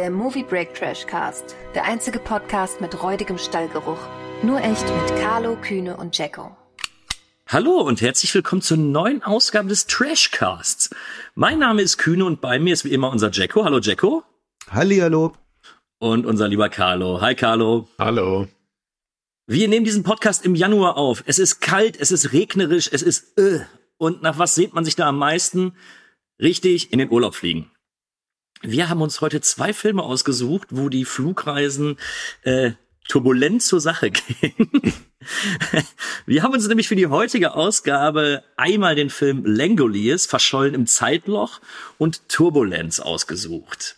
der 0.00 0.10
Movie 0.10 0.44
Break 0.44 0.72
Trash 0.72 1.04
Cast. 1.06 1.56
Der 1.74 1.84
einzige 1.84 2.18
Podcast 2.18 2.80
mit 2.80 3.02
räudigem 3.02 3.36
Stallgeruch. 3.36 3.98
Nur 4.42 4.58
echt 4.58 4.86
mit 4.86 5.20
Carlo, 5.20 5.56
Kühne 5.60 5.94
und 5.98 6.16
Jacko. 6.16 6.56
Hallo 7.46 7.82
und 7.82 8.00
herzlich 8.00 8.34
willkommen 8.34 8.62
zur 8.62 8.78
neuen 8.78 9.22
Ausgabe 9.22 9.68
des 9.68 9.86
Trashcasts. 9.86 10.88
Mein 11.34 11.58
Name 11.58 11.82
ist 11.82 11.98
Kühne 11.98 12.24
und 12.24 12.40
bei 12.40 12.58
mir 12.58 12.72
ist 12.72 12.86
wie 12.86 12.94
immer 12.94 13.10
unser 13.10 13.30
Jacko. 13.30 13.62
Hallo 13.62 13.78
Jacko. 13.78 14.22
Hallihallo. 14.70 15.34
Und 15.98 16.24
unser 16.24 16.48
lieber 16.48 16.70
Carlo. 16.70 17.20
Hi 17.20 17.34
Carlo. 17.34 17.86
Hallo. 17.98 18.48
Wir 19.46 19.68
nehmen 19.68 19.84
diesen 19.84 20.02
Podcast 20.02 20.46
im 20.46 20.54
Januar 20.54 20.96
auf. 20.96 21.22
Es 21.26 21.38
ist 21.38 21.60
kalt, 21.60 22.00
es 22.00 22.10
ist 22.10 22.32
regnerisch, 22.32 22.88
es 22.90 23.02
ist 23.02 23.38
äh. 23.38 23.66
Und 23.98 24.22
nach 24.22 24.38
was 24.38 24.54
sehnt 24.54 24.72
man 24.72 24.86
sich 24.86 24.96
da 24.96 25.10
am 25.10 25.18
meisten? 25.18 25.74
Richtig, 26.40 26.90
in 26.90 27.00
den 27.00 27.10
Urlaub 27.10 27.34
fliegen. 27.34 27.70
Wir 28.62 28.90
haben 28.90 29.00
uns 29.00 29.20
heute 29.22 29.40
zwei 29.40 29.72
Filme 29.72 30.02
ausgesucht, 30.02 30.68
wo 30.70 30.90
die 30.90 31.06
Flugreisen 31.06 31.96
äh, 32.42 32.72
turbulent 33.08 33.62
zur 33.62 33.80
Sache 33.80 34.10
gehen. 34.10 34.92
Wir 36.26 36.42
haben 36.42 36.52
uns 36.52 36.68
nämlich 36.68 36.88
für 36.88 36.96
die 36.96 37.06
heutige 37.06 37.54
Ausgabe 37.54 38.42
einmal 38.56 38.94
den 38.94 39.08
Film 39.08 39.44
Langoliers, 39.46 40.26
Verschollen 40.26 40.74
im 40.74 40.86
Zeitloch 40.86 41.60
und 41.96 42.28
Turbulenz 42.28 43.00
ausgesucht. 43.00 43.96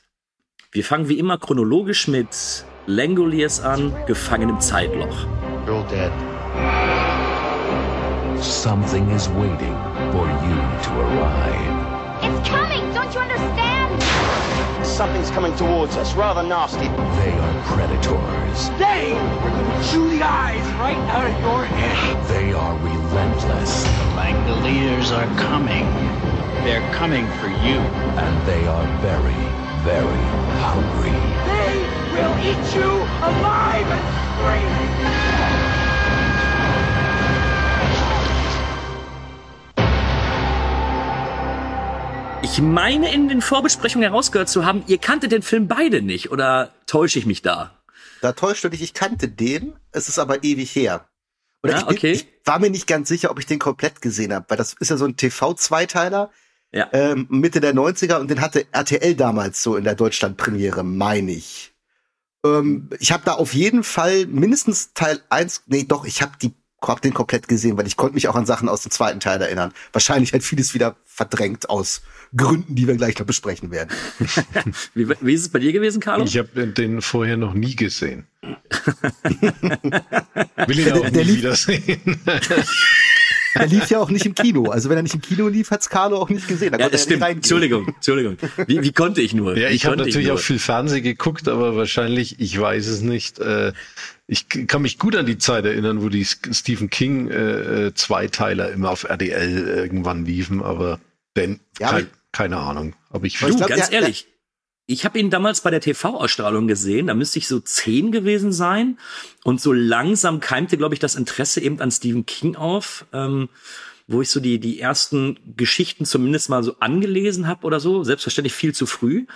Wir 0.71 0.85
fangen 0.85 1.09
wie 1.09 1.19
immer 1.19 1.39
chronologisch 1.39 2.07
mit 2.07 2.65
Langoliers 2.87 3.61
an, 3.61 3.95
Gefangen 4.07 4.49
im 4.49 4.61
Zeitloch. 4.61 5.27
You're 5.67 5.87
dead. 5.89 6.13
Something 8.41 9.09
is 9.11 9.29
waiting 9.31 9.77
for 10.13 10.27
you 10.27 10.57
to 10.83 10.91
arrive. 11.01 11.52
Something's 14.93 15.31
coming 15.31 15.57
towards 15.57 15.97
us, 15.97 16.13
rather 16.15 16.43
nasty. 16.43 16.87
They 16.87 17.33
are 17.33 17.63
predators. 17.65 18.69
They 18.79 19.13
are 19.17 19.51
gonna 19.51 19.85
chew 19.91 20.11
the 20.11 20.23
eyes 20.23 20.67
right 20.75 20.99
out 21.09 21.25
of 21.25 21.41
your 21.41 21.65
head. 21.65 22.29
They 22.29 22.53
are 22.53 22.77
relentless. 22.77 23.85
The 23.85 23.89
Langoliers 24.21 25.11
are 25.11 25.35
coming. 25.41 25.87
They're 26.65 26.87
coming 26.93 27.27
for 27.41 27.49
you. 27.49 27.79
And 28.21 28.47
they 28.47 28.67
are 28.67 28.87
very, 29.01 29.43
very 29.83 30.25
hungry. 30.61 31.17
They 31.49 31.77
will 32.13 32.37
eat 32.45 32.75
you 32.77 32.93
alive 33.25 33.87
and 33.87 34.05
scream. 34.37 35.82
Ich 42.43 42.61
meine 42.61 43.13
in 43.13 43.29
den 43.29 43.41
Vorbesprechungen 43.41 44.09
herausgehört 44.09 44.49
zu 44.49 44.67
haben, 44.67 44.83
ihr 44.87 44.99
kanntet 44.99 45.33
den 45.33 45.43
Film 45.43 45.69
beide 45.69 46.03
nicht, 46.03 46.31
oder 46.31 46.73
täusche 46.87 47.19
ich 47.19 47.27
mich 47.27 47.43
da? 47.43 47.79
Da 48.21 48.33
täuscht 48.33 48.65
du 48.65 48.69
dich, 48.69 48.83
ich 48.83 48.95
kannte 48.95 49.29
den, 49.29 49.75
es 49.93 50.09
ist 50.09 50.19
aber 50.19 50.43
ewig 50.45 50.75
her. 50.75 51.09
Oder 51.63 51.75
Ja, 51.75 51.79
ich, 51.81 51.87
bin, 51.87 51.97
okay. 51.97 52.13
ich 52.13 52.27
war 52.45 52.59
mir 52.59 52.71
nicht 52.71 52.87
ganz 52.87 53.09
sicher, 53.09 53.31
ob 53.31 53.39
ich 53.39 53.47
den 53.47 53.59
komplett 53.59 54.03
gesehen 54.03 54.35
habe, 54.35 54.47
weil 54.49 54.57
das 54.57 54.75
ist 54.75 54.91
ja 54.91 54.97
so 54.97 55.05
ein 55.05 55.17
TV-Zweiteiler, 55.17 56.31
Ja. 56.73 56.89
ähm, 56.93 57.27
Mitte 57.31 57.61
der 57.61 57.75
90er 57.75 58.19
und 58.19 58.29
den 58.29 58.41
hatte 58.41 58.67
RTL 58.73 59.15
damals 59.15 59.63
so 59.63 59.77
in 59.77 59.85
der 59.85 59.95
Deutschlandpremiere, 59.95 60.83
meine 60.83 61.33
ich. 61.33 61.73
Ähm, 62.45 62.91
ich 62.99 63.13
habe 63.13 63.23
da 63.25 63.35
auf 63.35 63.55
jeden 63.55 63.85
Fall 63.85 64.27
mindestens 64.27 64.93
Teil 64.95 65.21
eins, 65.31 65.63
nee 65.67 65.85
doch, 65.85 66.05
ich 66.05 66.23
habe 66.23 66.33
die 66.43 66.53
hab 66.85 67.01
den 67.01 67.15
komplett 67.15 67.47
gesehen, 67.47 67.77
weil 67.79 67.87
ich 67.87 67.97
konnte 67.97 68.15
mich 68.15 68.27
auch 68.27 68.35
an 68.35 68.45
Sachen 68.45 68.69
aus 68.69 68.83
dem 68.83 68.91
zweiten 68.91 69.21
Teil 69.21 69.41
erinnern. 69.41 69.73
Wahrscheinlich 69.93 70.33
hat 70.33 70.43
vieles 70.43 70.75
wieder 70.75 70.97
verdrängt 71.05 71.71
aus 71.71 72.03
Gründen, 72.37 72.75
die 72.75 72.87
wir 72.87 72.97
gleich 72.97 73.19
noch 73.19 73.27
besprechen 73.27 73.71
werden. 73.71 73.91
Wie, 74.95 75.07
wie 75.21 75.35
ist 75.35 75.43
es 75.43 75.49
bei 75.51 75.59
dir 75.59 75.73
gewesen, 75.73 76.01
Carlo? 76.01 76.25
Ich 76.25 76.39
habe 76.39 76.67
den 76.67 77.03
vorher 77.03 77.37
noch 77.37 77.53
nie 77.55 77.77
gesehen. 77.77 78.27
Will 80.67 80.79
ihn 80.79 80.93
auch 80.93 81.01
Der- 81.03 81.11
der 81.11 81.25
nie 81.25 81.31
lief- 81.31 81.39
wiedersehen. 81.39 82.01
Er 83.55 83.67
lief 83.67 83.91
ja 83.91 83.99
auch 83.99 84.09
nicht 84.09 84.25
im 84.25 84.35
Kino. 84.35 84.71
Also 84.71 84.89
wenn 84.89 84.97
er 84.97 85.03
nicht 85.03 85.15
im 85.15 85.21
Kino 85.21 85.47
lief, 85.47 85.71
hat's 85.71 85.91
Carlo 85.91 86.17
auch 86.17 86.31
nicht 86.31 86.49
gesehen. 86.49 86.73
Da 86.73 86.79
ja, 86.79 86.85
konnte 86.85 86.93
das 86.93 87.03
er 87.07 87.17
stimmt. 87.17 87.23
Entschuldigung, 87.37 87.87
Entschuldigung. 87.87 88.39
Wie, 88.67 88.81
wie 88.81 88.93
konnte 88.93 89.21
ich 89.21 89.35
nur? 89.35 89.55
Ja, 89.59 89.69
Wie 89.69 89.75
ich 89.75 89.85
habe 89.85 89.99
natürlich 89.99 90.31
auch 90.31 90.39
viel 90.39 90.59
Fernsehen 90.59 91.03
geguckt, 91.03 91.49
aber 91.49 91.77
wahrscheinlich, 91.77 92.41
ich 92.41 92.59
weiß 92.59 92.87
es 92.87 93.03
nicht. 93.03 93.41
Äh, 93.41 93.75
ich 94.27 94.49
kann 94.49 94.81
mich 94.81 94.99
gut 94.99 95.15
an 95.17 95.27
die 95.27 95.37
Zeit 95.37 95.67
erinnern, 95.67 96.01
wo 96.03 96.09
die 96.09 96.25
Stephen 96.25 96.89
King 96.89 97.29
äh, 97.29 97.89
äh, 97.89 97.95
Zweiteiler 97.95 98.73
immer 98.73 98.89
auf 98.89 99.05
RDL 99.05 99.69
irgendwann 99.69 100.25
liefen, 100.25 100.63
aber 100.63 100.99
denn 101.37 101.61
Ja, 101.79 101.91
kein, 101.91 102.07
keine 102.33 102.57
Ahnung. 102.59 102.95
Aber 103.11 103.25
ich, 103.27 103.39
Aber 103.41 103.49
ich 103.49 103.53
Du, 103.57 103.59
glaub, 103.59 103.69
ganz 103.69 103.89
der- 103.91 104.01
ehrlich. 104.03 104.27
Ich 104.87 105.05
habe 105.05 105.19
ihn 105.19 105.31
damals 105.31 105.61
bei 105.61 105.71
der 105.71 105.81
TV-Ausstrahlung 105.81 106.67
gesehen, 106.67 107.07
da 107.07 107.15
müsste 107.15 107.39
ich 107.39 107.47
so 107.47 107.61
zehn 107.61 108.11
gewesen 108.11 108.53
sein. 108.53 108.99
Und 109.45 109.61
so 109.61 109.73
langsam 109.73 110.41
keimte, 110.41 110.77
glaube 110.77 110.95
ich, 110.95 110.99
das 111.01 111.15
Interesse 111.15 111.61
eben 111.61 111.81
an 111.81 111.93
Stephen 111.93 112.27
King 112.27 112.57
auf, 112.57 113.07
ähm, 113.13 113.49
wo 114.09 114.21
ich 114.23 114.29
so 114.31 114.41
die, 114.41 114.59
die 114.59 114.81
ersten 114.81 115.39
Geschichten 115.57 116.05
zumindest 116.05 116.49
mal 116.51 116.65
so 116.65 116.77
angelesen 116.81 117.47
habe 117.47 117.65
oder 117.65 117.79
so. 117.79 118.03
Selbstverständlich 118.03 118.55
viel 118.55 118.75
zu 118.75 118.87
früh. 118.87 119.27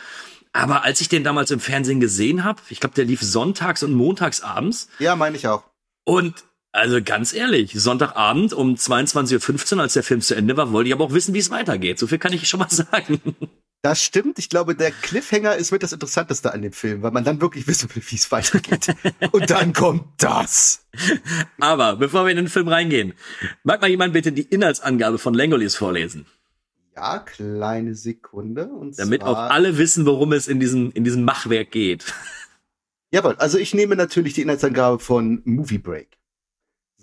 Aber 0.53 0.83
als 0.83 1.01
ich 1.01 1.09
den 1.09 1.23
damals 1.23 1.51
im 1.53 1.61
Fernsehen 1.61 2.01
gesehen 2.01 2.43
habe, 2.43 2.61
ich 2.69 2.81
glaube, 2.81 2.97
der 2.97 3.05
lief 3.05 3.23
sonntags 3.23 3.83
und 3.85 3.93
montags 3.93 4.41
abends. 4.41 4.89
Ja, 4.99 5.15
meine 5.15 5.37
ich 5.37 5.47
auch. 5.47 5.63
Und 6.05 6.45
also 6.77 7.03
ganz 7.03 7.33
ehrlich, 7.33 7.73
Sonntagabend 7.75 8.53
um 8.53 8.75
22.15 8.75 9.77
Uhr, 9.77 9.81
als 9.81 9.95
der 9.95 10.03
Film 10.03 10.21
zu 10.21 10.35
Ende 10.35 10.57
war, 10.57 10.73
wollte 10.73 10.89
ich 10.89 10.95
aber 10.95 11.05
auch 11.05 11.13
wissen, 11.13 11.35
wie 11.35 11.39
es 11.39 11.51
weitergeht. 11.51 11.99
So 11.99 12.07
viel 12.07 12.19
kann 12.19 12.33
ich 12.33 12.49
schon 12.49 12.61
mal 12.61 12.69
sagen. 12.71 13.21
Das 13.83 14.03
stimmt. 14.03 14.39
Ich 14.39 14.49
glaube, 14.49 14.75
der 14.75 14.91
Cliffhanger 14.91 15.57
ist 15.57 15.71
mit 15.73 15.83
das 15.83 15.93
Interessanteste 15.93 16.53
an 16.53 16.63
dem 16.63 16.73
Film, 16.73 17.03
weil 17.03 17.13
man 17.13 17.25
dann 17.25 17.41
wirklich 17.41 17.67
wissen 17.67 17.89
will, 17.95 18.03
wie 18.07 18.17
es 18.17 18.31
weitergeht. 18.31 18.95
Und 19.33 19.51
dann 19.51 19.73
kommt 19.73 20.05
das. 20.19 20.87
Aber 21.61 21.97
bevor 21.97 22.25
wir 22.25 22.31
in 22.31 22.37
den 22.37 22.49
Film 22.49 22.69
reingehen, 22.69 23.15
mag 23.63 23.81
mal 23.81 23.89
jemand 23.89 24.13
bitte 24.13 24.33
die 24.33 24.43
Inhaltsangabe 24.43 25.19
von 25.19 25.35
Langoliers 25.35 25.77
vorlesen, 25.77 26.27
Ja, 26.95 27.21
kleine 27.21 27.95
Sekunde. 27.95 28.67
Und 28.67 28.99
damit 28.99 29.23
auch 29.23 29.39
alle 29.39 29.79
wissen, 29.79 30.05
worum 30.05 30.33
es 30.33 30.49
in 30.49 30.61
diesem, 30.61 30.91
in 30.93 31.05
diesem 31.05 31.25
Machwerk 31.25 31.71
geht. 31.71 32.05
Jawohl, 33.13 33.37
also 33.37 33.57
ich 33.57 33.73
nehme 33.73 33.95
natürlich 33.97 34.35
die 34.35 34.43
Inhaltsangabe 34.43 34.99
von 34.99 35.43
Movie 35.45 35.79
Break. 35.79 36.17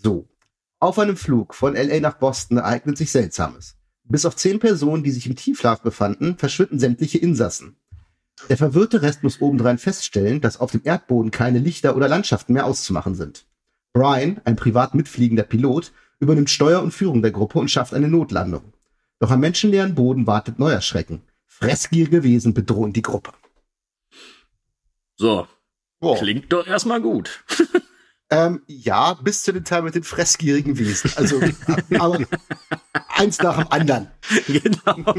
So. 0.03 0.27
Auf 0.79 0.99
einem 0.99 1.15
Flug 1.15 1.55
von 1.55 1.75
LA 1.75 2.01
nach 2.01 2.17
Boston 2.17 2.57
ereignet 2.57 2.97
sich 2.97 3.11
Seltsames. 3.11 3.77
Bis 4.03 4.25
auf 4.25 4.35
zehn 4.35 4.59
Personen, 4.59 5.03
die 5.03 5.11
sich 5.11 5.27
im 5.27 5.35
Tiefschlaf 5.37 5.81
befanden, 5.81 6.37
verschwinden 6.37 6.77
sämtliche 6.77 7.19
Insassen. 7.19 7.77
Der 8.49 8.57
verwirrte 8.57 9.01
Rest 9.01 9.23
muss 9.23 9.39
obendrein 9.41 9.77
feststellen, 9.77 10.41
dass 10.41 10.59
auf 10.59 10.71
dem 10.71 10.81
Erdboden 10.83 11.31
keine 11.31 11.59
Lichter 11.59 11.95
oder 11.95 12.09
Landschaften 12.09 12.51
mehr 12.51 12.65
auszumachen 12.65 13.15
sind. 13.15 13.45
Brian, 13.93 14.41
ein 14.43 14.57
privat 14.57 14.93
mitfliegender 14.93 15.43
Pilot, 15.43 15.93
übernimmt 16.19 16.49
Steuer 16.49 16.81
und 16.81 16.91
Führung 16.91 17.21
der 17.21 17.31
Gruppe 17.31 17.59
und 17.59 17.71
schafft 17.71 17.93
eine 17.93 18.09
Notlandung. 18.09 18.73
Doch 19.19 19.31
am 19.31 19.39
menschenleeren 19.39 19.95
Boden 19.95 20.27
wartet 20.27 20.59
neuer 20.59 20.81
Schrecken. 20.81 21.21
Fressgierige 21.47 22.23
Wesen 22.23 22.53
bedrohen 22.53 22.91
die 22.91 23.03
Gruppe. 23.03 23.31
So, 25.15 25.47
Boah. 26.01 26.17
klingt 26.17 26.51
doch 26.51 26.67
erstmal 26.67 27.01
gut. 27.01 27.45
Ähm, 28.33 28.61
ja, 28.67 29.13
bis 29.13 29.43
zu 29.43 29.51
dem 29.51 29.63
Teil 29.63 29.83
mit 29.83 29.95
den 29.95 30.03
fressgierigen 30.03 30.77
Wesen. 30.77 31.11
Also, 31.15 31.41
aber 31.99 32.19
eins 33.09 33.39
nach 33.39 33.57
dem 33.57 33.67
anderen. 33.71 34.07
genau. 34.47 35.15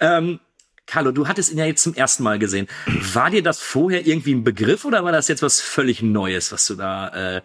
ähm, 0.00 0.40
Carlo, 0.86 1.12
du 1.12 1.28
hattest 1.28 1.50
ihn 1.52 1.58
ja 1.58 1.64
jetzt 1.64 1.82
zum 1.82 1.94
ersten 1.94 2.22
Mal 2.22 2.38
gesehen. 2.38 2.66
War 2.86 3.30
dir 3.30 3.42
das 3.42 3.60
vorher 3.60 4.06
irgendwie 4.06 4.34
ein 4.34 4.44
Begriff 4.44 4.84
oder 4.84 5.04
war 5.04 5.12
das 5.12 5.28
jetzt 5.28 5.42
was 5.42 5.60
völlig 5.60 6.02
Neues, 6.02 6.52
was 6.52 6.66
du 6.66 6.74
da, 6.74 7.36
äh, 7.36 7.42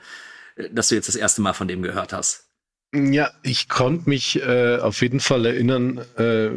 dass 0.72 0.90
du 0.90 0.96
jetzt 0.96 1.08
das 1.08 1.16
erste 1.16 1.41
Mal 1.41 1.53
von 1.53 1.68
dem 1.68 1.81
gehört 1.81 2.12
hast? 2.12 2.46
Ja, 2.94 3.31
ich 3.44 3.70
konnte 3.70 4.09
mich 4.09 4.41
äh, 4.41 4.78
auf 4.78 5.02
jeden 5.02 5.20
Fall 5.20 5.46
erinnern 5.46 6.00
äh, 6.17 6.50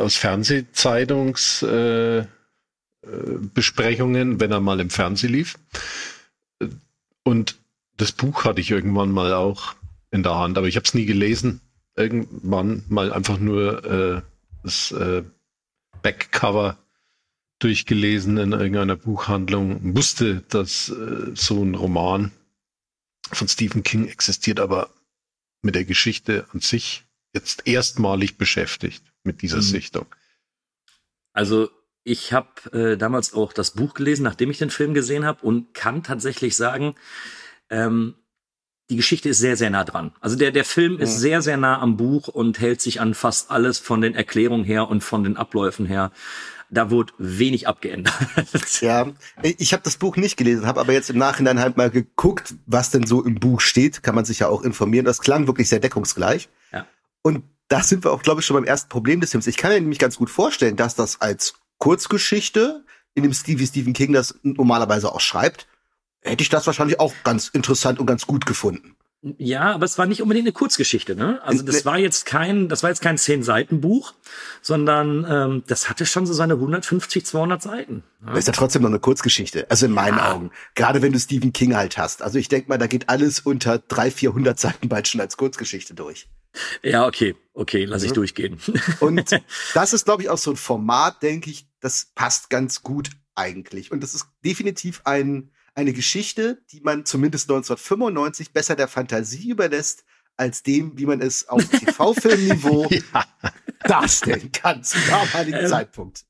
aus 0.00 0.16
Fernsehzeitungs 0.16 1.62
äh, 1.62 2.18
äh, 2.20 2.26
wenn 3.02 4.52
er 4.52 4.60
mal 4.60 4.80
im 4.80 4.90
Fernsehen 4.90 5.32
lief. 5.32 5.56
Und 7.24 7.58
das 7.96 8.12
Buch 8.12 8.44
hatte 8.44 8.60
ich 8.60 8.70
irgendwann 8.70 9.10
mal 9.10 9.32
auch 9.34 9.74
in 10.10 10.22
der 10.22 10.36
Hand, 10.36 10.58
aber 10.58 10.66
ich 10.68 10.76
habe 10.76 10.84
es 10.84 10.94
nie 10.94 11.06
gelesen. 11.06 11.60
Irgendwann 11.96 12.84
mal 12.88 13.12
einfach 13.12 13.38
nur 13.38 13.84
äh, 13.84 14.22
das 14.62 14.90
äh, 14.92 15.22
Backcover 16.02 16.78
durchgelesen 17.58 18.38
in 18.38 18.52
irgendeiner 18.52 18.96
Buchhandlung. 18.96 19.94
Wusste, 19.94 20.42
dass 20.48 20.88
äh, 20.88 21.32
so 21.34 21.62
ein 21.62 21.74
Roman 21.74 22.32
von 23.30 23.48
Stephen 23.48 23.82
King 23.82 24.08
existiert, 24.08 24.60
aber 24.60 24.90
mit 25.62 25.74
der 25.74 25.84
Geschichte 25.84 26.46
an 26.52 26.60
sich 26.60 27.04
jetzt 27.34 27.66
erstmalig 27.66 28.38
beschäftigt 28.38 29.04
mit 29.24 29.42
dieser 29.42 29.58
Mhm. 29.58 29.62
Sichtung. 29.62 30.06
Also 31.32 31.70
ich 32.04 32.32
habe 32.32 32.48
äh, 32.72 32.96
damals 32.96 33.32
auch 33.34 33.52
das 33.52 33.72
Buch 33.72 33.94
gelesen, 33.94 34.22
nachdem 34.22 34.50
ich 34.50 34.58
den 34.58 34.70
Film 34.70 34.94
gesehen 34.94 35.24
habe 35.24 35.44
und 35.44 35.74
kann 35.74 36.02
tatsächlich 36.02 36.56
sagen, 36.56 36.94
ähm, 37.68 38.14
die 38.88 38.96
Geschichte 38.96 39.28
ist 39.28 39.38
sehr, 39.38 39.56
sehr 39.56 39.70
nah 39.70 39.84
dran. 39.84 40.12
Also 40.20 40.34
der, 40.36 40.50
der 40.50 40.64
Film 40.64 40.98
ist 40.98 41.16
Mhm. 41.16 41.20
sehr, 41.20 41.42
sehr 41.42 41.56
nah 41.56 41.78
am 41.80 41.96
Buch 41.96 42.26
und 42.28 42.58
hält 42.58 42.80
sich 42.80 43.00
an 43.00 43.14
fast 43.14 43.50
alles 43.50 43.78
von 43.78 44.00
den 44.00 44.14
Erklärungen 44.16 44.64
her 44.64 44.88
und 44.88 45.02
von 45.04 45.22
den 45.24 45.36
Abläufen 45.36 45.86
her. 45.86 46.10
da 46.72 46.88
wurde 46.90 47.12
wenig 47.18 47.66
abgeändert. 47.66 48.14
Ja, 48.80 49.08
ich 49.42 49.72
habe 49.72 49.82
das 49.82 49.96
Buch 49.96 50.16
nicht 50.16 50.36
gelesen, 50.36 50.66
habe 50.66 50.78
aber 50.80 50.92
jetzt 50.92 51.10
im 51.10 51.18
Nachhinein 51.18 51.58
halt 51.58 51.76
mal 51.76 51.90
geguckt, 51.90 52.54
was 52.66 52.90
denn 52.90 53.06
so 53.08 53.24
im 53.24 53.34
Buch 53.40 53.60
steht. 53.60 54.04
Kann 54.04 54.14
man 54.14 54.24
sich 54.24 54.38
ja 54.38 54.46
auch 54.48 54.62
informieren. 54.62 55.04
Das 55.04 55.20
klang 55.20 55.48
wirklich 55.48 55.68
sehr 55.68 55.80
deckungsgleich. 55.80 56.48
Ja. 56.72 56.86
Und 57.22 57.42
da 57.66 57.82
sind 57.82 58.04
wir 58.04 58.12
auch, 58.12 58.22
glaube 58.22 58.40
ich, 58.40 58.46
schon 58.46 58.54
beim 58.54 58.64
ersten 58.64 58.88
Problem 58.88 59.20
des 59.20 59.32
Films. 59.32 59.48
Ich 59.48 59.56
kann 59.56 59.72
mir 59.72 59.80
nämlich 59.80 59.98
ganz 59.98 60.16
gut 60.16 60.30
vorstellen, 60.30 60.76
dass 60.76 60.94
das 60.94 61.20
als 61.20 61.54
Kurzgeschichte 61.80 62.84
in 63.14 63.24
dem 63.24 63.32
Stil, 63.32 63.58
wie 63.58 63.66
Stephen 63.66 63.92
King 63.92 64.12
das 64.12 64.38
normalerweise 64.42 65.12
auch 65.12 65.20
schreibt, 65.20 65.66
hätte 66.22 66.42
ich 66.42 66.48
das 66.48 66.66
wahrscheinlich 66.66 67.00
auch 67.00 67.12
ganz 67.24 67.48
interessant 67.48 67.98
und 67.98 68.06
ganz 68.06 68.26
gut 68.26 68.46
gefunden. 68.46 68.96
Ja, 69.36 69.72
aber 69.74 69.84
es 69.84 69.98
war 69.98 70.06
nicht 70.06 70.22
unbedingt 70.22 70.46
eine 70.46 70.52
Kurzgeschichte, 70.52 71.14
ne? 71.14 71.42
Also 71.42 71.62
das 71.62 71.80
Ne- 71.80 71.84
war 71.84 71.98
jetzt 71.98 72.24
kein, 72.24 72.70
das 72.70 72.82
war 72.82 72.88
jetzt 72.88 73.02
kein 73.02 73.18
zehn 73.18 73.42
Seiten 73.42 73.82
Buch, 73.82 74.14
sondern 74.62 75.26
ähm, 75.28 75.62
das 75.66 75.90
hatte 75.90 76.06
schon 76.06 76.24
so 76.24 76.32
seine 76.32 76.54
150, 76.54 77.26
200 77.26 77.60
Seiten. 77.60 78.02
Das 78.24 78.38
ist 78.38 78.46
ja 78.46 78.52
trotzdem 78.54 78.80
noch 78.80 78.88
eine 78.88 78.98
Kurzgeschichte, 78.98 79.70
also 79.70 79.84
in 79.84 79.92
meinen 79.92 80.16
Ja. 80.16 80.32
Augen. 80.32 80.50
Gerade 80.74 81.02
wenn 81.02 81.12
du 81.12 81.18
Stephen 81.20 81.52
King 81.52 81.76
halt 81.76 81.98
hast. 81.98 82.22
Also 82.22 82.38
ich 82.38 82.48
denke 82.48 82.70
mal, 82.70 82.78
da 82.78 82.86
geht 82.86 83.10
alles 83.10 83.40
unter 83.40 83.78
300, 83.78 84.14
400 84.14 84.58
Seiten 84.58 84.88
bald 84.88 85.06
schon 85.06 85.20
als 85.20 85.36
Kurzgeschichte 85.36 85.92
durch. 85.92 86.26
Ja, 86.82 87.06
okay, 87.06 87.36
okay, 87.52 87.84
lass 87.84 88.02
ich 88.02 88.12
durchgehen. 88.12 88.58
Und 89.00 89.38
das 89.74 89.92
ist, 89.92 90.06
glaube 90.06 90.22
ich, 90.22 90.30
auch 90.30 90.38
so 90.38 90.50
ein 90.52 90.56
Format, 90.56 91.22
denke 91.22 91.50
ich, 91.50 91.66
das 91.80 92.06
passt 92.14 92.48
ganz 92.48 92.82
gut 92.82 93.10
eigentlich. 93.34 93.90
Und 93.92 94.02
das 94.02 94.14
ist 94.14 94.26
definitiv 94.44 95.02
ein, 95.04 95.50
eine 95.74 95.92
Geschichte, 95.92 96.62
die 96.72 96.80
man 96.80 97.04
zumindest 97.06 97.50
1995 97.50 98.52
besser 98.52 98.76
der 98.76 98.88
Fantasie 98.88 99.50
überlässt, 99.50 100.04
als 100.36 100.62
dem, 100.62 100.96
wie 100.98 101.06
man 101.06 101.20
es 101.20 101.48
auf 101.48 101.64
TV-Filmniveau 101.70 102.88
Ja. 103.12 103.24
darstellen 103.86 104.50
kann 104.52 104.82
zum 104.84 105.00
damaligen 105.08 105.58
Ähm, 105.58 105.66
Zeitpunkt. 105.68 106.24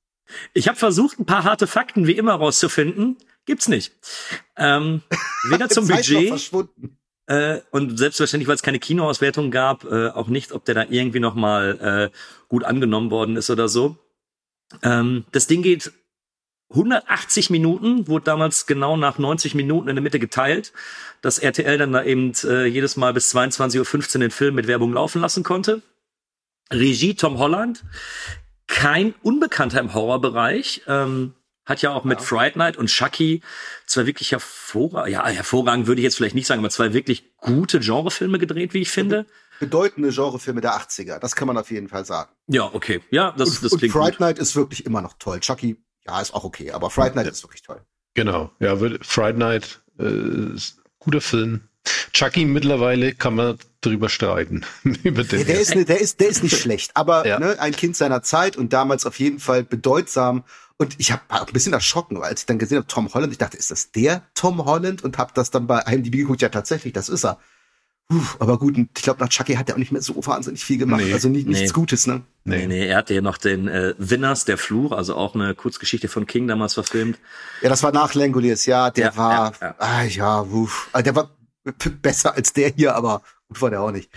Ich 0.55 0.69
habe 0.69 0.79
versucht, 0.79 1.19
ein 1.19 1.27
paar 1.27 1.45
harte 1.45 1.67
Fakten 1.67 2.07
wie 2.07 2.13
immer 2.17 2.35
rauszufinden. 2.35 3.17
Gibt's 3.47 3.67
nicht. 3.69 3.93
Ähm, 4.57 5.03
weder 5.49 5.69
zum 5.69 5.89
Budget 5.89 6.29
verschwunden. 6.29 6.99
äh, 7.27 7.61
und 7.73 7.99
selbstverständlich, 7.99 8.47
weil 8.47 8.55
es 8.55 8.63
keine 8.63 8.79
Kinoauswertung 8.79 9.51
gab, 9.51 9.85
äh, 9.85 10.09
auch 10.09 10.29
nicht, 10.29 10.53
ob 10.53 10.65
der 10.65 10.75
da 10.77 10.85
irgendwie 10.89 11.19
noch 11.21 11.35
mal 11.35 12.11
äh, 12.13 12.17
gut 12.49 12.63
angenommen 12.65 13.11
worden 13.11 13.37
ist 13.37 13.51
oder 13.51 13.69
so. 13.69 13.97
Ähm, 14.83 15.25
das 15.33 15.49
Ding 15.49 15.63
geht 15.63 15.91
180 16.71 17.51
Minuten, 17.51 18.07
wurde 18.07 18.25
damals 18.25 18.67
genau 18.67 18.97
nach 18.97 19.19
90 19.19 19.55
Minuten 19.55 19.89
in 19.89 19.97
der 19.97 20.03
Mitte 20.03 20.19
geteilt, 20.19 20.73
dass 21.21 21.39
RTL 21.39 21.79
dann 21.79 21.93
da 21.93 22.05
eben 22.05 22.33
äh, 22.45 22.67
jedes 22.67 22.97
Mal 22.97 23.13
bis 23.13 23.35
22.15 23.35 24.15
Uhr 24.15 24.21
den 24.21 24.31
Film 24.31 24.55
mit 24.55 24.67
Werbung 24.67 24.93
laufen 24.93 25.21
lassen 25.21 25.43
konnte. 25.43 25.83
Regie 26.73 27.15
Tom 27.15 27.39
Holland, 27.39 27.85
kein 28.69 29.15
Unbekannter 29.23 29.81
im 29.81 29.93
Horrorbereich, 29.95 30.83
ähm, 30.87 31.35
hat 31.67 31.83
ja 31.83 31.93
auch 31.93 32.05
mit 32.05 32.21
Fright 32.21 32.57
Night 32.57 32.77
und 32.77 32.87
Chucky 32.87 33.43
zwei 33.87 34.07
wirklich 34.07 34.33
hervorragend, 34.33 35.13
ja, 35.13 35.27
hervorragend 35.27 35.87
würde 35.87 36.01
ich 36.01 36.05
jetzt 36.05 36.17
vielleicht 36.17 36.35
nicht 36.35 36.47
sagen, 36.47 36.61
aber 36.61 36.71
zwei 36.71 36.93
wirklich 36.93 37.37
gute 37.37 37.81
Genrefilme 37.81 38.39
gedreht, 38.39 38.75
wie 38.75 38.81
ich 38.81 38.91
finde. 38.91 39.27
Bedeutende 39.59 40.11
Genrefilme 40.11 40.61
der 40.61 40.73
80er, 40.73 41.19
das 41.19 41.37
kann 41.37 41.47
man 41.47 41.57
auf 41.59 41.71
jeden 41.71 41.89
Fall 41.89 42.05
sagen. 42.05 42.33
Ja, 42.47 42.71
okay. 42.73 43.01
Ja, 43.11 43.33
das, 43.37 43.51
und 43.51 43.65
das 43.65 43.73
und 43.73 43.79
klingt 43.79 43.93
Fright 43.93 44.15
gut. 44.15 44.21
Night 44.21 44.39
ist 44.39 44.57
wirklich 44.57 44.87
immer 44.87 45.01
noch 45.01 45.15
toll. 45.19 45.41
Chucky, 45.41 45.77
ja, 46.11 46.21
ist 46.21 46.35
auch 46.35 46.45
okay, 46.45 46.73
aber 46.73 46.91
Fright 46.91 47.15
Night 47.15 47.27
ist 47.29 47.43
wirklich 47.45 47.63
toll. 47.63 47.81
Genau, 48.15 48.51
ja, 48.59 48.77
Friday 48.77 49.39
Night, 49.39 49.81
äh, 49.99 50.55
ist 50.55 50.79
ein 50.79 50.83
guter 50.99 51.21
Film. 51.21 51.61
Chucky 52.13 52.45
mittlerweile 52.45 53.15
kann 53.15 53.37
man 53.37 53.59
drüber 53.81 54.09
streiten. 54.09 54.65
Über 55.05 55.25
den 55.25 55.39
Ja, 55.39 55.45
der, 55.47 55.61
ist, 55.61 55.75
ne, 55.75 55.85
der, 55.85 56.01
ist, 56.01 56.21
der 56.21 56.29
ist 56.29 56.43
nicht 56.43 56.59
schlecht, 56.59 56.91
aber 56.95 57.27
Ja. 57.27 57.39
ne, 57.39 57.57
ein 57.61 57.73
Kind 57.73 57.97
seiner 57.97 58.23
Zeit 58.23 58.57
und 58.57 58.73
damals 58.73 59.07
auf 59.07 59.19
jeden 59.19 59.39
Fall 59.39 59.63
bedeutsam. 59.63 60.45
Und 60.77 60.97
ich 60.99 61.13
habe 61.13 61.23
auch 61.29 61.47
ein 61.47 61.53
bisschen 61.53 61.73
erschrocken, 61.73 62.17
weil 62.19 62.31
als 62.31 62.41
ich 62.41 62.47
dann 62.47 62.59
gesehen 62.59 62.79
habe, 62.79 62.87
Tom 62.89 63.13
Holland, 63.15 63.33
ich 63.33 63.39
dachte, 63.39 63.57
ist 63.57 63.71
das 63.71 63.93
der 63.93 64.23
Tom 64.35 64.65
Holland? 64.65 65.05
Und 65.05 65.17
habe 65.19 65.33
das 65.35 65.51
dann 65.51 65.67
bei 65.67 65.81
IMDb 65.83 66.13
geguckt, 66.17 66.43
ja 66.43 66.49
tatsächlich, 66.49 66.93
das 66.93 67.09
ist 67.09 67.25
er. 67.25 67.39
Puh, 68.11 68.21
aber 68.41 68.59
gut, 68.59 68.77
ich 68.77 69.03
glaube, 69.05 69.21
nach 69.21 69.29
Chucky 69.29 69.55
hat 69.55 69.69
er 69.69 69.77
auch 69.77 69.79
nicht 69.79 69.93
mehr 69.93 70.03
so 70.03 70.15
wahnsinnig 70.27 70.65
viel 70.65 70.79
gemacht. 70.79 71.03
Nee. 71.05 71.13
also 71.13 71.29
nicht, 71.29 71.47
nichts 71.47 71.69
Nee. 71.69 71.73
Gutes, 71.73 72.09
ne? 72.09 72.23
Nee, 72.43 72.67
nee, 72.67 72.89
er 72.89 72.97
hatte 72.97 73.15
ja 73.15 73.21
noch 73.21 73.39
den 73.39 73.69
äh, 73.69 73.95
Winners, 73.99 74.45
der 74.45 74.59
Fluch, 74.59 74.91
also 74.91 75.15
auch 75.15 75.37
eine 75.37 75.55
Kurzgeschichte 75.55 76.09
von 76.09 76.27
King 76.27 76.49
damals 76.49 76.75
verfilmt. 76.75 77.19
Ja, 77.63 77.69
das 77.69 77.85
war 77.85 77.93
nach 77.93 78.13
Langoliers, 78.15 78.67
ja, 78.67 78.91
der 78.91 79.11
Ja, 79.13 79.17
war, 79.17 79.53
ja, 79.61 79.69
ja. 79.69 79.75
ah 79.79 80.03
ja, 80.03 80.41
uff, 80.41 80.89
Ah, 80.93 81.03
der 81.03 81.15
war 81.15 81.31
besser 82.03 82.35
als 82.35 82.53
der 82.53 82.71
hier, 82.71 82.97
aber 82.97 83.23
gut 83.47 83.63
war 83.63 83.71
der 83.71 83.81
auch 83.81 83.93
nicht. 83.93 84.11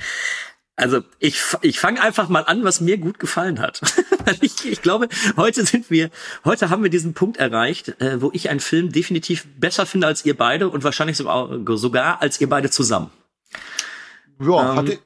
Also 0.75 1.01
ich, 1.19 1.39
ich 1.61 1.79
fange 1.79 2.01
einfach 2.01 2.29
mal 2.29 2.45
an, 2.45 2.63
was 2.63 2.81
mir 2.81 2.97
gut 2.97 3.19
gefallen 3.19 3.59
hat. 3.59 3.79
Weil 4.25 4.37
ich, 4.41 4.65
ich 4.65 4.81
glaube, 4.81 5.07
heute 5.37 5.67
sind 5.67 5.91
wir, 5.91 6.09
heute 6.45 6.71
haben 6.71 6.81
wir 6.81 6.89
diesen 6.89 7.13
Punkt 7.13 7.37
erreicht, 7.37 8.01
äh, 8.01 8.19
wo 8.23 8.31
ich 8.33 8.49
einen 8.49 8.59
Film 8.59 8.91
definitiv 8.91 9.45
besser 9.59 9.85
finde 9.85 10.07
als 10.07 10.25
ihr 10.25 10.35
beide 10.35 10.69
und 10.69 10.83
wahrscheinlich 10.83 11.15
sogar 11.17 12.21
als 12.23 12.41
ihr 12.41 12.49
beide 12.49 12.71
zusammen. 12.71 13.11
Ja, 14.39 14.79
Ähm, 14.79 14.99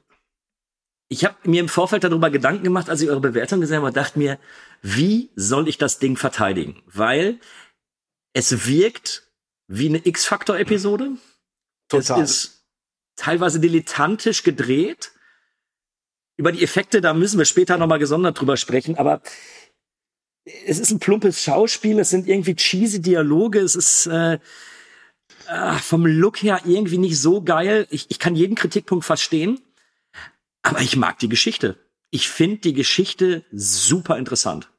Ich 1.10 1.24
habe 1.24 1.36
mir 1.44 1.60
im 1.60 1.68
Vorfeld 1.70 2.04
darüber 2.04 2.28
Gedanken 2.28 2.64
gemacht, 2.64 2.90
als 2.90 3.00
ich 3.00 3.08
eure 3.08 3.20
Bewertung 3.20 3.60
gesehen 3.60 3.78
habe, 3.78 3.86
und 3.86 3.96
dachte 3.96 4.18
mir, 4.18 4.38
wie 4.82 5.30
soll 5.36 5.66
ich 5.66 5.78
das 5.78 5.98
Ding 5.98 6.16
verteidigen? 6.16 6.82
Weil 6.86 7.40
es 8.34 8.66
wirkt 8.66 9.26
wie 9.68 9.88
eine 9.88 10.06
X-Faktor-Episode. 10.06 11.12
Total. 11.88 12.22
Es 12.22 12.30
ist 12.30 12.64
teilweise 13.16 13.58
dilettantisch 13.58 14.42
gedreht. 14.42 15.12
Über 16.36 16.52
die 16.52 16.62
Effekte, 16.62 17.00
da 17.00 17.14
müssen 17.14 17.38
wir 17.38 17.46
später 17.46 17.78
nochmal 17.78 17.98
gesondert 17.98 18.38
drüber 18.38 18.56
sprechen, 18.56 18.96
aber 18.96 19.22
es 20.66 20.78
ist 20.78 20.90
ein 20.90 21.00
plumpes 21.00 21.42
Schauspiel, 21.42 21.98
es 21.98 22.10
sind 22.10 22.28
irgendwie 22.28 22.54
cheesy 22.54 23.00
Dialoge, 23.02 23.60
es 23.60 23.74
ist 23.74 24.06
äh, 24.06 24.38
ah, 25.48 25.78
vom 25.78 26.06
Look 26.06 26.42
her 26.42 26.60
irgendwie 26.64 26.98
nicht 26.98 27.18
so 27.18 27.42
geil. 27.42 27.86
Ich, 27.90 28.10
ich 28.10 28.18
kann 28.18 28.36
jeden 28.36 28.54
Kritikpunkt 28.54 29.04
verstehen, 29.04 29.60
aber 30.62 30.80
ich 30.80 30.96
mag 30.96 31.18
die 31.18 31.28
Geschichte. 31.28 31.78
Ich 32.10 32.28
finde 32.28 32.58
die 32.58 32.72
Geschichte 32.72 33.44
super 33.52 34.18
interessant. 34.18 34.70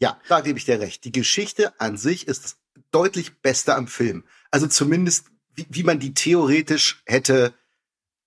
Ja, 0.00 0.18
da 0.28 0.40
gebe 0.40 0.58
ich 0.58 0.64
dir 0.64 0.80
recht. 0.80 1.04
Die 1.04 1.12
Geschichte 1.12 1.78
an 1.78 1.96
sich 1.96 2.26
ist 2.26 2.56
deutlich 2.90 3.40
Beste 3.40 3.74
am 3.74 3.86
Film. 3.86 4.24
Also 4.50 4.66
zumindest, 4.66 5.26
wie, 5.54 5.66
wie 5.68 5.82
man 5.82 5.98
die 6.00 6.14
theoretisch 6.14 7.02
hätte 7.06 7.54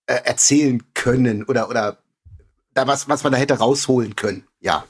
äh, 0.05 0.15
erzählen 0.23 0.83
können 0.93 1.43
oder, 1.43 1.69
oder 1.69 1.97
da 2.73 2.87
was, 2.87 3.09
was 3.09 3.23
man 3.23 3.33
da 3.33 3.39
hätte 3.39 3.55
rausholen 3.55 4.15
können. 4.15 4.47
Ja. 4.59 4.85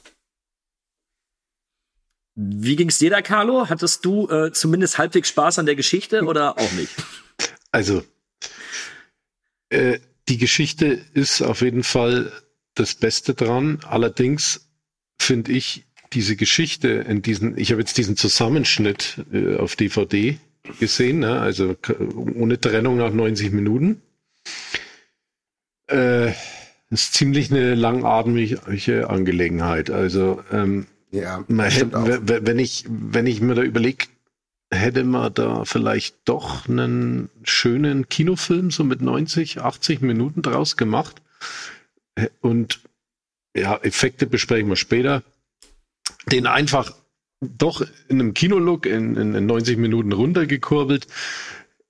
Wie 2.34 2.76
ging's 2.76 2.98
dir 2.98 3.10
da, 3.10 3.22
Carlo? 3.22 3.68
Hattest 3.68 4.04
du 4.04 4.28
äh, 4.28 4.52
zumindest 4.52 4.98
halbwegs 4.98 5.28
Spaß 5.28 5.58
an 5.58 5.66
der 5.66 5.76
Geschichte 5.76 6.24
oder 6.24 6.58
auch 6.58 6.72
nicht? 6.72 6.92
Also, 7.70 8.04
äh, 9.68 9.98
die 10.28 10.38
Geschichte 10.38 10.86
ist 11.12 11.42
auf 11.42 11.60
jeden 11.60 11.82
Fall 11.82 12.30
das 12.76 12.94
Beste 12.94 13.34
dran. 13.34 13.80
Allerdings 13.82 14.68
finde 15.18 15.50
ich 15.50 15.84
diese 16.12 16.36
Geschichte 16.36 16.88
in 16.88 17.22
diesen, 17.22 17.58
ich 17.58 17.72
habe 17.72 17.80
jetzt 17.80 17.98
diesen 17.98 18.16
Zusammenschnitt 18.16 19.24
äh, 19.32 19.56
auf 19.56 19.74
DVD 19.74 20.38
gesehen, 20.78 21.18
ne? 21.18 21.40
also 21.40 21.74
ohne 22.14 22.60
Trennung 22.60 22.96
nach 22.96 23.12
90 23.12 23.50
Minuten. 23.50 24.02
Äh, 25.88 26.32
ist 26.90 27.14
ziemlich 27.14 27.50
eine 27.50 27.74
langatmige 27.74 29.10
Angelegenheit. 29.10 29.90
Also 29.90 30.44
ähm, 30.52 30.86
Ja, 31.14 31.44
man 31.46 31.70
hätte, 31.70 32.46
wenn 32.46 32.58
ich, 32.58 32.84
wenn 32.88 33.28
ich 33.28 33.40
mir 33.40 33.54
da 33.54 33.62
überlege, 33.62 34.06
hätte 34.72 35.04
man 35.04 35.32
da 35.32 35.64
vielleicht 35.64 36.16
doch 36.24 36.68
einen 36.68 37.30
schönen 37.44 38.08
Kinofilm 38.08 38.72
so 38.72 38.82
mit 38.82 39.00
90, 39.00 39.60
80 39.60 40.00
Minuten 40.00 40.42
draus 40.42 40.76
gemacht. 40.76 41.22
Und 42.40 42.80
ja, 43.56 43.76
Effekte 43.76 44.26
besprechen 44.26 44.68
wir 44.68 44.74
später. 44.76 45.22
Den 46.32 46.48
einfach 46.48 46.92
doch 47.40 47.86
in 48.08 48.20
einem 48.20 48.34
Kinolook 48.34 48.84
in, 48.86 49.16
in, 49.16 49.34
in 49.36 49.46
90 49.46 49.76
Minuten 49.78 50.10
runtergekurbelt, 50.10 51.06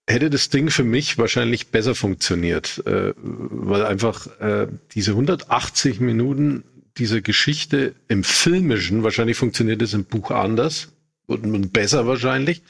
hätte 0.06 0.28
das 0.28 0.50
Ding 0.50 0.68
für 0.68 0.84
mich 0.84 1.16
wahrscheinlich 1.16 1.68
besser 1.68 1.94
funktioniert, 1.94 2.86
äh, 2.86 3.14
weil 3.16 3.86
einfach 3.86 4.26
äh, 4.38 4.66
diese 4.94 5.12
180 5.12 6.00
Minuten 6.00 6.62
dieser 6.98 7.20
Geschichte 7.20 7.94
im 8.08 8.24
Filmischen, 8.24 9.02
wahrscheinlich 9.02 9.36
funktioniert 9.36 9.82
es 9.82 9.94
im 9.94 10.04
Buch 10.04 10.30
anders 10.30 10.88
und, 11.26 11.44
und 11.44 11.72
besser 11.72 12.06
wahrscheinlich. 12.06 12.62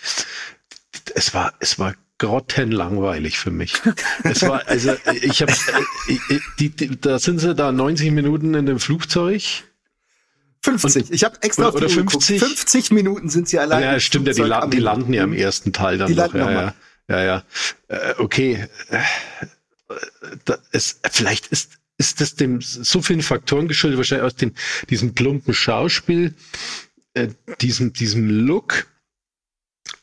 Es 1.15 1.35
war, 1.35 1.53
es 1.61 1.79
war 1.79 1.95
grottenlangweilig 2.19 3.39
für 3.39 3.51
mich. 3.51 3.75
Es 4.23 4.43
war, 4.43 4.67
also 4.67 4.95
ich 5.21 5.43
habe, 5.43 5.53
da 7.01 7.19
sind 7.19 7.41
sie 7.41 7.55
da 7.55 7.73
90 7.73 8.13
Minuten 8.13 8.55
in 8.55 8.67
dem 8.67 8.79
Flugzeug. 8.79 9.43
50. 10.63 11.11
Ich 11.11 11.25
habe 11.25 11.37
extra 11.43 11.69
oder- 11.69 11.77
oder 11.77 11.87
Uhr 11.89 11.97
geguckt. 11.97 12.25
50. 12.25 12.41
50 12.41 12.91
Minuten 12.93 13.29
sind 13.29 13.49
sie 13.49 13.59
allein. 13.59 13.83
Ja, 13.83 13.95
im 13.95 14.01
stimmt 14.01 14.29
ja, 14.29 14.33
die, 14.33 14.43
la 14.43 14.67
die 14.67 14.79
landen 14.79 15.13
ja 15.13 15.25
im 15.25 15.35
ersten 15.35 15.73
Teil 15.73 15.99
dann 15.99 16.09
Die 16.09 16.15
noch. 16.15 16.33
Ja, 16.35 16.51
ja, 16.51 16.75
ja, 17.09 17.25
ja. 17.25 17.45
Äh, 17.89 18.15
okay. 18.19 18.67
Äh, 18.89 18.99
da, 20.47 20.59
es, 20.73 21.01
vielleicht 21.11 21.49
ist, 21.49 21.73
ist 21.99 22.21
das 22.21 22.35
dem 22.35 22.61
so 22.61 23.03
vielen 23.03 23.23
Faktoren 23.23 23.69
geschuldet, 23.69 23.99
wahrscheinlich 23.99 24.27
aus 24.27 24.37
dem, 24.37 24.53
diesem 24.91 25.15
plumpen 25.15 25.55
Schauspiel. 25.55 26.35
äh, 27.15 27.29
diesem, 27.61 27.93
diesem 27.93 28.29
Look 28.29 28.87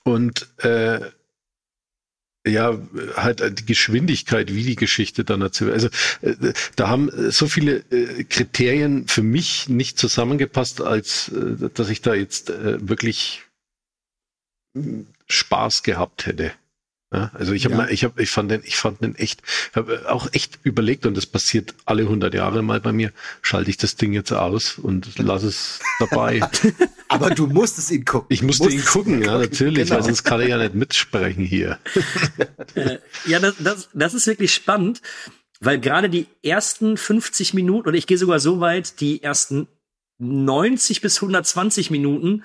und 0.03 0.48
äh, 0.63 1.12
ja, 2.48 2.79
halt 3.15 3.60
die 3.60 3.65
Geschwindigkeit, 3.65 4.51
wie 4.53 4.63
die 4.63 4.75
Geschichte 4.75 5.24
dann 5.24 5.41
erzählt. 5.41 5.74
Also 5.74 5.89
äh, 6.21 6.53
da 6.75 6.88
haben 6.89 7.12
so 7.31 7.48
viele 7.48 7.83
äh, 7.91 8.24
Kriterien 8.24 9.07
für 9.07 9.21
mich 9.21 9.69
nicht 9.69 10.00
zusammengepasst, 10.00 10.81
als 10.81 11.29
äh, 11.29 11.69
dass 11.74 11.89
ich 11.89 12.01
da 12.01 12.15
jetzt 12.15 12.50
äh, 12.50 12.88
wirklich 12.88 13.43
Spaß 15.27 15.83
gehabt 15.83 16.25
hätte. 16.25 16.51
Ja, 17.13 17.30
also 17.34 17.51
ich 17.51 17.65
habe 17.65 17.75
Ja. 17.75 17.89
ich 17.89 18.06
habe 18.06 18.22
ich 18.24 18.30
fand 18.30 18.50
den 18.51 18.62
ich 18.63 18.77
fand 18.77 19.01
den 19.01 19.15
echt 19.15 19.41
habe 19.75 20.10
auch 20.10 20.30
echt 20.32 20.60
überlegt 20.63 21.06
und 21.06 21.18
das 21.18 21.25
passiert 21.25 21.74
alle 21.86 22.03
100 22.03 22.34
Jahre 22.34 22.62
mal 22.62 22.80
bei 22.80 22.94
mir 22.94 23.12
schalte 23.41 23.70
ich 23.70 23.75
das 23.77 23.98
Ding 23.98 24.13
jetzt 24.13 24.32
aus 24.32 24.77
und 24.77 25.20
lass 25.20 25.44
es 25.44 25.80
dabei 26.00 26.39
Aber 27.10 27.32
du 27.32 27.48
musstest 27.48 27.91
ihn 27.91 28.06
gucken. 28.06 28.27
ich 28.30 28.41
musste 28.44 28.70
ihn 28.70 28.86
gucken 28.86 29.22
ja 29.22 29.38
natürlich 29.38 29.89
Genau. 29.89 29.96
weil 29.96 30.03
sonst 30.03 30.24
kann 30.24 30.39
er 30.39 30.48
ja 30.48 30.58
nicht 30.58 30.74
mitsprechen 30.75 31.44
hier 31.44 31.80
Ja, 33.25 33.39
das, 33.39 33.56
das, 33.60 33.89
das 33.94 34.13
ist 34.13 34.27
wirklich 34.27 34.53
spannend, 34.53 35.01
weil 35.60 35.80
gerade 35.80 36.10
die 36.10 36.27
ersten 36.44 36.96
50 36.98 37.53
Minuten, 37.53 37.88
oder 37.88 37.98
ich 37.98 38.08
gehe 38.08 38.18
sogar 38.18 38.39
so 38.39 38.60
weit, 38.62 39.00
die 39.01 39.22
ersten 39.22 39.68
90 40.20 41.01
bis 41.01 41.18
120 41.18 41.91
Minuten 41.91 42.44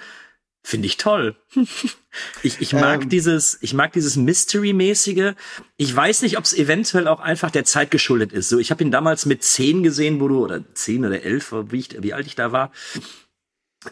finde 0.67 0.87
ich 0.87 0.97
toll. 0.97 1.37
ich, 2.43 2.61
ich 2.61 2.73
mag 2.73 3.03
Ähm. 3.03 3.09
dieses, 3.09 3.57
ich 3.61 3.73
mag 3.73 3.93
dieses 3.93 4.17
Mystery-mäßige. 4.17 5.35
Ich 5.77 5.95
weiß 5.95 6.23
nicht, 6.23 6.39
ob 6.39 6.45
es 6.45 6.53
eventuell 6.55 7.07
auch 7.07 7.21
einfach 7.21 7.53
der 7.53 7.65
Zeit 7.65 7.93
geschuldet 7.93 8.33
ist. 8.33 8.49
So, 8.49 8.59
ich 8.59 8.73
habe 8.73 8.83
ihn 8.83 8.91
damals 8.91 9.27
mit 9.27 9.45
10 9.45 9.85
gesehen, 9.85 10.21
wo 10.21 10.27
du, 10.27 10.43
oder 10.43 10.65
10 10.75 11.05
oder 11.05 11.23
11, 11.23 11.55
wie, 11.71 11.79
ich, 11.79 12.03
wie 12.03 12.15
alt 12.15 12.27
ich 12.27 12.35
da 12.35 12.51
war 12.51 12.73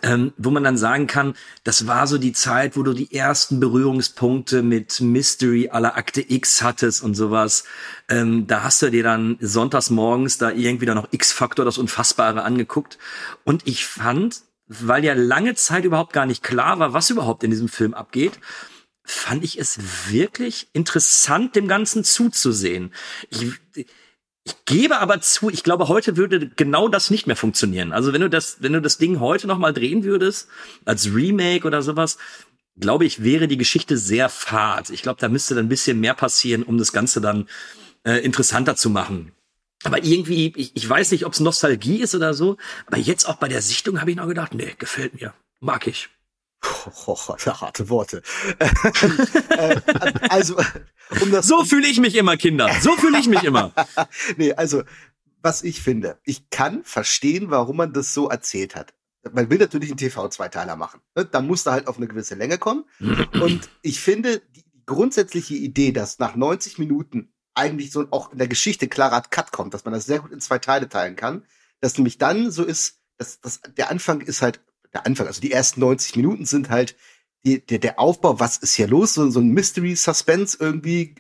ähm, 0.03 0.33
wo 0.37 0.51
man 0.51 0.65
dann 0.65 0.77
sagen 0.77 1.07
kann, 1.07 1.35
das 1.63 1.87
war 1.87 2.09
so 2.09 2.19
die 2.19 2.33
Zeit, 2.33 2.77
wo 2.77 2.83
du 2.83 2.93
die 2.93 3.15
ersten 3.15 3.61
Berührungspunkte 3.61 4.63
mit 4.65 5.01
Mystery 5.01 5.69
aller 5.69 5.97
Akte 5.97 6.29
X 6.29 6.63
hattest 6.63 7.05
und 7.05 7.15
sowas. 7.15 7.63
Ähm, 8.09 8.49
da 8.49 8.65
hast 8.65 8.83
du 8.83 8.91
dir 8.91 9.05
dann 9.05 9.37
sonntags 9.41 9.91
morgens 9.91 10.39
da 10.39 10.51
irgendwie 10.51 10.87
dann 10.87 10.97
noch 10.97 11.13
X-Faktor, 11.13 11.65
das 11.65 11.79
Unfassbare 11.79 12.43
angeguckt. 12.43 12.99
Und 13.45 13.69
ich 13.69 13.87
fand, 13.87 14.43
weil 14.67 15.05
ja 15.05 15.15
lange 15.15 15.55
Zeit 15.55 15.85
überhaupt 15.85 16.13
gar 16.13 16.27
nicht 16.27 16.43
klar 16.43 16.79
war, 16.79 16.93
was 16.93 17.11
überhaupt 17.11 17.45
in 17.45 17.51
diesem 17.51 17.69
Film 17.69 17.95
abgeht, 17.95 18.39
fand 19.05 19.45
ich 19.45 19.59
es 19.59 20.11
wirklich 20.11 20.69
interessant, 20.73 21.57
dem 21.57 21.69
Ganzen 21.69 22.05
zuzusehen. 22.05 22.93
Ich, 23.29 23.53
ich 24.45 24.65
gebe 24.65 24.99
aber 24.99 25.21
zu, 25.21 25.51
ich 25.51 25.63
glaube, 25.63 25.89
heute 25.89 26.17
würde 26.17 26.49
genau 26.49 26.89
das 26.89 27.11
nicht 27.11 27.27
mehr 27.27 27.37
funktionieren. 27.37 27.93
Also 27.93 28.13
wenn 28.13 28.23
du 28.23 28.31
das, 28.31 28.59
wenn 28.61 28.73
du 28.73 28.81
das 28.81 28.99
Ding 28.99 29.21
heute 29.21 29.47
noch 29.47 29.59
mal 29.59 29.73
drehen 29.73 30.05
würdest, 30.05 30.49
als 30.85 31.15
Remake 31.15 31.67
oder 31.67 31.83
sowas, 31.83 32.17
glaube 32.77 33.05
ich, 33.05 33.23
wäre 33.23 33.47
die 33.47 33.59
Geschichte 33.59 33.99
sehr 33.99 34.29
fad. 34.29 34.91
Ich 34.91 35.03
glaube, 35.03 35.21
da 35.21 35.29
müsste 35.29 35.55
dann 35.55 35.67
ein 35.67 35.71
bisschen 35.71 36.01
mehr 36.01 36.15
passieren, 36.15 36.63
um 36.63 36.79
das 36.79 36.93
Ganze 36.93 37.21
dann 37.21 37.49
äh, 38.05 38.25
interessanter 38.25 38.77
zu 38.77 38.91
machen. 38.91 39.33
Aber 39.85 40.03
irgendwie, 40.03 40.53
ich, 40.57 40.75
ich 40.75 40.89
weiß 40.89 41.13
nicht, 41.13 41.27
ob 41.27 41.35
es 41.35 41.41
Nostalgie 41.41 42.01
ist 42.01 42.15
oder 42.15 42.35
so, 42.35 42.57
aber 42.87 42.97
jetzt 42.97 43.27
auch 43.29 43.37
bei 43.37 43.49
der 43.49 43.63
Sichtung 43.63 44.01
habe 44.01 44.11
ich 44.11 44.17
noch 44.17 44.27
gedacht, 44.27 44.55
nee, 44.55 44.75
gefällt 44.79 45.21
mir. 45.21 45.35
Mag 45.61 45.87
ich. 45.87 46.09
Oh, 47.07 47.17
harte 47.17 47.91
Worte. 47.91 48.23
äh, 49.51 49.81
also, 50.31 50.57
um 51.21 51.31
das 51.31 51.47
So 51.47 51.63
fühle 51.65 51.87
ich 51.87 52.01
mich 52.01 52.15
immer, 52.15 52.39
Kinder. 52.39 52.71
So 52.81 52.97
fühle 52.97 53.19
ich 53.19 53.29
mich 53.29 53.45
immer. 53.45 53.73
nee, 54.39 54.55
also, 54.55 54.83
was 55.43 55.63
ich 55.63 55.83
finde, 55.83 56.19
ich 56.25 56.49
kann 56.49 56.83
verstehen, 56.83 57.51
warum 57.51 57.77
man 57.77 57.93
das 57.93 58.15
so 58.15 58.31
erzählt 58.31 58.75
hat. 58.75 58.95
Man 59.33 59.51
will 59.51 59.59
natürlich 59.59 59.91
einen 59.91 59.99
TV-Zweiteiler 59.99 60.77
machen. 60.77 61.01
ne? 61.15 61.27
Da 61.27 61.43
muss 61.43 61.65
da 61.65 61.73
halt 61.73 61.87
auf 61.87 61.99
eine 61.99 62.09
gewisse 62.09 62.35
Länge 62.35 62.57
kommen. 62.57 62.85
Und 63.41 63.69
ich 63.83 64.01
finde, 64.01 64.41
die 64.55 64.65
grundsätzliche 64.87 65.55
Idee, 65.55 65.93
dass 65.93 66.19
nach 66.19 66.35
90 66.37 66.79
Minuten 66.79 67.34
eigentlich 67.55 67.91
so 67.91 68.07
auch 68.11 68.33
in 68.33 68.39
der 68.39 68.49
Geschichte 68.49 68.89
klarer 68.89 69.23
Cut 69.23 69.53
kommt, 69.53 69.75
dass 69.75 69.85
man 69.85 69.95
das 69.95 70.07
sehr 70.07 70.21
gut 70.21 70.33
in 70.33 70.41
zwei 70.41 70.59
Teile 70.59 70.89
teilen 70.89 71.17
kann, 71.17 71.45
dass 71.81 71.97
nämlich 71.97 72.19
dann 72.19 72.51
so 72.51 72.65
ist, 72.65 72.99
dass, 73.19 73.41
dass 73.41 73.61
der 73.77 73.91
Anfang 73.91 74.21
ist 74.21 74.43
halt, 74.43 74.61
der 74.93 75.07
Anfang, 75.07 75.27
also 75.27 75.41
die 75.41 75.53
ersten 75.53 75.81
90 75.81 76.17
Minuten 76.17 76.47
sind 76.47 76.71
halt 76.71 76.97
die, 77.45 77.65
der, 77.65 77.79
der 77.79 77.99
Aufbau, 77.99 78.41
was 78.41 78.59
ist 78.59 78.75
hier 78.75 78.89
los, 78.89 79.15
so, 79.15 79.29
so 79.31 79.41
ein 79.41 79.51
Mystery-Suspense 79.51 80.57
irgendwie, 80.61 81.15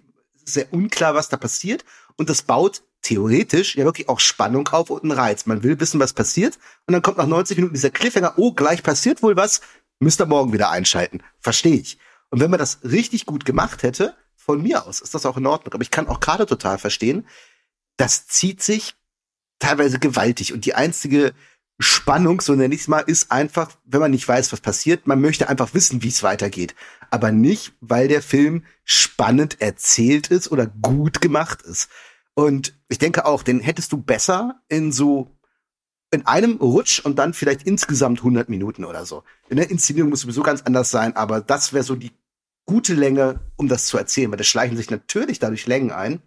sehr 0.44 0.72
unklar, 0.72 1.14
was 1.14 1.28
da 1.28 1.36
passiert. 1.36 1.84
Und 2.16 2.30
das 2.30 2.42
baut 2.42 2.82
theoretisch 3.02 3.76
ja 3.76 3.84
wirklich 3.84 4.08
auch 4.08 4.20
Spannung 4.20 4.66
auf 4.68 4.90
und 4.90 5.02
einen 5.02 5.12
Reiz. 5.12 5.46
Man 5.46 5.62
will 5.62 5.78
wissen, 5.80 6.00
was 6.00 6.12
passiert. 6.12 6.58
Und 6.86 6.92
dann 6.92 7.02
kommt 7.02 7.18
nach 7.18 7.26
90 7.26 7.56
Minuten 7.58 7.74
dieser 7.74 7.90
Cliffhanger, 7.90 8.34
oh, 8.36 8.52
gleich 8.52 8.82
passiert 8.82 9.22
wohl 9.22 9.36
was, 9.36 9.60
müsst 10.00 10.20
ihr 10.20 10.26
morgen 10.26 10.52
wieder 10.52 10.70
einschalten. 10.70 11.22
Verstehe 11.40 11.76
ich. 11.76 11.98
Und 12.30 12.40
wenn 12.40 12.50
man 12.50 12.58
das 12.58 12.80
richtig 12.82 13.26
gut 13.26 13.44
gemacht 13.44 13.82
hätte, 13.82 14.14
von 14.44 14.62
mir 14.62 14.86
aus, 14.86 15.00
ist 15.00 15.14
das 15.14 15.26
auch 15.26 15.36
in 15.36 15.46
Ordnung. 15.46 15.72
Aber 15.72 15.82
ich 15.82 15.90
kann 15.90 16.08
auch 16.08 16.20
Kader 16.20 16.46
total 16.46 16.78
verstehen. 16.78 17.26
Das 17.96 18.26
zieht 18.26 18.62
sich 18.62 18.94
teilweise 19.58 19.98
gewaltig. 19.98 20.52
Und 20.52 20.66
die 20.66 20.74
einzige 20.74 21.32
Spannung, 21.78 22.40
so 22.40 22.54
nenne 22.54 22.74
ich 22.74 22.82
es 22.82 22.88
mal, 22.88 23.00
ist 23.00 23.32
einfach, 23.32 23.70
wenn 23.84 24.00
man 24.00 24.10
nicht 24.10 24.28
weiß, 24.28 24.52
was 24.52 24.60
passiert, 24.60 25.06
man 25.06 25.20
möchte 25.20 25.48
einfach 25.48 25.74
wissen, 25.74 26.02
wie 26.02 26.08
es 26.08 26.22
weitergeht. 26.22 26.74
Aber 27.10 27.32
nicht, 27.32 27.72
weil 27.80 28.08
der 28.08 28.22
Film 28.22 28.64
spannend 28.84 29.60
erzählt 29.60 30.28
ist 30.28 30.52
oder 30.52 30.66
gut 30.66 31.20
gemacht 31.20 31.62
ist. 31.62 31.88
Und 32.34 32.74
ich 32.88 32.98
denke 32.98 33.24
auch, 33.24 33.42
den 33.42 33.60
hättest 33.60 33.92
du 33.92 33.96
besser 33.96 34.60
in 34.68 34.92
so 34.92 35.30
in 36.10 36.26
einem 36.26 36.58
Rutsch 36.58 37.00
und 37.00 37.18
dann 37.18 37.34
vielleicht 37.34 37.64
insgesamt 37.64 38.18
100 38.18 38.48
Minuten 38.48 38.84
oder 38.84 39.04
so. 39.04 39.24
In 39.48 39.56
der 39.56 39.70
Inszenierung 39.70 40.10
muss 40.10 40.20
sowieso 40.20 40.42
ganz 40.42 40.62
anders 40.62 40.90
sein, 40.90 41.16
aber 41.16 41.40
das 41.40 41.72
wäre 41.72 41.82
so 41.82 41.96
die 41.96 42.12
gute 42.66 42.94
Länge, 42.94 43.40
um 43.56 43.68
das 43.68 43.86
zu 43.86 43.98
erzählen, 43.98 44.30
weil 44.30 44.38
das 44.38 44.46
schleichen 44.46 44.76
sich 44.76 44.90
natürlich 44.90 45.38
dadurch 45.38 45.66
Längen 45.66 45.92
ein. 45.92 46.22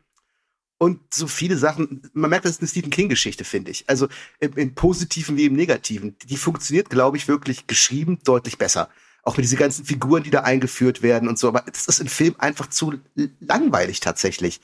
Und 0.80 1.12
so 1.12 1.26
viele 1.26 1.58
Sachen, 1.58 2.08
man 2.14 2.30
merkt, 2.30 2.46
das 2.46 2.54
ist 2.54 2.62
eine 2.62 2.68
Stephen 2.68 2.92
King-Geschichte, 2.92 3.44
finde 3.44 3.72
ich. 3.72 3.90
Also 3.90 4.08
im, 4.40 4.54
im 4.54 4.76
Positiven 4.76 5.36
wie 5.36 5.46
im 5.46 5.54
Negativen. 5.54 6.16
Die 6.26 6.38
funktioniert, 6.38 6.92
glaube 6.92 7.18
ich, 7.18 7.28
wirklich 7.28 7.66
geschrieben 7.66 8.20
deutlich 8.24 8.60
besser. 8.60 8.90
Auch 9.24 9.38
mit 9.38 9.44
diesen 9.44 9.58
ganzen 9.58 9.86
Figuren, 9.86 10.22
die 10.22 10.30
da 10.30 10.42
eingeführt 10.42 11.02
werden 11.02 11.28
und 11.28 11.40
so. 11.40 11.48
Aber 11.48 11.62
das 11.62 11.88
ist 11.88 12.00
im 12.00 12.08
Film 12.08 12.36
einfach 12.38 12.68
zu 12.68 12.94
langweilig 13.40 14.02
tatsächlich. 14.02 14.62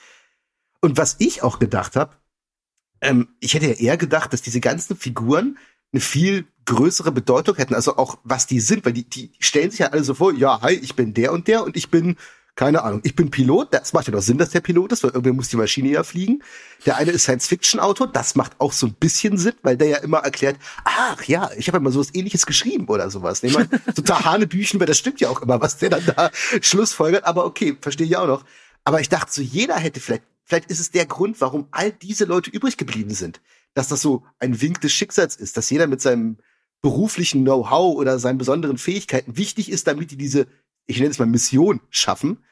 Und 0.81 0.97
was 0.97 1.15
ich 1.17 1.41
auch 1.41 1.57
gedacht 1.57 1.95
habe, 1.95 2.15
ähm, 3.01 3.29
ich 3.39 3.55
hätte 3.55 3.67
ja 3.67 3.73
eher 3.73 3.97
gedacht, 3.97 4.33
dass 4.33 4.43
diese 4.43 4.59
ganzen 4.59 4.95
Figuren 4.95 5.57
eine 5.91 6.01
viel 6.01 6.45
größere 6.65 7.12
Bedeutung 7.12 7.55
hätten, 7.55 7.75
also 7.75 7.98
auch 7.98 8.17
was 8.24 8.48
die 8.48 8.60
sind, 8.60 8.86
weil 8.86 8.93
die, 8.93 9.03
die 9.03 9.32
stellen 9.39 9.72
sich 9.72 9.82
ja 9.82 9.88
alle 9.88 10.03
so 10.03 10.13
vor, 10.13 10.34
ja, 10.34 10.62
hi, 10.62 10.74
ich 10.74 10.96
bin 10.96 11.13
der 11.13 11.34
und 11.34 11.48
der 11.48 11.63
und 11.63 11.75
ich 11.75 11.89
bin, 11.89 12.15
keine 12.55 12.84
Ahnung, 12.84 13.01
ich 13.03 13.15
bin 13.15 13.32
Pilot, 13.32 13.74
das 13.74 13.93
macht 13.93 14.08
ja 14.08 14.13
doch 14.13 14.22
Sinn, 14.22 14.38
dass 14.38 14.51
der 14.51 14.62
Pilot 14.62 14.91
ist, 14.91 15.03
weil 15.03 15.10
irgendwer 15.12 15.34
muss 15.34 15.50
die 15.50 15.58
Maschine 15.58 15.89
ja 15.89 16.03
fliegen. 16.03 16.43
Der 16.86 16.98
eine 16.98 17.12
ist 17.12 17.24
Science-Fiction-Autor, 17.24 18.08
das 18.08 18.36
macht 18.36 18.53
auch 18.60 18.74
so 18.74 18.86
ein 18.88 18.93
bisschen 18.93 19.38
Sinn, 19.38 19.55
weil 19.63 19.75
der 19.75 19.88
ja 19.88 19.98
immer 19.98 20.20
erklärt, 20.20 20.58
ach 20.84 21.24
ja, 21.24 21.50
ich 21.58 21.67
habe 21.67 21.77
ja 21.77 21.82
mal 21.82 21.91
sowas 21.91 22.13
ähnliches 22.13 22.46
geschrieben 22.46 22.88
oder 22.88 23.10
sowas. 23.10 23.41
Nee, 23.41 23.51
man, 23.51 23.70
total 23.96 24.25
Hanebüchen, 24.25 24.79
weil 24.79 24.88
das 24.88 25.00
stimmt 25.00 25.20
ja 25.20 25.29
auch 25.29 25.41
immer, 25.41 25.62
was 25.62 25.77
der 25.77 25.89
dann 25.89 26.05
da 26.05 26.29
schlussfolgert, 26.62 27.25
aber 27.25 27.46
okay, 27.46 27.75
verstehe 27.82 28.05
ich 28.05 28.17
auch 28.17 28.27
noch. 28.27 28.46
Aber 28.84 29.01
ich 29.01 29.10
dachte 29.10 29.32
so, 29.32 29.41
jeder 29.41 29.75
hätte 29.75 30.00
vielleicht, 30.00 30.24
vielleicht 30.43 30.70
ist 30.70 30.79
es 30.79 30.91
der 30.91 31.08
Grund, 31.08 31.41
warum 31.41 31.67
all 31.72 31.91
diese 31.91 32.25
Leute 32.25 32.51
übrig 32.51 32.77
geblieben 32.77 33.12
sind. 33.12 33.41
Dass 33.74 33.88
das 33.88 34.01
so 34.01 34.24
ein 34.38 34.62
Wink 34.62 34.82
des 34.82 34.91
Schicksals 34.91 35.36
ist, 35.36 35.58
dass 35.58 35.72
jeder 35.72 35.88
mit 35.88 36.00
seinem 36.00 36.38
beruflichen 36.83 37.43
Know-how 37.43 37.95
oder 37.95 38.19
seinen 38.19 38.37
besonderen 38.37 38.77
Fähigkeiten 38.77 39.37
wichtig 39.37 39.71
ist, 39.71 39.87
damit 39.87 40.11
die 40.11 40.17
diese, 40.17 40.45
ich 40.85 40.99
nenne 40.99 41.09
es 41.09 41.17
mal 41.17 41.25
Mission 41.25 41.79
schaffen. 41.89 42.43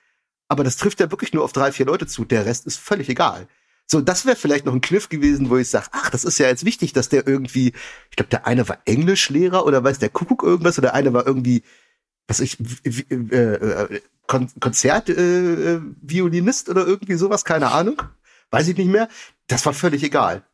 Aber 0.48 0.64
das 0.64 0.78
trifft 0.78 1.00
ja 1.00 1.12
wirklich 1.12 1.34
nur 1.34 1.44
auf 1.44 1.54
drei, 1.54 1.72
vier 1.72 1.86
Leute 1.86 2.08
zu. 2.08 2.26
Der 2.26 2.46
Rest 2.46 2.66
ist 2.66 2.78
völlig 2.78 3.10
egal. 3.10 3.48
So, 3.86 4.00
das 4.00 4.26
wäre 4.26 4.38
vielleicht 4.38 4.66
noch 4.66 4.74
ein 4.74 4.82
Kniff 4.82 5.10
gewesen, 5.10 5.50
wo 5.50 5.58
ich 5.58 5.70
sage, 5.70 5.88
ach, 5.92 6.10
das 6.10 6.24
ist 6.24 6.38
ja 6.38 6.48
jetzt 6.48 6.64
wichtig, 6.64 6.94
dass 6.94 7.10
der 7.10 7.28
irgendwie, 7.28 7.74
ich 8.10 8.16
glaube, 8.16 8.30
der 8.30 8.48
eine 8.48 8.70
war 8.70 8.78
Englischlehrer 8.86 9.66
oder 9.66 9.84
weiß 9.84 10.00
der 10.00 10.10
Kuckuck 10.10 10.44
irgendwas 10.44 10.78
oder 10.78 10.88
der 10.88 10.96
eine 10.96 11.14
war 11.14 11.28
irgendwie, 11.28 11.64
was 12.26 12.40
ich, 12.40 12.58
äh, 12.86 14.00
Kon 14.28 14.50
Konzertviolinist 14.62 16.68
äh, 16.68 16.72
äh, 16.72 16.74
oder 16.74 16.88
irgendwie 16.88 17.16
sowas, 17.16 17.44
keine 17.44 17.72
Ahnung. 17.72 18.02
Weiß 18.50 18.70
ich 18.70 18.78
nicht 18.78 18.90
mehr. 18.90 19.10
Das 19.48 19.66
war 19.66 19.74
völlig 19.74 20.04
egal. 20.04 20.46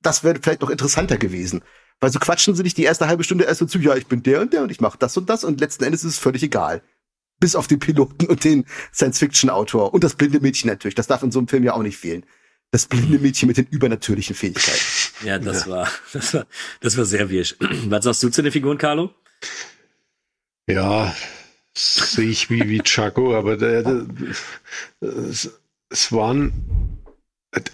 Das 0.00 0.24
wäre 0.24 0.38
vielleicht 0.40 0.62
noch 0.62 0.70
interessanter 0.70 1.18
gewesen. 1.18 1.62
Weil 2.00 2.10
so 2.10 2.18
quatschen 2.18 2.54
sie 2.54 2.62
nicht 2.62 2.76
die 2.76 2.84
erste 2.84 3.06
halbe 3.06 3.24
Stunde 3.24 3.44
erst 3.44 3.60
so 3.60 3.66
zu, 3.66 3.78
ja, 3.78 3.96
ich 3.96 4.06
bin 4.06 4.22
der 4.22 4.40
und 4.42 4.52
der 4.52 4.62
und 4.62 4.70
ich 4.70 4.80
mache 4.80 4.98
das 4.98 5.16
und 5.16 5.30
das 5.30 5.44
und 5.44 5.60
letzten 5.60 5.84
Endes 5.84 6.04
ist 6.04 6.14
es 6.14 6.18
völlig 6.18 6.42
egal. 6.42 6.82
Bis 7.40 7.54
auf 7.54 7.66
den 7.66 7.78
Piloten 7.78 8.26
und 8.26 8.44
den 8.44 8.64
Science-Fiction-Autor 8.94 9.92
und 9.94 10.04
das 10.04 10.14
blinde 10.14 10.40
Mädchen 10.40 10.68
natürlich. 10.68 10.94
Das 10.94 11.06
darf 11.06 11.22
in 11.22 11.32
so 11.32 11.38
einem 11.38 11.48
Film 11.48 11.64
ja 11.64 11.74
auch 11.74 11.82
nicht 11.82 11.96
fehlen. 11.96 12.24
Das 12.70 12.86
blinde 12.86 13.18
Mädchen 13.18 13.46
mit 13.46 13.56
den 13.56 13.66
übernatürlichen 13.66 14.34
Fähigkeiten. 14.34 14.80
Ja, 15.24 15.38
das 15.38 15.68
war, 15.68 15.88
das 16.12 16.34
war, 16.34 16.46
das 16.80 16.96
war 16.96 17.04
sehr 17.04 17.30
wirsch. 17.30 17.56
Was 17.88 18.04
sagst 18.04 18.22
du 18.22 18.28
zu 18.30 18.42
den 18.42 18.52
Figuren, 18.52 18.78
Carlo? 18.78 19.14
Ja, 20.68 21.14
sehe 21.74 22.28
ich 22.28 22.50
wie, 22.50 22.68
wie 22.68 22.80
Chaco, 22.80 23.36
aber 23.36 23.56
der, 23.56 23.82
der, 23.82 24.06
es, 25.00 25.50
es 25.90 26.12
waren, 26.12 26.52
Äh, 26.52 27.05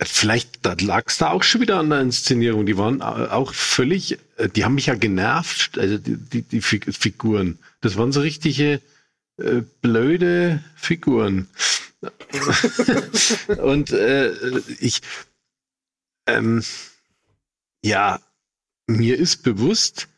Vielleicht 0.04 0.64
da 0.64 0.76
lag 0.80 1.04
es 1.08 1.18
da 1.18 1.30
auch 1.30 1.42
schon 1.42 1.60
wieder 1.60 1.78
an 1.78 1.90
der 1.90 2.00
Inszenierung. 2.00 2.66
Die 2.66 2.76
waren 2.78 3.02
au- 3.02 3.26
auch 3.30 3.52
völlig, 3.54 4.18
äh, 4.36 4.48
die 4.48 4.64
haben 4.64 4.74
mich 4.76 4.86
ja 4.86 4.94
genervt, 4.94 5.78
also 5.78 5.98
die, 5.98 6.16
die, 6.16 6.42
die 6.42 6.60
Fig- 6.60 6.92
Figuren. 6.96 7.58
Das 7.80 7.96
waren 7.96 8.12
so 8.12 8.20
richtige 8.20 8.80
äh, 9.38 9.62
blöde 9.80 10.62
Figuren. 10.76 11.48
Und 13.62 13.90
äh, 13.92 14.32
ich, 14.80 15.00
ähm, 16.26 16.62
ja, 17.84 18.20
mir 18.86 19.18
ist 19.18 19.42
bewusst, 19.42 20.08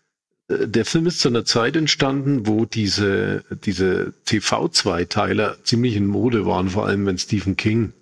äh, 0.49 0.66
der 0.68 0.85
Film 0.85 1.06
ist 1.06 1.21
zu 1.21 1.28
einer 1.28 1.44
Zeit 1.44 1.76
entstanden, 1.76 2.47
wo 2.47 2.64
diese, 2.64 3.44
diese 3.64 4.12
TV-Zweiteiler 4.25 5.62
ziemlich 5.64 5.97
in 5.97 6.06
Mode 6.06 6.44
waren, 6.47 6.68
vor 6.71 6.87
allem 6.87 7.06
wenn 7.06 7.18
Stephen 7.18 7.56
King 7.56 7.92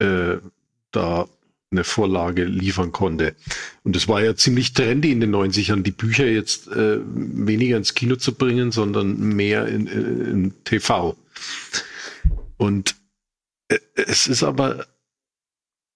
äh, 0.00 0.36
da 0.92 1.28
eine 1.70 1.84
Vorlage 1.84 2.44
liefern 2.44 2.92
konnte. 2.92 3.34
Und 3.84 3.94
es 3.94 4.08
war 4.08 4.22
ja 4.22 4.34
ziemlich 4.34 4.72
trendy 4.72 5.12
in 5.12 5.20
den 5.20 5.34
90ern, 5.34 5.82
die 5.82 5.90
Bücher 5.90 6.26
jetzt 6.26 6.68
äh, 6.68 6.98
weniger 7.04 7.76
ins 7.76 7.94
Kino 7.94 8.16
zu 8.16 8.34
bringen, 8.34 8.72
sondern 8.72 9.18
mehr 9.18 9.66
in, 9.66 9.86
in, 9.86 10.20
in 10.26 10.64
TV. 10.64 11.16
Und 12.56 12.96
äh, 13.68 13.78
es 13.94 14.26
ist 14.26 14.42
aber 14.42 14.86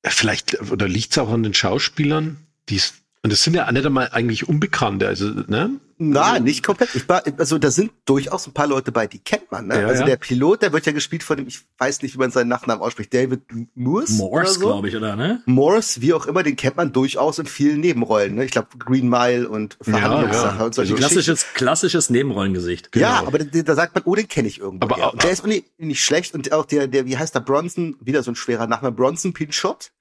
vielleicht, 0.05 0.61
oder 0.71 0.89
liegt 0.89 1.13
es 1.13 1.19
auch 1.19 1.31
an 1.31 1.43
den 1.43 1.55
Schauspielern, 1.55 2.37
die 2.69 2.77
es 2.77 2.95
und 3.25 3.33
es 3.33 3.43
sind 3.45 3.55
ja 3.55 3.71
nicht 3.71 3.87
einmal 3.87 4.09
eigentlich 4.13 4.49
Unbekannte, 4.49 5.07
also, 5.07 5.27
ne? 5.27 5.71
Na, 5.99 6.41
nicht 6.41 6.65
komplett. 6.65 6.93
Ich 6.97 7.09
war, 7.09 7.23
also 7.39 7.59
da 7.59 7.71
sind 7.71 7.93
durchaus 8.07 8.49
ein 8.49 8.53
paar 8.53 8.67
Leute 8.67 8.91
bei, 8.91 9.07
die 9.07 9.21
kennt 9.21 9.53
man. 9.53 9.69
Ne? 9.69 9.83
Ja, 9.83 9.87
also 9.87 10.01
ja. 10.01 10.07
der 10.07 10.17
Pilot, 10.17 10.63
der 10.63 10.73
wird 10.73 10.85
ja 10.85 10.91
gespielt 10.91 11.23
von 11.23 11.37
dem, 11.37 11.47
ich 11.47 11.61
weiß 11.79 12.03
nicht, 12.03 12.15
wie 12.15 12.19
man 12.19 12.33
seinen 12.33 12.49
Nachnamen 12.49 12.83
ausspricht, 12.83 13.15
David 13.15 13.43
Morse. 13.77 14.15
Morse, 14.15 14.55
so. 14.55 14.67
glaube 14.67 14.89
ich, 14.89 14.97
oder 14.97 15.15
ne? 15.15 15.43
Morse, 15.47 16.03
wie 16.03 16.13
auch 16.13 16.27
immer, 16.27 16.43
den 16.43 16.57
kennt 16.57 16.77
man 16.77 16.93
durchaus 16.93 17.39
in 17.39 17.47
vielen 17.47 17.79
Nebenrollen. 17.79 18.35
Ne? 18.35 18.45
Ich 18.45 18.51
glaube 18.51 18.67
Green 18.81 19.09
Mile 19.09 19.49
und 19.49 19.79
Verhandlungssache 19.81 20.59
ja. 20.59 20.65
und 20.65 20.75
solche 20.75 20.95
Also 20.95 21.07
klassisches, 21.07 21.47
klassisches 21.55 22.11
Nebenrollengesicht. 22.11 22.91
Ja, 22.97 23.19
Genau. 23.19 23.29
aber 23.29 23.39
da, 23.39 23.63
da 23.63 23.75
sagt 23.77 23.95
man, 23.95 24.03
oh, 24.05 24.17
den 24.17 24.27
kenne 24.27 24.49
ich 24.49 24.59
irgendwo. 24.59 24.85
Aber 24.87 24.97
auch- 24.97 25.13
Und 25.13 25.23
der 25.23 25.31
ist 25.31 25.43
auch 25.43 25.47
nicht, 25.47 25.67
nicht 25.79 26.03
schlecht 26.03 26.35
und 26.35 26.51
auch 26.53 26.67
der, 26.67 26.89
der, 26.89 27.07
wie 27.07 27.17
heißt 27.17 27.33
der, 27.37 27.41
Bronson, 27.41 27.95
wieder 28.01 28.25
so 28.25 28.33
ein 28.33 28.37
schwerer 28.37 28.67
Nachname, 28.67 28.91
Bronson 28.91 29.33
Pinchot, 29.33 29.93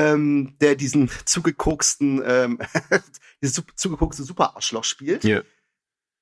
ähm, 0.00 0.54
der 0.60 0.76
diesen 0.76 1.10
zugekoksten, 1.24 2.22
ähm, 2.24 2.58
dieses 3.42 3.62
zugekokste 3.76 4.22
Superarschloch 4.22 4.84
spielt. 4.84 5.24
Ja. 5.24 5.42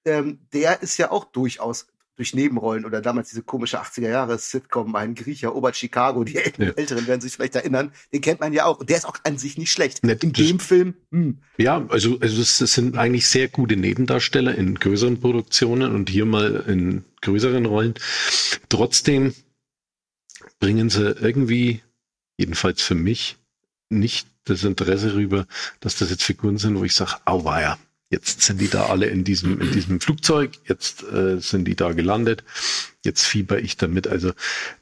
Ähm, 0.05 0.41
der 0.53 0.83
ist 0.83 0.97
ja 0.97 1.11
auch 1.11 1.25
durchaus 1.25 1.87
durch 2.17 2.35
Nebenrollen 2.35 2.85
oder 2.85 3.01
damals 3.01 3.29
diese 3.29 3.43
komische 3.43 3.81
80er 3.81 4.09
Jahre 4.09 4.39
Sitcom, 4.39 4.97
ein 4.97 5.15
Griecher, 5.15 5.55
Ober 5.55 5.73
Chicago, 5.73 6.25
die 6.25 6.35
äl 6.37 6.53
Ja. 6.59 6.71
Älteren 6.71 7.07
werden 7.07 7.21
sich 7.21 7.33
vielleicht 7.33 7.55
erinnern, 7.55 7.93
den 8.13 8.21
kennt 8.21 8.41
man 8.41 8.53
ja 8.53 8.65
auch. 8.65 8.81
Und 8.81 8.91
der 8.91 8.97
ist 8.97 9.05
auch 9.05 9.19
an 9.23 9.39
sich 9.39 9.57
nicht 9.57 9.71
schlecht. 9.71 10.03
Nett, 10.03 10.25
In 10.25 10.33
dem 10.33 10.59
Film, 10.59 10.95
hm, 11.13 11.39
Ja, 11.59 11.87
also, 11.89 12.19
also 12.19 12.43
es, 12.43 12.61
es 12.61 12.73
sind 12.73 12.99
eigentlich 12.99 13.29
sehr 13.29 13.47
gute 13.47 13.77
Nebendarsteller 13.77 14.53
in 14.57 14.75
größeren 14.75 15.21
Produktionen 15.21 15.95
und 15.95 16.11
hier 16.11 16.27
mal 16.27 16.65
in 16.67 17.05
größeren 17.21 17.67
Rollen. 17.67 17.95
Trotzdem 18.69 19.33
bringen 20.59 20.91
sie 20.91 21.13
irgendwie, 21.13 21.83
jedenfalls 22.37 22.83
für 22.83 22.97
mich, 22.97 23.37
nicht 23.91 24.29
das 24.45 24.65
Interesse 24.65 25.15
rüber, 25.15 25.47
dass 25.81 25.97
das 25.97 26.11
jetzt 26.11 26.23
Figuren 26.23 26.59
sind, 26.59 26.79
wo 26.79 26.85
ich 26.85 26.95
sage, 26.95 27.17
auweia, 27.25 27.79
jetzt 28.11 28.43
sind 28.43 28.61
die 28.61 28.69
da 28.69 28.87
alle 28.87 29.07
in 29.07 29.25
diesem, 29.25 29.61
in 29.61 29.73
diesem 29.73 30.01
Flugzeug, 30.01 30.53
jetzt 30.67 31.03
äh, 31.05 31.39
sind 31.39 31.67
die 31.67 31.77
da 31.77 31.93
gelandet, 31.93 32.45
jetzt 33.05 33.25
fieber 33.25 33.59
ich 33.59 33.77
damit. 33.77 34.07
Also 34.07 34.33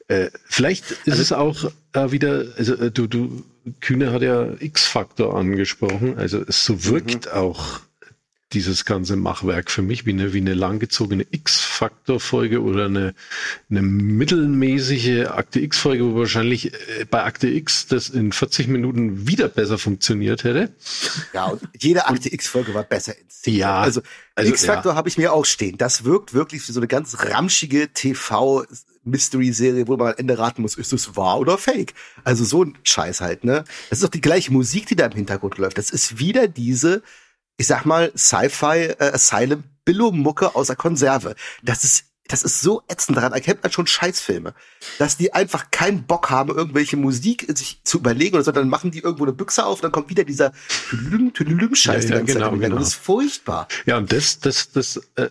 äh, 0.07 0.29
vielleicht 0.45 0.91
ist 1.05 1.19
es 1.19 1.31
auch 1.31 1.71
äh, 1.93 2.11
wieder, 2.11 2.45
also 2.57 2.75
äh, 2.75 2.91
du, 2.91 3.07
du, 3.07 3.43
Kühne 3.81 4.13
hat 4.13 4.21
ja 4.21 4.53
X-Faktor 4.59 5.35
angesprochen, 5.35 6.17
also 6.17 6.41
es 6.47 6.63
so 6.63 6.85
wirkt 6.85 7.29
auch 7.29 7.81
dieses 8.53 8.85
ganze 8.85 9.17
Machwerk 9.17 9.69
für 9.69 9.81
mich 9.81 10.05
wie 10.05 10.11
eine, 10.11 10.31
wie 10.31 10.39
eine 10.39 10.53
langgezogene 10.53 11.25
X-Faktor-Folge 11.29 12.61
oder 12.61 12.85
eine, 12.85 13.13
eine 13.69 13.81
mittelmäßige 13.81 15.27
Akte 15.27 15.59
X-Folge, 15.59 16.05
wo 16.05 16.19
wahrscheinlich 16.19 16.73
äh, 16.73 17.05
bei 17.09 17.23
Akte 17.23 17.47
X 17.49 17.87
das 17.87 18.09
in 18.09 18.31
40 18.31 18.69
Minuten 18.69 19.27
wieder 19.27 19.49
besser 19.49 19.77
funktioniert 19.77 20.45
hätte. 20.45 20.73
ja, 21.33 21.45
und 21.45 21.61
jede 21.77 22.07
Akte 22.07 22.33
X-Folge 22.33 22.73
war 22.73 22.83
besser 22.83 23.17
inszeniert. 23.19 23.61
Ja, 23.61 23.79
also, 23.81 24.01
also, 24.35 24.51
X-Factor 24.51 24.95
habe 24.95 25.09
ich 25.09 25.17
mir 25.17 25.33
auch 25.33 25.45
stehen. 25.45 25.77
Das 25.77 26.05
wirkt 26.05 26.33
wirklich 26.33 26.65
wie 26.67 26.71
so 26.71 26.79
eine 26.79 26.87
ganz 26.87 27.17
ramschige 27.19 27.89
TV-Mystery-Serie, 27.93 29.87
wo 29.89 29.97
man 29.97 30.13
am 30.13 30.17
Ende 30.17 30.37
raten 30.37 30.61
muss, 30.61 30.75
ist 30.75 30.93
es 30.93 31.17
wahr 31.17 31.39
oder 31.39 31.57
fake? 31.57 31.93
Also 32.23 32.45
so 32.45 32.63
ein 32.63 32.77
Scheiß 32.83 33.19
halt, 33.19 33.43
ne? 33.43 33.65
Das 33.89 33.99
ist 33.99 34.03
doch 34.05 34.09
die 34.09 34.21
gleiche 34.21 34.53
Musik, 34.53 34.87
die 34.87 34.95
da 34.95 35.05
im 35.05 35.11
Hintergrund 35.11 35.57
läuft. 35.57 35.77
Das 35.77 35.89
ist 35.89 36.19
wieder 36.19 36.47
diese, 36.47 37.03
ich 37.57 37.67
sag 37.67 37.85
mal, 37.85 38.11
Sci-Fi 38.15 38.95
äh, 38.99 39.11
Asylum 39.13 39.63
Billo-Mucke 39.85 40.55
aus 40.55 40.67
der 40.67 40.75
Konserve. 40.75 41.35
Das 41.63 41.83
ist 41.83 42.05
das 42.27 42.43
ist 42.43 42.61
so 42.61 42.83
ätzend, 42.87 43.17
daran 43.17 43.33
erkennt 43.33 43.63
man 43.63 43.71
schon 43.71 43.87
Scheißfilme. 43.87 44.53
Dass 44.99 45.17
die 45.17 45.33
einfach 45.33 45.71
keinen 45.71 46.03
Bock 46.03 46.29
haben, 46.29 46.53
irgendwelche 46.53 46.97
Musik 46.97 47.45
sich 47.57 47.79
zu 47.83 47.99
überlegen, 47.99 48.35
oder 48.35 48.43
so, 48.43 48.51
dann 48.51 48.69
machen 48.69 48.91
die 48.91 48.99
irgendwo 48.99 49.23
eine 49.23 49.33
Büchse 49.33 49.65
auf, 49.65 49.81
dann 49.81 49.91
kommt 49.91 50.09
wieder 50.09 50.23
dieser 50.23 50.51
Tüdelüm, 50.89 51.33
Tüdelüm 51.33 51.73
Scheiß 51.73 52.09
Ja, 52.09 52.19
die 52.19 52.31
ja, 52.31 52.39
genau, 52.39 52.51
genau. 52.57 52.75
Das 52.77 52.89
ist 52.89 52.95
furchtbar. 52.95 53.67
Ja, 53.85 53.97
und 53.97 54.11
das, 54.11 54.39
das, 54.39 54.71
das 54.71 55.01
äh, 55.15 55.29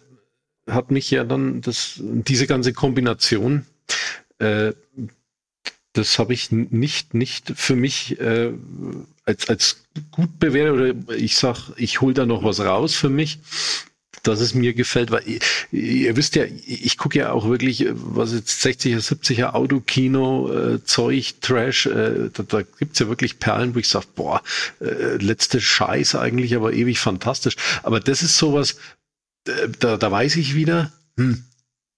hat 0.68 0.90
mich 0.90 1.10
ja 1.10 1.24
dann, 1.24 1.60
das, 1.60 1.94
diese 1.98 2.46
ganze 2.46 2.72
Kombination, 2.72 3.66
äh, 4.38 4.72
das 5.96 6.18
habe 6.18 6.34
ich 6.34 6.50
nicht, 6.52 7.14
nicht 7.14 7.52
für 7.56 7.76
mich 7.76 8.20
äh, 8.20 8.52
als, 9.24 9.48
als 9.48 9.84
gut 10.10 10.38
bewertet 10.38 10.96
oder 11.06 11.16
ich 11.16 11.36
sag, 11.36 11.72
ich 11.76 12.00
hol 12.00 12.14
da 12.14 12.26
noch 12.26 12.44
was 12.44 12.60
raus 12.60 12.94
für 12.94 13.08
mich, 13.08 13.38
dass 14.22 14.40
es 14.40 14.54
mir 14.54 14.74
gefällt, 14.74 15.10
weil 15.10 15.22
ihr, 15.70 16.16
wisst 16.16 16.34
ja, 16.36 16.44
ich 16.44 16.98
gucke 16.98 17.18
ja 17.18 17.32
auch 17.32 17.48
wirklich, 17.48 17.86
was 17.90 18.32
jetzt 18.32 18.64
60er, 18.64 18.98
70er 18.98 19.54
Autokino, 19.54 20.52
äh, 20.52 20.84
Zeug, 20.84 21.34
Trash, 21.40 21.86
äh, 21.86 22.30
da, 22.32 22.42
da 22.42 22.62
gibt's 22.62 22.98
ja 22.98 23.08
wirklich 23.08 23.38
Perlen, 23.38 23.74
wo 23.74 23.78
ich 23.78 23.88
sage, 23.88 24.06
boah, 24.14 24.42
äh, 24.80 25.16
letzte 25.16 25.60
Scheiß 25.60 26.16
eigentlich, 26.16 26.56
aber 26.56 26.72
ewig 26.72 26.98
fantastisch. 26.98 27.56
Aber 27.82 28.00
das 28.00 28.22
ist 28.22 28.36
sowas, 28.36 28.76
äh, 29.46 29.68
da, 29.78 29.96
da 29.96 30.10
weiß 30.10 30.36
ich 30.36 30.54
wieder, 30.54 30.92
hm, 31.16 31.44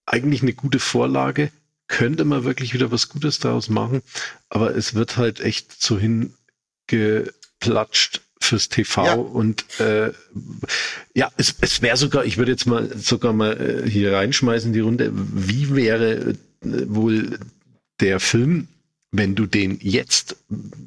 eigentlich 0.06 0.42
eine 0.42 0.54
gute 0.54 0.78
Vorlage, 0.78 1.50
könnte 1.88 2.24
man 2.24 2.44
wirklich 2.44 2.74
wieder 2.74 2.90
was 2.92 3.08
Gutes 3.08 3.38
daraus 3.38 3.68
machen, 3.68 4.02
aber 4.48 4.76
es 4.76 4.94
wird 4.94 5.16
halt 5.16 5.40
echt 5.40 5.82
so 5.82 5.98
hingeplatscht 5.98 8.20
fürs 8.40 8.68
TV 8.68 9.04
Ja. 9.04 9.14
und 9.14 9.64
äh, 9.80 10.12
ja, 11.14 11.30
es, 11.36 11.56
es 11.60 11.82
wäre 11.82 11.96
sogar, 11.96 12.24
ich 12.24 12.36
würde 12.36 12.52
jetzt 12.52 12.66
mal 12.66 12.96
sogar 12.96 13.32
mal 13.32 13.84
äh, 13.84 13.90
hier 13.90 14.12
reinschmeißen 14.12 14.72
die 14.72 14.80
Runde, 14.80 15.10
wie 15.12 15.74
wäre 15.74 16.30
äh, 16.30 16.36
wohl 16.62 17.38
der 18.00 18.20
Film, 18.20 18.68
wenn 19.10 19.34
du 19.34 19.46
den 19.46 19.78
jetzt, 19.80 20.36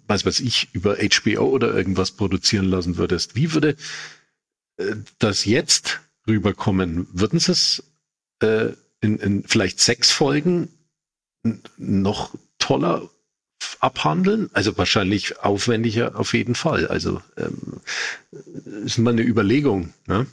was 0.07 0.25
weiß 0.25 0.39
ich, 0.39 0.69
über 0.73 0.97
HBO 0.97 1.49
oder 1.49 1.73
irgendwas 1.73 2.11
produzieren 2.11 2.65
lassen 2.65 2.97
würdest, 2.97 3.35
wie 3.35 3.53
würde 3.53 3.75
äh, 4.77 4.95
das 5.19 5.45
jetzt 5.45 5.99
rüberkommen? 6.27 7.07
Würden 7.11 7.39
sie 7.39 7.51
es 7.51 7.83
äh, 8.41 8.69
in, 9.01 9.17
in 9.17 9.43
vielleicht 9.43 9.79
sechs 9.79 10.11
Folgen 10.11 10.69
noch 11.77 12.35
toller 12.59 13.09
abhandeln? 13.79 14.49
Also 14.53 14.77
wahrscheinlich 14.77 15.39
aufwendiger 15.39 16.17
auf 16.17 16.33
jeden 16.33 16.55
Fall. 16.55 16.87
Also 16.87 17.21
ähm, 17.37 17.81
ist 18.85 18.97
mal 18.97 19.11
eine 19.11 19.23
Überlegung. 19.23 19.93
Ne? 20.07 20.27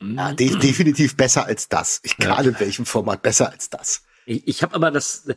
Ja, 0.00 0.32
de 0.32 0.56
definitiv 0.58 1.16
besser 1.16 1.46
als 1.46 1.68
das. 1.68 2.00
Ich, 2.04 2.18
Egal 2.18 2.46
in 2.46 2.60
welchem 2.60 2.86
Format, 2.86 3.22
besser 3.22 3.50
als 3.50 3.68
das. 3.70 4.02
Ich, 4.26 4.46
ich 4.46 4.62
habe 4.62 4.74
aber 4.74 4.90
das, 4.90 5.28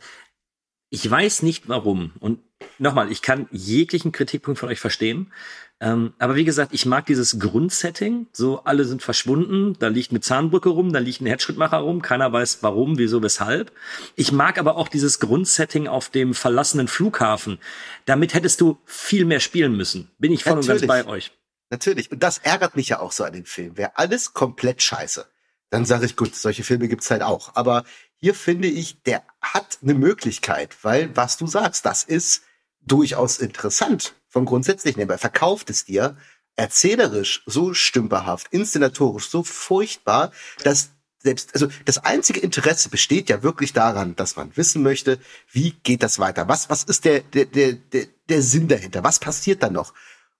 ich 0.90 1.10
weiß 1.10 1.42
nicht 1.42 1.68
warum. 1.68 2.12
Und 2.20 2.40
nochmal, 2.78 3.10
ich 3.10 3.22
kann 3.22 3.48
jeglichen 3.50 4.12
Kritikpunkt 4.12 4.60
von 4.60 4.68
euch 4.68 4.80
verstehen. 4.80 5.32
Ähm, 5.82 6.14
aber 6.20 6.36
wie 6.36 6.44
gesagt, 6.44 6.72
ich 6.72 6.86
mag 6.86 7.06
dieses 7.06 7.40
Grundsetting. 7.40 8.28
So, 8.30 8.62
alle 8.62 8.84
sind 8.84 9.02
verschwunden, 9.02 9.76
da 9.80 9.88
liegt 9.88 10.12
eine 10.12 10.20
Zahnbrücke 10.20 10.68
rum, 10.68 10.92
da 10.92 11.00
liegt 11.00 11.20
ein 11.20 11.26
Herzschrittmacher 11.26 11.78
rum, 11.78 12.02
keiner 12.02 12.32
weiß 12.32 12.58
warum, 12.62 12.98
wieso, 12.98 13.20
weshalb. 13.20 13.72
Ich 14.14 14.30
mag 14.30 14.58
aber 14.58 14.76
auch 14.76 14.86
dieses 14.86 15.18
Grundsetting 15.18 15.88
auf 15.88 16.08
dem 16.08 16.34
verlassenen 16.34 16.86
Flughafen. 16.86 17.58
Damit 18.04 18.32
hättest 18.32 18.60
du 18.60 18.78
viel 18.84 19.24
mehr 19.24 19.40
spielen 19.40 19.76
müssen. 19.76 20.08
Bin 20.18 20.32
ich 20.32 20.44
voll 20.44 20.52
und 20.52 20.66
ganz 20.68 20.82
Natürlich. 20.82 21.04
bei 21.04 21.10
euch. 21.10 21.32
Natürlich. 21.68 22.12
Und 22.12 22.22
das 22.22 22.38
ärgert 22.38 22.76
mich 22.76 22.90
ja 22.90 23.00
auch 23.00 23.10
so 23.10 23.24
an 23.24 23.32
den 23.32 23.44
Film. 23.44 23.76
Wäre 23.76 23.96
alles 23.96 24.34
komplett 24.34 24.82
scheiße, 24.82 25.26
dann 25.70 25.84
sage 25.84 26.06
ich, 26.06 26.14
gut, 26.14 26.36
solche 26.36 26.62
Filme 26.62 26.86
gibt's 26.86 27.10
halt 27.10 27.22
auch. 27.22 27.56
Aber 27.56 27.82
hier 28.14 28.36
finde 28.36 28.68
ich, 28.68 29.02
der 29.02 29.24
hat 29.40 29.78
eine 29.82 29.94
Möglichkeit, 29.94 30.76
weil, 30.82 31.16
was 31.16 31.38
du 31.38 31.48
sagst, 31.48 31.84
das 31.86 32.04
ist 32.04 32.42
durchaus 32.86 33.40
interessant 33.40 34.14
vom 34.32 34.46
Grundsätzlichen 34.46 34.98
her. 34.98 35.08
Er 35.08 35.18
verkauft 35.18 35.70
es 35.70 35.84
dir 35.84 36.16
erzählerisch 36.56 37.42
so 37.46 37.74
stümperhaft, 37.74 38.48
inszenatorisch 38.50 39.28
so 39.28 39.42
furchtbar, 39.42 40.32
dass 40.64 40.90
selbst, 41.18 41.54
also 41.54 41.68
das 41.84 41.98
einzige 41.98 42.40
Interesse 42.40 42.88
besteht 42.88 43.28
ja 43.28 43.42
wirklich 43.42 43.72
daran, 43.72 44.16
dass 44.16 44.34
man 44.36 44.56
wissen 44.56 44.82
möchte, 44.82 45.18
wie 45.50 45.72
geht 45.82 46.02
das 46.02 46.18
weiter? 46.18 46.48
Was, 46.48 46.68
was 46.68 46.82
ist 46.82 47.04
der, 47.04 47.20
der, 47.20 47.44
der, 47.44 47.74
der, 47.74 48.06
der 48.28 48.42
Sinn 48.42 48.66
dahinter? 48.68 49.04
Was 49.04 49.20
passiert 49.20 49.62
da 49.62 49.70
noch? 49.70 49.94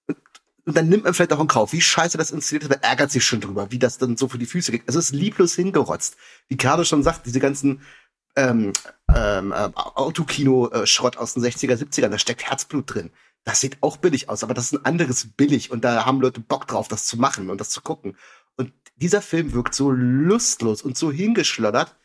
Und, 0.07 0.17
und 0.65 0.77
dann 0.77 0.89
nimmt 0.89 1.05
man 1.05 1.15
vielleicht 1.15 1.33
auch 1.33 1.41
in 1.41 1.47
Kauf, 1.47 1.73
wie 1.73 1.81
scheiße 1.81 2.19
das 2.19 2.33
inszeniert 2.33 2.65
ist, 2.65 2.71
man 2.71 2.83
ärgert 2.83 3.13
sich 3.13 3.25
schon 3.25 3.41
drüber, 3.41 3.71
wie 3.71 3.79
das 3.79 3.99
dann 3.99 4.17
so 4.17 4.27
für 4.27 4.39
die 4.39 4.47
Füße 4.47 4.73
geht. 4.73 4.83
Also 4.89 4.99
es 4.99 5.11
ist 5.11 5.15
lieblos 5.15 5.55
hingerotzt. 5.55 6.17
Wie 6.49 6.57
gerade 6.57 6.85
schon 6.85 7.05
sagt, 7.05 7.27
diese 7.27 7.41
ganzen 7.41 7.83
ähm, 8.35 8.73
ähm, 9.15 9.53
äh, 9.53 9.71
Autokino-Schrott 9.75 11.17
aus 11.17 11.35
den 11.35 11.45
60er, 11.45 11.77
70er, 11.77 12.09
da 12.09 12.19
steckt 12.19 12.45
Herzblut 12.45 12.93
drin. 12.93 13.11
Das 13.45 13.61
sieht 13.61 13.83
auch 13.83 13.97
billig 13.97 14.29
aus, 14.29 14.45
aber 14.45 14.55
das 14.55 14.67
ist 14.67 14.75
ein 14.75 14.85
anderes 14.85 15.27
billig 15.37 15.71
und 15.71 15.85
da 15.85 16.07
haben 16.07 16.21
Leute 16.21 16.41
Bock 16.41 16.67
drauf, 16.69 16.89
das 16.89 17.07
zu 17.07 17.17
machen 17.17 17.51
und 17.51 17.61
das 17.61 17.71
zu 17.71 17.81
gucken. 17.81 18.17
Und 18.57 18.73
dieser 18.97 19.23
Film 19.23 19.53
wirkt 19.53 19.75
so 19.75 19.91
lustlos 19.91 20.83
und 20.83 20.97
so 20.97 21.11
hingeschloddert. 21.11 21.97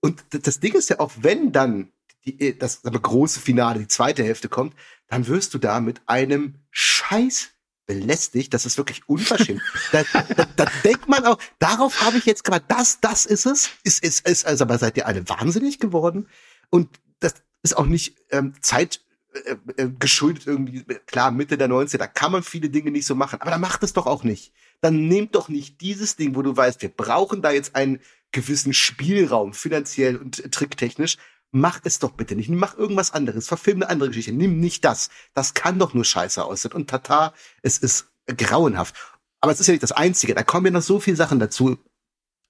Und 0.00 0.24
das 0.30 0.60
Ding 0.60 0.74
ist 0.74 0.88
ja 0.88 1.00
auch, 1.00 1.12
wenn 1.20 1.52
dann 1.52 1.92
die, 2.24 2.58
das, 2.58 2.82
das 2.82 3.02
große 3.02 3.40
Finale, 3.40 3.80
die 3.80 3.88
zweite 3.88 4.24
Hälfte 4.24 4.48
kommt, 4.48 4.74
dann 5.08 5.26
wirst 5.26 5.54
du 5.54 5.58
da 5.58 5.80
mit 5.80 6.00
einem 6.06 6.56
Scheiß 6.70 7.50
belästigt, 7.86 8.52
das 8.54 8.66
ist 8.66 8.76
wirklich 8.76 9.08
unverschämt. 9.08 9.62
da, 9.92 10.04
da, 10.12 10.44
da 10.56 10.66
denkt 10.84 11.08
man 11.08 11.24
auch, 11.24 11.38
darauf 11.58 12.02
habe 12.02 12.18
ich 12.18 12.26
jetzt 12.26 12.44
gerade, 12.44 12.64
das, 12.68 13.00
das 13.00 13.24
ist 13.24 13.46
es, 13.46 13.70
ist, 13.82 14.04
ist, 14.04 14.28
ist, 14.28 14.46
also 14.46 14.64
aber 14.64 14.78
seid 14.78 14.96
ihr 14.96 15.06
alle 15.06 15.28
wahnsinnig 15.28 15.80
geworden? 15.80 16.28
Und 16.70 17.00
das 17.20 17.34
ist 17.62 17.76
auch 17.76 17.86
nicht 17.86 18.16
ähm, 18.30 18.54
Zeit 18.60 19.00
äh, 19.44 19.56
äh, 19.76 19.90
geschuldet 19.98 20.46
irgendwie, 20.46 20.84
klar, 21.06 21.30
Mitte 21.30 21.58
der 21.58 21.68
90er, 21.68 21.98
da 21.98 22.06
kann 22.06 22.32
man 22.32 22.42
viele 22.42 22.70
Dinge 22.70 22.90
nicht 22.90 23.06
so 23.06 23.14
machen, 23.14 23.40
aber 23.40 23.50
da 23.50 23.58
macht 23.58 23.82
es 23.82 23.92
doch 23.92 24.06
auch 24.06 24.24
nicht. 24.24 24.52
Dann 24.80 25.08
nehmt 25.08 25.34
doch 25.34 25.48
nicht 25.48 25.80
dieses 25.80 26.16
Ding, 26.16 26.34
wo 26.34 26.42
du 26.42 26.56
weißt, 26.56 26.82
wir 26.82 26.88
brauchen 26.88 27.42
da 27.42 27.50
jetzt 27.50 27.74
einen 27.74 28.00
gewissen 28.32 28.72
Spielraum, 28.74 29.54
finanziell 29.54 30.16
und 30.16 30.52
tricktechnisch, 30.52 31.16
mach 31.50 31.80
es 31.84 31.98
doch 31.98 32.12
bitte 32.12 32.36
nicht. 32.36 32.48
Mach 32.48 32.76
irgendwas 32.76 33.12
anderes. 33.12 33.48
Verfilm 33.48 33.78
eine 33.78 33.90
andere 33.90 34.10
Geschichte. 34.10 34.32
Nimm 34.32 34.60
nicht 34.60 34.84
das. 34.84 35.10
Das 35.34 35.54
kann 35.54 35.78
doch 35.78 35.94
nur 35.94 36.04
scheiße 36.04 36.44
aussehen. 36.44 36.72
Und 36.72 36.90
Tata, 36.90 37.34
es 37.62 37.78
ist 37.78 38.12
grauenhaft. 38.26 38.94
Aber 39.40 39.52
es 39.52 39.60
ist 39.60 39.66
ja 39.66 39.72
nicht 39.72 39.82
das 39.82 39.92
Einzige. 39.92 40.34
Da 40.34 40.42
kommen 40.42 40.66
ja 40.66 40.72
noch 40.72 40.82
so 40.82 41.00
viele 41.00 41.16
Sachen 41.16 41.38
dazu. 41.38 41.78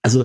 Also, 0.02 0.24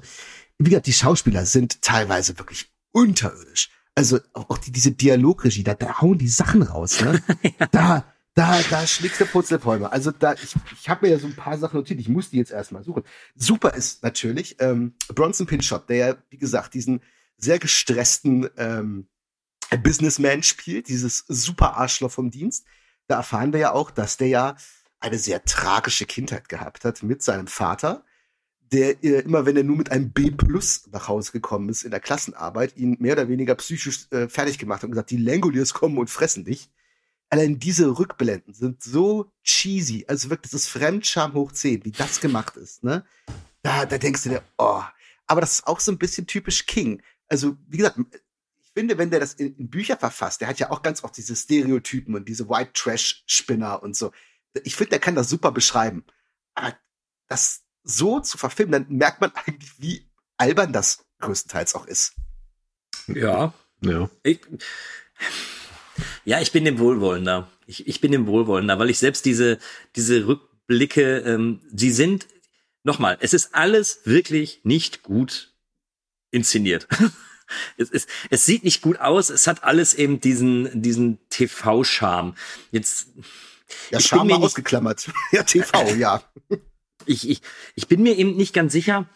wie 0.57 0.69
gesagt, 0.69 0.87
die 0.87 0.93
Schauspieler 0.93 1.45
sind 1.45 1.81
teilweise 1.81 2.37
wirklich 2.37 2.71
unterirdisch. 2.91 3.69
Also 3.95 4.19
auch 4.33 4.57
die, 4.57 4.71
diese 4.71 4.91
Dialogregie, 4.91 5.63
da, 5.63 5.75
da 5.75 6.01
hauen 6.01 6.17
die 6.17 6.27
Sachen 6.27 6.63
raus. 6.63 7.01
Ne? 7.01 7.21
ja. 7.59 7.67
Da, 7.71 8.13
da, 8.33 8.59
da 8.69 8.87
schlägst 8.87 9.21
du 9.21 9.25
Putzelbäume. 9.25 9.91
Also 9.91 10.11
da, 10.11 10.33
ich, 10.33 10.55
ich 10.79 10.89
habe 10.89 11.05
mir 11.05 11.13
ja 11.13 11.19
so 11.19 11.27
ein 11.27 11.35
paar 11.35 11.57
Sachen 11.57 11.77
notiert. 11.77 11.99
Ich 11.99 12.09
muss 12.09 12.31
die 12.31 12.37
jetzt 12.37 12.51
erstmal 12.51 12.83
suchen. 12.83 13.03
Super 13.35 13.75
ist 13.75 14.01
natürlich 14.01 14.55
ähm, 14.59 14.95
Bronson 15.09 15.45
Pinchot, 15.45 15.87
der 15.89 15.95
ja, 15.95 16.15
wie 16.29 16.37
gesagt, 16.37 16.73
diesen 16.73 17.01
sehr 17.37 17.59
gestressten 17.59 18.49
ähm, 18.57 19.07
Businessman 19.83 20.43
spielt, 20.43 20.87
dieses 20.87 21.25
super 21.27 21.77
Arschloch 21.77 22.11
vom 22.11 22.31
Dienst. 22.31 22.65
Da 23.07 23.17
erfahren 23.17 23.53
wir 23.53 23.59
ja 23.59 23.71
auch, 23.73 23.91
dass 23.91 24.17
der 24.17 24.27
ja 24.27 24.55
eine 24.99 25.19
sehr 25.19 25.43
tragische 25.43 26.05
Kindheit 26.05 26.49
gehabt 26.49 26.85
hat 26.85 27.03
mit 27.03 27.21
seinem 27.21 27.47
Vater, 27.47 28.05
der 28.73 29.03
äh, 29.03 29.21
immer, 29.21 29.45
wenn 29.45 29.57
er 29.57 29.63
nur 29.63 29.77
mit 29.77 29.91
einem 29.91 30.11
B 30.11 30.31
plus 30.31 30.87
nach 30.91 31.07
Hause 31.07 31.31
gekommen 31.31 31.69
ist 31.69 31.83
in 31.83 31.91
der 31.91 31.99
Klassenarbeit, 31.99 32.75
ihn 32.75 32.97
mehr 32.99 33.13
oder 33.13 33.29
weniger 33.29 33.55
psychisch 33.55 34.07
äh, 34.11 34.27
fertig 34.27 34.57
gemacht 34.57 34.79
hat 34.79 34.85
und 34.85 34.91
gesagt, 34.91 35.11
die 35.11 35.17
Langoliers 35.17 35.73
kommen 35.73 35.97
und 35.97 36.09
fressen 36.09 36.45
dich. 36.45 36.69
Allein 37.29 37.59
diese 37.59 37.97
Rückblenden 37.97 38.53
sind 38.53 38.83
so 38.83 39.31
cheesy, 39.43 40.05
also 40.07 40.29
wirklich, 40.29 40.51
das 40.51 40.63
ist 40.63 40.67
Fremdscham 40.67 41.33
hoch 41.33 41.51
10, 41.51 41.85
wie 41.85 41.91
das 41.91 42.19
gemacht 42.19 42.57
ist, 42.57 42.83
ne? 42.83 43.05
Da, 43.63 43.85
da 43.85 43.97
denkst 43.97 44.23
du 44.23 44.29
dir, 44.29 44.43
oh. 44.57 44.81
Aber 45.25 45.41
das 45.41 45.53
ist 45.53 45.67
auch 45.67 45.79
so 45.79 45.91
ein 45.91 45.97
bisschen 45.97 46.27
typisch 46.27 46.65
King 46.65 47.01
also 47.33 47.57
wie 47.67 47.77
gesagt, 47.77 47.97
ich 47.97 48.71
finde, 48.73 48.97
wenn 48.97 49.09
der 49.09 49.19
das 49.19 49.33
in, 49.33 49.55
in 49.55 49.69
Bücher 49.69 49.97
verfasst, 49.97 50.41
der 50.41 50.47
hat 50.47 50.59
ja 50.59 50.69
auch 50.69 50.83
ganz 50.83 51.03
oft 51.03 51.17
diese 51.17 51.35
Stereotypen 51.35 52.13
und 52.15 52.27
diese 52.29 52.47
White 52.47 52.71
Trash 52.73 53.23
Spinner 53.25 53.81
und 53.81 53.95
so. 53.95 54.11
Ich 54.63 54.75
finde, 54.75 54.91
der 54.91 54.99
kann 54.99 55.15
das 55.15 55.29
super 55.29 55.51
beschreiben. 55.51 56.05
Aber 56.53 56.77
das 57.27 57.62
so 57.83 58.19
zu 58.19 58.37
verfilmen, 58.37 58.71
dann 58.71 58.97
merkt 58.97 59.21
man 59.21 59.31
eigentlich, 59.35 59.71
wie 59.77 60.09
albern 60.37 60.73
das 60.73 61.05
größtenteils 61.19 61.75
auch 61.75 61.85
ist. 61.85 62.13
Ja. 63.07 63.53
Ja. 63.81 64.09
Ich, 64.23 64.39
ja, 66.25 66.39
ich 66.41 66.51
bin 66.51 66.65
dem 66.65 66.79
Wohlwollender. 66.79 67.49
Ich, 67.65 67.87
ich 67.87 68.01
bin 68.01 68.11
dem 68.11 68.27
Wohlwollender, 68.27 68.79
weil 68.79 68.89
ich 68.89 68.99
selbst 68.99 69.25
diese, 69.25 69.59
diese 69.95 70.25
Rückblicke, 70.27 71.19
ähm, 71.19 71.61
sie 71.73 71.91
sind, 71.91 72.27
nochmal, 72.83 73.17
es 73.21 73.33
ist 73.33 73.55
alles 73.55 74.01
wirklich 74.05 74.61
nicht 74.63 75.03
gut 75.03 75.53
inszeniert. 76.31 76.87
es, 77.77 77.89
es, 77.89 78.07
es 78.29 78.45
sieht 78.45 78.63
nicht 78.63 78.81
gut 78.81 78.99
aus, 78.99 79.29
es 79.29 79.47
hat 79.47 79.63
alles 79.63 79.93
eben 79.93 80.19
diesen, 80.19 80.81
diesen 80.81 81.19
TV-Charme. 81.29 82.35
Jetzt. 82.71 83.09
Ja, 83.89 83.99
Charme 83.99 84.33
ausgeklammert. 84.33 85.09
ja, 85.31 85.43
TV, 85.43 85.95
ja. 85.95 86.23
Ich, 87.05 87.29
ich, 87.29 87.41
ich 87.75 87.87
bin 87.87 88.03
mir 88.03 88.17
eben 88.17 88.35
nicht 88.35 88.53
ganz 88.53 88.73
sicher. 88.73 89.07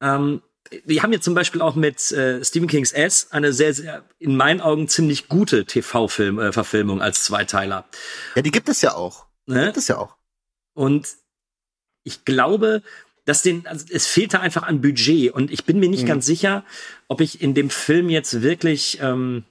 Ähm, 0.00 0.42
wir 0.84 1.02
haben 1.02 1.12
jetzt 1.12 1.24
zum 1.24 1.34
Beispiel 1.34 1.62
auch 1.62 1.74
mit 1.74 2.12
äh, 2.12 2.44
Stephen 2.44 2.68
Kings 2.68 2.92
S 2.92 3.28
eine 3.30 3.52
sehr, 3.52 3.74
sehr, 3.74 4.04
in 4.18 4.36
meinen 4.36 4.60
Augen 4.60 4.88
ziemlich 4.88 5.28
gute 5.28 5.64
TV-Verfilmung 5.64 7.00
äh, 7.00 7.02
als 7.02 7.24
Zweiteiler. 7.24 7.86
Ja, 8.36 8.42
die 8.42 8.50
gibt 8.50 8.68
es 8.68 8.82
ja 8.82 8.94
auch. 8.94 9.26
Ne? 9.46 9.66
Gibt 9.66 9.78
es 9.78 9.88
ja 9.88 9.98
auch. 9.98 10.16
Und 10.74 11.08
ich 12.04 12.24
glaube, 12.24 12.82
dass 13.24 13.42
den, 13.42 13.66
also 13.66 13.86
es 13.90 14.06
fehlte 14.06 14.40
einfach 14.40 14.62
an 14.62 14.80
Budget 14.80 15.32
und 15.32 15.50
ich 15.50 15.64
bin 15.64 15.78
mir 15.78 15.88
nicht 15.88 16.04
mhm. 16.04 16.08
ganz 16.08 16.26
sicher, 16.26 16.64
ob 17.08 17.20
ich 17.20 17.42
in 17.42 17.54
dem 17.54 17.70
Film 17.70 18.08
jetzt 18.08 18.42
wirklich 18.42 18.98
ähm, 19.00 19.44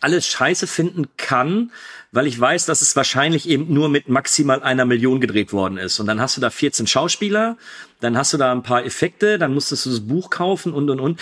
alles 0.00 0.26
scheiße 0.26 0.66
finden 0.66 1.08
kann, 1.16 1.72
weil 2.12 2.26
ich 2.26 2.38
weiß, 2.38 2.66
dass 2.66 2.82
es 2.82 2.96
wahrscheinlich 2.96 3.48
eben 3.48 3.72
nur 3.72 3.88
mit 3.88 4.08
maximal 4.08 4.62
einer 4.62 4.84
Million 4.84 5.20
gedreht 5.20 5.52
worden 5.52 5.78
ist. 5.78 6.00
Und 6.00 6.06
dann 6.06 6.20
hast 6.20 6.36
du 6.36 6.40
da 6.40 6.50
14 6.50 6.86
Schauspieler, 6.86 7.56
dann 8.00 8.16
hast 8.16 8.32
du 8.32 8.36
da 8.36 8.50
ein 8.50 8.62
paar 8.62 8.84
Effekte, 8.84 9.38
dann 9.38 9.54
musstest 9.54 9.86
du 9.86 9.90
das 9.90 10.00
Buch 10.00 10.30
kaufen 10.30 10.72
und 10.72 10.90
und 10.90 11.00
und. 11.00 11.20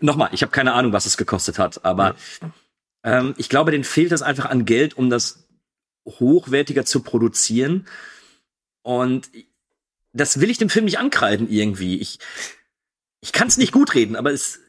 Nochmal, 0.00 0.30
ich 0.32 0.42
habe 0.42 0.52
keine 0.52 0.72
Ahnung, 0.72 0.92
was 0.92 1.06
es 1.06 1.16
gekostet 1.16 1.58
hat, 1.58 1.84
aber 1.84 2.14
ähm, 3.02 3.34
ich 3.36 3.48
glaube, 3.48 3.72
denen 3.72 3.84
fehlt 3.84 4.12
es 4.12 4.22
einfach 4.22 4.46
an 4.46 4.64
Geld, 4.64 4.96
um 4.96 5.10
das 5.10 5.46
hochwertiger 6.06 6.84
zu 6.84 7.02
produzieren. 7.02 7.86
Und 8.82 9.28
das 10.12 10.40
will 10.40 10.50
ich 10.50 10.58
dem 10.58 10.70
Film 10.70 10.86
nicht 10.86 10.98
ankreiden 10.98 11.48
irgendwie. 11.50 12.00
Ich, 12.00 12.18
ich 13.20 13.32
kann 13.32 13.48
es 13.48 13.58
nicht 13.58 13.72
gut 13.72 13.94
reden, 13.94 14.16
aber 14.16 14.32
es. 14.32 14.60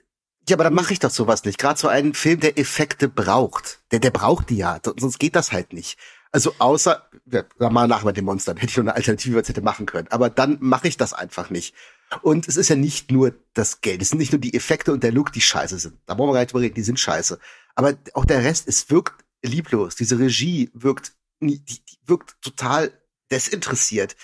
Ja, 0.51 0.57
aber 0.57 0.65
dann 0.65 0.73
mache 0.73 0.91
ich 0.91 0.99
doch 0.99 1.09
sowas 1.09 1.45
nicht. 1.45 1.57
Gerade 1.57 1.79
so 1.79 1.87
einen 1.87 2.13
Film, 2.13 2.41
der 2.41 2.59
Effekte 2.59 3.07
braucht. 3.07 3.79
Der, 3.91 3.99
der 3.99 4.11
braucht 4.11 4.49
die 4.49 4.57
ja. 4.57 4.81
Sonst 4.83 5.17
geht 5.17 5.37
das 5.37 5.53
halt 5.53 5.71
nicht. 5.71 5.97
Also 6.33 6.53
außer, 6.59 7.07
ja, 7.31 7.45
mal 7.69 7.87
nach 7.87 8.03
mit 8.03 8.17
den 8.17 8.25
Monstern, 8.25 8.57
hätte 8.57 8.69
ich 8.69 8.75
noch 8.75 8.83
eine 8.83 8.95
Alternative, 8.95 9.39
was 9.39 9.47
hätte 9.47 9.61
machen 9.61 9.85
können. 9.85 10.09
Aber 10.09 10.29
dann 10.29 10.57
mache 10.59 10.89
ich 10.89 10.97
das 10.97 11.13
einfach 11.13 11.49
nicht. 11.51 11.73
Und 12.21 12.49
es 12.49 12.57
ist 12.57 12.67
ja 12.67 12.75
nicht 12.75 13.11
nur 13.11 13.33
das 13.53 13.79
Geld, 13.79 14.01
es 14.01 14.09
sind 14.09 14.17
nicht 14.17 14.33
nur 14.33 14.41
die 14.41 14.53
Effekte 14.53 14.91
und 14.91 15.03
der 15.03 15.13
Look, 15.13 15.31
die 15.31 15.39
scheiße 15.39 15.79
sind. 15.79 15.97
Da 16.05 16.17
wollen 16.17 16.29
wir 16.29 16.33
gar 16.33 16.41
nicht 16.41 16.51
drüber 16.51 16.63
reden, 16.63 16.75
die 16.75 16.83
sind 16.83 16.99
scheiße. 16.99 17.39
Aber 17.75 17.93
auch 18.13 18.25
der 18.25 18.43
Rest, 18.43 18.67
es 18.67 18.89
wirkt 18.89 19.23
lieblos. 19.41 19.95
Diese 19.95 20.19
Regie 20.19 20.69
wirkt, 20.73 21.13
die, 21.39 21.63
die 21.63 21.79
wirkt 22.05 22.41
total 22.41 22.91
desinteressiert 23.31 24.17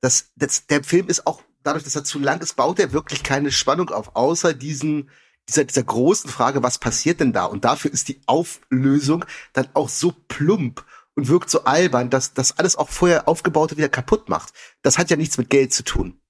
das, 0.00 0.30
das, 0.36 0.66
der 0.66 0.82
Film 0.82 1.08
ist 1.08 1.26
auch, 1.26 1.42
dadurch, 1.62 1.84
dass 1.84 1.96
er 1.96 2.04
zu 2.04 2.18
lang 2.18 2.40
ist, 2.40 2.56
baut 2.56 2.78
er 2.78 2.92
wirklich 2.92 3.22
keine 3.22 3.52
Spannung 3.52 3.90
auf, 3.90 4.16
außer 4.16 4.54
diesen, 4.54 5.10
dieser, 5.48 5.64
dieser 5.64 5.82
großen 5.82 6.30
Frage, 6.30 6.62
was 6.62 6.78
passiert 6.78 7.20
denn 7.20 7.32
da? 7.32 7.44
Und 7.44 7.64
dafür 7.64 7.92
ist 7.92 8.08
die 8.08 8.20
Auflösung 8.26 9.24
dann 9.52 9.68
auch 9.74 9.88
so 9.88 10.12
plump 10.28 10.84
und 11.14 11.28
wirkt 11.28 11.50
so 11.50 11.64
albern, 11.64 12.10
dass 12.10 12.34
das 12.34 12.58
alles 12.58 12.76
auch 12.76 12.88
vorher 12.88 13.28
aufgebaute 13.28 13.76
wieder 13.76 13.88
kaputt 13.88 14.28
macht. 14.28 14.52
Das 14.82 14.98
hat 14.98 15.10
ja 15.10 15.16
nichts 15.16 15.38
mit 15.38 15.50
Geld 15.50 15.72
zu 15.72 15.84
tun. 15.84 16.20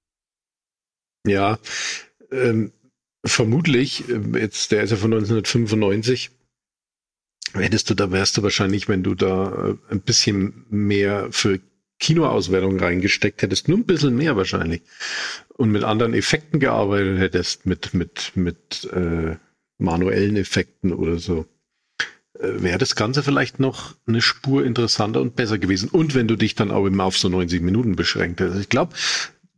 Ja, 1.25 1.59
ähm, 2.31 2.71
vermutlich, 3.23 4.09
ähm, 4.09 4.35
jetzt, 4.35 4.71
der 4.71 4.83
ist 4.83 4.91
ja 4.91 4.97
von 4.97 5.13
1995, 5.13 6.31
hättest 7.53 7.89
du 7.89 7.93
da, 7.93 8.11
wärst 8.11 8.37
du 8.37 8.43
wahrscheinlich, 8.43 8.87
wenn 8.87 9.03
du 9.03 9.13
da 9.13 9.69
äh, 9.69 9.77
ein 9.91 10.01
bisschen 10.01 10.65
mehr 10.69 11.31
für 11.31 11.59
Kinoauswertung 12.01 12.79
reingesteckt 12.79 13.41
hättest, 13.43 13.69
nur 13.69 13.77
ein 13.77 13.85
bisschen 13.85 14.15
mehr 14.15 14.35
wahrscheinlich, 14.35 14.81
und 15.55 15.71
mit 15.71 15.83
anderen 15.83 16.13
Effekten 16.13 16.59
gearbeitet 16.59 17.19
hättest, 17.19 17.65
mit, 17.65 17.93
mit, 17.93 18.31
mit 18.35 18.89
äh, 18.91 19.37
manuellen 19.77 20.35
Effekten 20.35 20.91
oder 20.91 21.19
so, 21.19 21.45
äh, 22.39 22.61
wäre 22.61 22.79
das 22.79 22.95
Ganze 22.95 23.23
vielleicht 23.23 23.59
noch 23.59 23.95
eine 24.07 24.21
Spur 24.21 24.65
interessanter 24.65 25.21
und 25.21 25.35
besser 25.35 25.59
gewesen. 25.59 25.89
Und 25.89 26.15
wenn 26.15 26.27
du 26.27 26.35
dich 26.35 26.55
dann 26.55 26.71
auch 26.71 26.85
immer 26.85 27.05
auf 27.05 27.17
so 27.17 27.29
90 27.29 27.61
Minuten 27.61 27.95
beschränkt 27.95 28.41
hättest. 28.41 28.59
Ich 28.59 28.69
glaube, 28.69 28.95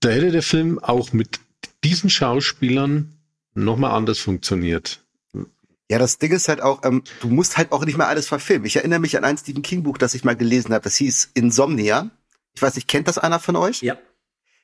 da 0.01 0.09
hätte 0.09 0.31
der 0.31 0.43
Film 0.43 0.79
auch 0.79 1.13
mit 1.13 1.39
diesen 1.83 2.09
Schauspielern 2.09 3.13
nochmal 3.55 3.91
anders 3.91 4.19
funktioniert. 4.19 4.99
Ja, 5.89 5.99
das 5.99 6.17
Ding 6.17 6.31
ist 6.31 6.47
halt 6.47 6.61
auch, 6.61 6.83
ähm, 6.83 7.03
du 7.21 7.29
musst 7.29 7.57
halt 7.57 7.71
auch 7.71 7.85
nicht 7.85 7.97
mal 7.97 8.07
alles 8.07 8.27
verfilmen. 8.27 8.65
Ich 8.65 8.77
erinnere 8.77 8.99
mich 8.99 9.15
an 9.17 9.23
ein 9.23 9.37
Stephen 9.37 9.61
King 9.61 9.83
Buch, 9.83 9.97
das 9.97 10.13
ich 10.13 10.23
mal 10.23 10.35
gelesen 10.35 10.73
habe. 10.73 10.83
Das 10.83 10.95
hieß 10.95 11.31
Insomnia. 11.33 12.09
Ich 12.53 12.61
weiß 12.61 12.75
nicht, 12.75 12.87
kennt 12.87 13.07
das 13.07 13.17
einer 13.17 13.39
von 13.39 13.55
euch? 13.55 13.81
Ja. 13.81 13.97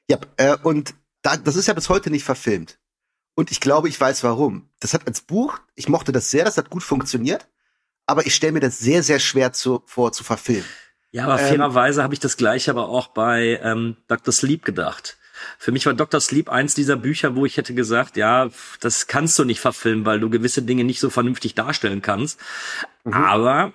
Ja, 0.10 0.18
äh, 0.38 0.58
und 0.64 0.96
da, 1.22 1.38
das 1.38 1.56
ist 1.56 1.68
ja 1.68 1.74
bis 1.74 1.90
heute 1.90 2.10
nicht 2.10 2.24
verfilmt. 2.24 2.80
Und 3.36 3.52
ich 3.52 3.60
glaube, 3.60 3.90
ich 3.90 4.00
weiß 4.00 4.24
warum. 4.24 4.70
Das 4.80 4.94
hat 4.94 5.08
als 5.08 5.22
Buch, 5.22 5.60
ich 5.76 5.88
mochte 5.88 6.12
das 6.12 6.32
sehr, 6.32 6.46
das 6.46 6.58
hat 6.58 6.70
gut 6.70 6.84
funktioniert, 6.84 7.48
aber 8.06 8.26
ich 8.26 8.36
stelle 8.36 8.54
mir 8.54 8.60
das 8.60 8.80
sehr, 8.80 9.04
sehr 9.04 9.20
schwer 9.20 9.54
zu, 9.54 9.84
vor 9.86 10.12
zu 10.12 10.24
verfilmen. 10.24 10.66
Ja, 11.12 11.26
aber 11.26 11.40
Ähm, 11.40 11.48
fairerweise 11.48 12.04
habe 12.04 12.14
ich 12.14 12.20
das 12.20 12.38
gleiche 12.38 12.72
aber 12.72 12.90
auch 12.90 13.08
bei 13.08 13.60
ähm, 13.64 13.98
Dr. 14.08 14.34
Sleep 14.34 14.66
gedacht. 14.66 15.18
Für 15.58 15.72
mich 15.72 15.86
war 15.86 15.94
Dr. 15.94 16.20
Sleep 16.20 16.50
eins 16.50 16.76
dieser 16.76 16.98
Bücher, 16.98 17.36
wo 17.36 17.46
ich 17.46 17.58
hätte 17.58 17.74
gesagt, 17.74 18.18
ja, 18.18 18.50
das 18.82 19.08
kannst 19.08 19.40
du 19.40 19.46
nicht 19.46 19.62
verfilmen, 19.62 20.06
weil 20.06 20.20
du 20.20 20.30
gewisse 20.30 20.62
Dinge 20.62 20.84
nicht 20.84 21.00
so 21.00 21.10
vernünftig 21.10 21.56
darstellen 21.56 22.02
kannst. 22.02 22.40
Mhm. 23.06 23.14
Aber 23.14 23.74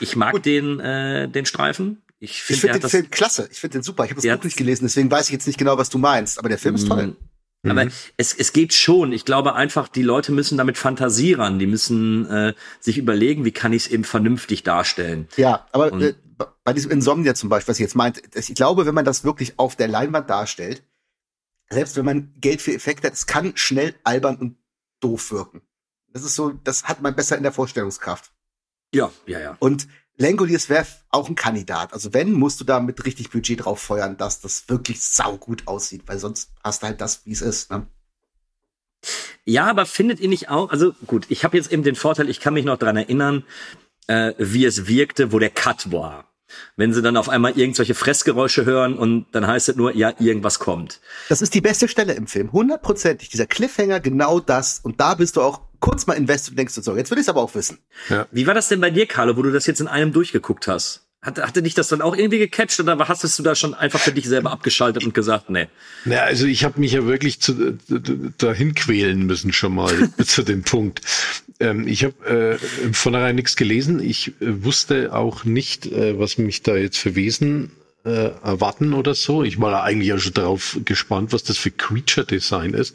ich 0.00 0.16
mag 0.16 0.42
den, 0.42 0.80
äh, 0.80 1.28
den 1.28 1.46
Streifen. 1.46 2.02
Ich 2.20 2.42
finde, 2.42 2.68
er 2.68 2.72
den 2.74 2.82
das 2.82 2.90
Film 2.90 3.10
klasse. 3.10 3.48
Ich 3.50 3.60
finde 3.60 3.78
den 3.78 3.82
super. 3.82 4.04
Ich 4.04 4.10
habe 4.10 4.20
das 4.20 4.36
Buch 4.38 4.44
nicht 4.44 4.56
gelesen, 4.56 4.84
deswegen 4.84 5.10
weiß 5.10 5.26
ich 5.26 5.32
jetzt 5.32 5.46
nicht 5.46 5.58
genau, 5.58 5.78
was 5.78 5.88
du 5.88 5.98
meinst. 5.98 6.38
Aber 6.38 6.48
der 6.48 6.58
Film 6.58 6.74
ist 6.74 6.88
toll. 6.88 7.16
Mhm. 7.62 7.70
Aber 7.70 7.86
es, 8.16 8.34
es 8.34 8.52
geht 8.52 8.72
schon. 8.74 9.12
Ich 9.12 9.24
glaube 9.24 9.54
einfach, 9.54 9.88
die 9.88 10.02
Leute 10.02 10.32
müssen 10.32 10.58
damit 10.58 10.78
fantasieren. 10.78 11.58
Die 11.58 11.66
müssen 11.66 12.26
äh, 12.30 12.54
sich 12.80 12.98
überlegen, 12.98 13.44
wie 13.44 13.52
kann 13.52 13.72
ich 13.72 13.86
es 13.86 13.90
eben 13.90 14.04
vernünftig 14.04 14.62
darstellen. 14.62 15.28
Ja, 15.36 15.66
aber 15.72 15.92
Und- 15.92 16.02
äh, 16.02 16.14
bei 16.64 16.72
diesem 16.72 16.92
Insomnia 16.92 17.34
zum 17.34 17.48
Beispiel, 17.48 17.72
was 17.72 17.78
ich 17.78 17.82
jetzt 17.82 17.96
meinte, 17.96 18.22
ich 18.32 18.54
glaube, 18.54 18.86
wenn 18.86 18.94
man 18.94 19.04
das 19.04 19.24
wirklich 19.24 19.58
auf 19.58 19.74
der 19.74 19.88
Leinwand 19.88 20.30
darstellt, 20.30 20.84
selbst 21.68 21.96
wenn 21.96 22.04
man 22.04 22.32
Geld 22.40 22.62
für 22.62 22.72
Effekte 22.72 23.08
hat, 23.08 23.14
es 23.14 23.26
kann 23.26 23.56
schnell 23.56 23.94
albern 24.04 24.36
und 24.36 24.56
doof 25.00 25.32
wirken. 25.32 25.62
Das 26.12 26.22
ist 26.22 26.36
so, 26.36 26.50
das 26.50 26.84
hat 26.84 27.02
man 27.02 27.16
besser 27.16 27.36
in 27.36 27.42
der 27.42 27.50
Vorstellungskraft. 27.52 28.32
Ja, 28.94 29.10
ja, 29.26 29.40
ja. 29.40 29.56
Und 29.58 29.88
Langoliers 30.18 30.68
wäre 30.68 30.86
auch 31.10 31.28
ein 31.28 31.36
Kandidat. 31.36 31.92
Also 31.92 32.12
wenn, 32.12 32.32
musst 32.32 32.60
du 32.60 32.64
da 32.64 32.80
mit 32.80 33.04
richtig 33.06 33.30
Budget 33.30 33.64
drauf 33.64 33.80
feuern, 33.80 34.16
dass 34.16 34.40
das 34.40 34.68
wirklich 34.68 35.00
saugut 35.00 35.66
aussieht, 35.66 36.02
weil 36.06 36.18
sonst 36.18 36.50
hast 36.62 36.82
du 36.82 36.88
halt 36.88 37.00
das, 37.00 37.24
wie 37.24 37.32
es 37.32 37.40
ist. 37.40 37.70
Ne? 37.70 37.86
Ja, 39.44 39.66
aber 39.66 39.86
findet 39.86 40.20
ihr 40.20 40.28
nicht 40.28 40.50
auch, 40.50 40.70
also 40.70 40.92
gut, 41.06 41.26
ich 41.28 41.44
habe 41.44 41.56
jetzt 41.56 41.72
eben 41.72 41.84
den 41.84 41.94
Vorteil, 41.94 42.28
ich 42.28 42.40
kann 42.40 42.54
mich 42.54 42.64
noch 42.64 42.78
dran 42.78 42.96
erinnern, 42.96 43.44
äh, 44.08 44.34
wie 44.38 44.64
es 44.64 44.88
wirkte, 44.88 45.32
wo 45.32 45.38
der 45.38 45.50
Cut 45.50 45.92
war. 45.92 46.24
Wenn 46.76 46.92
sie 46.92 47.02
dann 47.02 47.16
auf 47.16 47.28
einmal 47.28 47.56
irgendwelche 47.58 47.94
Fressgeräusche 47.94 48.64
hören 48.64 48.98
und 48.98 49.26
dann 49.32 49.46
heißt 49.46 49.68
es 49.68 49.76
nur, 49.76 49.94
ja, 49.94 50.14
irgendwas 50.18 50.58
kommt. 50.58 51.00
Das 51.28 51.42
ist 51.42 51.54
die 51.54 51.60
beste 51.60 51.88
Stelle 51.88 52.14
im 52.14 52.26
Film. 52.26 52.52
Hundertprozentig. 52.52 53.28
Dieser 53.28 53.46
Cliffhanger, 53.46 54.00
genau 54.00 54.40
das. 54.40 54.80
Und 54.82 54.98
da 54.98 55.14
bist 55.14 55.36
du 55.36 55.42
auch 55.42 55.60
kurz 55.80 56.06
mal 56.06 56.14
invested 56.14 56.52
und 56.52 56.58
denkst 56.58 56.74
du 56.74 56.82
so, 56.82 56.96
jetzt 56.96 57.10
will 57.10 57.18
ich 57.18 57.22
es 57.22 57.28
aber 57.28 57.42
auch 57.42 57.54
wissen. 57.54 57.78
Wie 58.30 58.46
war 58.46 58.54
das 58.54 58.68
denn 58.68 58.80
bei 58.80 58.90
dir, 58.90 59.06
Carlo, 59.06 59.36
wo 59.36 59.42
du 59.42 59.52
das 59.52 59.66
jetzt 59.66 59.80
in 59.80 59.88
einem 59.88 60.12
durchgeguckt 60.12 60.68
hast? 60.68 61.04
Hatte, 61.20 61.42
hatte 61.42 61.62
dich 61.62 61.74
das 61.74 61.88
dann 61.88 62.00
auch 62.00 62.16
irgendwie 62.16 62.38
gecatcht 62.38 62.78
oder 62.78 62.96
hast 63.08 63.38
du 63.38 63.42
da 63.42 63.56
schon 63.56 63.74
einfach 63.74 63.98
für 63.98 64.12
dich 64.12 64.28
selber 64.28 64.52
abgeschaltet 64.52 65.04
und 65.04 65.14
gesagt, 65.14 65.50
nee? 65.50 65.66
Ja, 66.04 66.22
also 66.22 66.46
ich 66.46 66.62
habe 66.62 66.78
mich 66.78 66.92
ja 66.92 67.06
wirklich 67.06 67.40
zu, 67.40 67.76
dahin 68.38 68.74
quälen 68.74 69.26
müssen 69.26 69.52
schon 69.52 69.74
mal 69.74 70.10
zu 70.24 70.44
dem 70.44 70.62
Punkt. 70.62 71.00
Ähm, 71.58 71.88
ich 71.88 72.04
habe 72.04 72.58
äh, 72.60 72.84
im 72.84 72.94
Vornherein 72.94 73.34
nichts 73.34 73.56
gelesen. 73.56 74.00
Ich 74.00 74.28
äh, 74.40 74.62
wusste 74.62 75.12
auch 75.12 75.44
nicht, 75.44 75.86
äh, 75.86 76.16
was 76.20 76.38
mich 76.38 76.62
da 76.62 76.76
jetzt 76.76 76.98
für 76.98 77.16
Wesen 77.16 77.72
äh, 78.04 78.30
erwarten 78.44 78.94
oder 78.94 79.16
so. 79.16 79.42
Ich 79.42 79.60
war 79.60 79.72
da 79.72 79.82
eigentlich 79.82 80.08
ja 80.08 80.18
schon 80.18 80.34
darauf 80.34 80.78
gespannt, 80.84 81.32
was 81.32 81.42
das 81.42 81.58
für 81.58 81.72
Creature 81.72 82.26
Design 82.26 82.74
ist. 82.74 82.94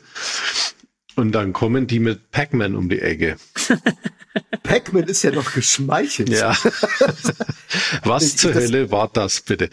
Und 1.15 1.31
dann 1.33 1.53
kommen 1.53 1.87
die 1.87 1.99
mit 1.99 2.31
Pac-Man 2.31 2.75
um 2.75 2.89
die 2.89 2.99
Ecke. 2.99 3.37
Pac-Man 4.63 5.03
ist 5.03 5.23
ja 5.23 5.31
noch 5.31 5.53
geschmeichelt. 5.53 6.29
Ja. 6.29 6.55
was 8.03 8.35
zur 8.35 8.51
das- 8.51 8.63
Hölle 8.63 8.91
war 8.91 9.09
das 9.11 9.41
bitte? 9.41 9.69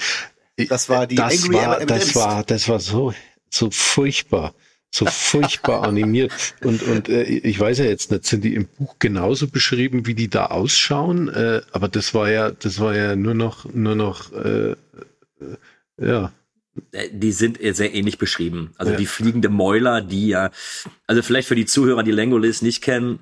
Das 0.68 0.88
war 0.88 1.06
die 1.06 1.14
das 1.14 1.42
Angry 1.44 1.56
war, 1.56 1.86
das 1.86 2.14
war, 2.14 2.44
das 2.44 2.68
war 2.68 2.80
so, 2.80 3.14
so 3.48 3.70
furchtbar, 3.70 4.54
so 4.90 5.06
furchtbar 5.06 5.84
animiert. 5.88 6.32
Und, 6.62 6.82
und 6.82 7.08
äh, 7.08 7.22
ich 7.22 7.58
weiß 7.58 7.78
ja 7.78 7.86
jetzt 7.86 8.10
nicht, 8.10 8.26
sind 8.26 8.44
die 8.44 8.54
im 8.54 8.66
Buch 8.66 8.96
genauso 8.98 9.48
beschrieben, 9.48 10.04
wie 10.06 10.14
die 10.14 10.28
da 10.28 10.46
ausschauen? 10.46 11.28
Äh, 11.28 11.62
aber 11.72 11.88
das 11.88 12.12
war 12.12 12.30
ja, 12.30 12.50
das 12.50 12.78
war 12.78 12.94
ja 12.94 13.16
nur 13.16 13.32
noch, 13.34 13.64
nur 13.72 13.94
noch, 13.94 14.32
äh, 14.32 14.72
äh, 14.72 14.76
ja. 15.98 16.32
Äh, 16.92 17.08
Die 17.12 17.32
sind 17.32 17.58
sehr 17.60 17.94
ähnlich 17.94 18.18
beschrieben. 18.18 18.72
Also 18.78 18.92
Ja. 18.92 18.98
die 18.98 19.06
fliegende 19.06 19.48
Mäuler, 19.48 20.00
die 20.00 20.28
ja, 20.28 20.50
also 21.06 21.22
vielleicht 21.22 21.48
für 21.48 21.54
die 21.54 21.66
Zuhörer, 21.66 22.02
die 22.02 22.10
Langolis 22.12 22.62
nicht 22.62 22.82
kennen, 22.82 23.20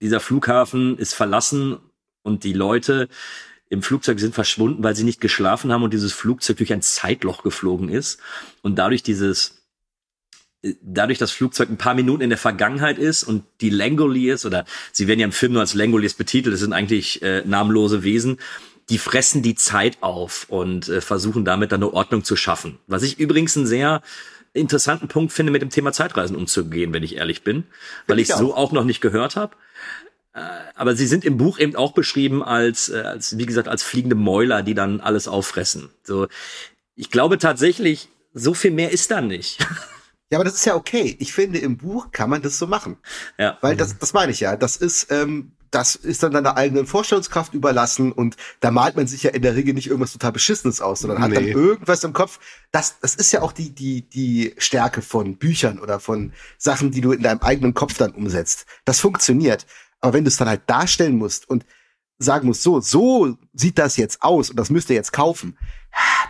dieser 0.00 0.20
Flughafen 0.20 0.98
ist 0.98 1.14
verlassen 1.14 1.78
und 2.22 2.44
die 2.44 2.52
Leute 2.52 3.08
im 3.68 3.82
Flugzeug 3.82 4.18
sind 4.18 4.34
verschwunden, 4.34 4.82
weil 4.82 4.96
sie 4.96 5.04
nicht 5.04 5.20
geschlafen 5.20 5.72
haben 5.72 5.82
und 5.82 5.92
dieses 5.92 6.12
Flugzeug 6.12 6.56
durch 6.56 6.72
ein 6.72 6.82
Zeitloch 6.82 7.42
geflogen 7.42 7.88
ist 7.88 8.18
und 8.62 8.76
dadurch 8.78 9.02
dieses 9.02 9.62
äh, 10.62 10.74
dadurch 10.82 11.18
das 11.18 11.30
Flugzeug 11.30 11.70
ein 11.70 11.78
paar 11.78 11.94
Minuten 11.94 12.22
in 12.22 12.30
der 12.30 12.38
Vergangenheit 12.38 12.98
ist 12.98 13.22
und 13.22 13.44
die 13.60 13.70
Langoliers 13.70 14.44
oder 14.44 14.64
sie 14.92 15.06
werden 15.06 15.20
ja 15.20 15.26
im 15.26 15.32
Film 15.32 15.52
nur 15.52 15.60
als 15.60 15.74
Langoliers 15.74 16.14
betitelt, 16.14 16.52
das 16.52 16.60
sind 16.60 16.72
eigentlich 16.72 17.22
äh, 17.22 17.42
namenlose 17.46 18.02
Wesen, 18.02 18.38
die 18.90 18.98
fressen 18.98 19.42
die 19.42 19.54
Zeit 19.54 19.98
auf 20.02 20.46
und 20.48 20.88
äh, 20.88 21.00
versuchen 21.00 21.44
damit 21.44 21.72
dann 21.72 21.82
eine 21.82 21.92
Ordnung 21.92 22.24
zu 22.24 22.36
schaffen. 22.36 22.78
Was 22.86 23.02
ich 23.02 23.18
übrigens 23.18 23.56
einen 23.56 23.66
sehr 23.66 24.02
interessanten 24.52 25.08
Punkt 25.08 25.32
finde, 25.32 25.52
mit 25.52 25.62
dem 25.62 25.70
Thema 25.70 25.92
Zeitreisen 25.92 26.36
umzugehen, 26.36 26.92
wenn 26.92 27.04
ich 27.04 27.16
ehrlich 27.16 27.42
bin, 27.44 27.64
weil 28.06 28.18
ich 28.18 28.30
ich 28.30 28.34
so 28.34 28.54
auch 28.54 28.72
noch 28.72 28.84
nicht 28.84 29.00
gehört 29.00 29.36
habe. 29.36 29.54
Äh, 30.34 30.40
Aber 30.74 30.96
sie 30.96 31.06
sind 31.06 31.24
im 31.24 31.36
Buch 31.36 31.58
eben 31.58 31.76
auch 31.76 31.92
beschrieben 31.92 32.42
als, 32.42 32.88
äh, 32.88 33.00
als, 33.00 33.38
wie 33.38 33.46
gesagt, 33.46 33.68
als 33.68 33.82
fliegende 33.82 34.16
Mäuler, 34.16 34.62
die 34.62 34.74
dann 34.74 35.00
alles 35.00 35.28
auffressen. 35.28 35.90
So, 36.02 36.26
ich 36.96 37.10
glaube 37.10 37.38
tatsächlich, 37.38 38.08
so 38.34 38.54
viel 38.54 38.72
mehr 38.72 38.90
ist 38.90 39.10
da 39.10 39.20
nicht. 39.20 39.66
Ja, 40.32 40.38
aber 40.38 40.44
das 40.44 40.54
ist 40.54 40.64
ja 40.64 40.76
okay. 40.76 41.16
Ich 41.18 41.32
finde, 41.32 41.58
im 41.58 41.76
Buch 41.76 42.12
kann 42.12 42.30
man 42.30 42.40
das 42.40 42.56
so 42.56 42.68
machen. 42.68 42.98
ja. 43.36 43.58
Weil 43.62 43.74
das, 43.74 43.98
das 43.98 44.12
meine 44.12 44.30
ich 44.30 44.38
ja. 44.38 44.54
Das 44.54 44.76
ist, 44.76 45.08
ähm, 45.10 45.50
das 45.70 45.94
ist 45.94 46.22
dann 46.22 46.32
deiner 46.32 46.56
eigenen 46.56 46.86
Vorstellungskraft 46.86 47.54
überlassen 47.54 48.12
und 48.12 48.36
da 48.60 48.70
malt 48.70 48.96
man 48.96 49.06
sich 49.06 49.22
ja 49.22 49.30
in 49.30 49.42
der 49.42 49.54
Regel 49.54 49.74
nicht 49.74 49.86
irgendwas 49.86 50.12
total 50.12 50.32
Beschissenes 50.32 50.80
aus, 50.80 51.00
sondern 51.00 51.20
hat 51.20 51.34
dann 51.34 51.44
Nee. 51.44 51.52
irgendwas 51.52 52.02
im 52.04 52.12
Kopf. 52.12 52.40
Das, 52.72 52.98
das 53.00 53.14
ist 53.14 53.32
ja 53.32 53.42
auch 53.42 53.52
die, 53.52 53.70
die, 53.70 54.02
die 54.08 54.54
Stärke 54.58 55.02
von 55.02 55.36
Büchern 55.36 55.78
oder 55.78 56.00
von 56.00 56.32
Sachen, 56.58 56.90
die 56.90 57.00
du 57.00 57.12
in 57.12 57.22
deinem 57.22 57.40
eigenen 57.40 57.74
Kopf 57.74 57.96
dann 57.98 58.12
umsetzt. 58.12 58.66
Das 58.84 59.00
funktioniert. 59.00 59.66
Aber 60.00 60.14
wenn 60.14 60.24
du 60.24 60.28
es 60.28 60.36
dann 60.36 60.48
halt 60.48 60.62
darstellen 60.66 61.16
musst 61.16 61.48
und 61.48 61.64
sagen 62.18 62.46
musst, 62.48 62.62
so, 62.62 62.80
so 62.80 63.36
sieht 63.54 63.78
das 63.78 63.96
jetzt 63.96 64.22
aus 64.22 64.50
und 64.50 64.56
das 64.56 64.70
müsst 64.70 64.90
ihr 64.90 64.96
jetzt 64.96 65.12
kaufen, 65.12 65.56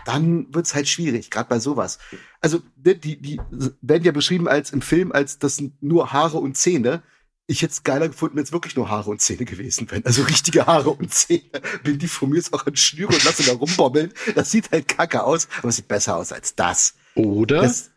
dann 0.05 0.53
wird's 0.53 0.73
halt 0.73 0.87
schwierig, 0.87 1.29
gerade 1.29 1.49
bei 1.49 1.59
sowas. 1.59 1.99
Also 2.39 2.59
die, 2.75 2.99
die, 2.99 3.21
die 3.21 3.41
werden 3.81 4.03
ja 4.03 4.11
beschrieben 4.11 4.47
als 4.47 4.71
im 4.71 4.81
Film, 4.81 5.11
als 5.11 5.37
das 5.39 5.57
sind 5.57 5.81
nur 5.83 6.13
Haare 6.13 6.37
und 6.37 6.57
Zähne. 6.57 7.03
Ich 7.51 7.61
hätte 7.61 7.73
es 7.73 7.83
geiler 7.83 8.07
gefunden, 8.07 8.37
wenn 8.37 8.43
es 8.43 8.51
wirklich 8.53 8.75
nur 8.75 8.89
Haare 8.89 9.09
und 9.09 9.21
Zähne 9.21 9.45
gewesen 9.45 9.89
wären. 9.91 10.05
Also 10.05 10.23
richtige 10.23 10.65
Haare 10.65 10.91
und 10.91 11.13
Zähne. 11.13 11.41
Bin 11.83 11.99
die 11.99 12.07
von 12.07 12.29
mir 12.29 12.37
jetzt 12.37 12.53
auch 12.53 12.65
an 12.65 12.75
Schnüre 12.75 13.09
und 13.13 13.23
lasse 13.25 13.43
da 13.43 13.53
rumbobbeln. 13.53 14.13
Das 14.35 14.51
sieht 14.51 14.71
halt 14.71 14.87
kacke 14.87 15.23
aus, 15.23 15.47
aber 15.59 15.69
es 15.69 15.75
sieht 15.75 15.87
besser 15.87 16.15
aus 16.15 16.31
als 16.31 16.55
das. 16.55 16.93
Oder 17.15 17.61
das 17.63 17.91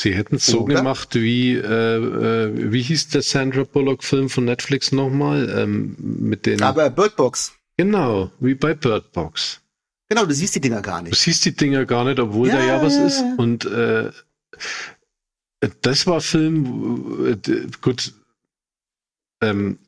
sie 0.00 0.14
hätten 0.14 0.36
es 0.36 0.46
so 0.46 0.62
Oder? 0.62 0.76
gemacht 0.76 1.14
wie, 1.14 1.52
äh, 1.54 1.60
äh, 1.96 2.72
wie 2.72 2.82
hieß 2.82 3.08
der 3.08 3.22
Sandra 3.22 3.64
Bullock-Film 3.64 4.28
von 4.30 4.44
Netflix 4.46 4.92
nochmal? 4.92 5.48
Ähm, 5.56 5.96
mit 5.98 6.46
den, 6.46 6.62
aber 6.62 6.88
Bird 6.90 7.16
Box, 7.16 7.52
genau, 7.76 8.30
wie 8.40 8.54
bei 8.54 8.74
Bird 8.74 9.12
Box. 9.12 9.60
genau, 10.08 10.24
du 10.26 10.34
siehst 10.34 10.54
die 10.54 10.60
Dinger 10.60 10.82
gar 10.82 11.02
Du 11.02 11.10
nicht. 11.10 11.20
siehst 11.20 11.44
die 11.44 11.54
Dinger 11.56 11.84
gar 11.86 12.04
nicht, 12.04 12.18
obwohl 12.20 12.48
Ja, 12.48 12.56
da 12.56 12.64
ja 12.64 12.82
was 12.82 12.94
ja, 12.96 13.06
ist. 13.06 13.20
ja. 13.20 13.34
Und 13.38 13.64
äh, 13.66 14.10
das 15.82 16.06
war 16.06 16.20
Film, 16.20 17.26
äh, 17.46 17.66
gut, 17.80 18.12
ähm, 19.40 19.78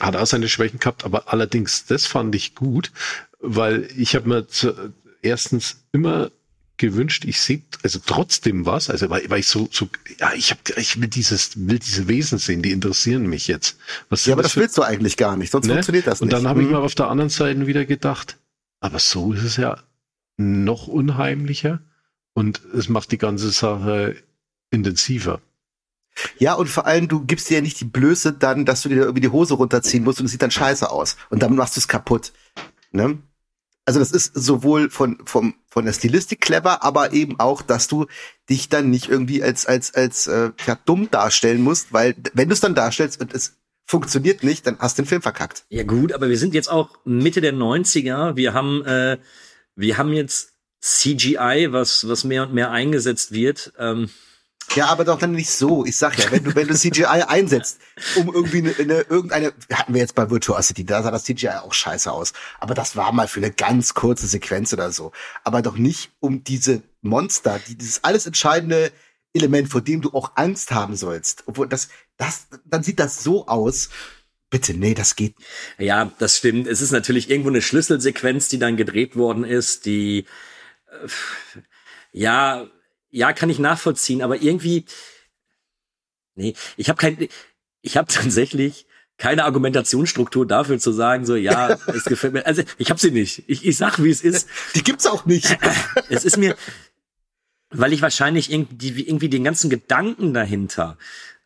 hat 0.00 0.16
auch 0.16 0.26
seine 0.26 0.48
Schwächen 0.48 0.78
gehabt, 0.78 1.04
aber 1.04 1.32
allerdings, 1.32 1.86
das 1.86 2.06
fand 2.06 2.34
ich 2.34 2.54
gut, 2.54 2.92
weil 3.40 3.88
ich 3.96 4.14
habe 4.14 4.28
mir 4.28 4.46
zu, 4.48 4.92
erstens 5.22 5.84
immer 5.92 6.30
gewünscht, 6.76 7.24
ich 7.24 7.40
sehe 7.40 7.62
also 7.82 7.98
trotzdem 8.06 8.64
was, 8.64 8.88
also 8.88 9.10
weil, 9.10 9.28
weil 9.28 9.40
ich 9.40 9.48
so, 9.48 9.68
so 9.72 9.88
ja, 10.20 10.32
ich 10.34 10.50
habe, 10.52 10.60
ich 10.76 11.00
will 11.00 11.08
dieses, 11.08 11.66
will 11.68 11.80
diese 11.80 12.06
Wesen 12.06 12.38
sehen, 12.38 12.62
die 12.62 12.70
interessieren 12.70 13.26
mich 13.26 13.48
jetzt. 13.48 13.76
Was 14.10 14.26
Ja, 14.26 14.34
aber 14.34 14.42
das 14.44 14.52
für- 14.52 14.60
willst 14.60 14.78
du 14.78 14.82
eigentlich 14.82 15.16
gar 15.16 15.36
nicht, 15.36 15.50
sonst 15.50 15.66
Ne? 15.66 15.72
funktioniert 15.74 16.06
das 16.06 16.20
und 16.20 16.28
nicht. 16.28 16.36
dann 16.36 16.46
habe 16.48 16.60
ich 16.60 16.66
Mhm. 16.68 16.74
mal 16.74 16.82
auf 16.82 16.94
der 16.94 17.08
anderen 17.08 17.30
Seite 17.30 17.66
wieder 17.66 17.84
gedacht, 17.84 18.36
aber 18.80 19.00
so 19.00 19.32
ist 19.32 19.42
es 19.42 19.56
ja 19.56 19.82
noch 20.36 20.86
unheimlicher 20.86 21.80
und 22.34 22.60
es 22.72 22.88
macht 22.88 23.10
die 23.10 23.18
ganze 23.18 23.50
Sache 23.50 24.14
intensiver. 24.70 25.40
Ja, 26.38 26.54
und 26.54 26.68
vor 26.68 26.86
allem, 26.86 27.08
du 27.08 27.24
gibst 27.24 27.50
dir 27.50 27.56
ja 27.56 27.60
nicht 27.60 27.80
die 27.80 27.84
Blöße 27.84 28.32
dann, 28.32 28.64
dass 28.64 28.82
du 28.82 28.88
dir 28.88 29.02
irgendwie 29.02 29.20
die 29.20 29.28
Hose 29.28 29.54
runterziehen 29.54 30.04
musst 30.04 30.20
und 30.20 30.26
es 30.26 30.32
sieht 30.32 30.42
dann 30.42 30.50
scheiße 30.50 30.90
aus. 30.90 31.16
Und 31.30 31.42
damit 31.42 31.58
machst 31.58 31.76
du 31.76 31.80
es 31.80 31.88
kaputt. 31.88 32.32
Ne? 32.90 33.18
Also 33.84 34.00
das 34.00 34.12
ist 34.12 34.34
sowohl 34.34 34.90
von, 34.90 35.18
vom, 35.24 35.54
von 35.68 35.86
der 35.86 35.94
Stilistik 35.94 36.42
clever, 36.42 36.82
aber 36.82 37.14
eben 37.14 37.40
auch, 37.40 37.62
dass 37.62 37.88
du 37.88 38.06
dich 38.50 38.68
dann 38.68 38.90
nicht 38.90 39.08
irgendwie 39.08 39.42
als, 39.42 39.64
als, 39.64 39.94
als 39.94 40.26
äh, 40.26 40.50
ja, 40.66 40.78
dumm 40.84 41.10
darstellen 41.10 41.62
musst, 41.62 41.92
weil 41.92 42.14
wenn 42.34 42.48
du 42.48 42.52
es 42.52 42.60
dann 42.60 42.74
darstellst 42.74 43.20
und 43.20 43.32
es 43.32 43.56
funktioniert 43.86 44.44
nicht, 44.44 44.66
dann 44.66 44.78
hast 44.78 44.98
du 44.98 45.02
den 45.02 45.08
Film 45.08 45.22
verkackt. 45.22 45.64
Ja 45.70 45.84
gut, 45.84 46.12
aber 46.12 46.28
wir 46.28 46.36
sind 46.36 46.52
jetzt 46.52 46.70
auch 46.70 46.98
Mitte 47.06 47.40
der 47.40 47.54
90er. 47.54 48.36
Wir 48.36 48.52
haben, 48.52 48.84
äh, 48.84 49.16
wir 49.74 49.96
haben 49.96 50.12
jetzt 50.12 50.52
CGI, 50.82 51.68
was, 51.70 52.06
was 52.06 52.24
mehr 52.24 52.42
und 52.42 52.52
mehr 52.52 52.70
eingesetzt 52.70 53.32
wird. 53.32 53.72
Ähm, 53.78 54.10
Ja, 54.74 54.86
aber 54.86 55.04
doch 55.04 55.18
dann 55.18 55.32
nicht 55.32 55.50
so. 55.50 55.84
Ich 55.86 55.96
sag 55.96 56.18
ja, 56.18 56.30
wenn 56.30 56.44
du, 56.44 56.54
wenn 56.54 56.68
du 56.68 56.74
CGI 56.74 57.04
einsetzt, 57.06 57.80
um 58.16 58.32
irgendwie 58.32 58.58
eine, 58.58 58.74
eine 58.78 59.00
irgendeine, 59.02 59.52
hatten 59.72 59.94
wir 59.94 60.00
jetzt 60.00 60.14
bei 60.14 60.30
Virtuosity, 60.30 60.84
da 60.84 61.02
sah 61.02 61.10
das 61.10 61.24
CGI 61.24 61.48
auch 61.62 61.72
scheiße 61.72 62.12
aus. 62.12 62.32
Aber 62.60 62.74
das 62.74 62.94
war 62.96 63.12
mal 63.12 63.28
für 63.28 63.40
eine 63.40 63.50
ganz 63.50 63.94
kurze 63.94 64.26
Sequenz 64.26 64.72
oder 64.72 64.90
so. 64.90 65.12
Aber 65.44 65.62
doch 65.62 65.76
nicht 65.76 66.10
um 66.20 66.44
diese 66.44 66.82
Monster, 67.00 67.60
die 67.66 67.76
dieses 67.76 68.04
alles 68.04 68.26
entscheidende 68.26 68.92
Element, 69.32 69.68
vor 69.68 69.80
dem 69.80 70.02
du 70.02 70.12
auch 70.12 70.32
Angst 70.34 70.70
haben 70.70 70.96
sollst. 70.96 71.44
Obwohl 71.46 71.68
das, 71.68 71.88
das, 72.16 72.48
dann 72.64 72.82
sieht 72.82 72.98
das 72.98 73.22
so 73.22 73.46
aus. 73.46 73.88
Bitte, 74.50 74.74
nee, 74.74 74.94
das 74.94 75.16
geht. 75.16 75.34
Ja, 75.78 76.10
das 76.18 76.38
stimmt. 76.38 76.66
Es 76.66 76.80
ist 76.80 76.90
natürlich 76.90 77.30
irgendwo 77.30 77.50
eine 77.50 77.62
Schlüsselsequenz, 77.62 78.48
die 78.48 78.58
dann 78.58 78.76
gedreht 78.76 79.14
worden 79.16 79.44
ist, 79.44 79.84
die, 79.84 80.26
äh, 80.90 81.08
ja, 82.12 82.66
ja, 83.10 83.32
kann 83.32 83.50
ich 83.50 83.58
nachvollziehen, 83.58 84.22
aber 84.22 84.40
irgendwie, 84.40 84.84
nee, 86.34 86.54
ich 86.76 86.88
habe 86.88 86.98
kein, 86.98 87.28
ich 87.82 87.96
habe 87.96 88.08
tatsächlich 88.12 88.86
keine 89.16 89.44
Argumentationsstruktur 89.44 90.46
dafür 90.46 90.78
zu 90.78 90.92
sagen, 90.92 91.26
so 91.26 91.34
ja, 91.34 91.76
es 91.88 92.04
gefällt 92.04 92.32
mir. 92.32 92.46
Also 92.46 92.62
ich 92.78 92.90
habe 92.90 93.00
sie 93.00 93.10
nicht. 93.10 93.42
Ich, 93.48 93.66
ich 93.66 93.76
sag, 93.76 94.02
wie 94.02 94.10
es 94.10 94.22
ist. 94.22 94.48
Die 94.76 94.84
gibt's 94.84 95.06
auch 95.06 95.26
nicht. 95.26 95.58
es 96.08 96.24
ist 96.24 96.36
mir, 96.36 96.56
weil 97.70 97.92
ich 97.92 98.00
wahrscheinlich 98.00 98.52
irgendwie, 98.52 99.02
irgendwie 99.02 99.28
den 99.28 99.42
ganzen 99.42 99.70
Gedanken 99.70 100.34
dahinter 100.34 100.96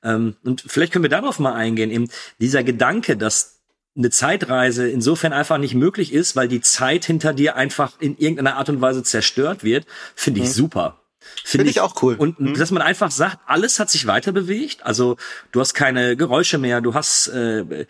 ähm, 0.02 0.36
und 0.42 0.64
vielleicht 0.66 0.92
können 0.92 1.04
wir 1.04 1.10
darauf 1.10 1.38
mal 1.38 1.54
eingehen. 1.54 1.90
Eben 1.90 2.08
dieser 2.40 2.62
Gedanke, 2.62 3.16
dass 3.16 3.60
eine 3.96 4.10
Zeitreise 4.10 4.88
insofern 4.88 5.32
einfach 5.32 5.58
nicht 5.58 5.74
möglich 5.74 6.12
ist, 6.12 6.34
weil 6.34 6.48
die 6.48 6.60
Zeit 6.60 7.04
hinter 7.04 7.32
dir 7.34 7.56
einfach 7.56 8.00
in 8.00 8.16
irgendeiner 8.16 8.56
Art 8.56 8.68
und 8.68 8.80
Weise 8.80 9.02
zerstört 9.02 9.64
wird, 9.64 9.86
finde 10.14 10.40
ich 10.40 10.46
mhm. 10.46 10.52
super. 10.52 11.01
Finde 11.44 11.64
find 11.64 11.70
ich, 11.70 11.80
auch 11.80 12.02
cool. 12.02 12.16
Und 12.16 12.40
mhm. 12.40 12.54
dass 12.54 12.70
man 12.70 12.82
einfach 12.82 13.10
sagt, 13.10 13.38
alles 13.46 13.78
hat 13.80 13.90
sich 13.90 14.06
weiter 14.06 14.32
bewegt. 14.32 14.84
Also 14.84 15.16
du 15.50 15.60
hast 15.60 15.74
keine 15.74 16.16
Geräusche 16.16 16.58
mehr, 16.58 16.80
du 16.80 16.94
hast 16.94 17.28
äh, 17.28 17.86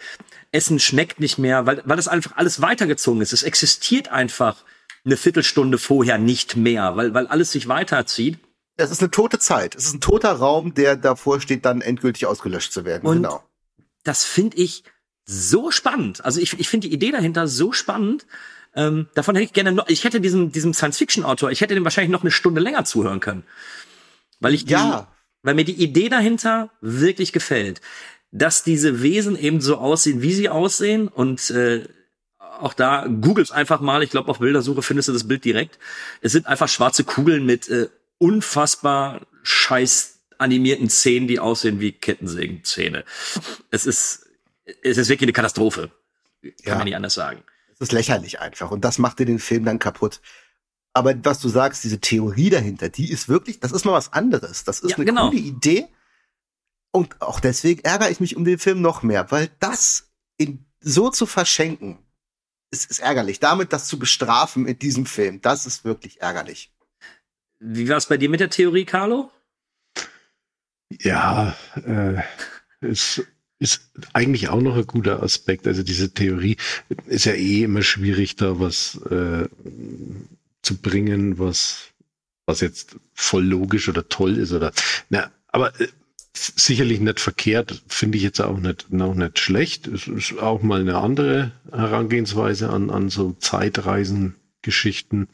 Essen 0.52 0.78
schmeckt 0.78 1.20
nicht 1.20 1.38
mehr, 1.38 1.66
weil, 1.66 1.82
weil 1.84 1.96
das 1.96 2.08
einfach 2.08 2.36
alles 2.36 2.60
weitergezogen 2.60 3.20
ist. 3.22 3.32
Es 3.32 3.42
existiert 3.42 4.08
einfach 4.08 4.64
eine 5.04 5.16
Viertelstunde 5.16 5.78
vorher 5.78 6.18
nicht 6.18 6.56
mehr, 6.56 6.96
weil, 6.96 7.14
weil 7.14 7.26
alles 7.26 7.52
sich 7.52 7.68
weiterzieht. 7.68 8.38
Es 8.76 8.90
ist 8.90 9.00
eine 9.00 9.10
tote 9.10 9.38
Zeit. 9.38 9.74
Es 9.74 9.86
ist 9.86 9.94
ein 9.94 10.00
toter 10.00 10.32
Raum, 10.32 10.74
der 10.74 10.96
davor 10.96 11.40
steht, 11.40 11.64
dann 11.64 11.80
endgültig 11.80 12.26
ausgelöscht 12.26 12.72
zu 12.72 12.84
werden. 12.84 13.06
Und 13.06 13.22
genau. 13.22 13.42
Das 14.04 14.24
finde 14.24 14.56
ich 14.56 14.84
so 15.24 15.70
spannend. 15.70 16.24
Also 16.24 16.40
ich, 16.40 16.58
ich 16.58 16.68
finde 16.68 16.88
die 16.88 16.94
Idee 16.94 17.10
dahinter 17.10 17.46
so 17.46 17.72
spannend. 17.72 18.26
Ähm, 18.74 19.08
davon 19.14 19.34
hätte 19.34 19.44
ich 19.44 19.52
gerne 19.52 19.72
noch, 19.72 19.88
ich 19.88 20.04
hätte 20.04 20.20
diesem, 20.20 20.52
diesem 20.52 20.72
Science-Fiction-Autor, 20.72 21.50
ich 21.50 21.60
hätte 21.60 21.74
dem 21.74 21.84
wahrscheinlich 21.84 22.10
noch 22.10 22.22
eine 22.22 22.30
Stunde 22.30 22.60
länger 22.60 22.84
zuhören 22.84 23.20
können. 23.20 23.44
Weil 24.40 24.54
ich 24.54 24.64
die, 24.64 24.72
ja. 24.72 25.08
weil 25.42 25.54
mir 25.54 25.64
die 25.64 25.82
Idee 25.82 26.08
dahinter 26.08 26.70
wirklich 26.80 27.32
gefällt. 27.32 27.80
Dass 28.30 28.64
diese 28.64 29.02
Wesen 29.02 29.36
eben 29.36 29.60
so 29.60 29.76
aussehen, 29.76 30.22
wie 30.22 30.32
sie 30.32 30.48
aussehen 30.48 31.08
und 31.08 31.50
äh, 31.50 31.86
auch 32.38 32.74
da, 32.74 33.06
googles 33.06 33.50
einfach 33.50 33.80
mal, 33.80 34.02
ich 34.02 34.10
glaube 34.10 34.30
auf 34.30 34.38
Bildersuche 34.38 34.82
findest 34.82 35.08
du 35.08 35.12
das 35.12 35.26
Bild 35.28 35.44
direkt. 35.44 35.78
Es 36.20 36.32
sind 36.32 36.46
einfach 36.46 36.68
schwarze 36.68 37.04
Kugeln 37.04 37.44
mit 37.44 37.68
äh, 37.68 37.88
unfassbar 38.18 39.26
scheiß 39.42 40.20
animierten 40.38 40.88
Szenen, 40.88 41.28
die 41.28 41.40
aussehen 41.40 41.80
wie 41.80 41.92
Kettensägenzähne. 41.92 43.04
Es 43.70 43.86
ist, 43.86 44.26
es 44.82 44.96
ist 44.96 45.08
wirklich 45.08 45.26
eine 45.26 45.32
Katastrophe. 45.32 45.90
Kann 46.42 46.52
ja. 46.64 46.74
man 46.76 46.84
nicht 46.84 46.96
anders 46.96 47.14
sagen. 47.14 47.42
Ist 47.82 47.90
lächerlich 47.90 48.38
einfach. 48.38 48.70
Und 48.70 48.84
das 48.84 48.98
macht 48.98 49.18
dir 49.18 49.26
den 49.26 49.40
Film 49.40 49.64
dann 49.64 49.80
kaputt. 49.80 50.20
Aber 50.92 51.14
was 51.24 51.40
du 51.40 51.48
sagst, 51.48 51.82
diese 51.82 51.98
Theorie 51.98 52.48
dahinter, 52.48 52.88
die 52.88 53.10
ist 53.10 53.28
wirklich, 53.28 53.58
das 53.58 53.72
ist 53.72 53.84
mal 53.84 53.92
was 53.92 54.12
anderes. 54.12 54.62
Das 54.62 54.78
ist 54.78 54.90
ja, 54.90 54.96
eine 54.96 55.04
genau. 55.04 55.30
coole 55.30 55.40
Idee. 55.40 55.88
Und 56.92 57.20
auch 57.20 57.40
deswegen 57.40 57.82
ärgere 57.82 58.10
ich 58.10 58.20
mich 58.20 58.36
um 58.36 58.44
den 58.44 58.60
Film 58.60 58.82
noch 58.82 59.02
mehr, 59.02 59.32
weil 59.32 59.50
das 59.58 60.12
in, 60.36 60.64
so 60.80 61.10
zu 61.10 61.26
verschenken, 61.26 61.98
ist, 62.70 62.88
ist 62.88 63.00
ärgerlich. 63.00 63.40
Damit 63.40 63.72
das 63.72 63.88
zu 63.88 63.98
bestrafen 63.98 64.68
in 64.68 64.78
diesem 64.78 65.04
Film, 65.04 65.40
das 65.40 65.66
ist 65.66 65.84
wirklich 65.84 66.20
ärgerlich. 66.20 66.72
Wie 67.58 67.88
war 67.88 67.96
es 67.96 68.06
bei 68.06 68.16
dir 68.16 68.28
mit 68.28 68.38
der 68.38 68.50
Theorie, 68.50 68.84
Carlo? 68.84 69.32
Ja, 71.00 71.56
äh, 71.74 72.22
es 72.80 73.22
ist 73.62 73.92
eigentlich 74.12 74.48
auch 74.48 74.60
noch 74.60 74.76
ein 74.76 74.86
guter 74.86 75.22
Aspekt. 75.22 75.66
Also 75.68 75.82
diese 75.84 76.12
Theorie 76.12 76.56
ist 77.06 77.24
ja 77.24 77.32
eh 77.32 77.62
immer 77.62 77.82
schwierig, 77.82 78.34
da 78.36 78.58
was 78.58 79.00
äh, 79.08 79.48
zu 80.62 80.76
bringen, 80.82 81.38
was 81.38 81.88
was 82.44 82.60
jetzt 82.60 82.96
voll 83.14 83.44
logisch 83.44 83.88
oder 83.88 84.08
toll 84.08 84.36
ist 84.36 84.52
oder 84.52 84.72
na, 85.10 85.30
aber 85.46 85.80
äh, 85.80 85.86
sicherlich 86.34 86.98
nicht 86.98 87.20
verkehrt, 87.20 87.82
finde 87.86 88.18
ich 88.18 88.24
jetzt 88.24 88.40
auch 88.40 88.58
nicht, 88.58 88.86
auch 89.00 89.14
nicht 89.14 89.38
schlecht. 89.38 89.86
Es 89.86 90.08
ist 90.08 90.38
auch 90.38 90.62
mal 90.62 90.80
eine 90.80 90.96
andere 90.96 91.52
Herangehensweise 91.70 92.70
an, 92.70 92.90
an 92.90 93.10
so 93.10 93.32
Zeitreisengeschichten. 93.34 95.28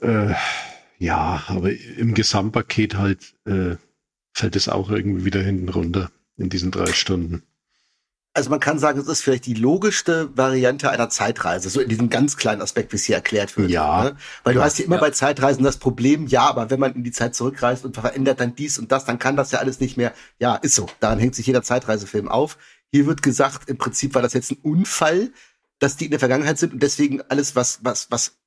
Äh, 0.00 0.34
ja, 0.98 1.44
aber 1.48 1.72
im 1.72 2.14
Gesamtpaket 2.14 2.94
halt 2.94 3.34
äh, 3.44 3.76
fällt 4.32 4.56
es 4.56 4.68
auch 4.68 4.88
irgendwie 4.90 5.26
wieder 5.26 5.42
hinten 5.42 5.68
runter 5.68 6.10
in 6.40 6.48
diesen 6.48 6.70
drei 6.70 6.92
Stunden. 6.92 7.42
Also 8.32 8.48
man 8.48 8.60
kann 8.60 8.78
sagen, 8.78 9.00
es 9.00 9.08
ist 9.08 9.22
vielleicht 9.22 9.46
die 9.46 9.54
logischste 9.54 10.36
Variante 10.36 10.88
einer 10.88 11.08
Zeitreise, 11.10 11.68
so 11.68 11.80
in 11.80 11.88
diesem 11.88 12.10
ganz 12.10 12.36
kleinen 12.36 12.62
Aspekt, 12.62 12.92
wie 12.92 12.96
es 12.96 13.04
hier 13.04 13.16
erklärt 13.16 13.56
wird. 13.56 13.70
Ja. 13.70 14.04
Ne? 14.04 14.16
Weil 14.44 14.54
du 14.54 14.62
hast 14.62 14.78
ja 14.78 14.84
immer 14.84 14.96
ja. 14.96 15.00
bei 15.00 15.10
Zeitreisen 15.10 15.64
das 15.64 15.78
Problem, 15.78 16.28
ja, 16.28 16.42
aber 16.42 16.70
wenn 16.70 16.78
man 16.78 16.94
in 16.94 17.02
die 17.02 17.10
Zeit 17.10 17.34
zurückreist 17.34 17.84
und 17.84 17.96
verändert 17.96 18.38
dann 18.38 18.54
dies 18.54 18.78
und 18.78 18.92
das, 18.92 19.04
dann 19.04 19.18
kann 19.18 19.36
das 19.36 19.50
ja 19.50 19.58
alles 19.58 19.80
nicht 19.80 19.96
mehr. 19.96 20.14
Ja, 20.38 20.54
ist 20.54 20.76
so. 20.76 20.88
Daran 21.00 21.18
hängt 21.18 21.34
sich 21.34 21.46
jeder 21.46 21.62
Zeitreisefilm 21.62 22.28
auf. 22.28 22.56
Hier 22.92 23.06
wird 23.06 23.22
gesagt, 23.22 23.68
im 23.68 23.78
Prinzip 23.78 24.14
war 24.14 24.22
das 24.22 24.32
jetzt 24.32 24.52
ein 24.52 24.58
Unfall, 24.62 25.32
dass 25.80 25.96
die 25.96 26.04
in 26.04 26.10
der 26.12 26.20
Vergangenheit 26.20 26.58
sind 26.58 26.72
und 26.72 26.82
deswegen 26.84 27.22
alles, 27.22 27.56
was, 27.56 27.80
was, 27.82 28.12
was 28.12 28.38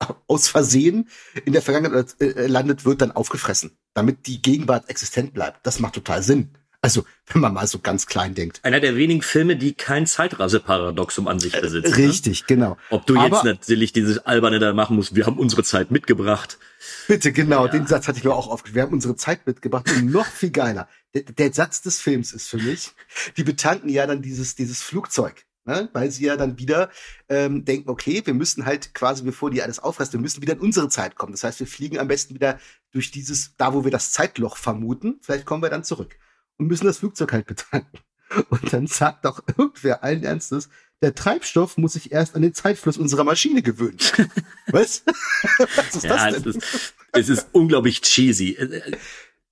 aus 0.28 0.46
Versehen 0.46 1.08
in 1.44 1.52
der 1.52 1.62
Vergangenheit 1.62 2.14
äh, 2.20 2.46
landet, 2.46 2.84
wird 2.84 3.02
dann 3.02 3.10
aufgefressen, 3.10 3.76
damit 3.92 4.28
die 4.28 4.40
Gegenwart 4.40 4.88
existent 4.88 5.34
bleibt. 5.34 5.66
Das 5.66 5.80
macht 5.80 5.94
total 5.94 6.22
Sinn. 6.22 6.52
Also, 6.84 7.04
wenn 7.28 7.40
man 7.40 7.54
mal 7.54 7.68
so 7.68 7.78
ganz 7.78 8.06
klein 8.06 8.34
denkt. 8.34 8.58
Einer 8.64 8.80
der 8.80 8.96
wenigen 8.96 9.22
Filme, 9.22 9.54
die 9.54 9.72
kein 9.72 10.04
Zeitreiseparadoxum 10.04 11.28
an 11.28 11.38
sich 11.38 11.52
besitzen. 11.52 11.92
Äh, 11.92 12.06
richtig, 12.06 12.40
ne? 12.40 12.46
genau. 12.48 12.76
Ob 12.90 13.06
du 13.06 13.16
Aber, 13.16 13.28
jetzt 13.28 13.44
natürlich 13.44 13.92
dieses 13.92 14.18
Alberne 14.18 14.58
da 14.58 14.72
machen 14.72 14.96
musst, 14.96 15.14
wir 15.14 15.24
haben 15.26 15.38
unsere 15.38 15.62
Zeit 15.62 15.92
mitgebracht. 15.92 16.58
Bitte, 17.06 17.30
genau, 17.30 17.66
ja. 17.66 17.70
den 17.70 17.86
Satz 17.86 18.08
hatte 18.08 18.18
ich 18.18 18.24
mir 18.24 18.34
auch 18.34 18.48
aufgeschrieben. 18.48 18.74
Wir 18.74 18.82
haben 18.82 18.92
unsere 18.94 19.14
Zeit 19.14 19.46
mitgebracht 19.46 19.88
und 19.92 20.10
noch 20.10 20.26
viel 20.26 20.50
geiler. 20.50 20.88
Der, 21.14 21.22
der 21.22 21.52
Satz 21.52 21.82
des 21.82 22.00
Films 22.00 22.32
ist 22.32 22.48
für 22.48 22.58
mich, 22.58 22.90
die 23.36 23.44
betanken 23.44 23.88
ja 23.88 24.04
dann 24.08 24.20
dieses, 24.20 24.56
dieses 24.56 24.82
Flugzeug. 24.82 25.44
Ne? 25.64 25.88
Weil 25.92 26.10
sie 26.10 26.24
ja 26.24 26.36
dann 26.36 26.58
wieder 26.58 26.90
ähm, 27.28 27.64
denken, 27.64 27.90
okay, 27.90 28.22
wir 28.24 28.34
müssen 28.34 28.66
halt 28.66 28.92
quasi, 28.92 29.22
bevor 29.22 29.52
die 29.52 29.62
alles 29.62 29.78
auffressen, 29.78 30.14
wir 30.14 30.20
müssen 30.20 30.42
wieder 30.42 30.54
in 30.54 30.58
unsere 30.58 30.88
Zeit 30.88 31.14
kommen. 31.14 31.30
Das 31.30 31.44
heißt, 31.44 31.60
wir 31.60 31.68
fliegen 31.68 32.00
am 32.00 32.08
besten 32.08 32.34
wieder 32.34 32.58
durch 32.90 33.12
dieses, 33.12 33.54
da 33.56 33.72
wo 33.72 33.84
wir 33.84 33.92
das 33.92 34.10
Zeitloch 34.10 34.56
vermuten, 34.56 35.20
vielleicht 35.22 35.46
kommen 35.46 35.62
wir 35.62 35.70
dann 35.70 35.84
zurück 35.84 36.16
und 36.62 36.68
müssen 36.68 36.86
das 36.86 36.98
Flugzeug 36.98 37.32
halt 37.32 37.46
betanken. 37.46 37.98
Und 38.48 38.72
dann 38.72 38.86
sagt 38.86 39.26
doch 39.26 39.42
irgendwer 39.58 40.02
allen 40.02 40.24
Ernstes, 40.24 40.70
der 41.02 41.14
Treibstoff 41.14 41.76
muss 41.76 41.92
sich 41.92 42.12
erst 42.12 42.34
an 42.34 42.40
den 42.40 42.54
Zeitfluss 42.54 42.96
unserer 42.96 43.24
Maschine 43.24 43.60
gewöhnen. 43.60 43.98
Was? 44.68 45.02
Was 45.76 45.96
ist 45.96 46.04
ja, 46.04 46.30
das 46.30 46.42
denn? 46.42 46.50
Es 46.50 46.56
ist, 46.56 46.94
es 47.12 47.28
ist 47.28 47.48
unglaublich 47.52 48.00
cheesy. 48.00 48.52
Äh, 48.52 48.76
äh, 48.76 48.96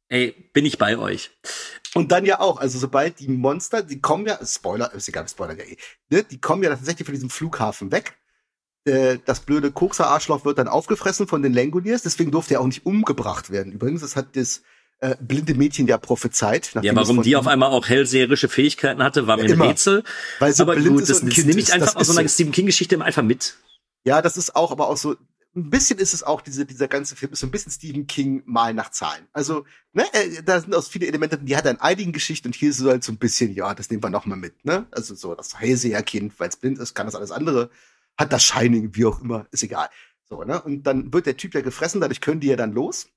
ey, 0.08 0.50
bin 0.54 0.64
ich 0.64 0.78
bei 0.78 0.96
euch. 0.96 1.30
Und 1.92 2.10
dann 2.10 2.24
ja 2.24 2.40
auch, 2.40 2.58
also 2.58 2.78
sobald 2.78 3.18
die 3.18 3.28
Monster, 3.28 3.82
die 3.82 4.00
kommen 4.00 4.26
ja, 4.26 4.38
Spoiler, 4.46 4.94
ist 4.94 5.08
egal, 5.08 5.28
Spoiler, 5.28 5.58
eh, 5.58 5.76
ne, 6.08 6.22
die 6.22 6.40
kommen 6.40 6.62
ja 6.62 6.70
tatsächlich 6.70 7.04
von 7.04 7.14
diesem 7.14 7.28
Flughafen 7.28 7.92
weg. 7.92 8.16
Äh, 8.86 9.18
das 9.26 9.40
blöde 9.40 9.72
Kokser-Arschloch 9.72 10.46
wird 10.46 10.56
dann 10.56 10.68
aufgefressen 10.68 11.26
von 11.26 11.42
den 11.42 11.52
Langoliers, 11.52 12.02
deswegen 12.02 12.30
durfte 12.30 12.54
er 12.54 12.60
auch 12.60 12.66
nicht 12.66 12.86
umgebracht 12.86 13.50
werden. 13.50 13.72
Übrigens, 13.72 14.00
das 14.00 14.16
hat 14.16 14.36
das 14.36 14.62
äh, 15.00 15.16
blinde 15.20 15.54
Mädchen 15.54 15.86
ja 15.86 15.98
prophezeit. 15.98 16.72
Ja, 16.82 16.94
warum 16.94 17.22
die 17.22 17.36
auf 17.36 17.46
einmal 17.46 17.70
auch 17.70 17.88
hellseherische 17.88 18.48
Fähigkeiten 18.48 19.02
hatte, 19.02 19.26
war 19.26 19.36
mir 19.36 19.48
ja, 19.48 19.54
ein 19.54 19.60
Rätsel. 19.60 20.04
Weil 20.38 20.52
sie 20.52 20.62
aber 20.62 20.74
blind 20.74 20.90
gut, 20.90 21.02
ist 21.02 21.10
das, 21.10 21.20
das 21.20 21.44
nehme 21.44 21.60
ich 21.60 21.72
einfach 21.72 21.96
aus 21.96 22.06
so 22.08 22.18
einer 22.18 22.28
Stephen 22.28 22.52
King-Geschichte 22.52 23.02
einfach 23.02 23.22
mit. 23.22 23.56
Ja, 24.04 24.22
das 24.22 24.36
ist 24.36 24.56
auch, 24.56 24.70
aber 24.70 24.88
auch 24.88 24.96
so, 24.96 25.16
ein 25.56 25.68
bisschen 25.68 25.98
ist 25.98 26.14
es 26.14 26.22
auch, 26.22 26.40
diese, 26.42 26.64
dieser 26.64 26.86
ganze 26.86 27.16
Film 27.16 27.32
ist 27.32 27.40
so 27.40 27.46
ein 27.46 27.50
bisschen 27.50 27.72
Stephen 27.72 28.06
King 28.06 28.42
mal 28.46 28.72
nach 28.72 28.90
Zahlen. 28.90 29.26
Also, 29.32 29.64
ne, 29.92 30.04
äh, 30.12 30.42
da 30.44 30.60
sind 30.60 30.74
auch 30.74 30.84
viele 30.84 31.06
Elemente, 31.06 31.38
die 31.38 31.56
hat 31.56 31.64
er 31.64 31.72
in 31.72 31.80
einigen 31.80 32.12
Geschichten 32.12 32.48
und 32.48 32.54
hier 32.54 32.70
ist 32.70 32.78
es 32.78 32.86
halt 32.86 33.02
so 33.02 33.12
ein 33.12 33.18
bisschen, 33.18 33.52
ja, 33.54 33.74
das 33.74 33.90
nehmen 33.90 34.02
wir 34.02 34.10
noch 34.10 34.26
mal 34.26 34.36
mit, 34.36 34.64
ne? 34.64 34.86
Also 34.92 35.14
so, 35.14 35.34
das 35.34 35.58
Hellseherkind, 35.58 36.38
weil 36.38 36.48
es 36.50 36.56
blind 36.56 36.78
ist, 36.78 36.94
kann 36.94 37.06
das 37.06 37.16
alles 37.16 37.32
andere, 37.32 37.70
hat 38.16 38.32
das 38.32 38.44
Shining, 38.44 38.94
wie 38.94 39.06
auch 39.06 39.20
immer, 39.20 39.46
ist 39.50 39.62
egal. 39.64 39.88
So, 40.28 40.44
ne? 40.44 40.62
Und 40.62 40.84
dann 40.84 41.12
wird 41.12 41.26
der 41.26 41.36
Typ 41.36 41.54
ja 41.54 41.62
gefressen, 41.62 42.00
dadurch 42.00 42.20
können 42.20 42.40
die 42.40 42.46
ja 42.46 42.56
dann 42.56 42.72
los. 42.72 43.08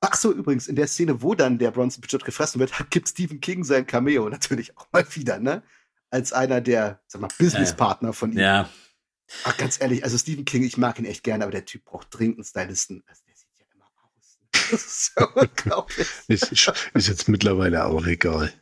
Ach 0.00 0.14
so, 0.14 0.32
übrigens, 0.32 0.68
in 0.68 0.76
der 0.76 0.86
Szene, 0.86 1.22
wo 1.22 1.34
dann 1.34 1.58
der 1.58 1.70
Bronson 1.70 2.00
Pinchot 2.00 2.24
gefressen 2.24 2.60
wird, 2.60 2.72
gibt 2.90 3.08
Stephen 3.08 3.40
King 3.40 3.64
sein 3.64 3.86
Cameo 3.86 4.28
natürlich 4.28 4.76
auch 4.76 4.86
mal 4.92 5.06
wieder, 5.14 5.38
ne? 5.38 5.62
Als 6.10 6.32
einer 6.32 6.60
der, 6.60 7.00
sag 7.06 7.20
mal, 7.20 7.28
Businesspartner 7.38 8.12
von 8.12 8.32
ihm. 8.32 8.38
Ja. 8.38 8.70
Ach, 9.44 9.56
ganz 9.56 9.80
ehrlich, 9.80 10.04
also 10.04 10.16
Stephen 10.16 10.44
King, 10.44 10.62
ich 10.62 10.76
mag 10.76 10.98
ihn 10.98 11.04
echt 11.04 11.24
gerne, 11.24 11.44
aber 11.44 11.50
der 11.50 11.64
Typ 11.64 11.84
braucht 11.84 12.08
dringend 12.10 12.36
einen 12.36 12.44
Stylisten. 12.44 13.02
Also 13.06 13.22
der 13.26 13.34
sieht 13.34 13.48
ja 13.58 13.64
immer 13.74 13.86
aus. 14.02 14.38
Das 14.70 14.84
ist 14.84 15.14
so 15.16 15.28
unglaublich. 15.34 16.08
Ist, 16.28 16.52
ist 16.52 17.08
jetzt 17.08 17.28
mittlerweile 17.28 17.86
auch 17.86 18.06
egal. 18.06 18.52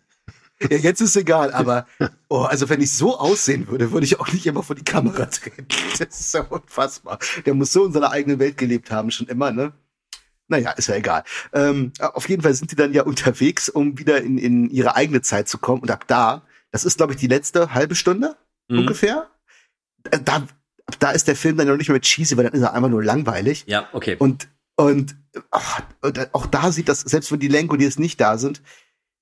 Ja, 0.62 0.76
jetzt 0.78 1.00
ist 1.00 1.16
egal, 1.16 1.52
aber 1.52 1.86
oh, 2.28 2.42
also 2.42 2.68
wenn 2.68 2.80
ich 2.80 2.92
so 2.92 3.18
aussehen 3.18 3.68
würde, 3.68 3.92
würde 3.92 4.06
ich 4.06 4.20
auch 4.20 4.32
nicht 4.32 4.46
immer 4.46 4.62
vor 4.62 4.76
die 4.76 4.84
Kamera 4.84 5.26
treten. 5.26 5.66
Das 5.98 6.00
ist 6.00 6.30
so 6.30 6.44
unfassbar. 6.48 7.18
Der 7.44 7.54
muss 7.54 7.72
so 7.72 7.84
in 7.84 7.92
seiner 7.92 8.10
eigenen 8.10 8.38
Welt 8.38 8.56
gelebt 8.56 8.90
haben, 8.90 9.10
schon 9.10 9.26
immer, 9.26 9.50
ne? 9.50 9.72
Naja, 10.54 10.70
ist 10.72 10.86
ja 10.88 10.94
egal. 10.94 11.24
Ähm, 11.52 11.92
auf 11.98 12.28
jeden 12.28 12.42
Fall 12.42 12.54
sind 12.54 12.70
die 12.70 12.76
dann 12.76 12.92
ja 12.92 13.02
unterwegs, 13.02 13.68
um 13.68 13.98
wieder 13.98 14.22
in, 14.22 14.38
in 14.38 14.70
ihre 14.70 14.94
eigene 14.94 15.20
Zeit 15.20 15.48
zu 15.48 15.58
kommen. 15.58 15.82
Und 15.82 15.90
ab 15.90 16.04
da, 16.06 16.42
das 16.70 16.84
ist, 16.84 16.96
glaube 16.98 17.12
ich, 17.12 17.18
die 17.18 17.26
letzte 17.26 17.74
halbe 17.74 17.94
Stunde 17.96 18.36
Mhm. 18.68 18.78
ungefähr. 18.78 19.28
Äh, 20.10 20.20
Da, 20.24 20.36
ab 20.86 20.96
da 21.00 21.10
ist 21.10 21.26
der 21.28 21.36
Film 21.36 21.56
dann 21.56 21.66
noch 21.66 21.76
nicht 21.76 21.88
mehr 21.90 22.00
cheesy, 22.00 22.36
weil 22.36 22.44
dann 22.44 22.52
ist 22.54 22.62
er 22.62 22.72
einfach 22.72 22.88
nur 22.88 23.02
langweilig. 23.02 23.64
Ja, 23.66 23.88
okay. 23.92 24.16
Und, 24.18 24.48
und, 24.76 25.16
ach, 25.50 25.80
und 26.02 26.34
auch 26.34 26.46
da 26.46 26.70
sieht 26.72 26.88
das, 26.88 27.00
selbst 27.00 27.30
wenn 27.32 27.40
die 27.40 27.48
Lenko, 27.48 27.76
die 27.76 27.84
jetzt 27.84 27.98
nicht 27.98 28.20
da 28.20 28.38
sind, 28.38 28.62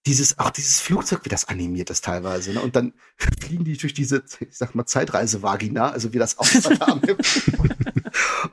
dieses, 0.06 0.38
auch 0.38 0.50
dieses 0.50 0.80
Flugzeug, 0.80 1.20
wie 1.24 1.28
das 1.28 1.48
animiert 1.48 1.88
ist 1.90 2.04
teilweise, 2.04 2.52
ne? 2.52 2.60
Und 2.60 2.74
dann 2.76 2.92
fliegen 3.16 3.64
die 3.64 3.76
durch 3.76 3.94
diese, 3.94 4.22
ich 4.40 4.56
sag 4.58 4.74
mal, 4.74 4.84
Zeitreise-Vagina, 4.84 5.90
also 5.90 6.12
wie 6.12 6.18
das 6.18 6.38
aussah. 6.38 6.70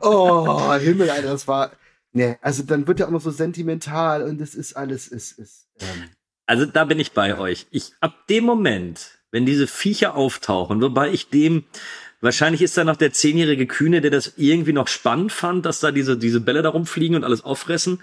Oh, 0.02 0.74
Himmel, 0.76 1.10
Alter, 1.10 1.30
das 1.30 1.48
war, 1.48 1.72
ne, 2.14 2.38
also 2.42 2.64
dann 2.64 2.88
wird 2.88 3.00
er 3.00 3.08
auch 3.08 3.12
noch 3.12 3.22
so 3.22 3.32
sentimental 3.32 4.24
und 4.24 4.40
es 4.42 4.56
ist 4.56 4.74
alles, 4.74 5.08
ist, 5.08 5.38
ist, 5.40 5.68
ähm, 5.80 6.10
Also 6.46 6.66
da 6.66 6.86
bin 6.86 7.00
ich 7.00 7.12
bei 7.12 7.38
euch. 7.38 7.68
Ich 7.72 7.94
ab 8.00 8.28
dem 8.28 8.44
Moment, 8.44 9.20
wenn 9.32 9.46
diese 9.46 9.68
Viecher 9.68 10.16
auftauchen, 10.16 10.82
wobei 10.82 11.12
ich 11.12 11.30
dem 11.30 11.66
wahrscheinlich 12.22 12.62
ist 12.62 12.78
da 12.78 12.84
noch 12.84 12.98
der 12.98 13.14
zehnjährige 13.14 13.68
Kühne, 13.68 14.02
der 14.02 14.12
das 14.12 14.34
irgendwie 14.38 14.74
noch 14.74 14.88
spannend 14.88 15.32
fand, 15.32 15.66
dass 15.66 15.80
da 15.80 15.92
diese 15.92 16.18
diese 16.18 16.42
Bälle 16.42 16.62
da 16.62 16.70
rumfliegen 16.70 17.16
und 17.16 17.24
alles 17.24 17.44
auffressen. 17.44 18.02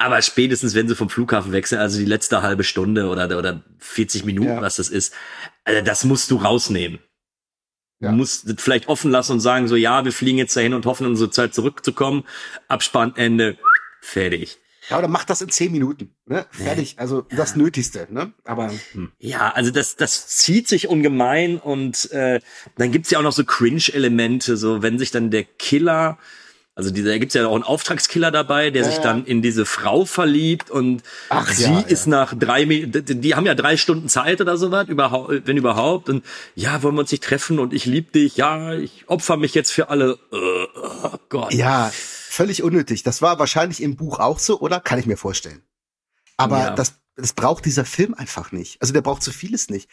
Aber 0.00 0.22
spätestens, 0.22 0.74
wenn 0.76 0.88
sie 0.88 0.94
vom 0.94 1.10
Flughafen 1.10 1.50
wechseln, 1.52 1.80
also 1.80 1.98
die 1.98 2.04
letzte 2.04 2.40
halbe 2.42 2.62
Stunde 2.64 3.08
oder 3.08 3.36
oder 3.36 3.64
40 3.78 4.24
Minuten, 4.24 4.48
Ja. 4.48 4.62
was 4.62 4.76
das 4.76 4.88
ist, 4.88 5.12
also 5.64 5.82
das 5.82 6.04
musst 6.04 6.30
du 6.30 6.36
rausnehmen. 6.36 7.00
Ja. 8.00 8.10
Du 8.10 8.16
musst 8.16 8.48
das 8.48 8.56
vielleicht 8.58 8.88
offen 8.88 9.10
lassen 9.10 9.32
und 9.32 9.40
sagen 9.40 9.66
so, 9.66 9.74
ja, 9.76 10.04
wir 10.04 10.12
fliegen 10.12 10.38
jetzt 10.38 10.56
dahin 10.56 10.74
und 10.74 10.86
hoffen, 10.86 11.04
in 11.04 11.10
unsere 11.10 11.30
Zeit 11.30 11.54
zurückzukommen. 11.54 12.24
Abspann, 12.68 13.14
Ende, 13.16 13.58
fertig. 14.00 14.58
ja, 14.88 14.98
oder 14.98 15.08
macht 15.08 15.30
das 15.30 15.42
in 15.42 15.48
zehn 15.48 15.72
Minuten, 15.72 16.14
ne? 16.26 16.46
Fertig, 16.50 16.94
also 16.98 17.22
das 17.22 17.56
Nötigste, 17.56 18.06
ne? 18.10 18.32
Aber, 18.44 18.70
hm. 18.92 19.10
Ja, 19.18 19.50
also 19.50 19.70
das, 19.70 19.96
das 19.96 20.28
zieht 20.28 20.68
sich 20.68 20.88
ungemein 20.88 21.58
und 21.58 22.10
äh, 22.12 22.40
dann 22.76 22.92
gibt's 22.92 23.10
ja 23.10 23.18
auch 23.18 23.24
noch 23.24 23.32
so 23.32 23.44
Cringe-Elemente, 23.44 24.56
so 24.56 24.80
wenn 24.82 24.98
sich 24.98 25.10
dann 25.10 25.30
der 25.30 25.44
Killer, 25.44 26.18
also 26.78 26.92
dieser, 26.92 27.10
da 27.10 27.18
gibt's 27.18 27.34
ja 27.34 27.44
auch 27.48 27.56
einen 27.56 27.64
Auftragskiller 27.64 28.30
dabei, 28.30 28.70
der 28.70 28.84
sich 28.84 28.94
Ja. 28.98 29.02
dann 29.02 29.24
in 29.24 29.42
diese 29.42 29.66
Frau 29.66 30.04
verliebt 30.04 30.70
und 30.70 31.02
Ach 31.28 31.50
sie 31.52 31.64
ja, 31.64 31.80
ist 31.80 32.06
nach 32.06 32.34
drei, 32.38 32.64
die, 32.64 33.34
haben 33.34 33.46
ja 33.46 33.56
drei 33.56 33.76
Stunden 33.76 34.08
Zeit 34.08 34.40
oder 34.40 34.56
sowas, 34.56 34.86
überhaupt, 34.86 35.42
wenn 35.46 35.56
überhaupt 35.56 36.08
und 36.08 36.24
ja, 36.54 36.80
wollen 36.84 36.94
wir 36.94 37.00
uns 37.00 37.10
nicht 37.10 37.24
treffen 37.24 37.58
und 37.58 37.74
ich 37.74 37.84
lieb 37.84 38.12
dich, 38.12 38.36
ja, 38.36 38.74
ich 38.74 39.02
opfer 39.08 39.36
mich 39.36 39.54
jetzt 39.54 39.72
für 39.72 39.88
alle, 39.90 40.20
äh, 40.32 40.36
oh 41.02 41.18
Gott. 41.28 41.52
Ja, 41.52 41.90
völlig 41.92 42.62
unnötig. 42.62 43.02
Das 43.02 43.22
war 43.22 43.40
wahrscheinlich 43.40 43.82
im 43.82 43.96
Buch 43.96 44.20
auch 44.20 44.38
so, 44.38 44.60
oder? 44.60 44.78
Kann 44.78 45.00
ich 45.00 45.06
mir 45.06 45.16
vorstellen. 45.16 45.62
Aber 46.36 46.58
Ja. 46.58 46.70
das, 46.76 46.94
das 47.16 47.32
braucht 47.32 47.64
dieser 47.64 47.84
Film 47.86 48.14
einfach 48.14 48.52
nicht. 48.52 48.80
Also 48.80 48.92
der 48.92 49.00
braucht 49.02 49.24
so 49.24 49.32
vieles 49.32 49.68
nicht. 49.68 49.90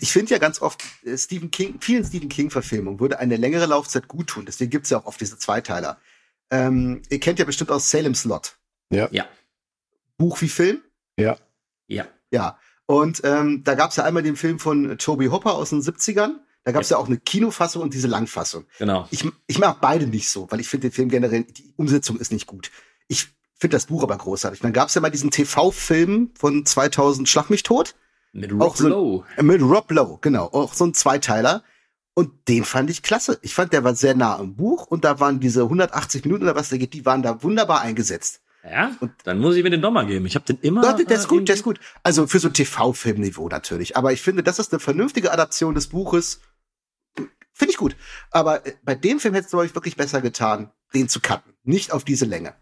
Ich 0.00 0.10
finde 0.12 0.30
ja 0.30 0.38
ganz 0.38 0.62
oft, 0.62 0.82
äh, 1.04 1.18
Stephen 1.18 1.50
King, 1.50 1.74
vielen 1.80 2.02
Stephen 2.02 2.30
King-Verfilmungen 2.30 2.98
würde 2.98 3.18
eine 3.18 3.36
längere 3.36 3.66
Laufzeit 3.66 4.08
gut 4.08 4.28
tun. 4.28 4.46
Deswegen 4.46 4.70
gibt's 4.70 4.88
ja 4.88 4.96
auch 4.98 5.04
oft 5.04 5.20
diese 5.20 5.36
Zweiteiler. 5.36 5.98
Ähm, 6.54 7.02
ihr 7.10 7.20
kennt 7.20 7.38
ja 7.38 7.44
bestimmt 7.44 7.70
aus 7.70 7.90
Salem's 7.90 8.24
Lot. 8.24 8.56
Ja, 8.90 9.08
Ja, 9.10 9.26
Buch 10.16 10.40
wie 10.40 10.48
Film? 10.48 10.82
ja. 11.16 11.36
ja. 11.88 12.06
Ja. 12.30 12.58
Und 12.86 13.22
ähm, 13.24 13.62
da 13.64 13.74
gab's 13.74 13.96
ja 13.96 14.04
einmal 14.04 14.22
den 14.22 14.36
Film 14.36 14.58
von 14.58 14.98
Toby 14.98 15.26
Hopper 15.26 15.54
aus 15.54 15.70
den 15.70 15.80
70ern. 15.80 16.36
Da 16.64 16.72
gab's 16.72 16.90
ja. 16.90 16.96
auch 16.96 17.06
eine 17.06 17.16
Kinofassung 17.18 17.82
und 17.82 17.94
diese 17.94 18.08
Langfassung. 18.08 18.66
Genau. 18.78 19.06
Ich, 19.10 19.24
ich 19.46 19.58
mag 19.58 19.80
beide 19.80 20.06
nicht 20.06 20.28
so, 20.28 20.50
weil 20.50 20.60
ich 20.60 20.68
finde 20.68 20.88
den 20.88 20.92
Film 20.94 21.08
generell, 21.08 21.44
die 21.44 21.72
Umsetzung 21.76 22.18
ist 22.18 22.32
nicht 22.32 22.46
gut. 22.46 22.70
Ich 23.08 23.28
finde 23.54 23.76
das 23.76 23.86
Buch 23.86 24.02
aber 24.02 24.16
großartig. 24.16 24.60
Dann 24.60 24.72
gab's 24.72 24.94
ja 24.94 25.00
mal 25.00 25.10
diesen 25.10 25.30
TV-Film 25.30 26.32
von 26.38 26.66
2000 26.66 27.28
Schlag 27.28 27.50
mich 27.50 27.62
tot 27.62 27.94
Mit 28.32 28.52
auch 28.52 28.60
Rock 28.60 28.76
so- 28.78 28.88
Low. 28.88 29.24
äh, 29.36 29.42
mit 29.42 29.62
Rob 29.62 29.90
Lowe, 29.90 30.18
genau, 30.20 30.46
auch 30.46 30.74
so 30.74 30.84
ein 30.84 30.94
Zweiteiler. 30.94 31.62
Und 32.14 32.48
den 32.48 32.64
fand 32.64 32.90
ich 32.90 33.02
klasse. 33.02 33.38
Ich 33.42 33.54
fand, 33.54 33.72
der 33.72 33.82
war 33.82 33.94
sehr 33.96 34.14
nah 34.14 34.36
am 34.38 34.54
Buch 34.54 34.86
und 34.86 35.04
da 35.04 35.18
waren 35.18 35.40
diese 35.40 35.62
180 35.62 36.24
Minuten 36.24 36.44
oder 36.44 36.54
was 36.54 36.68
da 36.68 36.76
geht, 36.76 36.94
die 36.94 37.04
waren 37.04 37.22
da 37.22 37.42
wunderbar 37.42 37.80
eingesetzt. 37.80 38.40
Ja, 38.62 38.96
Und- 39.00 39.12
dann 39.24 39.40
muss 39.40 39.56
ich 39.56 39.62
mir 39.62 39.70
den 39.70 39.82
doch 39.82 39.90
mal 39.90 40.06
geben. 40.06 40.24
Ich 40.24 40.36
habe 40.36 40.46
den 40.46 40.58
immer. 40.60 40.82
Ja, 40.84 40.92
der, 40.94 41.16
ist 41.16 41.24
äh, 41.24 41.28
gut, 41.28 41.48
der 41.48 41.54
ist 41.56 41.64
gut. 41.64 41.80
Also 42.02 42.26
für 42.26 42.38
so 42.38 42.48
TV-Filmniveau 42.48 43.48
natürlich. 43.48 43.96
Aber 43.96 44.12
ich 44.12 44.22
finde, 44.22 44.42
das 44.42 44.58
ist 44.58 44.72
eine 44.72 44.80
vernünftige 44.80 45.32
Adaption 45.32 45.74
des 45.74 45.88
Buches. 45.88 46.40
Finde 47.52 47.70
ich 47.72 47.76
gut. 47.76 47.94
Aber 48.30 48.64
äh, 48.66 48.72
bei 48.82 48.94
dem 48.94 49.20
Film 49.20 49.34
hätte 49.34 49.44
es, 49.46 49.50
glaube 49.50 49.66
ich, 49.66 49.74
wirklich 49.74 49.96
besser 49.96 50.20
getan, 50.22 50.70
den 50.94 51.08
zu 51.08 51.20
cutten. 51.20 51.52
Nicht 51.64 51.92
auf 51.92 52.04
diese 52.04 52.24
Länge. 52.24 52.54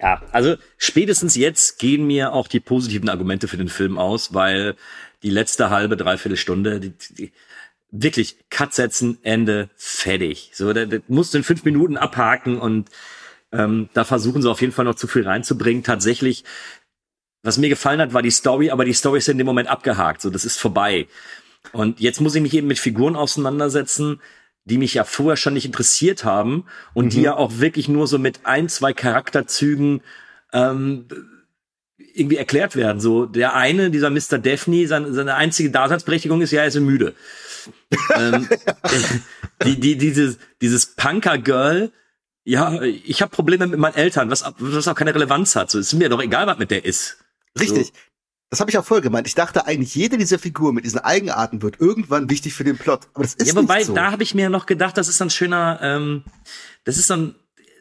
Ja, 0.00 0.22
also 0.32 0.56
spätestens 0.78 1.36
jetzt 1.36 1.78
gehen 1.78 2.06
mir 2.06 2.32
auch 2.32 2.48
die 2.48 2.60
positiven 2.60 3.08
Argumente 3.08 3.48
für 3.48 3.58
den 3.58 3.68
Film 3.68 3.98
aus, 3.98 4.32
weil 4.34 4.76
die 5.22 5.30
letzte 5.30 5.70
halbe, 5.70 5.96
dreiviertel 5.96 6.36
Stunde, 6.38 6.80
die, 6.80 6.90
die, 7.14 7.32
wirklich 7.92 8.36
Cut 8.50 8.74
setzen, 8.74 9.18
Ende, 9.22 9.68
fertig. 9.76 10.50
So, 10.54 10.72
da, 10.72 10.86
da 10.86 10.98
musst 11.08 11.34
du 11.34 11.38
in 11.38 11.44
fünf 11.44 11.64
Minuten 11.64 11.96
abhaken 11.96 12.58
und 12.58 12.88
ähm, 13.52 13.90
da 13.92 14.04
versuchen 14.04 14.42
sie 14.42 14.50
auf 14.50 14.62
jeden 14.62 14.72
Fall 14.72 14.86
noch 14.86 14.94
zu 14.94 15.06
viel 15.06 15.24
reinzubringen. 15.24 15.84
Tatsächlich, 15.84 16.42
was 17.42 17.58
mir 17.58 17.68
gefallen 17.68 18.00
hat, 18.00 18.14
war 18.14 18.22
die 18.22 18.30
Story, 18.30 18.70
aber 18.70 18.84
die 18.84 18.94
Story 18.94 19.18
ist 19.18 19.28
in 19.28 19.38
dem 19.38 19.46
Moment 19.46 19.68
abgehakt. 19.68 20.22
So, 20.22 20.30
das 20.30 20.44
ist 20.44 20.58
vorbei. 20.58 21.06
Und 21.72 22.00
jetzt 22.00 22.20
muss 22.20 22.34
ich 22.34 22.42
mich 22.42 22.54
eben 22.54 22.66
mit 22.66 22.78
Figuren 22.78 23.14
auseinandersetzen, 23.14 24.20
die 24.64 24.78
mich 24.78 24.94
ja 24.94 25.04
vorher 25.04 25.36
schon 25.36 25.54
nicht 25.54 25.66
interessiert 25.66 26.24
haben 26.24 26.64
und 26.94 27.12
die 27.12 27.22
ja 27.22 27.36
auch 27.36 27.58
wirklich 27.58 27.88
nur 27.88 28.06
so 28.06 28.18
mit 28.18 28.40
ein, 28.44 28.68
zwei 28.68 28.92
Charakterzügen 28.92 30.02
ähm, 30.52 31.06
irgendwie 32.14 32.36
erklärt 32.36 32.74
werden. 32.74 33.00
So 33.00 33.26
der 33.26 33.54
eine, 33.54 33.90
dieser 33.90 34.10
Mr. 34.10 34.38
Daphne, 34.38 34.86
seine, 34.86 35.12
seine 35.12 35.34
einzige 35.34 35.70
Daseinsberechtigung 35.70 36.40
ist, 36.40 36.52
ja, 36.52 36.62
er 36.62 36.68
ist 36.68 36.80
müde. 36.80 37.14
Ähm, 38.14 38.48
die, 39.64 39.78
die, 39.80 39.96
dieses, 39.96 40.38
dieses 40.60 40.86
Punker-Girl, 40.86 41.92
ja, 42.44 42.82
ich 42.82 43.22
habe 43.22 43.30
Probleme 43.30 43.66
mit 43.66 43.78
meinen 43.78 43.94
Eltern, 43.94 44.30
was, 44.30 44.44
was 44.58 44.88
auch 44.88 44.94
keine 44.94 45.14
Relevanz 45.14 45.54
hat. 45.54 45.70
So, 45.70 45.78
ist 45.78 45.92
mir 45.92 46.08
doch 46.08 46.20
egal, 46.20 46.46
was 46.46 46.58
mit 46.58 46.70
der 46.70 46.84
ist. 46.84 47.18
Richtig. 47.58 47.92
Das 48.50 48.60
habe 48.60 48.70
ich 48.70 48.76
auch 48.76 48.84
voll 48.84 49.00
gemeint. 49.00 49.26
Ich 49.26 49.34
dachte 49.34 49.66
eigentlich, 49.66 49.94
jede 49.94 50.18
dieser 50.18 50.38
Figuren 50.38 50.74
mit 50.74 50.84
diesen 50.84 50.98
Eigenarten 50.98 51.62
wird 51.62 51.80
irgendwann 51.80 52.28
wichtig 52.28 52.52
für 52.52 52.64
den 52.64 52.76
Plot. 52.76 53.08
Aber 53.14 53.24
das 53.24 53.34
ist 53.34 53.48
Ja, 53.48 53.54
wobei, 53.54 53.78
nicht 53.78 53.86
so. 53.86 53.94
da 53.94 54.10
habe 54.10 54.22
ich 54.22 54.34
mir 54.34 54.50
noch 54.50 54.66
gedacht, 54.66 54.98
das 54.98 55.08
ist 55.08 55.22
ein 55.22 55.30
schöner, 55.30 55.78
ähm, 55.80 56.24
das 56.84 56.98
ist 56.98 57.06
so 57.06 57.14
ein, 57.14 57.34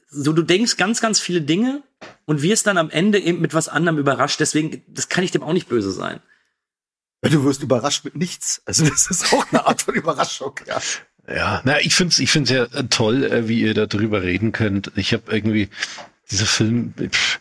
so 0.09 0.31
du 0.31 0.43
denkst 0.43 0.77
ganz, 0.77 1.01
ganz 1.01 1.19
viele 1.19 1.41
Dinge 1.41 1.83
und 2.25 2.41
wirst 2.41 2.67
dann 2.67 2.77
am 2.77 2.89
Ende 2.89 3.19
eben 3.19 3.41
mit 3.41 3.53
was 3.53 3.67
anderem 3.67 3.97
überrascht. 3.97 4.39
Deswegen, 4.39 4.83
das 4.87 5.09
kann 5.09 5.23
ich 5.23 5.31
dem 5.31 5.43
auch 5.43 5.53
nicht 5.53 5.67
böse 5.67 5.91
sein. 5.91 6.21
Du 7.21 7.43
wirst 7.43 7.61
überrascht 7.61 8.03
mit 8.03 8.15
nichts. 8.15 8.61
Also 8.65 8.85
das 8.85 9.07
ist 9.07 9.33
auch 9.33 9.45
eine 9.51 9.65
Art 9.67 9.83
von 9.83 9.93
Überraschung. 9.93 10.59
Ja. 10.67 10.81
Ja, 11.27 11.61
na, 11.63 11.79
ich 11.79 11.93
find's, 11.93 12.17
ich 12.19 12.31
find's 12.31 12.49
ja 12.49 12.63
äh, 12.63 12.85
toll, 12.89 13.23
äh, 13.23 13.47
wie 13.47 13.61
ihr 13.61 13.73
darüber 13.73 14.23
reden 14.23 14.51
könnt. 14.51 14.91
Ich 14.95 15.13
habe 15.13 15.31
irgendwie 15.31 15.69
dieser 16.31 16.47
Film 16.47 16.93
pff, 16.97 17.39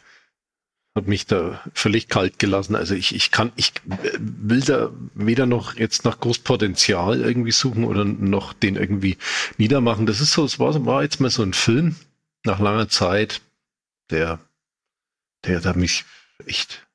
hat 0.94 1.06
mich 1.06 1.26
da 1.26 1.62
völlig 1.72 2.08
kalt 2.08 2.38
gelassen. 2.38 2.76
Also 2.76 2.94
ich, 2.94 3.14
ich 3.14 3.30
kann, 3.30 3.52
ich 3.56 3.72
äh, 3.88 4.18
will 4.18 4.60
da 4.60 4.90
weder 5.14 5.46
noch 5.46 5.76
jetzt 5.76 6.04
nach 6.04 6.20
Großpotenzial 6.20 7.20
irgendwie 7.20 7.52
suchen 7.52 7.84
oder 7.84 8.04
noch 8.04 8.52
den 8.52 8.76
irgendwie 8.76 9.16
niedermachen. 9.56 10.06
Das 10.06 10.20
ist 10.20 10.32
so, 10.32 10.44
es 10.44 10.58
war, 10.58 10.84
war 10.84 11.02
jetzt 11.02 11.20
mal 11.20 11.30
so 11.30 11.42
ein 11.42 11.54
Film 11.54 11.96
nach 12.44 12.60
langer 12.60 12.88
Zeit, 12.88 13.40
der, 14.10 14.40
der 15.44 15.60
da 15.60 15.72
mich 15.72 16.04
echt 16.46 16.86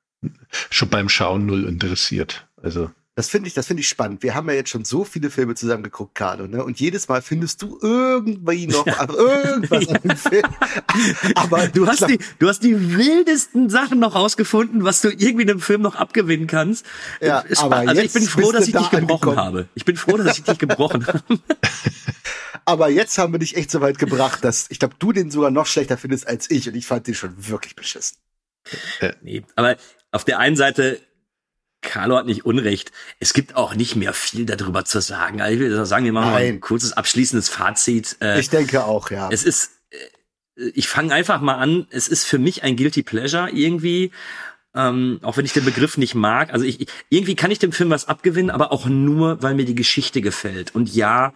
schon 0.70 0.90
beim 0.90 1.10
Schauen 1.10 1.46
null 1.46 1.66
interessiert. 1.66 2.48
Also 2.66 2.92
Das 3.16 3.30
finde 3.30 3.48
ich, 3.48 3.54
das 3.54 3.68
finde 3.68 3.80
ich 3.82 3.88
spannend. 3.88 4.24
Wir 4.24 4.36
haben 4.36 4.50
ja 4.50 4.56
jetzt 4.56 4.70
schon 4.72 4.84
so 4.84 5.06
viele 5.06 5.30
Filme 5.30 5.56
zusammen 5.56 5.84
geguckt, 5.84 6.16
Carlo, 6.16 6.48
ne? 6.48 6.64
Und 6.66 6.80
jedes 6.82 7.08
Mal 7.08 7.22
findest 7.22 7.62
du 7.62 7.78
irgendwie 7.82 8.68
noch 8.68 8.86
also 8.88 9.18
irgendwas 9.18 9.88
an 9.88 10.02
dem 10.04 10.18
Film. 10.18 10.44
Aber 11.36 11.68
Du 11.70 11.88
hast 11.88 12.10
die, 12.10 12.20
du 12.40 12.50
hast 12.50 12.62
die 12.64 12.98
wildesten 12.98 13.70
Sachen 13.70 14.00
noch 14.00 14.16
rausgefunden, 14.16 14.84
was 14.84 15.00
du 15.02 15.10
irgendwie 15.10 15.44
einem 15.44 15.62
Film 15.62 15.82
noch 15.82 15.96
abgewinnen 15.96 16.48
kannst. 16.48 16.86
Ja, 17.22 17.40
Ist 17.40 17.64
aber 17.64 17.78
also 17.78 18.02
ich 18.02 18.12
bin 18.12 18.24
froh, 18.24 18.52
dass 18.52 18.68
ich 18.68 18.74
da 18.74 18.80
dich 18.80 18.90
gebrochen 18.90 19.30
angekommen. 19.30 19.38
habe. 19.38 19.70
Ich 19.76 19.86
bin 19.86 19.96
froh, 19.96 20.18
dass 20.18 20.38
ich 20.38 20.44
dich 20.44 20.58
gebrochen 20.58 21.08
habe. 21.08 21.22
Aber 22.68 22.90
jetzt 22.90 23.20
haben 23.20 23.32
wir 23.32 23.38
dich 23.38 23.56
echt 23.58 23.70
so 23.70 23.80
weit 23.82 24.00
gebracht, 24.00 24.44
dass 24.44 24.66
ich 24.70 24.80
glaube, 24.80 24.96
du 24.98 25.12
den 25.12 25.30
sogar 25.30 25.52
noch 25.52 25.68
schlechter 25.68 25.98
findest 26.00 26.28
als 26.28 26.50
ich. 26.50 26.68
Und 26.68 26.76
ich 26.76 26.88
fand 26.88 27.06
den 27.06 27.14
schon 27.14 27.48
wirklich 27.48 27.76
beschissen. 27.76 28.18
Nee, 29.22 29.44
aber 29.56 29.78
auf 30.12 30.26
der 30.26 30.40
einen 30.40 30.56
Seite, 30.56 31.00
Carlo 31.86 32.18
hat 32.18 32.26
nicht 32.26 32.46
Unrecht. 32.46 32.92
Es 33.20 33.34
gibt 33.34 33.56
auch 33.56 33.76
nicht 33.76 33.96
mehr 33.96 34.14
viel 34.14 34.46
darüber 34.46 34.84
zu 34.84 35.00
sagen. 35.00 35.40
Also 35.42 35.54
ich 35.54 35.60
will 35.62 35.86
sagen, 35.86 36.04
wir 36.04 36.12
machen 36.12 36.32
mal 36.32 36.44
Nein. 36.44 36.56
ein 36.56 36.62
kurzes 36.62 36.94
abschließendes 36.94 37.48
Fazit. 37.48 38.18
Äh, 38.20 38.40
Ich 38.40 38.50
denke 38.50 38.84
auch, 38.84 39.10
ja. 39.12 39.30
es 39.32 39.44
ist, 39.44 39.72
äh, 39.92 40.70
ich 40.74 40.88
fange 40.90 41.14
einfach 41.14 41.40
mal 41.40 41.56
an. 41.56 41.88
Es 41.90 42.08
ist 42.08 42.26
für 42.26 42.40
mich 42.40 42.64
ein 42.64 42.76
guilty 42.76 43.04
pleasure 43.04 43.50
irgendwie. 43.50 44.12
Ähm, 44.74 45.20
auch 45.22 45.38
wenn 45.38 45.46
ich 45.46 45.54
den 45.54 45.64
Begriff 45.64 45.98
nicht 45.98 46.16
mag. 46.16 46.52
Also 46.52 46.66
ich, 46.66 46.88
irgendwie 47.10 47.36
kann 47.36 47.50
ich 47.52 47.60
dem 47.60 47.72
Film 47.72 47.90
was 47.90 48.10
abgewinnen, 48.10 48.50
aber 48.52 48.74
auch 48.74 48.88
nur, 48.88 49.42
weil 49.42 49.56
mir 49.56 49.64
die 49.64 49.76
Geschichte 49.76 50.20
gefällt. 50.20 50.76
Und 50.76 50.94
ja, 50.94 51.34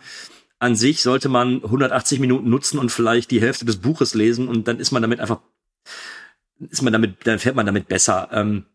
an 0.59 0.75
sich 0.75 1.01
sollte 1.01 1.29
man 1.29 1.63
180 1.63 2.19
Minuten 2.19 2.49
nutzen 2.49 2.79
und 2.79 2.91
vielleicht 2.91 3.31
die 3.31 3.39
Hälfte 3.39 3.63
des 3.63 3.77
Buches 3.77 4.13
lesen 4.13 4.49
und 4.49 4.67
dann 4.67 4.77
ist 4.77 4.91
man 4.91 5.01
damit 5.01 5.21
einfach, 5.21 5.39
ist 6.69 6.81
man 6.81 6.91
damit, 6.91 7.25
dann 7.25 7.39
fährt 7.39 7.55
man 7.55 7.65
damit 7.65 7.87
besser. 7.87 8.27
Ähm, 8.33 8.65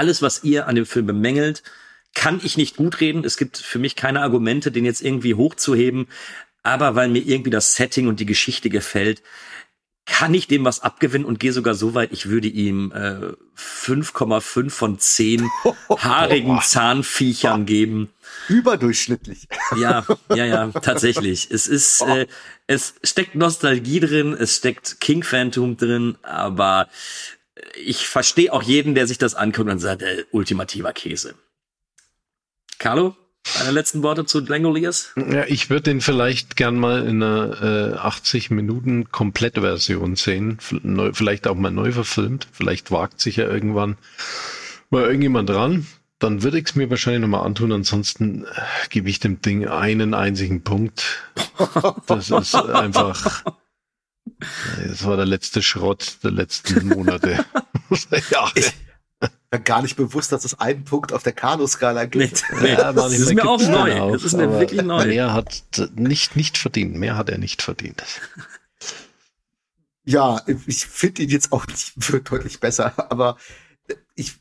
alles, 0.00 0.22
was 0.22 0.44
ihr 0.44 0.66
an 0.66 0.76
dem 0.76 0.86
Film 0.86 1.04
bemängelt, 1.04 1.62
kann 2.14 2.40
ich 2.42 2.56
nicht 2.56 2.76
gut 2.76 3.00
reden. 3.00 3.22
Es 3.22 3.36
gibt 3.36 3.58
für 3.58 3.78
mich 3.78 3.96
keine 3.96 4.22
Argumente, 4.22 4.72
den 4.72 4.86
jetzt 4.86 5.02
irgendwie 5.02 5.34
hochzuheben. 5.34 6.08
Aber 6.62 6.94
weil 6.94 7.10
mir 7.10 7.20
irgendwie 7.20 7.50
das 7.50 7.74
Setting 7.74 8.08
und 8.08 8.18
die 8.18 8.24
Geschichte 8.26 8.70
gefällt, 8.70 9.22
kann 10.06 10.32
ich 10.32 10.48
dem 10.48 10.64
was 10.64 10.80
abgewinnen 10.80 11.26
und 11.26 11.38
gehe 11.38 11.52
sogar 11.52 11.74
so 11.74 11.92
weit, 11.92 12.12
ich 12.12 12.30
würde 12.30 12.48
ihm 12.48 12.92
äh, 12.92 13.34
5,5 13.58 14.70
von 14.70 14.98
10 14.98 15.46
haarigen 15.90 16.60
Zahnviechern 16.62 17.66
geben. 17.66 18.08
Überdurchschnittlich. 18.48 19.48
Ja, 19.78 20.06
ja, 20.34 20.46
ja, 20.46 20.68
tatsächlich. 20.68 21.50
Es 21.50 21.68
ist, 21.68 22.00
äh, 22.00 22.26
es 22.66 22.94
steckt 23.04 23.34
Nostalgie 23.34 24.00
drin, 24.00 24.32
es 24.32 24.56
steckt 24.56 24.98
King 25.00 25.22
Phantom 25.22 25.76
drin, 25.76 26.16
aber 26.22 26.88
ich 27.76 28.06
verstehe 28.06 28.52
auch 28.52 28.62
jeden, 28.62 28.94
der 28.94 29.06
sich 29.06 29.18
das 29.18 29.34
anguckt 29.34 29.70
und 29.70 29.78
sagt, 29.78 30.02
äh, 30.02 30.24
ultimativer 30.30 30.92
Käse. 30.92 31.34
Carlo? 32.78 33.16
Deine 33.58 33.70
letzten 33.70 34.02
Worte 34.02 34.26
zu 34.26 34.40
Langoliers? 34.40 35.12
Ja, 35.16 35.44
ich 35.46 35.70
würde 35.70 35.84
den 35.84 36.00
vielleicht 36.00 36.56
gern 36.56 36.76
mal 36.76 37.06
in 37.06 37.22
einer 37.22 37.94
äh, 37.94 37.96
80 37.96 38.50
Minuten 38.50 39.10
Komplettversion 39.10 40.14
sehen. 40.16 40.58
Neu, 40.82 41.12
vielleicht 41.14 41.46
auch 41.48 41.54
mal 41.54 41.70
neu 41.70 41.92
verfilmt. 41.92 42.46
Vielleicht 42.52 42.90
wagt 42.90 43.20
sich 43.20 43.36
ja 43.36 43.46
irgendwann 43.48 43.96
mal 44.90 45.04
irgendjemand 45.04 45.48
dran. 45.48 45.86
Dann 46.18 46.42
würde 46.42 46.58
ich 46.58 46.66
es 46.66 46.74
mir 46.74 46.90
wahrscheinlich 46.90 47.22
nochmal 47.22 47.46
antun. 47.46 47.72
Ansonsten 47.72 48.44
äh, 48.44 48.48
gebe 48.90 49.08
ich 49.08 49.20
dem 49.20 49.40
Ding 49.40 49.66
einen 49.66 50.14
einzigen 50.14 50.62
Punkt. 50.62 51.04
Das 52.06 52.30
ist 52.30 52.54
einfach. 52.54 53.44
Das 54.86 55.04
war 55.04 55.16
der 55.16 55.26
letzte 55.26 55.62
Schrott 55.62 56.18
der 56.22 56.30
letzten 56.30 56.88
Monate. 56.88 57.44
ja. 58.30 58.50
Ich, 58.54 58.72
war 59.50 59.60
gar 59.60 59.82
nicht 59.82 59.96
bewusst, 59.96 60.32
dass 60.32 60.44
es 60.44 60.58
einen 60.60 60.84
Punkt 60.84 61.12
auf 61.12 61.22
der 61.22 61.32
Kanu-Skala 61.32 62.04
gibt. 62.06 62.44
Nee, 62.52 62.58
nee. 62.62 62.72
Ja, 62.72 62.92
das 62.92 63.12
ist 63.12 63.34
mir 63.34 63.48
auch 63.48 63.60
neu. 63.60 64.00
Auf, 64.00 64.12
das 64.12 64.24
ist 64.24 64.36
mir 64.36 64.50
wirklich 64.58 64.82
neu. 64.82 65.06
Mehr 65.06 65.32
hat 65.32 65.64
nicht, 65.96 66.36
nicht 66.36 66.56
verdient. 66.56 66.94
Mehr 66.94 67.16
hat 67.16 67.28
er 67.28 67.38
nicht 67.38 67.62
verdient. 67.62 68.02
Ja, 70.04 70.42
ich 70.66 70.86
finde 70.86 71.22
ihn 71.22 71.28
jetzt 71.28 71.52
auch 71.52 71.66
nicht 71.66 71.94
deutlich 72.30 72.60
besser, 72.60 73.10
aber 73.10 73.36
ich 74.14 74.34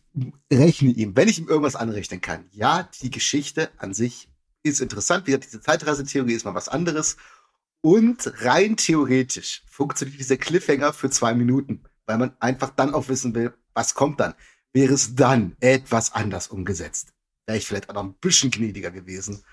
rechne 0.52 0.92
ihm, 0.92 1.16
wenn 1.16 1.28
ich 1.28 1.40
ihm 1.40 1.48
irgendwas 1.48 1.76
anrechnen 1.76 2.22
kann. 2.22 2.46
Ja, 2.52 2.90
die 3.02 3.12
Geschichte 3.12 3.70
an 3.78 3.94
sich 3.94 4.30
ist 4.64 4.80
interessant. 4.80 5.26
Wie 5.26 5.32
gesagt, 5.32 5.46
diese 5.46 5.62
Zeitreisetheorie 5.62 6.34
ist 6.34 6.46
mal 6.46 6.56
was 6.56 6.70
anderes. 6.70 7.18
Und 7.82 8.32
rein 8.44 8.76
theoretisch 8.78 9.64
funktioniert 9.70 10.20
dieser 10.20 10.38
Cliffhanger 10.38 10.94
für 10.94 11.10
zwei 11.10 11.34
Minuten, 11.34 11.84
weil 12.06 12.18
man 12.18 12.36
einfach 12.40 12.72
dann 12.72 12.94
auch 12.94 13.08
wissen 13.08 13.34
will, 13.36 13.54
was 13.74 13.94
kommt 13.94 14.20
dann 14.20 14.34
wäre 14.74 14.94
es 14.94 15.16
dann 15.16 15.56
etwas 15.60 16.14
anders 16.14 16.48
umgesetzt. 16.48 17.14
Wäre 17.46 17.58
ich 17.58 17.68
vielleicht 17.68 17.90
auch 17.90 17.96
noch 17.96 18.04
ein 18.04 18.14
bisschen 18.16 18.52
gnädiger 18.52 18.92
gewesen. 18.92 19.44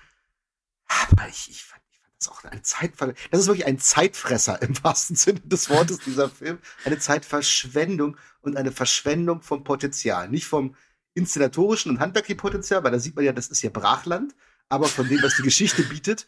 Aber 0.87 1.27
ich, 1.27 1.49
ich, 1.49 1.63
fand, 1.63 1.81
ich 1.91 1.99
fand 1.99 2.13
das 2.19 2.29
auch 2.29 2.43
eine 2.43 2.61
Zeitver 2.61 3.13
Das 3.31 3.41
ist 3.41 3.47
wirklich 3.47 3.65
ein 3.65 3.79
Zeitfresser 3.79 4.61
im 4.61 4.81
wahrsten 4.83 5.15
Sinne 5.15 5.41
des 5.41 5.69
Wortes, 5.69 5.99
dieser 5.99 6.29
Film. 6.29 6.59
Eine 6.85 6.99
Zeitverschwendung 6.99 8.17
und 8.41 8.57
eine 8.57 8.71
Verschwendung 8.71 9.41
vom 9.41 9.63
Potenzial. 9.63 10.29
Nicht 10.29 10.45
vom 10.45 10.75
inszenatorischen 11.13 11.91
und 11.91 11.99
handwerklichen 11.99 12.39
Potenzial, 12.39 12.83
weil 12.83 12.91
da 12.91 12.99
sieht 12.99 13.15
man 13.15 13.25
ja, 13.25 13.33
das 13.33 13.47
ist 13.47 13.63
ja 13.63 13.71
Brachland, 13.71 14.35
aber 14.69 14.87
von 14.87 15.07
dem, 15.07 15.21
was 15.23 15.35
die 15.37 15.41
Geschichte 15.43 15.81
bietet. 15.83 16.27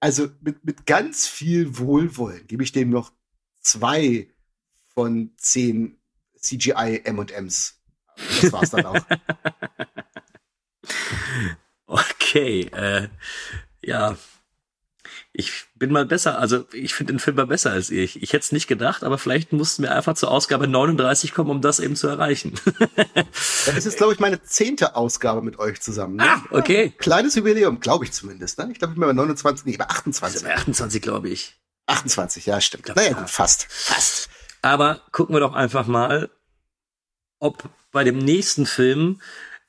Also 0.00 0.28
mit, 0.40 0.64
mit 0.64 0.86
ganz 0.86 1.26
viel 1.26 1.78
Wohlwollen 1.78 2.46
gebe 2.46 2.62
ich 2.62 2.72
dem 2.72 2.90
noch 2.90 3.12
zwei 3.60 4.30
von 4.88 5.32
zehn 5.36 5.98
CGI 6.38 7.02
M&Ms 7.04 7.80
das 8.42 8.52
war's 8.52 8.70
dann 8.70 8.86
auch. 8.86 9.06
okay, 11.86 12.62
äh, 12.72 13.08
ja. 13.82 14.16
Ich 15.32 15.66
bin 15.76 15.92
mal 15.92 16.04
besser, 16.04 16.38
also 16.38 16.64
ich 16.72 16.92
finde 16.92 17.12
den 17.12 17.20
Film 17.20 17.36
mal 17.36 17.46
besser 17.46 17.70
als 17.70 17.90
ich. 17.90 18.20
Ich 18.20 18.32
hätte 18.32 18.42
es 18.42 18.52
nicht 18.52 18.66
gedacht, 18.66 19.04
aber 19.04 19.16
vielleicht 19.16 19.52
mussten 19.52 19.84
wir 19.84 19.94
einfach 19.94 20.14
zur 20.14 20.30
Ausgabe 20.30 20.66
39 20.66 21.32
kommen, 21.34 21.50
um 21.50 21.60
das 21.60 21.78
eben 21.78 21.94
zu 21.94 22.08
erreichen. 22.08 22.54
das 23.34 23.76
ist 23.76 23.84
jetzt, 23.84 23.96
glaube 23.98 24.12
ich, 24.12 24.18
meine 24.18 24.42
zehnte 24.42 24.96
Ausgabe 24.96 25.42
mit 25.42 25.58
euch 25.60 25.80
zusammen. 25.80 26.16
Ne? 26.16 26.24
Ah, 26.24 26.42
okay. 26.50 26.92
Kleines 26.98 27.36
Jubiläum, 27.36 27.78
glaube 27.78 28.06
ich 28.06 28.12
zumindest. 28.12 28.58
Ne? 28.58 28.70
Ich 28.72 28.78
glaube, 28.80 28.94
ich 28.94 28.98
bin 28.98 29.06
bei 29.06 29.12
29, 29.12 29.66
nee, 29.66 29.76
bei 29.76 29.88
28. 29.88 30.42
Bei 30.42 30.56
28, 30.56 31.00
glaube 31.00 31.28
ich. 31.28 31.56
28, 31.86 32.46
ja, 32.46 32.60
stimmt. 32.60 32.92
Naja, 32.94 33.12
gut, 33.12 33.30
fast. 33.30 33.66
Fast. 33.68 34.30
Aber 34.62 35.00
gucken 35.12 35.34
wir 35.34 35.40
doch 35.40 35.54
einfach 35.54 35.86
mal, 35.86 36.28
ob 37.38 37.68
bei 37.92 38.04
dem 38.04 38.18
nächsten 38.18 38.66
Film 38.66 39.20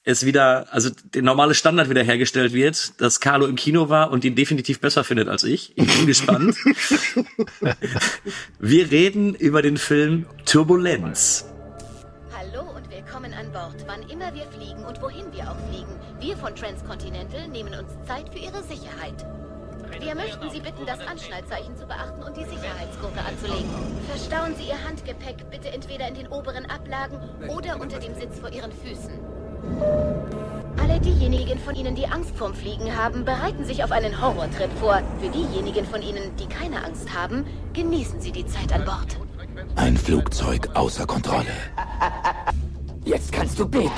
es 0.03 0.25
wieder, 0.25 0.67
also 0.71 0.89
der 1.13 1.21
normale 1.21 1.53
Standard 1.53 1.89
wieder 1.89 2.03
hergestellt 2.03 2.53
wird, 2.53 2.99
dass 2.99 3.19
Carlo 3.19 3.45
im 3.45 3.55
Kino 3.55 3.89
war 3.89 4.11
und 4.11 4.25
ihn 4.25 4.35
definitiv 4.35 4.79
besser 4.79 5.03
findet 5.03 5.27
als 5.27 5.43
ich. 5.43 5.73
Ich 5.75 5.97
bin 5.97 6.05
gespannt. 6.07 6.55
Wir 8.59 8.91
reden 8.91 9.35
über 9.35 9.61
den 9.61 9.77
Film 9.77 10.25
Turbulenz. 10.45 11.45
Hallo 12.35 12.63
und 12.75 12.89
willkommen 12.89 13.33
an 13.33 13.51
Bord, 13.51 13.85
wann 13.85 14.01
immer 14.09 14.33
wir 14.33 14.47
fliegen 14.47 14.83
und 14.85 14.99
wohin 15.01 15.31
wir 15.31 15.51
auch 15.51 15.69
fliegen. 15.69 15.95
Wir 16.19 16.35
von 16.35 16.55
Transcontinental 16.55 17.47
nehmen 17.49 17.73
uns 17.75 17.91
Zeit 18.07 18.27
für 18.33 18.39
Ihre 18.39 18.63
Sicherheit. 18.63 19.25
Wir 19.99 20.15
möchten 20.15 20.49
Sie 20.49 20.61
bitten, 20.61 20.85
das 20.87 20.99
Anschnallzeichen 20.99 21.77
zu 21.77 21.85
beachten 21.85 22.23
und 22.23 22.35
die 22.35 22.45
Sicherheitsgurte 22.45 23.19
anzulegen. 23.19 23.69
Verstauen 24.09 24.55
Sie 24.55 24.63
Ihr 24.63 24.83
Handgepäck 24.83 25.51
bitte 25.51 25.69
entweder 25.69 26.07
in 26.07 26.15
den 26.15 26.27
oberen 26.27 26.65
Ablagen 26.65 27.19
oder 27.49 27.79
unter 27.79 27.99
dem 27.99 28.15
Sitz 28.15 28.39
vor 28.39 28.51
Ihren 28.51 28.71
Füßen. 28.71 29.40
Alle 30.77 30.99
diejenigen 30.99 31.59
von 31.59 31.75
Ihnen, 31.75 31.95
die 31.95 32.07
Angst 32.07 32.35
vorm 32.35 32.53
Fliegen 32.53 32.95
haben, 32.95 33.25
bereiten 33.25 33.65
sich 33.65 33.83
auf 33.83 33.91
einen 33.91 34.21
Horrortrip 34.21 34.71
vor. 34.79 35.01
Für 35.19 35.29
diejenigen 35.29 35.85
von 35.85 36.01
Ihnen, 36.01 36.35
die 36.37 36.47
keine 36.47 36.83
Angst 36.83 37.13
haben, 37.13 37.45
genießen 37.73 38.19
Sie 38.21 38.31
die 38.31 38.45
Zeit 38.45 38.73
an 38.73 38.85
Bord. 38.85 39.17
Ein 39.75 39.97
Flugzeug 39.97 40.69
außer 40.73 41.05
Kontrolle. 41.05 41.53
Jetzt 43.05 43.31
kannst 43.31 43.59
du 43.59 43.67
beten. 43.67 43.89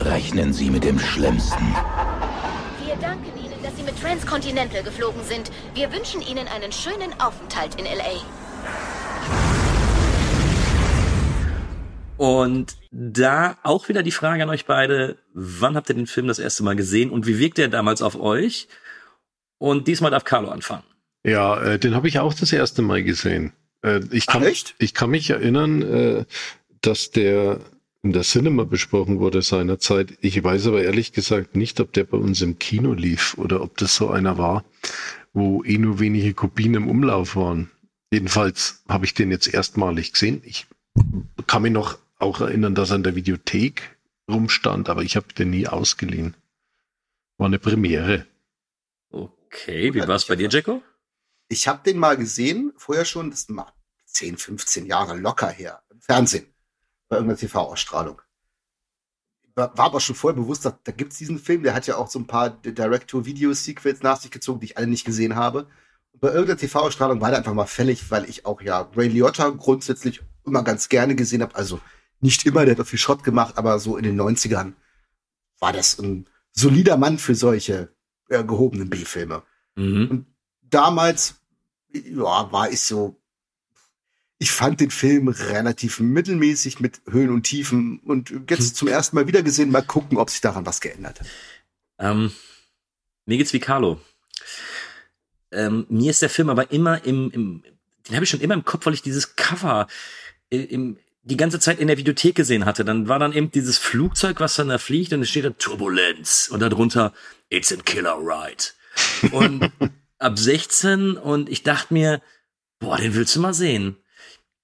Rechnen 0.00 0.52
Sie 0.52 0.70
mit 0.70 0.84
dem 0.84 0.98
Schlimmsten. 0.98 1.74
Wir 2.84 2.96
danken 2.96 3.38
Ihnen 3.38 3.52
dass 3.62 3.76
Sie 3.76 3.82
mit 3.82 4.00
Transcontinental 4.00 4.82
geflogen 4.82 5.22
sind. 5.24 5.50
Wir 5.74 5.92
wünschen 5.92 6.20
Ihnen 6.20 6.48
einen 6.48 6.72
schönen 6.72 7.12
Aufenthalt 7.20 7.76
in 7.76 7.86
L.A. 7.86 9.61
Und 12.22 12.76
da 12.92 13.58
auch 13.64 13.88
wieder 13.88 14.04
die 14.04 14.12
Frage 14.12 14.44
an 14.44 14.48
euch 14.48 14.64
beide, 14.64 15.18
wann 15.34 15.74
habt 15.74 15.88
ihr 15.88 15.96
den 15.96 16.06
Film 16.06 16.28
das 16.28 16.38
erste 16.38 16.62
Mal 16.62 16.76
gesehen 16.76 17.10
und 17.10 17.26
wie 17.26 17.40
wirkt 17.40 17.58
er 17.58 17.66
damals 17.66 18.00
auf 18.00 18.14
euch? 18.14 18.68
Und 19.58 19.88
diesmal 19.88 20.12
darf 20.12 20.22
Carlo 20.22 20.48
anfangen. 20.48 20.84
Ja, 21.26 21.60
äh, 21.60 21.80
den 21.80 21.96
habe 21.96 22.06
ich 22.06 22.20
auch 22.20 22.32
das 22.32 22.52
erste 22.52 22.80
Mal 22.80 23.02
gesehen. 23.02 23.54
Äh, 23.82 24.02
ich, 24.12 24.28
kann, 24.28 24.44
Ach, 24.46 24.72
ich 24.78 24.94
kann 24.94 25.10
mich 25.10 25.30
erinnern, 25.30 25.82
äh, 25.82 26.24
dass 26.80 27.10
der 27.10 27.58
in 28.04 28.12
der 28.12 28.22
Cinema 28.22 28.62
besprochen 28.62 29.18
wurde 29.18 29.42
seinerzeit. 29.42 30.16
Ich 30.20 30.44
weiß 30.44 30.68
aber 30.68 30.84
ehrlich 30.84 31.12
gesagt 31.12 31.56
nicht, 31.56 31.80
ob 31.80 31.92
der 31.92 32.04
bei 32.04 32.18
uns 32.18 32.40
im 32.40 32.56
Kino 32.60 32.92
lief 32.92 33.36
oder 33.36 33.60
ob 33.62 33.78
das 33.78 33.96
so 33.96 34.10
einer 34.10 34.38
war, 34.38 34.64
wo 35.32 35.64
eh 35.64 35.76
nur 35.76 35.98
wenige 35.98 36.34
Kopien 36.34 36.74
im 36.74 36.88
Umlauf 36.88 37.34
waren. 37.34 37.72
Jedenfalls 38.12 38.84
habe 38.88 39.06
ich 39.06 39.14
den 39.14 39.32
jetzt 39.32 39.52
erstmalig 39.52 40.12
gesehen. 40.12 40.40
Ich 40.44 40.68
kann 41.48 41.62
mich 41.62 41.72
noch 41.72 41.98
auch 42.22 42.40
erinnern, 42.40 42.74
dass 42.74 42.90
er 42.90 42.96
in 42.96 43.02
der 43.02 43.16
Videothek 43.16 43.96
rumstand, 44.28 44.88
aber 44.88 45.02
ich 45.02 45.16
habe 45.16 45.32
den 45.34 45.50
nie 45.50 45.66
ausgeliehen. 45.66 46.36
War 47.36 47.46
eine 47.46 47.58
Premiere. 47.58 48.26
Okay, 49.10 49.92
wie 49.92 50.00
war 50.00 50.16
es 50.16 50.26
bei 50.26 50.36
dir, 50.36 50.48
Jacko? 50.48 50.82
Ich 51.48 51.68
habe 51.68 51.82
den 51.84 51.98
mal 51.98 52.16
gesehen, 52.16 52.72
vorher 52.76 53.04
schon, 53.04 53.30
das 53.30 53.40
ist 53.40 53.50
mal 53.50 53.72
10, 54.06 54.38
15 54.38 54.86
Jahre 54.86 55.16
locker 55.16 55.48
her, 55.48 55.82
im 55.90 56.00
Fernsehen 56.00 56.46
bei 57.08 57.16
irgendeiner 57.16 57.38
TV-Ausstrahlung. 57.38 58.22
War, 59.54 59.76
war 59.76 59.84
aber 59.86 60.00
schon 60.00 60.16
vorher 60.16 60.40
bewusst, 60.40 60.64
dass, 60.64 60.74
da 60.84 60.92
gibt's 60.92 61.18
diesen 61.18 61.38
Film, 61.38 61.62
der 61.62 61.74
hat 61.74 61.86
ja 61.86 61.96
auch 61.96 62.08
so 62.08 62.18
ein 62.18 62.26
paar 62.26 62.48
Direct-to-Video-Sequels 62.48 64.02
nach 64.02 64.18
sich 64.18 64.30
gezogen, 64.30 64.60
die 64.60 64.66
ich 64.66 64.78
alle 64.78 64.86
nicht 64.86 65.04
gesehen 65.04 65.36
habe. 65.36 65.66
Und 66.12 66.20
bei 66.20 66.28
irgendeiner 66.28 66.58
TV-Ausstrahlung 66.58 67.20
war 67.20 67.28
der 67.28 67.38
einfach 67.38 67.52
mal 67.52 67.66
fällig, 67.66 68.10
weil 68.10 68.28
ich 68.30 68.46
auch 68.46 68.62
ja 68.62 68.88
Ray 68.96 69.08
Liotta 69.08 69.50
grundsätzlich 69.50 70.22
immer 70.46 70.62
ganz 70.62 70.88
gerne 70.88 71.14
gesehen 71.14 71.42
habe. 71.42 71.54
Also 71.54 71.80
nicht 72.22 72.46
immer, 72.46 72.64
der 72.64 72.74
hat 72.74 72.80
auch 72.80 72.86
viel 72.86 72.98
Schrott 72.98 73.24
gemacht, 73.24 73.58
aber 73.58 73.78
so 73.78 73.96
in 73.96 74.04
den 74.04 74.20
90ern 74.20 74.72
war 75.58 75.72
das 75.72 75.98
ein 75.98 76.26
solider 76.52 76.96
Mann 76.96 77.18
für 77.18 77.34
solche 77.34 77.92
äh, 78.28 78.44
gehobenen 78.44 78.90
B-Filme. 78.90 79.42
Mhm. 79.74 80.08
Und 80.10 80.26
damals, 80.62 81.36
ja, 81.92 82.52
war 82.52 82.70
ich 82.70 82.80
so 82.80 83.22
ich 84.42 84.50
fand 84.50 84.80
den 84.80 84.90
Film 84.90 85.28
relativ 85.28 86.00
mittelmäßig 86.00 86.80
mit 86.80 87.00
Höhen 87.08 87.30
und 87.30 87.44
Tiefen 87.44 88.00
und 88.00 88.34
jetzt 88.50 88.74
zum 88.74 88.88
ersten 88.88 89.14
Mal 89.14 89.28
wieder 89.28 89.44
gesehen, 89.44 89.70
mal 89.70 89.84
gucken, 89.84 90.18
ob 90.18 90.30
sich 90.30 90.40
daran 90.40 90.66
was 90.66 90.80
geändert 90.80 91.20
hat. 91.20 91.28
Ähm, 92.00 92.32
mir 93.24 93.38
geht's 93.38 93.52
wie 93.52 93.60
Carlo. 93.60 94.00
Ähm, 95.52 95.86
mir 95.88 96.10
ist 96.10 96.22
der 96.22 96.28
Film 96.28 96.50
aber 96.50 96.72
immer 96.72 97.04
im, 97.04 97.30
im 97.30 97.62
den 98.08 98.16
habe 98.16 98.24
ich 98.24 98.30
schon 98.30 98.40
immer 98.40 98.54
im 98.54 98.64
Kopf, 98.64 98.84
weil 98.84 98.94
ich 98.94 99.02
dieses 99.02 99.36
Cover 99.36 99.86
im, 100.50 100.98
die 101.22 101.36
ganze 101.36 101.60
Zeit 101.60 101.78
in 101.78 101.86
der 101.86 101.98
Videothek 101.98 102.34
gesehen 102.34 102.64
hatte. 102.64 102.84
Dann 102.84 103.08
war 103.08 103.18
dann 103.18 103.32
eben 103.32 103.50
dieses 103.50 103.78
Flugzeug, 103.78 104.40
was 104.40 104.56
dann 104.56 104.68
da 104.68 104.78
fliegt 104.78 105.12
und 105.12 105.22
es 105.22 105.30
steht 105.30 105.44
da 105.44 105.50
Turbulenz 105.50 106.48
und 106.52 106.60
darunter 106.60 107.12
It's 107.48 107.72
a 107.72 107.76
Killer 107.76 108.18
Ride. 108.18 109.34
Und 109.34 109.70
ab 110.18 110.38
16 110.38 111.16
und 111.16 111.48
ich 111.48 111.62
dachte 111.62 111.94
mir, 111.94 112.20
boah, 112.80 112.96
den 112.96 113.14
willst 113.14 113.36
du 113.36 113.40
mal 113.40 113.54
sehen. 113.54 113.96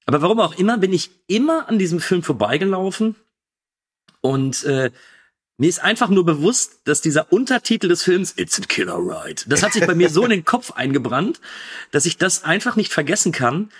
Aber 0.06 0.22
warum 0.22 0.40
auch 0.40 0.58
immer 0.58 0.78
bin 0.78 0.92
ich 0.92 1.10
immer 1.26 1.68
an 1.68 1.78
diesem 1.78 2.00
Film 2.00 2.22
vorbeigelaufen 2.22 3.14
und 4.20 4.64
äh, 4.64 4.90
mir 5.58 5.68
ist 5.68 5.82
einfach 5.82 6.08
nur 6.08 6.24
bewusst, 6.24 6.80
dass 6.84 7.00
dieser 7.00 7.32
Untertitel 7.32 7.88
des 7.88 8.04
Films 8.04 8.34
It's 8.36 8.60
a 8.60 8.64
Killer 8.64 8.98
Ride, 8.98 9.42
das 9.46 9.62
hat 9.62 9.72
sich 9.72 9.84
bei 9.86 9.94
mir 9.94 10.08
so 10.08 10.22
in 10.24 10.30
den 10.30 10.44
Kopf 10.44 10.72
eingebrannt, 10.72 11.40
dass 11.90 12.06
ich 12.06 12.16
das 12.16 12.44
einfach 12.44 12.76
nicht 12.76 12.92
vergessen 12.92 13.32
kann. 13.32 13.70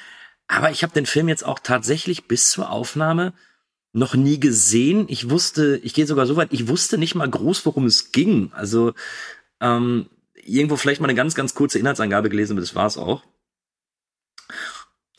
Aber 0.49 0.71
ich 0.71 0.83
habe 0.83 0.95
den 0.95 1.07
Film 1.07 1.29
jetzt 1.29 1.45
auch 1.45 1.59
tatsächlich 1.59 2.25
bis 2.25 2.51
zur 2.51 2.71
Aufnahme 2.71 3.35
noch 3.93 4.15
nie 4.15 4.41
gesehen. 4.41 5.07
Ich 5.09 5.31
wusste, 5.31 5.79
ich 5.83 5.95
gehe 5.95 6.07
sogar 6.07 6.27
so 6.27 6.37
weit, 6.37 6.53
ich 6.53 6.69
wusste 6.69 6.99
nicht 6.99 7.15
mal 7.15 7.29
groß, 7.29 7.65
worum 7.67 7.85
es 7.85 8.13
ging. 8.13 8.51
Also 8.53 8.95
ähm, 9.61 10.09
irgendwo 10.35 10.77
vielleicht 10.77 11.01
mal 11.01 11.09
eine 11.09 11.17
ganz, 11.17 11.35
ganz 11.35 11.55
kurze 11.55 11.79
Inhaltsangabe 11.79 12.31
gelesen, 12.31 12.53
aber 12.53 12.61
das 12.61 12.75
war's 12.75 12.97
auch. 12.97 13.23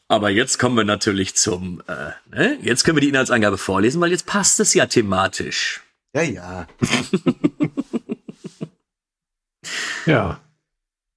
Aber 0.07 0.31
jetzt 0.31 0.57
kommen 0.57 0.75
wir 0.75 0.83
natürlich 0.83 1.35
zum, 1.35 1.83
äh, 1.87 2.11
ne? 2.31 2.57
jetzt 2.63 2.83
können 2.83 2.97
wir 2.97 3.01
die 3.01 3.09
Inhaltsangabe 3.09 3.59
vorlesen, 3.59 4.01
weil 4.01 4.09
jetzt 4.09 4.25
passt 4.25 4.59
es 4.59 4.73
ja 4.73 4.87
thematisch. 4.87 5.81
Ja, 6.15 6.23
ja. 6.23 6.67
ja. 10.07 10.41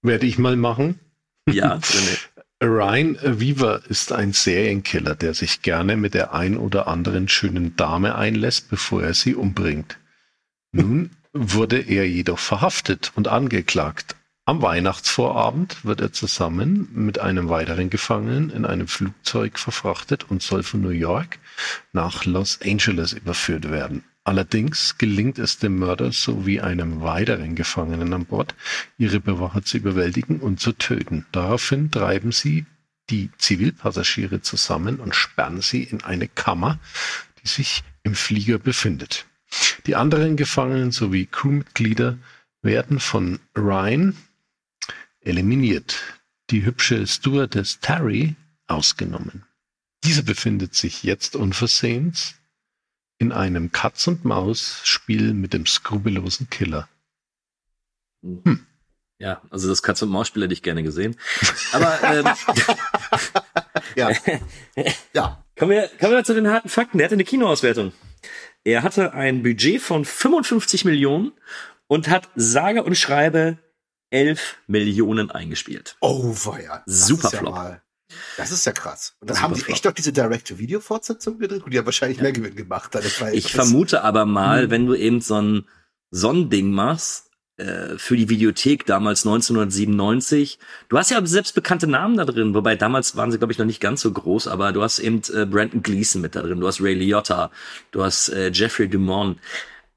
Werde 0.02 0.26
ich 0.26 0.36
mal 0.36 0.56
machen. 0.56 1.00
Ja, 1.48 1.80
Ryan 2.64 3.18
Weaver 3.20 3.82
ist 3.88 4.12
ein 4.12 4.32
Serienkiller, 4.32 5.16
der 5.16 5.34
sich 5.34 5.62
gerne 5.62 5.96
mit 5.96 6.14
der 6.14 6.32
ein 6.32 6.56
oder 6.56 6.86
anderen 6.86 7.26
schönen 7.26 7.74
Dame 7.74 8.14
einlässt, 8.14 8.70
bevor 8.70 9.02
er 9.02 9.14
sie 9.14 9.34
umbringt. 9.34 9.98
Nun 10.70 11.10
wurde 11.32 11.80
er 11.80 12.08
jedoch 12.08 12.38
verhaftet 12.38 13.10
und 13.16 13.26
angeklagt. 13.26 14.14
Am 14.44 14.62
Weihnachtsvorabend 14.62 15.84
wird 15.84 16.00
er 16.00 16.12
zusammen 16.12 16.88
mit 16.92 17.18
einem 17.18 17.48
weiteren 17.48 17.90
Gefangenen 17.90 18.50
in 18.50 18.64
einem 18.64 18.86
Flugzeug 18.86 19.58
verfrachtet 19.58 20.30
und 20.30 20.40
soll 20.40 20.62
von 20.62 20.82
New 20.82 20.90
York 20.90 21.40
nach 21.92 22.26
Los 22.26 22.60
Angeles 22.64 23.12
überführt 23.12 23.72
werden. 23.72 24.04
Allerdings 24.24 24.98
gelingt 24.98 25.38
es 25.38 25.58
dem 25.58 25.78
Mörder 25.78 26.12
sowie 26.12 26.60
einem 26.60 27.00
weiteren 27.00 27.56
Gefangenen 27.56 28.12
an 28.12 28.24
Bord, 28.24 28.54
ihre 28.96 29.18
Bewacher 29.18 29.62
zu 29.62 29.78
überwältigen 29.78 30.38
und 30.38 30.60
zu 30.60 30.72
töten. 30.72 31.26
Daraufhin 31.32 31.90
treiben 31.90 32.30
sie 32.30 32.64
die 33.10 33.30
Zivilpassagiere 33.36 34.40
zusammen 34.40 35.00
und 35.00 35.16
sperren 35.16 35.60
sie 35.60 35.82
in 35.82 36.04
eine 36.04 36.28
Kammer, 36.28 36.78
die 37.42 37.48
sich 37.48 37.82
im 38.04 38.14
Flieger 38.14 38.58
befindet. 38.58 39.26
Die 39.86 39.96
anderen 39.96 40.36
Gefangenen 40.36 40.92
sowie 40.92 41.26
Crewmitglieder 41.26 42.16
werden 42.62 43.00
von 43.00 43.40
Ryan 43.56 44.16
eliminiert, 45.20 46.00
die 46.50 46.64
hübsche 46.64 47.06
Stewardess 47.06 47.80
Terry 47.80 48.36
ausgenommen. 48.68 49.42
Diese 50.04 50.22
befindet 50.22 50.74
sich 50.74 51.02
jetzt 51.02 51.36
unversehens 51.36 52.36
in 53.22 53.30
einem 53.30 53.70
Katz-und-Maus-Spiel 53.70 55.32
mit 55.32 55.54
dem 55.54 55.64
skrupellosen 55.64 56.50
Killer. 56.50 56.88
Hm. 58.24 58.66
Ja, 59.18 59.40
also 59.48 59.68
das 59.68 59.84
Katz-und-Maus-Spiel 59.84 60.42
hätte 60.42 60.54
ich 60.54 60.64
gerne 60.64 60.82
gesehen. 60.82 61.14
Aber 61.70 62.02
ähm, 62.02 62.26
ja. 63.94 64.10
ja. 65.14 65.44
Kommen 65.56 65.70
wir, 65.70 65.88
kommen 66.00 66.12
wir 66.14 66.24
zu 66.24 66.34
den 66.34 66.48
harten 66.48 66.68
Fakten. 66.68 66.98
Der 66.98 67.04
hatte 67.04 67.14
eine 67.14 67.22
Kinoauswertung. 67.22 67.92
Er 68.64 68.82
hatte 68.82 69.14
ein 69.14 69.44
Budget 69.44 69.80
von 69.80 70.04
55 70.04 70.84
Millionen 70.84 71.30
und 71.86 72.08
hat 72.08 72.28
sage 72.34 72.82
und 72.82 72.98
schreibe 72.98 73.58
11 74.10 74.56
Millionen 74.66 75.30
eingespielt. 75.30 75.96
Oh, 76.00 76.34
weia. 76.44 76.82
Super 76.86 77.30
Flop. 77.30 77.54
Ja 77.54 77.82
das 78.36 78.50
ist 78.52 78.64
ja 78.66 78.72
krass. 78.72 79.14
Und 79.20 79.30
dann 79.30 79.40
haben 79.40 79.54
die 79.54 79.64
echt 79.66 79.84
doch 79.84 79.92
diese 79.92 80.12
Direct-to-Video-Fortsetzung 80.12 81.38
gedreht 81.38 81.62
und 81.64 81.72
die 81.72 81.78
haben 81.78 81.86
wahrscheinlich 81.86 82.18
ja. 82.18 82.24
mehr 82.24 82.32
Gewinn 82.32 82.56
gemacht. 82.56 82.96
ich 83.32 83.52
vermute 83.52 84.02
aber 84.04 84.26
mal, 84.26 84.64
hm. 84.64 84.70
wenn 84.70 84.86
du 84.86 84.94
eben 84.94 85.20
so 85.20 85.40
ein, 85.40 85.68
so 86.10 86.30
ein 86.30 86.50
Ding 86.50 86.70
machst, 86.70 87.32
äh, 87.58 87.98
für 87.98 88.16
die 88.16 88.30
Videothek 88.30 88.86
damals 88.86 89.26
1997. 89.26 90.58
Du 90.88 90.96
hast 90.96 91.10
ja 91.10 91.24
selbst 91.26 91.54
bekannte 91.54 91.86
Namen 91.86 92.16
da 92.16 92.24
drin, 92.24 92.54
wobei 92.54 92.76
damals 92.76 93.14
waren 93.14 93.30
sie, 93.30 93.36
glaube 93.36 93.52
ich, 93.52 93.58
noch 93.58 93.66
nicht 93.66 93.80
ganz 93.80 94.00
so 94.00 94.10
groß, 94.10 94.48
aber 94.48 94.72
du 94.72 94.82
hast 94.82 94.98
eben 94.98 95.20
äh, 95.34 95.44
Brandon 95.44 95.82
Gleason 95.82 96.22
mit 96.22 96.34
da 96.34 96.40
drin, 96.40 96.60
du 96.60 96.66
hast 96.66 96.80
Ray 96.80 96.94
Liotta, 96.94 97.50
du 97.90 98.02
hast 98.02 98.30
äh, 98.30 98.50
Jeffrey 98.52 98.88
Dumont. 98.88 99.38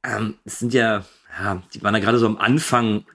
Ähm, 0.04 0.36
das 0.44 0.60
sind 0.60 0.74
ja, 0.74 1.06
ja, 1.40 1.64
die 1.74 1.82
waren 1.82 1.96
ja 1.96 2.02
gerade 2.02 2.20
so 2.20 2.26
am 2.26 2.38
Anfang 2.38 3.06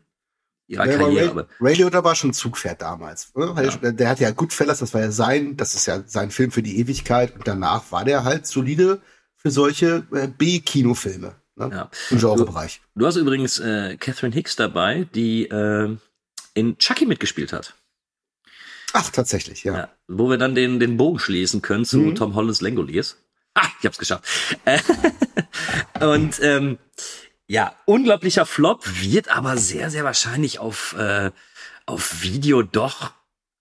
ihrer 0.71 0.87
ja, 0.87 0.97
Karriere. 0.97 1.37
Ray, 1.61 1.73
Ray 1.73 1.75
Liotta 1.75 2.05
war 2.05 2.15
schon 2.15 2.33
Zugpferd 2.33 2.81
damals. 2.81 3.33
Ja. 3.37 3.93
Der 3.93 4.09
hat 4.09 4.21
ja 4.21 4.31
Goodfellas, 4.31 4.79
das 4.79 4.95
war 4.95 5.01
ja 5.01 5.11
sein, 5.11 5.57
das 5.57 5.75
ist 5.75 5.87
ja 5.87 6.03
sein 6.07 6.31
Film 6.31 6.53
für 6.53 6.63
die 6.63 6.79
Ewigkeit 6.79 7.35
und 7.35 7.47
danach 7.47 7.91
war 7.91 8.05
der 8.05 8.25
halt 8.25 8.47
solide 8.47 9.01
für 9.37 9.51
solche 9.51 10.07
äh, 10.13 10.29
B-Kinofilme. 10.29 11.35
Ne? 11.57 11.71
Ja. 11.73 11.91
Im 12.11 12.19
Genrebereich. 12.19 12.81
Du, 12.95 13.01
du 13.01 13.07
hast 13.07 13.17
übrigens 13.17 13.59
äh, 13.59 13.97
Catherine 13.97 14.35
Hicks 14.35 14.55
dabei, 14.57 15.09
die 15.15 15.47
äh, 15.47 15.97
in 16.55 16.79
Chucky 16.79 17.07
mitgespielt 17.07 17.53
hat. 17.53 17.75
Ach, 18.93 19.11
tatsächlich, 19.11 19.65
ja. 19.65 19.77
ja. 19.77 19.89
Wo 20.09 20.31
wir 20.31 20.39
dann 20.39 20.55
den, 20.55 20.79
den 20.81 20.97
Bogen 20.97 21.19
schließen 21.19 21.63
können 21.63 21.85
zu 21.85 21.99
mhm. 21.99 22.15
Tom 22.15 22.35
Hollands 22.35 22.61
Langoliers. 22.61 23.17
Ah, 23.55 23.67
ich 23.81 23.87
hab's 23.87 23.99
geschafft. 23.99 24.25
und 26.01 26.41
ähm, 26.43 26.79
ja, 27.51 27.75
unglaublicher 27.85 28.47
Flop, 28.47 28.85
wird 29.03 29.29
aber 29.37 29.57
sehr, 29.57 29.91
sehr 29.91 30.05
wahrscheinlich 30.05 30.61
auf, 30.61 30.95
äh, 30.97 31.33
auf 31.85 32.23
Video 32.23 32.63
doch 32.63 33.11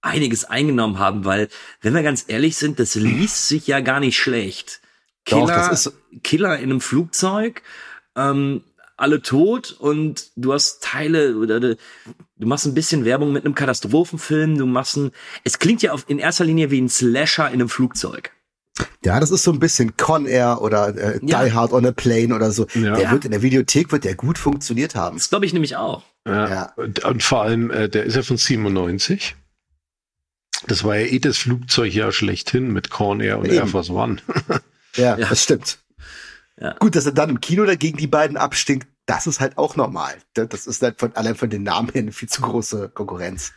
einiges 0.01 0.45
eingenommen 0.45 0.99
haben, 0.99 1.25
weil, 1.25 1.49
wenn 1.81 1.95
wir 1.95 2.03
ganz 2.03 2.25
ehrlich 2.27 2.55
sind, 2.55 2.77
das 2.77 2.93
liest 2.93 3.47
sich 3.47 3.65
ja 3.65 3.79
gar 3.79 3.99
nicht 3.99 4.15
schlecht. 4.15 4.79
Killer, 5.25 5.47
doch, 5.47 5.69
das 5.69 5.87
ist 5.87 5.93
Killer 6.21 6.57
in 6.57 6.65
einem 6.65 6.81
Flugzeug, 6.81 7.63
ähm, 8.15 8.63
alle 8.95 9.23
tot 9.23 9.71
und 9.71 10.29
du 10.35 10.53
hast 10.53 10.83
Teile 10.83 11.35
oder 11.37 11.59
du 11.59 11.75
machst 12.37 12.67
ein 12.67 12.75
bisschen 12.75 13.05
Werbung 13.05 13.33
mit 13.33 13.43
einem 13.43 13.55
Katastrophenfilm, 13.55 14.59
du 14.59 14.67
machst 14.67 14.97
ein, 14.97 15.11
es 15.43 15.57
klingt 15.57 15.81
ja 15.81 15.93
auf, 15.93 16.05
in 16.07 16.19
erster 16.19 16.45
Linie 16.45 16.69
wie 16.69 16.79
ein 16.79 16.89
Slasher 16.89 17.47
in 17.47 17.53
einem 17.53 17.69
Flugzeug. 17.69 18.29
Ja, 19.03 19.19
das 19.19 19.32
ist 19.32 19.43
so 19.43 19.51
ein 19.51 19.59
bisschen 19.59 19.95
Con 19.97 20.25
Air 20.25 20.61
oder 20.61 20.95
äh, 20.95 21.19
ja. 21.23 21.43
Die 21.43 21.53
Hard 21.53 21.71
on 21.71 21.86
a 21.86 21.91
Plane 21.91 22.36
oder 22.36 22.51
so. 22.51 22.67
Ja. 22.73 22.95
Der 22.95 23.11
wird 23.11 23.25
in 23.25 23.32
der 23.32 23.41
Videothek 23.41 23.91
wird 23.91 24.03
der 24.03 24.15
gut 24.15 24.38
funktioniert 24.38 24.95
haben. 24.95 25.17
Das 25.17 25.30
glaube 25.30 25.45
ich 25.45 25.53
nämlich 25.53 25.77
auch. 25.77 26.03
Ja. 26.25 26.49
ja. 26.49 26.73
Und, 26.75 27.03
und, 27.05 27.23
vor 27.23 27.41
allem, 27.41 27.71
äh, 27.71 27.89
der 27.89 28.03
ist 28.03 28.15
ja 28.15 28.23
von 28.23 28.38
97. 28.38 29.36
Das 30.67 30.84
war 30.84 30.97
ja 30.97 31.07
eh 31.07 31.19
das 31.19 31.38
Flugzeug 31.38 31.93
ja 31.93 32.11
schlechthin 32.11 32.71
mit 32.71 32.89
Con 32.89 33.21
Air 33.21 33.39
und 33.39 33.45
Eben. 33.45 33.55
Air 33.55 33.67
Force 33.67 33.89
One. 33.89 34.17
ja, 34.95 35.17
ja, 35.17 35.27
das 35.30 35.43
stimmt. 35.43 35.80
Ja. 36.59 36.75
Gut, 36.80 36.95
dass 36.95 37.05
er 37.05 37.13
dann 37.13 37.30
im 37.30 37.39
Kino 37.39 37.65
dagegen 37.65 37.97
die 37.97 38.07
beiden 38.07 38.36
abstinkt, 38.36 38.88
das 39.05 39.27
ist 39.27 39.39
halt 39.39 39.57
auch 39.57 39.75
normal. 39.75 40.13
Das 40.34 40.67
ist 40.67 40.82
halt 40.82 40.99
von, 40.99 41.15
allein 41.15 41.36
von 41.36 41.49
den 41.49 41.63
Namen 41.63 41.89
her 41.89 42.01
eine 42.01 42.11
viel 42.11 42.27
zu 42.27 42.41
große 42.41 42.89
Konkurrenz. 42.89 43.53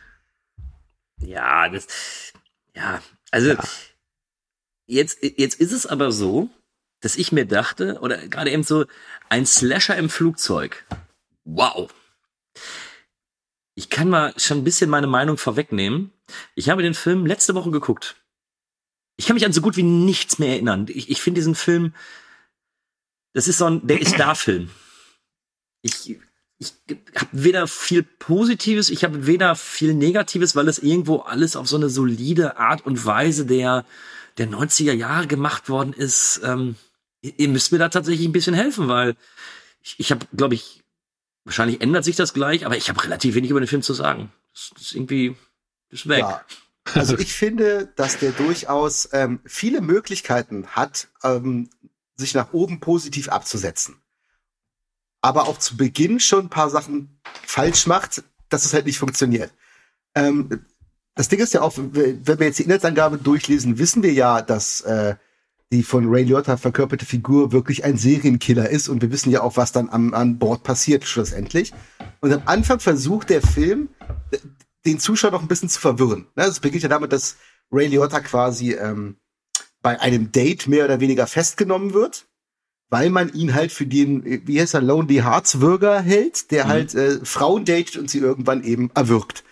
Ja, 1.19 1.69
das, 1.69 1.85
ja, 2.75 3.01
also, 3.31 3.49
ja 3.49 3.59
Jetzt, 4.85 5.19
jetzt 5.21 5.59
ist 5.59 5.71
es 5.71 5.85
aber 5.85 6.11
so, 6.11 6.49
dass 7.01 7.15
ich 7.17 7.31
mir 7.31 7.45
dachte, 7.45 7.99
oder 8.01 8.17
gerade 8.27 8.51
eben 8.51 8.63
so, 8.63 8.85
ein 9.29 9.45
Slasher 9.45 9.97
im 9.97 10.09
Flugzeug. 10.09 10.85
Wow. 11.43 11.93
Ich 13.75 13.89
kann 13.89 14.09
mal 14.09 14.33
schon 14.37 14.59
ein 14.59 14.63
bisschen 14.63 14.89
meine 14.89 15.07
Meinung 15.07 15.37
vorwegnehmen. 15.37 16.11
Ich 16.55 16.69
habe 16.69 16.83
den 16.83 16.93
Film 16.93 17.25
letzte 17.25 17.55
Woche 17.55 17.71
geguckt. 17.71 18.15
Ich 19.17 19.25
kann 19.25 19.35
mich 19.35 19.45
an 19.45 19.53
so 19.53 19.61
gut 19.61 19.77
wie 19.77 19.83
nichts 19.83 20.39
mehr 20.39 20.49
erinnern. 20.49 20.85
Ich, 20.89 21.09
ich 21.09 21.21
finde 21.21 21.39
diesen 21.39 21.55
Film, 21.55 21.93
das 23.33 23.47
ist 23.47 23.57
so 23.57 23.65
ein, 23.65 23.85
der 23.85 23.99
ist 23.99 24.19
da 24.19 24.35
Film. 24.35 24.69
Ich, 25.81 26.17
ich 26.59 26.73
habe 27.15 27.29
weder 27.31 27.67
viel 27.67 28.03
Positives, 28.03 28.89
ich 28.89 29.03
habe 29.03 29.27
weder 29.27 29.55
viel 29.55 29.93
Negatives, 29.93 30.55
weil 30.55 30.67
es 30.67 30.79
irgendwo 30.79 31.17
alles 31.17 31.55
auf 31.55 31.67
so 31.67 31.75
eine 31.75 31.89
solide 31.89 32.57
Art 32.57 32.85
und 32.85 33.05
Weise 33.05 33.45
der 33.45 33.85
der 34.37 34.47
90er 34.47 34.93
Jahre 34.93 35.27
gemacht 35.27 35.69
worden 35.69 35.93
ist, 35.93 36.41
ähm, 36.43 36.75
ihr 37.21 37.47
müsst 37.47 37.71
mir 37.71 37.77
da 37.77 37.89
tatsächlich 37.89 38.27
ein 38.27 38.33
bisschen 38.33 38.53
helfen, 38.53 38.87
weil 38.87 39.15
ich, 39.81 39.95
ich 39.99 40.11
habe, 40.11 40.25
glaube 40.35 40.55
ich, 40.55 40.83
wahrscheinlich 41.45 41.81
ändert 41.81 42.03
sich 42.03 42.15
das 42.15 42.33
gleich, 42.33 42.65
aber 42.65 42.77
ich 42.77 42.89
habe 42.89 43.03
relativ 43.03 43.35
wenig 43.35 43.51
über 43.51 43.59
den 43.59 43.67
Film 43.67 43.81
zu 43.81 43.93
sagen. 43.93 44.31
Das, 44.53 44.71
das 44.73 44.83
ist 44.83 44.95
irgendwie, 44.95 45.35
das 45.89 46.01
ist 46.01 46.09
weg. 46.09 46.19
Ja. 46.19 46.45
Also 46.95 47.17
ich 47.17 47.33
finde, 47.33 47.91
dass 47.95 48.19
der 48.19 48.31
durchaus 48.31 49.07
ähm, 49.13 49.39
viele 49.45 49.81
Möglichkeiten 49.81 50.67
hat, 50.67 51.07
ähm, 51.23 51.69
sich 52.15 52.33
nach 52.33 52.53
oben 52.53 52.79
positiv 52.79 53.29
abzusetzen. 53.29 54.01
Aber 55.21 55.47
auch 55.47 55.57
zu 55.57 55.77
Beginn 55.77 56.19
schon 56.19 56.45
ein 56.45 56.49
paar 56.49 56.69
Sachen 56.69 57.19
falsch 57.45 57.87
macht, 57.87 58.23
dass 58.49 58.65
es 58.65 58.73
halt 58.73 58.85
nicht 58.85 58.99
funktioniert. 58.99 59.53
Ähm, 60.13 60.65
das 61.15 61.27
Ding 61.27 61.39
ist 61.39 61.53
ja 61.53 61.61
auch, 61.61 61.73
wenn 61.77 62.39
wir 62.39 62.45
jetzt 62.45 62.59
die 62.59 62.63
Inhaltsangabe 62.63 63.17
durchlesen, 63.17 63.77
wissen 63.77 64.03
wir 64.03 64.13
ja, 64.13 64.41
dass 64.41 64.81
äh, 64.81 65.15
die 65.71 65.83
von 65.83 66.07
Ray 66.07 66.23
Liotta 66.23 66.57
verkörperte 66.57 67.05
Figur 67.05 67.51
wirklich 67.51 67.83
ein 67.83 67.97
Serienkiller 67.97 68.69
ist 68.69 68.89
und 68.89 69.01
wir 69.01 69.11
wissen 69.11 69.31
ja 69.31 69.41
auch, 69.41 69.57
was 69.57 69.71
dann 69.71 69.89
am, 69.89 70.13
an 70.13 70.37
Bord 70.37 70.63
passiert 70.63 71.05
schlussendlich. 71.05 71.73
Und 72.21 72.31
am 72.31 72.43
Anfang 72.45 72.79
versucht 72.79 73.29
der 73.29 73.41
Film, 73.41 73.89
den 74.85 74.99
Zuschauer 74.99 75.31
noch 75.31 75.41
ein 75.41 75.47
bisschen 75.47 75.69
zu 75.69 75.79
verwirren. 75.79 76.27
Ne, 76.35 76.43
es 76.43 76.59
beginnt 76.59 76.83
ja 76.83 76.89
damit, 76.89 77.11
dass 77.11 77.37
Ray 77.71 77.87
Liotta 77.87 78.19
quasi 78.19 78.73
ähm, 78.73 79.17
bei 79.81 79.99
einem 79.99 80.31
Date 80.31 80.67
mehr 80.67 80.85
oder 80.85 80.99
weniger 80.99 81.27
festgenommen 81.27 81.93
wird, 81.93 82.27
weil 82.89 83.09
man 83.09 83.33
ihn 83.33 83.53
halt 83.53 83.71
für 83.71 83.85
den, 83.85 84.47
wie 84.47 84.61
heißt 84.61 84.75
er, 84.75 84.81
Lonely 84.81 85.15
Hearts 85.15 85.59
Würger 85.59 86.01
hält, 86.01 86.51
der 86.51 86.65
mhm. 86.65 86.69
halt 86.69 86.95
äh, 86.95 87.25
Frauen 87.25 87.65
datet 87.65 87.97
und 87.97 88.09
sie 88.09 88.19
irgendwann 88.19 88.63
eben 88.63 88.91
erwürgt. 88.93 89.43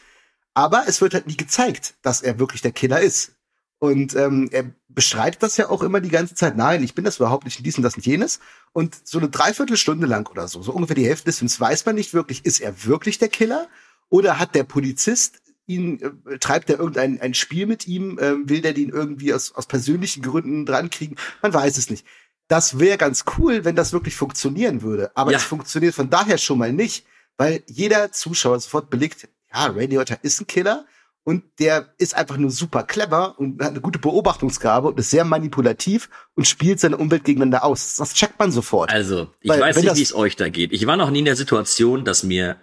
Aber 0.54 0.84
es 0.88 1.02
wird 1.02 1.14
halt 1.14 1.28
nie 1.28 1.38
gezeigt, 1.38 1.96
dass 2.02 2.22
er 2.22 2.40
wirklich 2.40 2.62
der 2.62 2.72
Killer 2.72 3.00
ist. 3.00 3.34
Und 3.80 4.16
ähm, 4.16 4.48
er 4.52 4.66
bestreitet 4.90 5.42
das 5.42 5.58
ja 5.58 5.70
auch 5.70 5.82
immer 5.82 6.02
die 6.02 6.10
ganze 6.10 6.36
Zeit. 6.36 6.56
Nein, 6.56 6.84
ich 6.84 6.94
bin 6.94 7.04
das 7.04 7.18
überhaupt 7.18 7.46
nicht, 7.46 7.66
dies 7.66 7.78
und 7.78 7.84
das 7.84 7.96
und 7.96 8.06
jenes. 8.06 8.40
Und 8.74 8.96
so 9.08 9.18
eine 9.18 9.30
Dreiviertelstunde 9.30 10.06
lang 10.06 10.30
oder 10.30 10.48
so, 10.48 10.62
so 10.62 10.72
ungefähr 10.72 10.96
die 10.96 11.08
Hälfte 11.08 11.26
des 11.26 11.40
Films, 11.40 11.60
weiß 11.60 11.86
man 11.86 11.96
nicht 11.96 12.14
wirklich, 12.14 12.46
ist 12.46 12.62
er 12.62 12.86
wirklich 12.86 13.18
der 13.18 13.30
Killer? 13.30 13.68
Oder 14.10 14.38
hat 14.38 14.54
der 14.54 14.66
Polizist 14.66 15.42
ihn, 15.66 16.00
äh, 16.30 16.38
treibt 16.38 16.70
er 16.70 16.78
irgendein 16.78 17.20
ein 17.22 17.34
Spiel 17.34 17.66
mit 17.66 17.88
ihm, 17.88 18.20
äh, 18.20 18.48
will 18.48 18.62
der 18.62 18.74
den 18.74 18.90
irgendwie 18.90 19.34
aus, 19.34 19.54
aus 19.54 19.66
persönlichen 19.66 20.22
Gründen 20.22 20.66
drankriegen? 20.66 21.18
Man 21.42 21.54
weiß 21.54 21.78
es 21.78 21.90
nicht. 21.90 22.06
Das 22.48 22.78
wäre 22.78 22.98
ganz 22.98 23.24
cool, 23.38 23.66
wenn 23.66 23.76
das 23.76 23.94
wirklich 23.94 24.16
funktionieren 24.16 24.82
würde. 24.82 25.16
Aber 25.16 25.32
ja. 25.32 25.38
es 25.38 25.44
funktioniert 25.44 25.96
von 25.96 26.10
daher 26.10 26.38
schon 26.38 26.60
mal 26.60 26.74
nicht, 26.74 27.06
weil 27.38 27.64
jeder 27.66 28.12
Zuschauer 28.12 28.60
sofort 28.60 28.90
belegt, 28.90 29.28
ja, 29.54 29.68
Ray 29.68 29.88
Liotta 29.88 30.16
ist 30.22 30.42
ein 30.42 30.48
Killer 30.48 30.86
und 31.24 31.44
der 31.60 31.94
ist 31.98 32.16
einfach 32.16 32.38
nur 32.38 32.50
super 32.50 32.84
clever 32.84 33.38
und 33.38 33.62
hat 33.62 33.72
eine 33.72 33.82
gute 33.82 34.00
Beobachtungsgabe 34.00 34.88
und 34.88 35.00
ist 35.00 35.12
sehr 35.12 35.24
manipulativ 35.26 36.10
und 36.36 36.48
spielt 36.48 36.80
seine 36.80 36.98
Umwelt 36.98 37.24
gegeneinander 37.24 37.64
aus. 37.64 37.96
Das 37.98 38.14
checkt 38.14 38.40
man 38.40 38.52
sofort. 38.52 38.92
Also, 38.92 39.30
ich 39.40 39.50
Weil, 39.50 39.62
weiß 39.62 39.78
nicht, 39.78 39.96
wie 39.96 40.02
es 40.02 40.16
euch 40.16 40.36
da 40.36 40.50
geht. 40.50 40.72
Ich 40.72 40.88
war 40.88 40.98
noch 40.98 41.12
nie 41.12 41.20
in 41.20 41.26
der 41.26 41.36
Situation, 41.36 42.06
dass 42.06 42.24
mir 42.24 42.58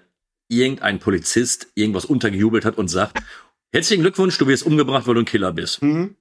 irgendein 0.48 0.98
Polizist 0.98 1.68
irgendwas 1.74 2.04
untergejubelt 2.04 2.64
hat 2.64 2.78
und 2.78 2.88
sagt, 2.88 3.22
herzlichen 3.72 4.02
Glückwunsch, 4.02 4.36
du 4.38 4.46
wirst 4.46 4.64
umgebracht, 4.64 5.06
weil 5.06 5.14
du 5.14 5.20
ein 5.20 5.26
Killer 5.26 5.52
bist. 5.52 5.82
Mhm. 5.82 6.16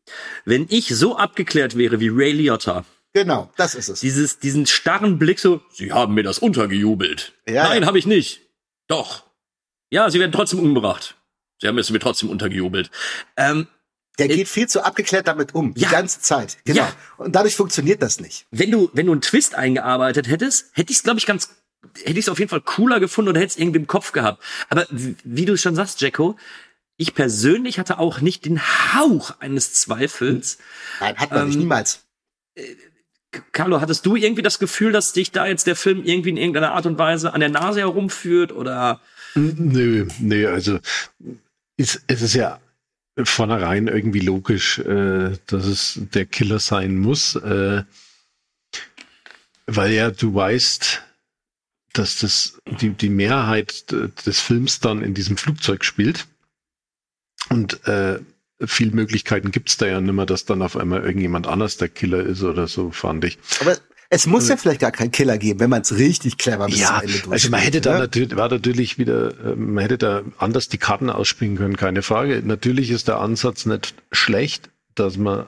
Wenn 0.45 0.67
ich 0.69 0.89
so 0.89 1.17
abgeklärt 1.17 1.77
wäre 1.77 1.99
wie 1.99 2.09
Ray 2.09 2.33
Liotta, 2.33 2.85
Genau, 3.13 3.51
das 3.55 3.73
ist 3.73 3.89
es. 3.89 4.01
Dieses, 4.01 4.37
diesen 4.37 4.67
starren 4.67 5.17
Blick 5.17 5.39
so, 5.39 5.61
Sie 5.71 5.91
haben 5.91 6.13
mir 6.13 6.21
das 6.21 6.37
untergejubelt. 6.37 7.33
Ja, 7.49 7.63
Nein, 7.63 7.81
ja. 7.81 7.87
habe 7.87 7.97
ich 7.97 8.05
nicht. 8.05 8.41
Doch. 8.87 9.23
Ja, 9.89 10.09
Sie 10.09 10.19
werden 10.19 10.31
trotzdem 10.31 10.59
umgebracht. 10.59 11.15
Sie 11.59 11.67
haben 11.67 11.77
es 11.77 11.89
mir 11.89 11.99
trotzdem 11.99 12.29
untergejubelt. 12.29 12.91
Ähm, 13.35 13.67
der 14.19 14.27
geht 14.27 14.47
viel 14.47 14.67
zu 14.67 14.83
abgeklärt 14.83 15.27
damit 15.27 15.53
um, 15.53 15.73
die 15.73 15.81
ja, 15.81 15.91
ganze 15.91 16.21
Zeit. 16.21 16.57
Genau. 16.65 16.81
Ja. 16.81 16.93
Und 17.17 17.35
dadurch 17.35 17.55
funktioniert 17.55 18.01
das 18.01 18.19
nicht. 18.19 18.47
Wenn 18.51 18.71
du, 18.71 18.89
wenn 18.93 19.05
du 19.05 19.11
einen 19.11 19.21
Twist 19.21 19.53
eingearbeitet 19.55 20.27
hättest, 20.27 20.71
hätte 20.73 20.91
ich 20.91 20.97
es, 20.97 21.03
glaube 21.03 21.19
ich, 21.19 21.25
ganz, 21.25 21.49
hätte 22.03 22.19
ich 22.19 22.25
es 22.25 22.29
auf 22.29 22.39
jeden 22.39 22.49
Fall 22.49 22.61
cooler 22.61 22.99
gefunden 22.99 23.29
oder 23.29 23.39
hätte 23.39 23.51
es 23.51 23.57
irgendwie 23.57 23.79
im 23.79 23.87
Kopf 23.87 24.11
gehabt. 24.13 24.43
Aber 24.69 24.87
wie 24.89 25.45
du 25.45 25.55
schon 25.55 25.75
sagst, 25.75 26.01
Jacko, 26.01 26.35
ich 26.97 27.13
persönlich 27.13 27.77
hatte 27.77 27.99
auch 27.99 28.21
nicht 28.21 28.45
den 28.45 28.59
Hauch 28.59 29.35
eines 29.39 29.73
Zweifels. 29.73 30.57
Nein, 30.99 31.15
hat 31.17 31.29
man 31.29 31.41
ähm, 31.41 31.47
nicht, 31.49 31.59
niemals. 31.59 32.01
Äh, 32.55 32.75
Carlo, 33.51 33.81
hattest 33.81 34.05
du 34.07 34.15
irgendwie 34.15 34.41
das 34.41 34.57
Gefühl, 34.57 34.91
dass 34.91 35.13
dich 35.13 35.31
da 35.31 35.45
jetzt 35.45 35.67
der 35.67 35.75
Film 35.75 36.03
irgendwie 36.03 36.29
in 36.29 36.37
irgendeiner 36.37 36.71
Art 36.71 36.87
und 36.87 36.97
Weise 36.97 37.33
an 37.33 37.39
der 37.39 37.49
Nase 37.49 37.81
herumführt 37.81 38.51
oder? 38.51 38.99
Nö, 39.37 40.07
nö, 40.19 40.51
also 40.51 40.79
ist, 41.77 42.01
es 42.07 42.21
ist 42.21 42.33
ja 42.33 42.59
vornherein 43.23 43.87
irgendwie 43.87 44.19
logisch, 44.19 44.79
äh, 44.79 45.37
dass 45.45 45.65
es 45.65 45.99
der 46.13 46.25
Killer 46.25 46.59
sein 46.59 46.97
muss, 46.97 47.35
äh, 47.35 47.83
weil 49.67 49.91
ja 49.91 50.11
du 50.11 50.33
weißt, 50.33 51.03
dass 51.93 52.19
das 52.19 52.59
die, 52.81 52.89
die 52.89 53.09
Mehrheit 53.09 53.85
des 53.91 54.39
Films 54.39 54.79
dann 54.79 55.03
in 55.03 55.13
diesem 55.13 55.37
Flugzeug 55.37 55.85
spielt 55.85 56.27
und 57.49 57.85
äh, 57.87 58.19
viel 58.65 58.91
Möglichkeiten 58.91 59.51
gibt's 59.51 59.77
da 59.77 59.85
ja 59.85 60.01
nimmer, 60.01 60.25
dass 60.25 60.45
dann 60.45 60.63
auf 60.63 60.77
einmal 60.77 61.03
irgendjemand 61.03 61.45
anders 61.45 61.77
der 61.77 61.89
Killer 61.89 62.23
ist 62.23 62.41
oder 62.41 62.67
so, 62.67 62.91
fand 62.91 63.23
ich. 63.23 63.37
Aber 63.61 63.77
es 64.09 64.25
muss 64.25 64.43
also, 64.43 64.53
ja 64.53 64.57
vielleicht 64.57 64.79
gar 64.81 64.91
keinen 64.91 65.11
Killer 65.11 65.37
geben, 65.37 65.59
wenn 65.59 65.69
man 65.69 65.81
es 65.81 65.97
richtig 65.97 66.37
clever 66.37 66.67
bis 66.67 66.79
ja, 66.79 67.01
zum 67.01 67.09
Ende 67.09 67.31
Also 67.31 67.49
man 67.49 67.59
hätte 67.59 67.81
da 67.81 67.93
ne? 67.93 67.99
natürlich, 67.99 68.35
war 68.35 68.49
natürlich 68.49 68.97
wieder, 68.97 69.33
ähm, 69.45 69.73
man 69.73 69.81
hätte 69.81 69.97
da 69.97 70.21
anders 70.37 70.69
die 70.69 70.77
Karten 70.77 71.09
ausspielen 71.09 71.57
können, 71.57 71.75
keine 71.75 72.01
Frage. 72.01 72.41
Natürlich 72.43 72.89
ist 72.89 73.07
der 73.07 73.19
Ansatz 73.19 73.65
nicht 73.65 73.95
schlecht, 74.11 74.69
dass 74.95 75.17
man 75.17 75.45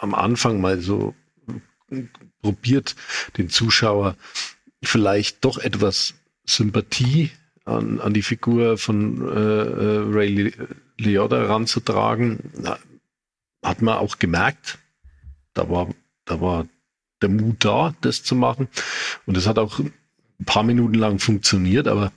am 0.00 0.14
Anfang 0.14 0.60
mal 0.60 0.80
so 0.80 1.14
probiert, 2.40 2.96
den 3.36 3.48
Zuschauer 3.48 4.16
vielleicht 4.82 5.44
doch 5.44 5.58
etwas 5.58 6.14
Sympathie 6.44 7.30
an, 7.64 8.00
an 8.00 8.14
die 8.14 8.22
Figur 8.22 8.78
von 8.78 9.28
äh, 9.28 9.40
äh 9.40 10.02
Ray 10.08 10.52
Liotta 10.98 11.44
ranzutragen. 11.44 12.38
Hat 13.62 13.82
man 13.82 13.98
auch 13.98 14.18
gemerkt. 14.18 14.78
Da 15.54 15.68
war, 15.68 15.88
da 16.24 16.40
war 16.40 16.66
der 17.22 17.28
Mut 17.28 17.64
da, 17.64 17.94
das 18.00 18.22
zu 18.22 18.34
machen. 18.34 18.68
Und 19.26 19.36
das 19.36 19.46
hat 19.46 19.58
auch 19.58 19.78
ein 19.78 19.92
paar 20.44 20.62
Minuten 20.62 20.94
lang 20.94 21.18
funktioniert, 21.18 21.88
aber 21.88 22.12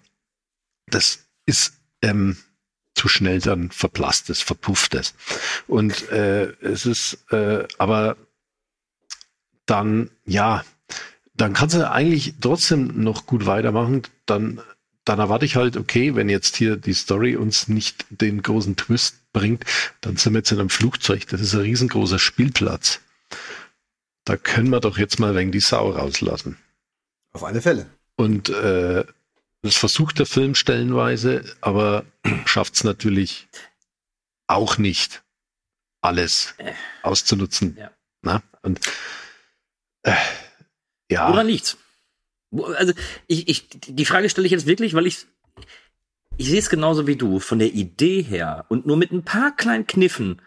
das 0.88 1.26
ist 1.46 1.74
ähm, 2.02 2.38
zu 2.96 3.08
schnell 3.08 3.40
dann 3.40 3.72
verblasst 3.72 4.30
es, 4.30 4.42
verpufft 4.42 4.96
es. 4.96 5.14
Und 5.68 6.10
äh, 6.10 6.54
es 6.62 6.86
ist 6.86 7.26
äh, 7.32 7.68
aber 7.78 8.18
dann, 9.66 10.10
ja, 10.26 10.64
dann 11.34 11.54
kannst 11.54 11.76
du 11.76 11.90
eigentlich 11.90 12.36
trotzdem 12.40 13.04
noch 13.04 13.26
gut 13.26 13.46
weitermachen. 13.46 14.04
Dann, 14.26 14.62
dann 15.04 15.20
erwarte 15.20 15.46
ich 15.46 15.56
halt, 15.56 15.76
okay, 15.76 16.16
wenn 16.16 16.30
jetzt 16.30 16.56
hier 16.56 16.78
die 16.78 16.94
Story 16.94 17.36
uns 17.36 17.68
nicht 17.68 18.06
den 18.10 18.42
großen 18.42 18.76
Twist 18.76 19.18
bringt, 19.34 19.66
dann 20.02 20.16
sind 20.18 20.34
wir 20.34 20.40
jetzt 20.40 20.52
in 20.52 20.60
einem 20.60 20.70
Flugzeug. 20.70 21.28
Das 21.28 21.42
ist 21.42 21.54
ein 21.54 21.62
riesengroßer 21.62 22.20
Spielplatz. 22.20 23.02
Da 24.26 24.38
können 24.38 24.70
wir 24.70 24.80
doch 24.80 24.98
jetzt 24.98 25.20
mal 25.20 25.36
wegen 25.36 25.52
die 25.52 25.60
Sau 25.60 25.92
rauslassen. 25.92 26.58
Auf 27.32 27.44
alle 27.44 27.62
Fälle. 27.62 27.90
Und 28.16 28.50
äh, 28.50 29.06
das 29.62 29.76
versucht 29.76 30.20
der 30.20 30.26
Film 30.26 30.56
stellenweise, 30.56 31.44
aber 31.62 32.06
schafft 32.46 32.76
es 32.76 32.84
natürlich 32.84 33.48
auch 34.48 34.78
nicht, 34.78 35.24
alles 36.02 36.56
äh. 36.58 36.74
auszunutzen. 37.04 37.78
Ja. 37.78 37.92
Na? 38.22 38.44
Und 38.62 38.80
äh, 40.04 40.14
ja. 41.10 41.32
Oder 41.32 41.44
nichts. 41.44 41.78
Also 42.52 42.94
ich, 43.28 43.48
ich, 43.48 43.68
die 43.70 44.06
Frage 44.06 44.30
stelle 44.30 44.46
ich 44.46 44.52
jetzt 44.52 44.66
wirklich, 44.66 44.94
weil 44.94 45.08
ich 45.08 45.28
ich 46.38 46.50
sehe 46.50 46.60
es 46.60 46.70
genauso 46.70 47.08
wie 47.08 47.16
du, 47.16 47.40
von 47.40 47.60
der 47.60 47.74
Idee 47.74 48.22
her 48.22 48.66
und 48.70 48.86
nur 48.86 48.98
mit 48.98 49.12
ein 49.12 49.24
paar 49.24 49.56
kleinen 49.56 49.88
Kniffen 49.88 50.42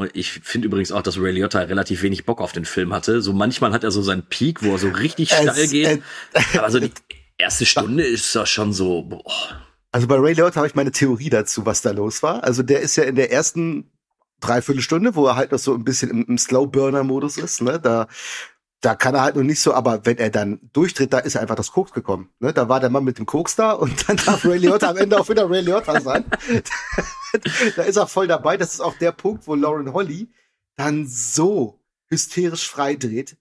und 0.00 0.10
ich 0.14 0.32
finde 0.32 0.66
übrigens 0.66 0.92
auch, 0.92 1.02
dass 1.02 1.18
Ray 1.18 1.32
Liotta 1.32 1.60
relativ 1.60 2.02
wenig 2.02 2.24
Bock 2.24 2.40
auf 2.40 2.52
den 2.52 2.64
Film 2.64 2.92
hatte. 2.92 3.20
So 3.20 3.32
manchmal 3.32 3.72
hat 3.72 3.84
er 3.84 3.90
so 3.90 4.02
seinen 4.02 4.22
Peak, 4.22 4.62
wo 4.62 4.72
er 4.72 4.78
so 4.78 4.88
richtig 4.88 5.30
steil 5.30 5.68
geht. 5.68 6.02
aber 6.56 6.70
so 6.70 6.80
die 6.80 6.90
erste 7.38 7.66
Stunde 7.66 8.04
ist 8.04 8.34
das 8.34 8.48
schon 8.48 8.72
so, 8.72 9.02
boah. 9.02 9.22
Also 9.92 10.06
bei 10.06 10.16
Ray 10.16 10.34
Liotta 10.34 10.56
habe 10.56 10.66
ich 10.66 10.74
meine 10.74 10.92
Theorie 10.92 11.30
dazu, 11.30 11.66
was 11.66 11.82
da 11.82 11.90
los 11.90 12.22
war. 12.22 12.44
Also 12.44 12.62
der 12.62 12.80
ist 12.80 12.96
ja 12.96 13.04
in 13.04 13.16
der 13.16 13.32
ersten 13.32 13.90
Dreiviertelstunde, 14.40 15.14
wo 15.14 15.26
er 15.26 15.36
halt 15.36 15.52
noch 15.52 15.58
so 15.58 15.74
ein 15.74 15.84
bisschen 15.84 16.10
im, 16.10 16.24
im 16.26 16.38
Slow-Burner-Modus 16.38 17.36
ist, 17.36 17.60
ne? 17.60 17.78
Da 17.78 18.06
da 18.80 18.94
kann 18.94 19.14
er 19.14 19.22
halt 19.22 19.36
noch 19.36 19.42
nicht 19.42 19.60
so, 19.60 19.74
aber 19.74 20.06
wenn 20.06 20.16
er 20.16 20.30
dann 20.30 20.58
durchdreht, 20.72 21.12
da 21.12 21.18
ist 21.18 21.34
er 21.34 21.42
einfach 21.42 21.54
das 21.54 21.70
Koks 21.70 21.92
gekommen. 21.92 22.30
Ne? 22.38 22.54
Da 22.54 22.68
war 22.68 22.80
der 22.80 22.88
Mann 22.88 23.04
mit 23.04 23.18
dem 23.18 23.26
Koks 23.26 23.54
da 23.54 23.72
und 23.72 24.08
dann 24.08 24.16
darf 24.16 24.44
Ray 24.44 24.58
Liotta 24.58 24.90
am 24.90 24.96
Ende 24.96 25.18
auch 25.18 25.28
wieder 25.28 25.48
Ray 25.50 25.60
Liotta 25.60 26.00
sein. 26.00 26.24
da 27.76 27.82
ist 27.82 27.96
er 27.96 28.06
voll 28.06 28.26
dabei. 28.26 28.56
Das 28.56 28.72
ist 28.72 28.80
auch 28.80 28.96
der 28.96 29.12
Punkt, 29.12 29.46
wo 29.46 29.54
Lauren 29.54 29.92
Holly 29.92 30.30
dann 30.76 31.06
so 31.06 31.78
hysterisch 32.08 32.68
freidreht. 32.68 33.36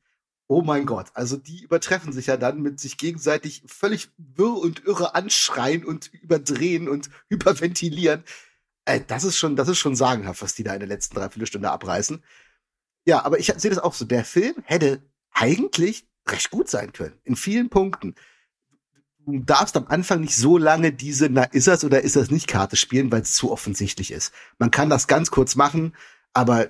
Oh 0.48 0.62
mein 0.62 0.86
Gott, 0.86 1.08
also 1.14 1.38
die 1.38 1.64
übertreffen 1.64 2.12
sich 2.12 2.26
ja 2.26 2.36
dann 2.36 2.62
mit 2.62 2.80
sich 2.80 2.98
gegenseitig 2.98 3.64
völlig 3.68 4.10
wirr 4.18 4.58
und 4.58 4.84
irre 4.86 5.16
anschreien 5.16 5.86
und 5.86 6.12
überdrehen 6.14 6.90
und 6.90 7.10
hyperventilieren. 7.30 8.24
Äh, 8.84 9.02
das 9.08 9.24
ist 9.24 9.38
schon, 9.38 9.56
das 9.56 9.70
ist 9.70 9.78
schon 9.78 9.96
sagenhaft, 9.96 10.42
was 10.42 10.56
die 10.56 10.64
da 10.64 10.74
in 10.74 10.80
der 10.80 10.90
letzten 10.90 11.16
Dreiviertelstunde 11.16 11.72
abreißen. 11.72 12.24
Ja, 13.06 13.24
aber 13.24 13.40
ich 13.40 13.54
sehe 13.56 13.70
das 13.70 13.80
auch 13.80 13.94
so. 13.94 14.06
Der 14.06 14.26
Film 14.26 14.56
hätte 14.64 15.02
eigentlich 15.32 16.08
recht 16.28 16.50
gut 16.52 16.70
sein 16.70 16.94
können. 16.94 17.16
In 17.24 17.36
vielen 17.36 17.70
Punkten. 17.70 18.16
du 19.26 19.40
darfst 19.40 19.78
am 19.78 19.88
Anfang 19.88 20.22
nicht 20.22 20.36
so 20.36 20.58
lange 20.58 20.92
diese, 20.92 21.30
na, 21.30 21.44
ist 21.44 21.68
das 21.68 21.84
oder 21.84 22.02
ist 22.02 22.16
das 22.16 22.32
nicht 22.32 22.48
Karte 22.48 22.76
spielen, 22.76 23.12
weil 23.12 23.22
es 23.22 23.34
zu 23.34 23.52
offensichtlich 23.52 24.12
ist. 24.12 24.34
Man 24.58 24.72
kann 24.72 24.90
das 24.90 25.08
ganz 25.08 25.32
kurz 25.32 25.56
machen, 25.56 25.96
aber 26.34 26.70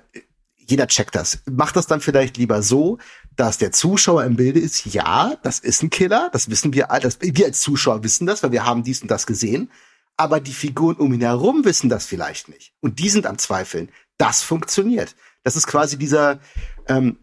jeder 0.56 0.86
checkt 0.86 1.14
das. 1.14 1.42
Macht 1.50 1.76
das 1.76 1.86
dann 1.86 2.00
vielleicht 2.00 2.36
lieber 2.36 2.62
so, 2.62 2.98
dass 3.34 3.58
der 3.58 3.72
Zuschauer 3.72 4.24
im 4.24 4.36
Bilde 4.36 4.60
ist, 4.60 4.86
ja, 4.86 5.36
das 5.42 5.58
ist 5.58 5.82
ein 5.82 5.90
Killer, 5.90 6.30
das 6.32 6.50
wissen 6.50 6.72
wir 6.72 6.90
all, 6.90 7.00
das, 7.00 7.18
wir 7.20 7.46
als 7.46 7.60
Zuschauer 7.60 8.04
wissen 8.04 8.26
das, 8.26 8.42
weil 8.42 8.52
wir 8.52 8.64
haben 8.64 8.82
dies 8.82 9.02
und 9.02 9.10
das 9.10 9.26
gesehen, 9.26 9.70
aber 10.16 10.38
die 10.38 10.52
Figuren 10.52 10.96
um 10.96 11.12
ihn 11.12 11.22
herum 11.22 11.64
wissen 11.64 11.88
das 11.88 12.06
vielleicht 12.06 12.48
nicht. 12.48 12.74
Und 12.80 12.98
die 12.98 13.08
sind 13.08 13.26
am 13.26 13.38
Zweifeln. 13.38 13.90
Das 14.18 14.42
funktioniert. 14.42 15.16
Das 15.42 15.56
ist 15.56 15.66
quasi 15.66 15.96
dieser, 15.96 16.40
ähm, 16.88 17.18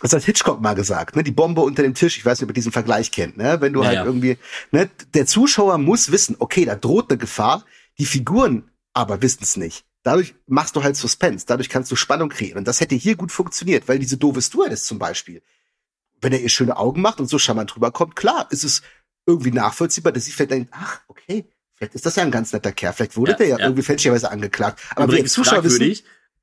das 0.00 0.12
hat 0.12 0.22
Hitchcock 0.22 0.60
mal 0.60 0.74
gesagt, 0.74 1.16
ne, 1.16 1.22
die 1.24 1.32
Bombe 1.32 1.60
unter 1.60 1.82
dem 1.82 1.94
Tisch, 1.94 2.16
ich 2.18 2.24
weiß 2.24 2.38
nicht, 2.38 2.44
ob 2.44 2.50
ihr 2.50 2.54
diesen 2.54 2.72
Vergleich 2.72 3.10
kennt, 3.10 3.36
ne, 3.36 3.60
wenn 3.60 3.72
du 3.72 3.80
Ja, 3.82 3.86
halt 3.88 3.96
ja. 3.96 4.04
irgendwie, 4.04 4.38
ne, 4.70 4.88
der 5.14 5.26
Zuschauer 5.26 5.78
muss 5.78 6.12
wissen, 6.12 6.36
okay, 6.38 6.64
da 6.64 6.74
droht 6.74 7.10
eine 7.10 7.18
Gefahr, 7.18 7.64
die 7.98 8.06
Figuren 8.06 8.70
aber 8.94 9.22
wissen 9.22 9.42
es 9.42 9.56
nicht. 9.56 9.84
Dadurch 10.02 10.34
machst 10.46 10.74
du 10.76 10.82
halt 10.82 10.96
Suspense, 10.96 11.44
dadurch 11.46 11.68
kannst 11.68 11.90
du 11.90 11.96
Spannung 11.96 12.28
kreieren. 12.30 12.58
Und 12.58 12.68
das 12.68 12.80
hätte 12.80 12.94
hier 12.94 13.16
gut 13.16 13.30
funktioniert, 13.30 13.88
weil 13.88 13.98
diese 13.98 14.16
doofe 14.16 14.40
Stewardess 14.42 14.84
zum 14.84 14.98
Beispiel, 14.98 15.42
wenn 16.20 16.32
er 16.32 16.40
ihr 16.40 16.48
schöne 16.48 16.76
Augen 16.76 17.00
macht 17.00 17.20
und 17.20 17.28
so 17.28 17.38
charmant 17.38 17.74
rüberkommt, 17.76 18.16
klar, 18.16 18.48
ist 18.50 18.64
es 18.64 18.82
irgendwie 19.26 19.50
nachvollziehbar, 19.50 20.12
dass 20.12 20.24
sie 20.24 20.32
vielleicht 20.32 20.50
denkt, 20.52 20.70
ach, 20.72 21.00
okay, 21.08 21.48
vielleicht 21.74 21.94
ist 21.94 22.06
das 22.06 22.16
ja 22.16 22.22
ein 22.22 22.30
ganz 22.30 22.52
netter 22.52 22.72
Kerl, 22.72 22.92
vielleicht 22.92 23.16
wurde 23.16 23.32
Ja, 23.32 23.36
der 23.36 23.46
ja, 23.48 23.58
ja. 23.58 23.64
irgendwie 23.66 23.82
fälschlicherweise 23.82 24.30
angeklagt. 24.30 24.80
Aber 24.90 25.00
wir 25.00 25.18
Übrigens 25.18 25.30
als 25.30 25.34
Zuschauer 25.34 25.64
wissen. 25.64 25.96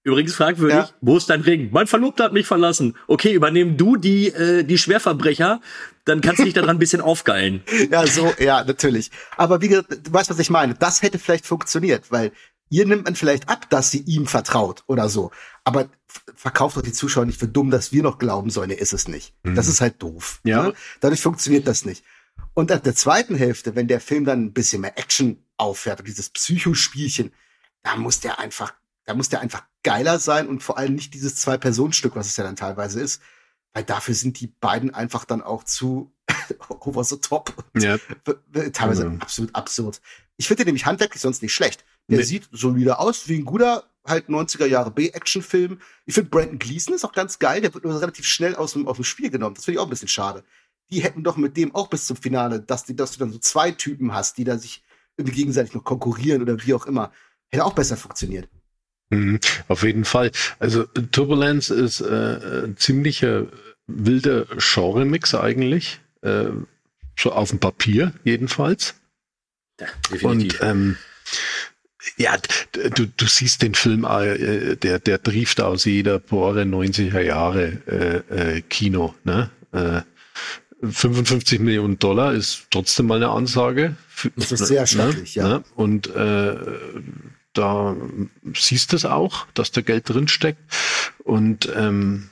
Übrigens 0.06 0.36
fragwürdig, 0.36 0.78
Ja. 0.78 0.90
wo 1.02 1.18
ist 1.18 1.30
dein 1.32 1.42
Ring? 1.42 1.70
Mein 1.72 1.88
Verlobter 1.88 2.26
hat 2.26 2.34
mich 2.34 2.46
verlassen. 2.46 2.96
Okay, 3.08 3.34
übernehm 3.34 3.76
du 3.76 3.96
die, 3.98 4.28
äh, 4.28 4.64
die 4.64 4.78
Schwerverbrecher, 4.78 5.62
dann 6.06 6.22
kannst 6.22 6.40
du 6.40 6.44
dich 6.46 6.54
daran 6.54 6.76
ein 6.78 6.80
bisschen 6.80 7.02
aufgeilen. 7.12 7.64
Ja, 7.92 8.06
so, 8.06 8.32
ja, 8.40 8.64
natürlich. 8.64 9.10
Aber 9.36 9.62
wie 9.62 9.68
gesagt, 9.70 9.90
du 10.08 10.14
weißt, 10.14 10.30
was 10.30 10.38
ich 10.38 10.52
meine. 10.52 10.76
Das 10.76 11.02
hätte 11.02 11.18
vielleicht 11.18 11.48
funktioniert, 11.48 12.12
weil 12.12 12.32
ihr 12.70 12.86
nimmt 12.86 13.06
man 13.06 13.16
vielleicht 13.16 13.50
ab, 13.50 13.68
dass 13.72 13.90
sie 13.90 14.02
ihm 14.02 14.28
vertraut 14.28 14.84
oder 14.86 15.10
so. 15.10 15.32
Aber 15.64 15.90
verkauft 16.36 16.78
doch 16.78 16.84
die 16.84 16.94
Zuschauer 16.94 17.26
nicht 17.26 17.40
für 17.40 17.48
dumm, 17.48 17.72
dass 17.72 17.92
wir 17.92 18.04
noch 18.04 18.20
glauben 18.20 18.52
sollen, 18.52 18.70
er 18.70 18.80
ist 18.80 18.94
es 18.94 19.08
nicht. 19.08 19.34
Das 19.44 19.68
ist 19.68 19.82
halt 19.82 20.02
doof. 20.04 20.40
Ja. 20.44 20.68
Ne? 20.68 20.74
Dadurch 21.02 21.22
funktioniert 21.22 21.66
das 21.68 21.84
nicht. 21.84 22.04
Und 22.54 22.72
ab 22.72 22.84
der 22.84 22.94
zweiten 22.96 23.36
Hälfte, 23.36 23.76
wenn 23.76 23.88
der 23.88 24.00
Film 24.00 24.24
dann 24.24 24.44
ein 24.46 24.54
bisschen 24.54 24.82
mehr 24.82 24.98
Action 25.00 25.44
auffährt 25.58 26.00
und 26.00 26.08
dieses 26.08 26.30
Psychospielchen, 26.30 27.34
da 27.82 27.96
muss 27.96 28.20
der 28.20 28.40
einfach, 28.40 28.74
da 29.06 29.14
muss 29.14 29.30
der 29.30 29.42
einfach 29.42 29.64
geiler 29.84 30.20
sein 30.20 30.48
und 30.48 30.64
vor 30.64 30.78
allem 30.78 30.96
nicht 30.96 31.14
dieses 31.14 31.36
Zwei-Personen-Stück, 31.38 32.16
was 32.16 32.28
es 32.28 32.38
ja 32.38 32.44
dann 32.44 32.56
teilweise 32.56 33.00
ist, 33.00 33.22
weil 33.74 33.84
dafür 33.84 34.16
sind 34.16 34.40
die 34.40 34.48
beiden 34.48 34.94
einfach 34.94 35.26
dann 35.26 35.42
auch 35.42 35.64
zu 35.64 36.12
over 36.80 37.04
the 37.04 37.18
top. 37.18 37.54
Ja. 37.78 37.98
teilweise 38.74 39.10
Mhm. 39.10 39.22
absolut 39.22 39.54
absurd. 39.56 40.02
Ich 40.38 40.48
finde 40.48 40.64
den 40.64 40.68
nämlich 40.70 40.86
handwerklich 40.86 41.22
sonst 41.22 41.42
nicht 41.42 41.54
schlecht. 41.54 41.86
Der 42.10 42.20
Nee. 42.20 42.24
sieht 42.24 42.50
solide 42.52 43.00
aus, 43.00 43.28
wie 43.28 43.38
ein 43.38 43.46
guter, 43.46 43.84
halt 44.06 44.30
90er 44.30 44.66
Jahre 44.66 44.92
B-Action-Film. 44.92 45.80
Ich 46.06 46.14
finde 46.14 46.30
Brandon 46.30 46.60
Gleason 46.60 46.94
ist 46.94 47.06
auch 47.06 47.14
ganz 47.14 47.40
geil, 47.40 47.62
der 47.62 47.74
wird 47.74 47.84
nur 47.84 48.00
relativ 48.00 48.26
schnell 48.26 48.56
aus 48.56 48.74
dem, 48.74 48.88
aus 48.88 48.98
dem 48.98 49.04
Spiel 49.06 49.30
genommen. 49.30 49.56
Das 49.56 49.66
finde 49.66 49.76
ich 49.76 49.80
auch 49.80 49.88
ein 49.88 49.90
bisschen 49.90 50.08
schade. 50.08 50.44
Die 50.92 51.02
hätten 51.02 51.24
doch 51.24 51.38
mit 51.38 51.58
dem 51.58 51.74
auch 51.74 51.88
bis 51.88 52.06
zum 52.06 52.16
Finale, 52.18 52.60
dass, 52.60 52.84
die, 52.86 52.96
dass 52.96 53.12
du 53.14 53.20
dann 53.20 53.32
so 53.32 53.40
zwei 53.40 53.72
Typen 53.72 54.14
hast, 54.14 54.38
die 54.38 54.44
da 54.44 54.58
sich 54.58 54.84
irgendwie 55.18 55.36
gegenseitig 55.36 55.74
noch 55.74 55.84
konkurrieren 55.84 56.42
oder 56.42 56.64
wie 56.64 56.74
auch 56.76 56.86
immer. 56.86 57.12
Hätte 57.50 57.66
auch 57.66 57.74
besser 57.74 57.98
funktioniert. 57.98 58.50
Mhm, 59.10 59.40
auf 59.68 59.84
jeden 59.84 60.06
Fall. 60.06 60.32
Also 60.60 60.84
Turbulence 61.12 61.74
ist 61.74 62.02
äh, 62.02 62.66
ein 62.66 62.76
ziemlicher 62.78 63.46
wilder 63.88 64.46
Genre-Mix 64.58 65.36
eigentlich. 65.36 66.00
Äh, 66.22 66.46
so 67.18 67.32
auf 67.32 67.50
dem 67.50 67.60
Papier 67.60 68.14
jedenfalls. 68.24 68.96
Ja, 69.80 69.88
Und 70.24 70.58
ähm, 70.62 70.98
ja, 72.18 72.36
du, 72.72 73.08
du 73.08 73.26
siehst 73.26 73.62
den 73.62 73.74
Film, 73.74 74.06
äh, 74.06 74.76
der, 74.76 75.00
der 75.00 75.22
trieft 75.24 75.62
aus 75.62 75.86
jeder 75.86 76.20
Pore 76.20 76.64
90er 76.64 77.20
Jahre 77.22 78.24
äh, 78.30 78.58
äh, 78.58 78.62
Kino. 78.62 79.16
Ne? 79.24 79.50
Äh, 79.72 80.02
55 80.84 81.60
Millionen 81.62 81.98
Dollar 82.00 82.34
ist 82.34 82.68
trotzdem 82.70 83.08
mal 83.08 83.16
eine 83.16 83.30
Ansage. 83.30 83.96
Für- 84.10 84.32
Das 84.36 84.52
ist 84.52 84.68
sehr 84.68 84.86
stattlich, 84.88 85.36
ja. 85.36 85.48
Ne? 85.48 85.64
Und 85.76 86.08
äh, 86.16 86.56
da 87.58 87.96
siehst 88.54 88.92
du 88.92 88.96
es 88.96 89.06
auch, 89.06 89.48
dass 89.54 89.72
da 89.72 89.82
Geld 89.82 90.08
drin 90.10 90.28
steckt. 90.28 90.60
Und 91.24 91.70
ähm, 91.76 92.30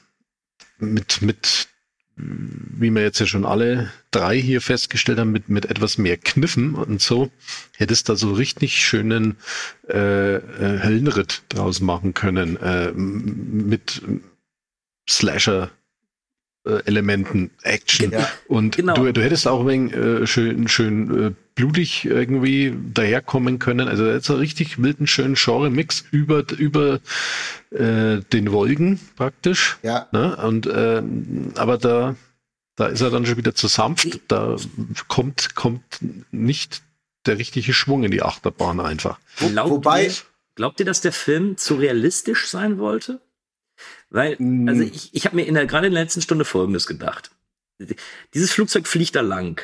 mit, 0.77 1.21
mit, 1.21 1.67
wie 2.15 2.91
wir 2.91 3.01
jetzt 3.01 3.19
ja 3.19 3.25
schon 3.25 3.45
alle 3.45 3.91
drei 4.11 4.39
hier 4.39 4.61
festgestellt 4.61 5.19
haben, 5.19 5.31
mit, 5.31 5.49
mit 5.49 5.65
etwas 5.65 5.97
mehr 5.97 6.17
Kniffen 6.17 6.75
und 6.75 7.01
so, 7.01 7.31
hättest 7.77 8.09
da 8.09 8.15
so 8.15 8.33
richtig 8.33 8.85
schönen 8.85 9.37
äh, 9.89 10.35
äh, 10.35 10.83
Höllenritt 10.83 11.43
draus 11.49 11.79
machen 11.79 12.13
können. 12.13 12.57
Äh, 12.57 12.91
mit 12.93 14.01
Slasher. 15.09 15.71
Elementen, 16.85 17.51
Action. 17.63 18.11
Ja. 18.11 18.29
Und 18.47 18.77
Genau. 18.77 18.93
du, 18.93 19.11
du 19.11 19.21
hättest 19.21 19.49
auch 19.49 19.59
ein 19.59 19.67
wenig, 19.67 19.93
äh, 19.93 20.25
schön, 20.25 20.69
schön 20.69 21.25
äh, 21.25 21.31
blutig 21.55 22.05
irgendwie 22.05 22.73
daherkommen 22.93 23.59
können. 23.59 23.87
Also 23.87 24.05
jetzt 24.07 24.25
so 24.25 24.35
richtig 24.35 24.81
wilden, 24.81 25.07
schönen 25.07 25.35
Genre-Mix 25.35 26.03
über, 26.11 26.43
über 26.57 26.99
äh, 27.71 28.19
den 28.33 28.51
Wolken 28.51 28.99
praktisch. 29.15 29.77
Ja. 29.83 30.07
Ne? 30.11 30.35
Und 30.37 30.67
ähm, 30.73 31.51
aber 31.55 31.77
da, 31.77 32.15
da 32.75 32.87
ist 32.87 33.01
er 33.01 33.11
dann 33.11 33.25
schon 33.25 33.37
wieder 33.37 33.53
zu 33.55 33.67
sanft. 33.67 34.19
Da 34.27 34.55
kommt, 35.07 35.55
kommt 35.55 35.83
nicht 36.31 36.81
der 37.25 37.37
richtige 37.37 37.73
Schwung 37.73 38.03
in 38.03 38.11
die 38.11 38.23
Achterbahn 38.23 38.79
einfach. 38.79 39.19
Glaubt 39.37 39.69
Wobei- 39.69 40.07
ihr, 40.07 40.13
glaubt 40.55 40.79
ihr, 40.79 40.85
dass 40.85 41.01
der 41.01 41.13
Film 41.13 41.57
zu 41.57 41.75
realistisch 41.75 42.47
sein 42.49 42.77
wollte? 42.79 43.21
Weil, 44.09 44.35
Mm. 44.39 44.67
also 44.69 44.81
ich, 44.83 45.09
ich 45.13 45.25
habe 45.25 45.35
mir 45.35 45.45
in 45.47 45.53
der, 45.55 45.65
gerade 45.65 45.87
in 45.87 45.93
der 45.93 46.03
letzten 46.03 46.21
Stunde 46.21 46.45
Folgendes 46.45 46.85
gedacht. 46.85 47.31
Dieses 48.33 48.51
Flugzeug 48.51 48.87
fliegt 48.87 49.15
da 49.15 49.21
lang. 49.21 49.61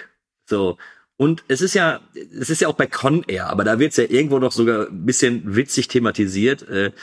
So. 0.49 0.77
Und 1.19 1.43
es 1.49 1.59
ist 1.59 1.73
ja, 1.73 1.99
es 2.15 2.49
ist 2.49 2.61
ja 2.61 2.69
auch 2.69 2.75
bei 2.75 2.87
Con 2.87 3.25
Air, 3.27 3.47
aber 3.49 3.65
da 3.65 3.77
wird's 3.77 3.97
ja 3.97 4.05
irgendwo 4.05 4.39
noch 4.39 4.53
sogar 4.53 4.87
ein 4.87 5.05
bisschen 5.05 5.53
witzig 5.53 5.89
thematisiert, 5.89 6.65
äh, 6.69 6.93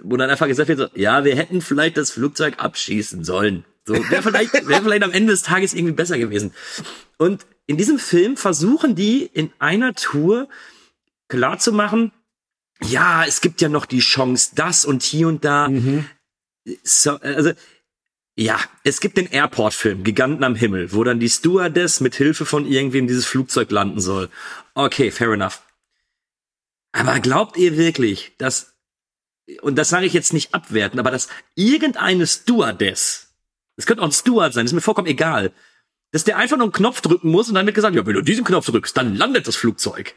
wo 0.00 0.16
dann 0.16 0.30
einfach 0.30 0.46
gesagt 0.46 0.68
wird, 0.68 0.78
so, 0.78 0.86
ja, 0.94 1.24
wir 1.24 1.34
hätten 1.34 1.60
vielleicht 1.60 1.96
das 1.96 2.12
Flugzeug 2.12 2.54
abschießen 2.58 3.24
sollen. 3.24 3.64
So, 3.84 3.94
wäre 3.94 4.22
vielleicht, 4.22 4.52
wäre 4.68 4.80
vielleicht 4.80 5.02
am 5.02 5.10
Ende 5.10 5.32
des 5.32 5.42
Tages 5.42 5.74
irgendwie 5.74 5.94
besser 5.94 6.18
gewesen. 6.18 6.52
Und 7.16 7.46
in 7.66 7.76
diesem 7.76 7.98
Film 7.98 8.36
versuchen 8.36 8.94
die 8.94 9.24
in 9.24 9.50
einer 9.58 9.92
Tour 9.92 10.48
klarzumachen, 11.26 12.12
ja, 12.84 13.24
es 13.24 13.40
gibt 13.40 13.60
ja 13.60 13.68
noch 13.68 13.86
die 13.86 13.98
Chance, 13.98 14.52
das 14.54 14.84
und 14.84 15.02
hier 15.02 15.26
und 15.26 15.44
da. 15.44 15.68
So, 16.84 17.16
also, 17.16 17.50
ja, 18.38 18.60
es 18.84 19.00
gibt 19.00 19.16
den 19.16 19.26
Airport-Film, 19.26 20.04
Giganten 20.04 20.44
am 20.44 20.54
Himmel, 20.54 20.92
wo 20.92 21.02
dann 21.02 21.18
die 21.18 21.28
Stewardess 21.28 21.98
mit 21.98 22.14
Hilfe 22.14 22.46
von 22.46 22.66
irgendwem 22.66 23.08
dieses 23.08 23.26
Flugzeug 23.26 23.68
landen 23.72 24.00
soll. 24.00 24.30
Okay, 24.74 25.10
fair 25.10 25.32
enough. 25.32 25.60
Aber 26.92 27.18
glaubt 27.18 27.56
ihr 27.56 27.76
wirklich, 27.76 28.36
dass, 28.38 28.76
und 29.60 29.74
das 29.74 29.88
sage 29.88 30.06
ich 30.06 30.12
jetzt 30.12 30.32
nicht 30.32 30.54
abwerten, 30.54 31.00
aber 31.00 31.10
dass 31.10 31.26
irgendeine 31.56 32.28
Stewardess, 32.28 33.34
es 33.74 33.86
könnte 33.86 34.04
auch 34.04 34.06
ein 34.06 34.12
Steward 34.12 34.54
sein, 34.54 34.66
ist 34.66 34.72
mir 34.72 34.82
vollkommen 34.82 35.08
egal, 35.08 35.52
dass 36.12 36.22
der 36.22 36.36
einfach 36.36 36.56
nur 36.56 36.66
einen 36.66 36.72
Knopf 36.72 37.00
drücken 37.00 37.32
muss 37.32 37.48
und 37.48 37.56
dann 37.56 37.66
wird 37.66 37.74
gesagt, 37.74 37.96
ja, 37.96 38.06
wenn 38.06 38.14
du 38.14 38.22
diesen 38.22 38.44
Knopf 38.44 38.66
drückst, 38.66 38.96
dann 38.96 39.16
landet 39.16 39.48
das 39.48 39.56
Flugzeug. 39.56 40.14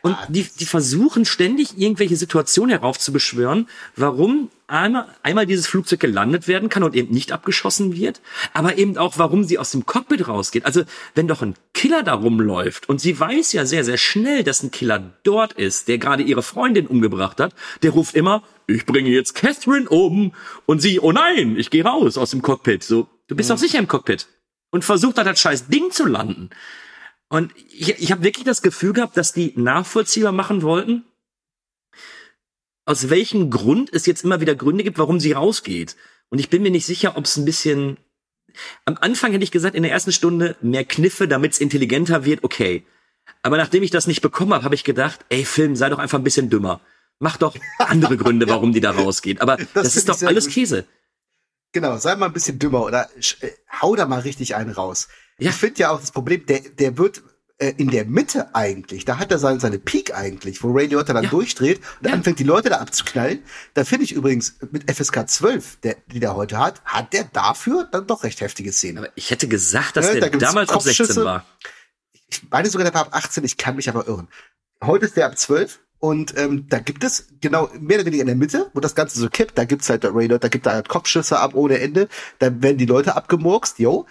Und 0.00 0.16
die, 0.28 0.48
die 0.58 0.64
versuchen 0.64 1.26
ständig 1.26 1.76
irgendwelche 1.76 2.16
Situationen 2.16 2.70
heraufzubeschwören, 2.70 3.68
warum 3.94 4.50
einmal, 4.68 5.08
einmal 5.22 5.46
dieses 5.46 5.66
Flugzeug 5.66 6.00
gelandet 6.00 6.46
werden 6.46 6.68
kann 6.68 6.82
und 6.82 6.94
eben 6.94 7.12
nicht 7.12 7.32
abgeschossen 7.32 7.96
wird, 7.96 8.20
aber 8.52 8.78
eben 8.78 8.96
auch, 8.96 9.18
warum 9.18 9.44
sie 9.44 9.58
aus 9.58 9.72
dem 9.72 9.86
Cockpit 9.86 10.28
rausgeht. 10.28 10.64
Also, 10.64 10.84
wenn 11.14 11.26
doch 11.26 11.42
ein 11.42 11.54
Killer 11.74 12.02
da 12.02 12.14
rumläuft 12.14 12.88
und 12.88 13.00
sie 13.00 13.18
weiß 13.18 13.52
ja 13.52 13.66
sehr, 13.66 13.84
sehr 13.84 13.96
schnell, 13.96 14.44
dass 14.44 14.62
ein 14.62 14.70
Killer 14.70 15.12
dort 15.24 15.54
ist, 15.54 15.88
der 15.88 15.98
gerade 15.98 16.22
ihre 16.22 16.42
Freundin 16.42 16.86
umgebracht 16.86 17.40
hat, 17.40 17.54
der 17.82 17.90
ruft 17.90 18.14
immer, 18.14 18.42
ich 18.66 18.86
bringe 18.86 19.10
jetzt 19.10 19.34
Catherine 19.34 19.88
um 19.88 20.34
und 20.66 20.80
sie, 20.80 21.00
oh 21.00 21.12
nein, 21.12 21.56
ich 21.56 21.70
gehe 21.70 21.84
raus 21.84 22.18
aus 22.18 22.30
dem 22.30 22.42
Cockpit. 22.42 22.84
So, 22.84 23.08
du 23.26 23.34
bist 23.34 23.50
doch 23.50 23.58
sicher 23.58 23.78
im 23.78 23.88
Cockpit 23.88 24.28
und 24.70 24.84
versucht 24.84 25.18
da 25.18 25.24
das 25.24 25.40
scheiß 25.40 25.68
Ding 25.68 25.90
zu 25.90 26.06
landen. 26.06 26.50
Und 27.30 27.52
ich, 27.70 27.98
ich 27.98 28.12
habe 28.12 28.22
wirklich 28.22 28.44
das 28.44 28.62
Gefühl 28.62 28.92
gehabt, 28.92 29.16
dass 29.16 29.32
die 29.32 29.52
nachvollziehbar 29.56 30.32
machen 30.32 30.62
wollten, 30.62 31.04
aus 32.88 33.10
welchem 33.10 33.50
Grund 33.50 33.92
es 33.92 34.06
jetzt 34.06 34.24
immer 34.24 34.40
wieder 34.40 34.54
Gründe 34.54 34.82
gibt, 34.82 34.98
warum 34.98 35.20
sie 35.20 35.32
rausgeht. 35.32 35.94
Und 36.30 36.38
ich 36.38 36.48
bin 36.48 36.62
mir 36.62 36.70
nicht 36.70 36.86
sicher, 36.86 37.18
ob 37.18 37.26
es 37.26 37.36
ein 37.36 37.44
bisschen. 37.44 37.98
Am 38.86 38.96
Anfang 38.98 39.32
hätte 39.32 39.44
ich 39.44 39.50
gesagt, 39.50 39.74
in 39.74 39.82
der 39.82 39.92
ersten 39.92 40.10
Stunde 40.10 40.56
mehr 40.62 40.86
Kniffe, 40.86 41.28
damit 41.28 41.52
es 41.52 41.60
intelligenter 41.60 42.24
wird, 42.24 42.44
okay. 42.44 42.84
Aber 43.42 43.58
nachdem 43.58 43.82
ich 43.82 43.90
das 43.90 44.06
nicht 44.06 44.22
bekommen 44.22 44.54
habe, 44.54 44.64
habe 44.64 44.74
ich 44.74 44.84
gedacht, 44.84 45.20
ey, 45.28 45.44
Film, 45.44 45.76
sei 45.76 45.90
doch 45.90 45.98
einfach 45.98 46.18
ein 46.18 46.24
bisschen 46.24 46.48
dümmer. 46.48 46.80
Mach 47.18 47.36
doch 47.36 47.54
andere 47.78 48.16
Gründe, 48.16 48.48
warum 48.48 48.72
die 48.72 48.80
da 48.80 48.92
rausgeht. 48.92 49.42
Aber 49.42 49.56
das, 49.74 49.92
find 49.92 49.96
ist 49.96 50.08
doch 50.08 50.22
alles 50.22 50.46
gut. 50.46 50.54
Käse. 50.54 50.86
Genau, 51.72 51.98
sei 51.98 52.16
mal 52.16 52.26
ein 52.26 52.32
bisschen 52.32 52.58
dümmer 52.58 52.84
oder 52.84 53.10
äh, 53.42 53.50
hau 53.82 53.96
da 53.96 54.06
mal 54.06 54.20
richtig 54.20 54.54
einen 54.54 54.70
raus. 54.70 55.08
Ja. 55.38 55.50
Ich 55.50 55.56
finde 55.56 55.80
ja 55.80 55.90
auch 55.90 56.00
das 56.00 56.10
Problem, 56.10 56.46
der, 56.46 56.60
der 56.60 56.96
wird, 56.96 57.22
äh, 57.58 57.74
in 57.76 57.90
der 57.90 58.04
Mitte 58.04 58.54
eigentlich, 58.54 59.04
da 59.04 59.18
hat 59.18 59.30
er 59.32 59.38
seine, 59.38 59.58
seine 59.60 59.78
Peak 59.78 60.14
eigentlich, 60.14 60.62
wo 60.62 60.70
Ray 60.70 60.86
Liotta 60.86 61.12
dann 61.12 61.24
Ja. 61.24 61.30
durchdreht 61.30 61.80
und 62.00 62.06
Ja. 62.08 62.12
anfängt, 62.14 62.38
die 62.38 62.44
Leute 62.44 62.70
da 62.70 62.76
abzuknallen. 62.78 63.42
Da 63.74 63.84
finde 63.84 64.04
ich 64.04 64.12
übrigens 64.12 64.56
mit 64.70 64.90
FSK 64.90 65.28
12, 65.28 65.76
der, 65.80 65.96
die 66.06 66.20
der 66.20 66.36
heute 66.36 66.58
hat, 66.58 66.80
hat 66.84 67.12
der 67.12 67.24
dafür 67.24 67.88
dann 67.90 68.06
doch 68.06 68.22
recht 68.24 68.40
heftige 68.40 68.72
Szenen. 68.72 68.98
Aber 68.98 69.08
ich 69.16 69.30
hätte 69.30 69.48
gesagt, 69.48 69.96
dass 69.96 70.06
Ja, 70.06 70.14
da 70.14 70.20
der 70.20 70.30
gibt's 70.30 70.46
damals 70.46 70.70
ab 70.70 70.82
16 70.82 71.06
Kopfschüsse. 71.06 71.24
war. 71.24 71.44
Ich 72.30 72.42
meine 72.50 72.68
sogar, 72.70 72.84
der 72.84 72.94
war 72.94 73.02
ab 73.02 73.08
18, 73.12 73.42
ich 73.44 73.56
kann 73.56 73.76
mich 73.76 73.88
aber 73.88 74.06
irren. 74.06 74.28
Heute 74.84 75.06
ist 75.06 75.16
der 75.16 75.26
ab 75.26 75.36
12 75.38 75.80
und 75.98 76.36
ähm, 76.38 76.66
da 76.68 76.78
gibt 76.78 77.02
es 77.02 77.26
genau 77.40 77.68
mehr 77.80 77.96
oder 77.98 78.06
weniger 78.06 78.20
in 78.20 78.28
der 78.28 78.36
Mitte, 78.36 78.70
wo 78.74 78.78
das 78.80 78.94
Ganze 78.94 79.18
so 79.18 79.28
kippt, 79.28 79.58
da 79.58 79.64
gibt's 79.64 79.88
halt 79.90 80.04
der 80.04 80.14
Ray 80.14 80.28
Liotta, 80.28 80.42
da 80.42 80.48
gibt 80.48 80.66
er 80.66 80.74
halt 80.74 80.88
Kopfschüsse 80.88 81.40
ab 81.40 81.54
ohne 81.54 81.80
Ende, 81.80 82.08
da 82.38 82.62
werden 82.62 82.78
die 82.78 82.86
Leute 82.86 83.16
abgemurkst, 83.16 83.78
yo. 83.80 84.06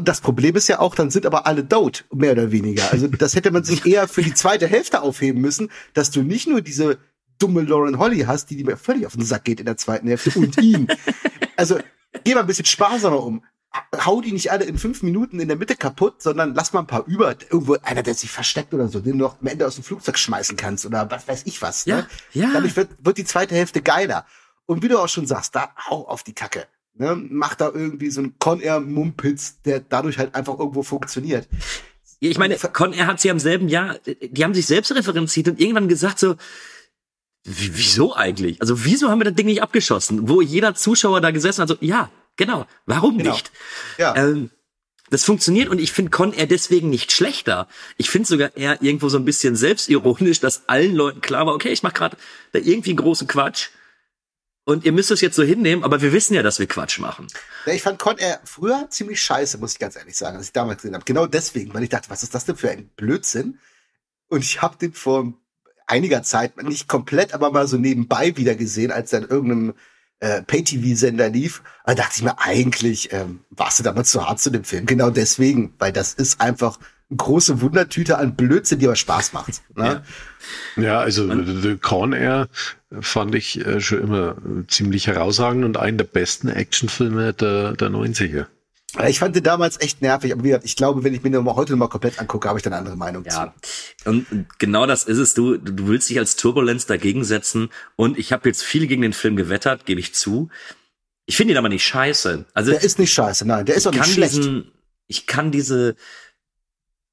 Das 0.00 0.20
Problem 0.20 0.56
ist 0.56 0.68
ja 0.68 0.78
auch, 0.78 0.94
dann 0.94 1.10
sind 1.10 1.26
aber 1.26 1.46
alle 1.46 1.68
tot, 1.68 2.04
mehr 2.12 2.32
oder 2.32 2.52
weniger. 2.52 2.90
Also 2.92 3.06
das 3.18 3.34
hätte 3.34 3.50
man 3.50 3.64
sich 3.64 3.84
eher 3.86 4.08
für 4.08 4.22
die 4.22 4.34
zweite 4.34 4.66
Hälfte 4.66 5.02
aufheben 5.02 5.40
müssen, 5.40 5.70
dass 5.94 6.10
du 6.10 6.22
nicht 6.22 6.48
nur 6.48 6.60
diese 6.60 6.98
dumme 7.38 7.62
Lauren 7.62 7.98
Holly 7.98 8.20
hast, 8.20 8.50
die, 8.50 8.62
mir 8.64 8.76
völlig 8.76 9.06
auf 9.06 9.14
den 9.14 9.24
Sack 9.24 9.44
geht 9.44 9.60
in 9.60 9.66
der 9.66 9.76
zweiten 9.76 10.06
Hälfte 10.08 10.38
und 10.38 10.60
ihn. 10.60 10.88
Also 11.54 11.78
geh 12.24 12.34
mal 12.34 12.40
ein 12.40 12.46
bisschen 12.46 12.64
sparsamer 12.64 13.22
um. 13.22 13.44
Hau 14.04 14.20
die 14.20 14.32
nicht 14.32 14.50
alle 14.50 14.64
in 14.64 14.78
fünf 14.78 15.02
Minuten 15.02 15.38
in 15.38 15.48
der 15.48 15.56
Mitte 15.56 15.76
kaputt, 15.76 16.20
sondern 16.20 16.54
lass 16.54 16.72
mal 16.72 16.80
ein 16.80 16.86
paar 16.86 17.06
über. 17.06 17.36
Irgendwo 17.50 17.76
einer, 17.82 18.02
der 18.02 18.14
sich 18.14 18.30
versteckt 18.30 18.74
oder 18.74 18.88
so, 18.88 19.00
den 19.00 19.18
du 19.18 19.24
noch 19.24 19.40
am 19.40 19.46
Ende 19.46 19.66
aus 19.66 19.76
dem 19.76 19.84
Flugzeug 19.84 20.18
schmeißen 20.18 20.56
kannst 20.56 20.86
oder 20.86 21.10
was 21.10 21.28
weiß 21.28 21.42
ich 21.44 21.60
was. 21.62 21.84
Ja, 21.84 21.96
ne? 21.98 22.06
ja. 22.32 22.50
Dadurch 22.52 22.74
wird, 22.74 22.88
wird 22.98 23.18
die 23.18 23.24
zweite 23.24 23.54
Hälfte 23.54 23.82
geiler. 23.82 24.26
Und 24.66 24.82
wie 24.82 24.88
du 24.88 24.98
auch 24.98 25.08
schon 25.08 25.26
sagst, 25.26 25.54
da 25.54 25.70
hau 25.88 26.08
auf 26.08 26.22
die 26.22 26.34
Kacke. 26.34 26.66
Ne? 26.94 27.16
Mach 27.30 27.54
da 27.54 27.70
irgendwie 27.72 28.10
so 28.10 28.20
einen 28.20 28.38
Con 28.38 28.60
Air 28.60 28.80
Mumpitz, 28.80 29.60
der 29.62 29.80
dadurch 29.80 30.18
halt 30.18 30.34
einfach 30.34 30.58
irgendwo 30.58 30.82
funktioniert. 30.82 31.48
Ich 32.20 32.38
meine, 32.38 32.56
Con 32.56 32.92
Air 32.92 33.06
hat 33.06 33.20
sie 33.20 33.30
am 33.30 33.38
selben 33.38 33.68
Jahr, 33.68 33.98
die 34.20 34.44
haben 34.44 34.54
sich 34.54 34.66
selbst 34.66 34.94
referenziert 34.94 35.48
und 35.48 35.58
irgendwann 35.60 35.88
gesagt 35.88 36.18
so, 36.18 36.36
wie- 37.44 37.76
wieso 37.76 38.14
eigentlich? 38.14 38.60
Also 38.60 38.84
wieso 38.84 39.08
haben 39.10 39.18
wir 39.20 39.24
das 39.24 39.34
Ding 39.34 39.46
nicht 39.46 39.62
abgeschossen? 39.62 40.28
Wo 40.28 40.40
jeder 40.40 40.74
Zuschauer 40.74 41.20
da 41.20 41.30
gesessen 41.32 41.62
hat, 41.62 41.68
so, 41.68 41.76
ja, 41.80 42.10
genau, 42.36 42.66
warum 42.86 43.18
Genau. 43.18 43.32
nicht? 43.32 43.50
Ja. 43.98 44.14
Ähm, 44.14 44.50
das 45.10 45.24
funktioniert 45.24 45.68
und 45.68 45.80
ich 45.80 45.92
finde 45.92 46.10
Con 46.10 46.32
Air 46.32 46.46
deswegen 46.46 46.88
nicht 46.90 47.10
schlechter. 47.10 47.66
Ich 47.96 48.08
finde 48.10 48.28
sogar 48.28 48.56
eher 48.56 48.80
irgendwo 48.82 49.08
so 49.08 49.18
ein 49.18 49.24
bisschen 49.24 49.56
selbstironisch, 49.56 50.40
dass 50.40 50.68
allen 50.68 50.94
Leuten 50.94 51.20
klar 51.20 51.46
war, 51.46 51.54
okay, 51.54 51.70
ich 51.72 51.82
mache 51.82 51.94
gerade 51.94 52.16
da 52.52 52.60
irgendwie 52.60 52.90
einen 52.90 52.98
großen 52.98 53.26
Quatsch 53.26 53.70
und 54.64 54.84
ihr 54.84 54.92
müsst 54.92 55.10
es 55.10 55.20
jetzt 55.20 55.36
so 55.36 55.42
hinnehmen, 55.42 55.82
aber 55.82 56.02
wir 56.02 56.12
wissen 56.12 56.34
ja, 56.34 56.42
dass 56.42 56.58
wir 56.58 56.66
Quatsch 56.66 56.98
machen. 56.98 57.26
Ja, 57.66 57.72
ich 57.72 57.82
fand 57.82 57.98
Con 57.98 58.18
Air 58.18 58.40
früher 58.44 58.86
ziemlich 58.90 59.20
scheiße, 59.22 59.58
muss 59.58 59.72
ich 59.72 59.78
ganz 59.78 59.96
ehrlich 59.96 60.16
sagen, 60.16 60.36
als 60.36 60.46
ich 60.46 60.52
damals 60.52 60.82
gesehen 60.82 60.94
habe. 60.94 61.04
Genau 61.04 61.26
deswegen, 61.26 61.74
weil 61.74 61.82
ich 61.82 61.88
dachte, 61.88 62.10
was 62.10 62.22
ist 62.22 62.34
das 62.34 62.44
denn 62.44 62.56
für 62.56 62.70
ein 62.70 62.88
Blödsinn? 62.96 63.58
Und 64.28 64.44
ich 64.44 64.62
habe 64.62 64.76
den 64.78 64.92
vor 64.92 65.32
einiger 65.86 66.22
Zeit, 66.22 66.62
nicht 66.62 66.88
komplett, 66.88 67.34
aber 67.34 67.50
mal 67.50 67.66
so 67.66 67.76
nebenbei 67.76 68.36
wieder 68.36 68.54
gesehen, 68.54 68.92
als 68.92 69.12
er 69.12 69.20
in 69.20 69.28
irgendeinem 69.28 69.74
äh, 70.20 70.42
Pay-TV-Sender 70.42 71.28
lief. 71.28 71.62
Da 71.84 71.94
dachte 71.94 72.12
ich 72.16 72.22
mir, 72.22 72.38
eigentlich 72.38 73.12
ähm, 73.12 73.40
warst 73.50 73.80
du 73.80 73.82
damals 73.82 74.10
zu 74.10 74.26
hart 74.26 74.40
zu 74.40 74.50
dem 74.50 74.64
Film. 74.64 74.86
Genau 74.86 75.10
deswegen, 75.10 75.74
weil 75.78 75.92
das 75.92 76.14
ist 76.14 76.40
einfach 76.40 76.78
eine 77.10 77.16
große 77.16 77.60
Wundertüte 77.60 78.16
an 78.18 78.36
Blödsinn, 78.36 78.78
die 78.78 78.86
aber 78.86 78.96
Spaß 78.96 79.32
macht. 79.32 79.60
Ne? 79.74 80.02
Ja, 80.76 81.00
also 81.00 81.28
The 81.60 81.76
Con 81.76 82.12
Air 82.12 82.48
fand 83.00 83.34
ich 83.34 83.64
äh, 83.64 83.80
schon 83.80 84.00
immer 84.02 84.30
äh, 84.36 84.66
ziemlich 84.68 85.06
herausragend 85.06 85.64
und 85.64 85.76
einen 85.76 85.98
der 85.98 86.04
besten 86.04 86.48
Actionfilme 86.48 87.32
der, 87.32 87.72
der 87.72 87.88
90er. 87.88 88.46
Ich 89.08 89.20
fand 89.20 89.34
den 89.34 89.42
damals 89.42 89.80
echt 89.80 90.02
nervig, 90.02 90.32
aber 90.34 90.44
wie 90.44 90.48
gesagt, 90.48 90.66
ich 90.66 90.76
glaube, 90.76 91.02
wenn 91.02 91.14
ich 91.14 91.22
mir 91.22 91.30
den 91.30 91.42
mal 91.44 91.56
heute 91.56 91.72
noch 91.72 91.78
mal 91.78 91.88
komplett 91.88 92.18
angucke, 92.18 92.46
habe 92.46 92.58
ich 92.58 92.62
dann 92.62 92.74
eine 92.74 92.80
andere 92.80 92.96
Meinung 92.96 93.24
Ja, 93.24 93.54
zu. 93.96 94.10
und 94.10 94.26
genau 94.58 94.84
das 94.86 95.04
ist 95.04 95.16
es. 95.16 95.32
Du, 95.32 95.56
du 95.56 95.86
willst 95.88 96.10
dich 96.10 96.18
als 96.18 96.36
Turbulenz 96.36 96.84
dagegen 96.84 97.24
setzen. 97.24 97.70
Und 97.96 98.18
ich 98.18 98.32
habe 98.34 98.46
jetzt 98.50 98.62
viel 98.62 98.86
gegen 98.86 99.00
den 99.00 99.14
Film 99.14 99.36
gewettert, 99.36 99.86
gebe 99.86 99.98
ich 99.98 100.14
zu. 100.14 100.50
Ich 101.24 101.38
finde 101.38 101.54
ihn 101.54 101.56
aber 101.58 101.70
nicht 101.70 101.86
scheiße. 101.86 102.44
Also 102.52 102.72
Der 102.72 102.82
ist 102.82 102.98
nicht 102.98 103.14
scheiße, 103.14 103.46
nein, 103.46 103.64
der 103.64 103.76
ist 103.76 103.86
auch 103.86 103.92
ich 103.92 103.96
nicht 103.98 104.04
kann 104.04 104.12
schlecht. 104.14 104.36
diesen, 104.36 104.72
ich 105.06 105.26
kann 105.26 105.50
diese, 105.50 105.96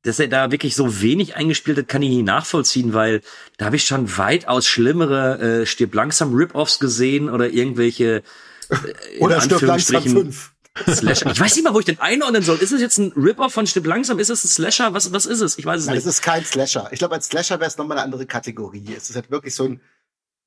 dass 0.03 0.19
er 0.19 0.27
da 0.27 0.51
wirklich 0.51 0.75
so 0.75 1.01
wenig 1.01 1.35
eingespielt 1.35 1.77
hat, 1.77 1.87
kann 1.87 2.01
ich 2.01 2.09
nicht 2.09 2.25
nachvollziehen, 2.25 2.93
weil 2.93 3.21
da 3.57 3.65
habe 3.65 3.75
ich 3.75 3.85
schon 3.85 4.17
weitaus 4.17 4.65
schlimmere 4.67 5.61
äh, 5.61 5.65
stirb 5.65 5.93
langsam 5.93 6.33
Rip-Offs 6.33 6.79
gesehen 6.79 7.29
oder 7.29 7.49
irgendwelche 7.49 8.23
äh, 8.69 9.19
Oder 9.19 9.41
stirb 9.41 9.61
langsam 9.63 10.03
fünf. 10.03 10.53
Slasher. 10.87 11.31
Ich 11.31 11.39
weiß 11.39 11.55
nicht 11.55 11.65
mal, 11.65 11.73
wo 11.73 11.79
ich 11.79 11.85
den 11.85 11.99
einordnen 11.99 12.41
soll. 12.41 12.57
Ist 12.59 12.71
es 12.71 12.79
jetzt 12.79 12.99
ein 12.99 13.11
Rip-Off 13.13 13.51
von 13.51 13.67
Stirb 13.67 13.85
langsam? 13.87 14.17
Ist 14.19 14.29
es 14.29 14.45
ein 14.45 14.47
Slasher? 14.47 14.93
Was, 14.93 15.11
was 15.11 15.25
ist 15.25 15.41
es? 15.41 15.57
Ich 15.57 15.65
weiß 15.65 15.81
es 15.81 15.87
Nein, 15.87 15.95
nicht. 15.95 16.05
es 16.05 16.13
ist 16.13 16.21
kein 16.21 16.45
Slasher. 16.45 16.87
Ich 16.93 16.99
glaube, 16.99 17.15
als 17.15 17.25
Slasher 17.27 17.59
wäre 17.59 17.67
es 17.69 17.77
nochmal 17.77 17.97
eine 17.97 18.05
andere 18.05 18.25
Kategorie. 18.25 18.85
Es 18.95 19.09
ist 19.09 19.15
halt 19.17 19.29
wirklich 19.29 19.53
so 19.55 19.65
ein, 19.65 19.81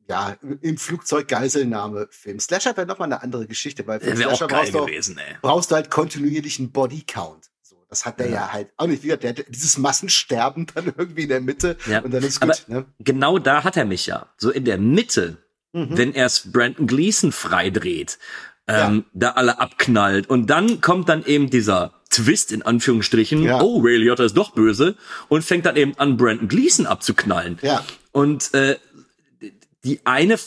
ja, 0.08 0.36
im 0.62 0.78
Flugzeug 0.78 1.28
Geiselnahme-Film. 1.28 2.40
Slasher 2.40 2.74
wäre 2.76 2.86
nochmal 2.86 3.12
eine 3.12 3.22
andere 3.22 3.46
Geschichte, 3.46 3.86
weil 3.86 4.00
für 4.00 4.16
Slasher 4.16 4.46
geil 4.46 4.58
brauchst 4.60 4.74
du, 4.74 4.78
auch- 4.78 4.86
gewesen, 4.86 5.20
brauchst 5.42 5.70
du 5.70 5.74
halt 5.74 5.90
kontinuierlichen 5.90 6.70
Bodycount. 6.72 7.50
Das 7.92 8.06
hat 8.06 8.20
der 8.20 8.30
ja. 8.30 8.50
halt 8.54 8.68
auch 8.78 8.86
nicht. 8.86 9.02
Wie 9.02 9.08
gesagt, 9.08 9.22
der 9.22 9.30
hat 9.36 9.44
dieses 9.50 9.76
Massensterben 9.76 10.66
dann 10.74 10.86
irgendwie 10.96 11.24
in 11.24 11.28
der 11.28 11.42
Mitte 11.42 11.76
Ja. 11.86 12.00
und 12.00 12.14
dann 12.14 12.22
ist 12.22 12.40
Aber 12.42 12.54
gut. 12.54 12.68
Ne? 12.68 12.86
genau 13.00 13.38
da 13.38 13.64
hat 13.64 13.76
er 13.76 13.84
mich 13.84 14.06
ja. 14.06 14.28
So 14.38 14.50
in 14.50 14.64
der 14.64 14.78
Mitte, 14.78 15.36
Mhm. 15.74 15.98
wenn 15.98 16.14
er 16.14 16.24
es 16.24 16.50
Brandon 16.50 16.86
Gleason 16.86 17.32
freidreht, 17.32 18.18
ähm, 18.66 19.04
da 19.12 19.32
alle 19.32 19.60
abknallt. 19.60 20.30
Und 20.30 20.46
dann 20.48 20.80
kommt 20.80 21.10
dann 21.10 21.22
eben 21.26 21.50
dieser 21.50 21.92
Twist 22.08 22.50
in 22.50 22.62
Anführungsstrichen. 22.62 23.42
Ja. 23.42 23.60
Oh, 23.60 23.80
Ray 23.82 23.98
Liotta 23.98 24.24
ist 24.24 24.38
doch 24.38 24.52
böse. 24.54 24.96
Und 25.28 25.44
fängt 25.44 25.66
dann 25.66 25.76
eben 25.76 25.92
an, 25.98 26.16
Brandon 26.16 26.48
Gleason 26.48 26.86
abzuknallen. 26.86 27.58
Ja. 27.60 27.84
Und 28.12 28.54
äh, 28.54 28.78
die 29.84 30.00
eine, 30.04 30.38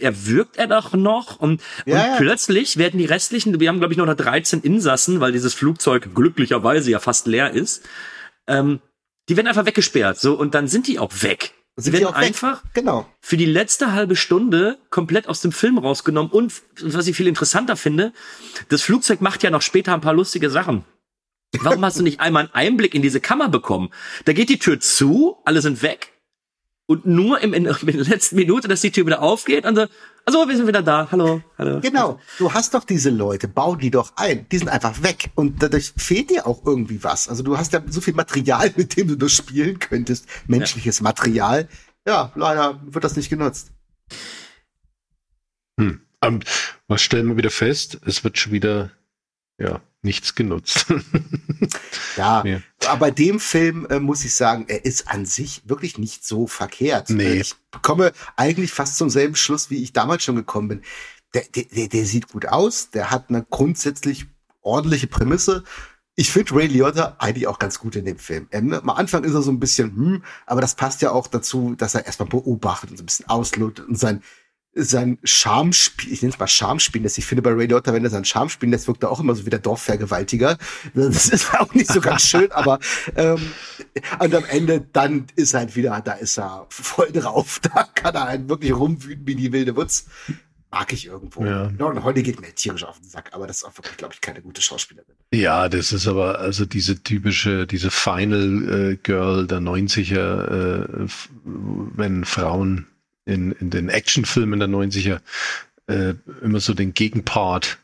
er 0.00 0.26
wirkt 0.26 0.58
er 0.58 0.66
doch 0.66 0.92
noch 0.92 1.38
und, 1.40 1.62
Ja, 1.86 2.12
und 2.12 2.16
plötzlich 2.18 2.76
werden 2.76 2.98
die 2.98 3.06
restlichen, 3.06 3.58
wir 3.58 3.68
haben 3.68 3.78
glaube 3.78 3.94
ich 3.94 3.98
noch 3.98 4.12
13 4.12 4.60
Insassen, 4.60 5.20
weil 5.20 5.32
dieses 5.32 5.54
Flugzeug 5.54 6.14
glücklicherweise 6.14 6.90
ja 6.90 6.98
fast 6.98 7.26
leer 7.26 7.50
ist, 7.52 7.88
ähm, 8.46 8.80
die 9.28 9.36
werden 9.36 9.46
einfach 9.46 9.66
weggesperrt, 9.66 10.18
so 10.18 10.34
und 10.34 10.54
dann 10.54 10.68
sind 10.68 10.86
die 10.88 10.98
auch 10.98 11.12
weg. 11.22 11.54
Sie 11.76 11.90
werden 11.94 12.08
einfach 12.12 12.62
Genau. 12.74 13.06
für 13.20 13.38
die 13.38 13.46
letzte 13.46 13.92
halbe 13.92 14.14
Stunde 14.14 14.78
komplett 14.90 15.26
aus 15.26 15.40
dem 15.40 15.52
Film 15.52 15.78
rausgenommen 15.78 16.30
und 16.30 16.52
was 16.82 17.06
ich 17.06 17.16
viel 17.16 17.28
interessanter 17.28 17.76
finde, 17.76 18.12
das 18.68 18.82
Flugzeug 18.82 19.22
macht 19.22 19.42
ja 19.42 19.48
noch 19.48 19.62
später 19.62 19.94
ein 19.94 20.02
paar 20.02 20.12
lustige 20.12 20.50
Sachen. 20.50 20.84
Warum 21.60 21.84
hast 21.84 21.98
du 21.98 22.02
nicht 22.02 22.20
einmal 22.20 22.44
einen 22.44 22.54
Einblick 22.54 22.94
in 22.94 23.02
diese 23.02 23.20
Kammer 23.20 23.48
bekommen? 23.48 23.90
Da 24.26 24.32
geht 24.34 24.50
die 24.50 24.58
Tür 24.58 24.80
zu, 24.80 25.38
alle 25.44 25.62
sind 25.62 25.82
weg 25.82 26.11
und 26.92 27.06
nur 27.06 27.40
im, 27.40 27.52
in, 27.52 27.66
in 27.86 27.86
der 27.86 28.06
letzten 28.06 28.36
Minute, 28.36 28.68
dass 28.68 28.80
die 28.80 28.90
Tür 28.90 29.06
wieder 29.06 29.22
aufgeht 29.22 29.64
und 29.66 29.76
so, 29.76 29.86
also 30.24 30.48
wir 30.48 30.56
sind 30.56 30.68
wieder 30.68 30.82
da, 30.82 31.08
hallo, 31.10 31.42
hallo. 31.58 31.80
Genau. 31.80 32.20
Du 32.38 32.52
hast 32.52 32.74
doch 32.74 32.84
diese 32.84 33.10
Leute, 33.10 33.48
bau 33.48 33.74
die 33.74 33.90
doch 33.90 34.12
ein. 34.16 34.46
Die 34.50 34.58
sind 34.58 34.68
einfach 34.68 35.02
weg. 35.02 35.30
Und 35.34 35.62
dadurch 35.62 35.92
fehlt 35.96 36.30
dir 36.30 36.46
auch 36.46 36.64
irgendwie 36.64 37.02
was. 37.02 37.28
Also 37.28 37.42
du 37.42 37.58
hast 37.58 37.72
ja 37.72 37.82
so 37.88 38.00
viel 38.00 38.14
Material, 38.14 38.72
mit 38.76 38.96
dem 38.96 39.08
du 39.08 39.16
das 39.16 39.32
spielen 39.32 39.80
könntest. 39.80 40.26
Menschliches 40.46 41.00
Material. 41.00 41.68
Ja, 42.06 42.30
leider 42.36 42.80
wird 42.84 43.02
das 43.02 43.16
nicht 43.16 43.30
genutzt. 43.30 43.72
Hm. 45.78 46.02
Und 46.20 46.44
was 46.86 47.02
stellen 47.02 47.28
wir 47.28 47.36
wieder 47.36 47.50
fest? 47.50 47.98
Es 48.06 48.22
wird 48.22 48.38
schon 48.38 48.52
wieder 48.52 48.92
ja 49.58 49.80
nichts 50.02 50.34
genutzt. 50.34 50.86
Ja, 52.16 52.44
Ja. 52.44 52.60
aber 52.88 52.98
bei 52.98 53.10
dem 53.10 53.40
Film 53.40 53.86
äh, 53.88 53.98
muss 53.98 54.24
ich 54.24 54.34
sagen, 54.34 54.66
er 54.68 54.84
ist 54.84 55.08
an 55.08 55.24
sich 55.24 55.62
wirklich 55.64 55.96
nicht 55.98 56.26
so 56.26 56.46
verkehrt. 56.46 57.08
Nee. 57.08 57.24
Äh, 57.38 57.40
Ich 57.40 57.54
komme 57.80 58.12
eigentlich 58.36 58.72
fast 58.72 58.98
zum 58.98 59.08
selben 59.08 59.34
Schluss, 59.36 59.70
wie 59.70 59.82
ich 59.82 59.92
damals 59.94 60.22
schon 60.22 60.36
gekommen 60.36 60.68
bin. 60.68 60.82
Der, 61.32 61.44
der, 61.54 61.88
der, 61.88 62.04
sieht 62.04 62.28
gut 62.28 62.46
aus, 62.46 62.90
der 62.90 63.10
hat 63.10 63.30
eine 63.30 63.46
grundsätzlich 63.48 64.26
ordentliche 64.60 65.06
Prämisse. 65.06 65.64
Ich 66.14 66.30
finde 66.30 66.54
Ray 66.54 66.66
Liotta 66.66 67.16
eigentlich 67.18 67.46
auch 67.46 67.58
ganz 67.58 67.78
gut 67.78 67.96
in 67.96 68.04
dem 68.04 68.18
Film. 68.18 68.46
Ähm, 68.52 68.74
am 68.74 68.90
Anfang 68.90 69.24
ist 69.24 69.32
er 69.32 69.40
so 69.40 69.50
ein 69.50 69.58
bisschen, 69.60 69.96
hm, 69.96 70.24
aber 70.44 70.60
das 70.60 70.74
passt 70.74 71.00
ja 71.00 71.10
auch 71.12 71.26
dazu, 71.28 71.74
dass 71.74 71.94
er 71.94 72.04
erstmal 72.04 72.28
beobachtet 72.28 72.90
und 72.90 72.98
so 72.98 73.02
ein 73.02 73.06
bisschen 73.06 73.28
auslotet 73.30 73.88
und 73.88 73.98
sein 73.98 74.22
sein 74.74 75.18
Charmspiel, 75.22 76.12
ich 76.12 76.22
nenne 76.22 76.32
es 76.32 76.38
mal 76.38 76.46
Charmspiel, 76.46 77.02
das 77.02 77.18
ich 77.18 77.26
finde 77.26 77.42
bei 77.42 77.52
Ray 77.52 77.66
Liotta, 77.66 77.92
wenn 77.92 78.04
er 78.04 78.10
sein 78.10 78.24
Charmspiel 78.24 78.70
lässt, 78.70 78.88
wirkt 78.88 79.02
er 79.02 79.10
auch 79.10 79.20
immer 79.20 79.34
so 79.34 79.44
wie 79.44 79.50
der 79.50 79.58
Dorfvergewaltiger. 79.58 80.56
Das 80.94 81.28
ist 81.28 81.54
auch 81.58 81.72
nicht 81.74 81.92
so 81.92 82.00
ganz 82.00 82.22
schön, 82.22 82.50
aber 82.52 82.78
ähm, 83.16 83.52
und 84.18 84.34
am 84.34 84.44
Ende 84.46 84.86
dann 84.92 85.26
ist 85.36 85.54
halt 85.54 85.76
wieder, 85.76 86.00
da 86.00 86.12
ist 86.12 86.38
er 86.38 86.66
voll 86.70 87.12
drauf, 87.12 87.60
da 87.74 87.84
kann 87.94 88.14
er 88.14 88.28
halt 88.28 88.48
wirklich 88.48 88.74
rumwüten 88.74 89.26
wie 89.26 89.34
die 89.34 89.52
wilde 89.52 89.76
Wutz. 89.76 90.06
Mag 90.70 90.90
ich 90.94 91.06
irgendwo. 91.06 91.44
Ja. 91.44 91.64
Und 91.66 92.02
heute 92.02 92.22
geht 92.22 92.40
mir 92.40 92.54
tierisch 92.54 92.84
auf 92.84 92.98
den 92.98 93.06
Sack, 93.06 93.32
aber 93.34 93.46
das 93.46 93.58
ist 93.58 93.64
auch 93.64 93.76
wirklich, 93.76 93.98
glaube 93.98 94.14
ich, 94.14 94.22
keine 94.22 94.40
gute 94.40 94.62
Schauspielerin. 94.62 95.14
Ja, 95.30 95.68
das 95.68 95.92
ist 95.92 96.08
aber 96.08 96.38
also 96.38 96.64
diese 96.64 97.02
typische, 97.02 97.66
diese 97.66 97.90
Final 97.90 98.92
äh, 98.92 98.96
Girl 98.96 99.46
der 99.46 99.58
90er, 99.58 101.04
äh, 101.04 101.08
wenn 101.44 102.24
Frauen 102.24 102.86
in, 103.24 103.52
in 103.52 103.70
den 103.70 103.88
Actionfilmen 103.88 104.58
der 104.58 104.68
90er 104.68 105.20
äh, 105.86 106.14
immer 106.42 106.60
so 106.60 106.74
den 106.74 106.94
Gegenpart 106.94 107.78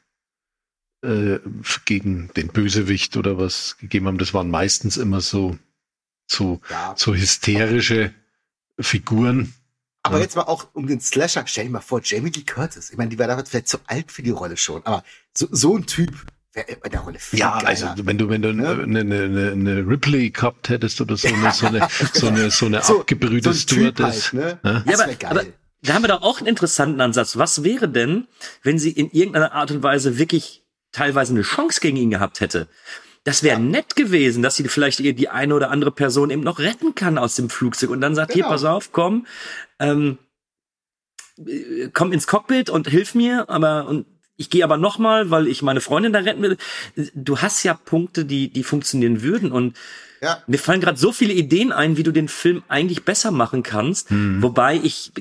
äh, 1.03 1.39
gegen 1.85 2.31
den 2.37 2.49
Bösewicht 2.49 3.17
oder 3.17 3.39
was 3.39 3.77
gegeben 3.79 4.07
haben. 4.07 4.19
Das 4.19 4.35
waren 4.35 4.51
meistens 4.51 4.97
immer 4.97 5.21
so 5.21 5.59
so, 6.31 6.61
ja. 6.71 6.95
so 6.97 7.15
hysterische 7.15 8.15
Figuren. 8.79 9.55
Aber 10.03 10.19
ja. 10.19 10.23
jetzt 10.23 10.37
mal 10.37 10.43
auch 10.43 10.69
um 10.75 10.87
den 10.87 11.01
Slasher, 11.01 11.45
stell 11.47 11.65
dir 11.65 11.71
mal 11.71 11.81
vor, 11.81 12.01
Jamie 12.03 12.31
Lee 12.31 12.43
Curtis. 12.43 12.91
Ich 12.91 12.97
meine, 12.97 13.11
die 13.11 13.19
war 13.19 13.27
damals 13.27 13.51
vielleicht 13.51 13.69
zu 13.69 13.79
alt 13.87 14.13
für 14.13 14.23
die 14.23 14.31
Rolle 14.31 14.57
schon, 14.57 14.85
aber 14.87 15.03
so, 15.37 15.49
so 15.51 15.77
ein 15.77 15.87
Typ 15.87 16.13
bei 16.83 16.89
der 16.89 17.01
Rolle 17.01 17.19
viel 17.19 17.39
Ja, 17.39 17.59
geiler. 17.59 17.69
also 17.69 17.87
wenn 18.07 18.19
du, 18.19 18.29
wenn 18.29 18.43
du 18.43 18.53
ne? 18.53 18.69
eine, 18.69 19.01
eine, 19.01 19.53
eine 19.53 19.87
Ripley 19.87 20.31
gehabt 20.31 20.69
hättest 20.69 21.01
oder 21.01 21.17
so 21.17 21.29
eine, 21.29 21.53
so 21.53 21.67
eine, 21.67 21.89
so 22.13 22.29
eine, 22.29 22.51
so 22.51 22.67
eine 22.67 22.83
so, 22.85 23.01
abgebrühte 23.01 23.53
so 23.53 23.59
Stewardess. 23.59 24.33
Halt, 24.33 24.65
ne? 24.65 24.85
ja, 24.87 24.95
aber, 24.95 25.15
geil. 25.15 25.31
aber 25.31 25.45
da 25.83 25.95
haben 25.95 26.03
wir 26.03 26.09
doch 26.09 26.23
auch 26.23 26.39
einen 26.39 26.49
interessanten 26.49 27.01
Ansatz. 27.01 27.37
Was 27.37 27.63
wäre 27.65 27.89
denn, 27.89 28.27
wenn 28.63 28.79
sie 28.79 28.91
in 28.91 29.11
irgendeiner 29.11 29.53
Art 29.53 29.71
und 29.71 29.83
Weise 29.83 30.19
wirklich 30.19 30.65
teilweise 30.93 31.33
eine 31.33 31.43
Chance 31.43 31.81
gegen 31.81 31.97
ihn 31.97 32.11
gehabt 32.11 32.41
hätte? 32.41 32.69
Das 33.25 33.43
wäre 33.43 33.61
ja. 33.61 33.65
nett 33.65 33.95
gewesen, 33.95 34.43
dass 34.43 34.57
sie 34.57 34.67
vielleicht 34.69 35.01
die 35.01 35.29
eine 35.29 35.55
oder 35.55 35.71
andere 35.71 35.93
Person 35.93 36.31
eben 36.31 36.43
noch 36.43 36.59
retten 36.59 36.95
kann 36.95 37.19
aus 37.19 37.37
dem 37.37 37.51
Flugzeug 37.51 37.91
und 37.91 38.01
dann 38.01 38.15
sagt, 38.15 38.33
genau. 38.33 38.47
hier, 38.47 38.51
pass 38.51 38.65
auf, 38.65 38.91
komm, 38.93 39.27
ähm, 39.79 40.19
äh, 41.47 41.91
komm 41.93 42.13
ins 42.13 42.27
Cockpit 42.27 42.71
und 42.71 42.89
hilf 42.89 43.15
mir, 43.15 43.49
aber 43.49 43.87
und 43.87 44.07
ich 44.39 44.51
gehe 44.51 44.65
aber 44.65 44.79
noch 44.79 44.99
mal, 44.99 45.31
weil 45.31 45.49
ich 45.49 45.63
meine 45.63 45.81
Freundin 45.81 46.13
da 46.13 46.21
retten 46.21 46.43
will. 46.43 46.57
Du 47.15 47.39
hast 47.41 47.65
ja 47.65 47.75
Punkte, 47.75 48.25
die 48.25 48.51
die 48.51 48.63
funktionieren 48.63 49.21
würden 49.21 49.53
und 49.53 49.77
ja. 50.23 50.43
mir 50.47 50.59
fallen 50.59 50.81
gerade 50.81 50.99
so 50.99 51.13
viele 51.13 51.35
Ideen 51.35 51.73
ein, 51.73 51.97
wie 51.97 52.05
du 52.05 52.13
den 52.13 52.29
Film 52.29 52.63
eigentlich 52.69 53.05
besser 53.05 53.33
machen 53.33 53.63
kannst. 53.63 54.11
Hm. 54.11 54.43
Wobei 54.43 54.77
ich 54.77 55.13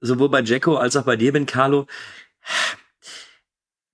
sowohl 0.00 0.28
bei 0.28 0.42
Jacko 0.42 0.76
als 0.76 0.96
auch 0.96 1.04
bei 1.04 1.16
dir 1.16 1.32
bin, 1.32 1.46
Carlo. 1.46 1.86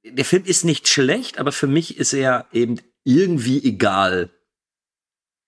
Der 0.04 0.24
Film 0.24 0.44
ist 0.44 0.64
nicht 0.64 0.86
schlecht, 0.86 1.38
aber 1.38 1.52
für 1.52 1.66
mich 1.66 1.96
ist 1.96 2.12
er 2.12 2.46
eben 2.52 2.78
irgendwie 3.04 3.64
egal. 3.64 4.30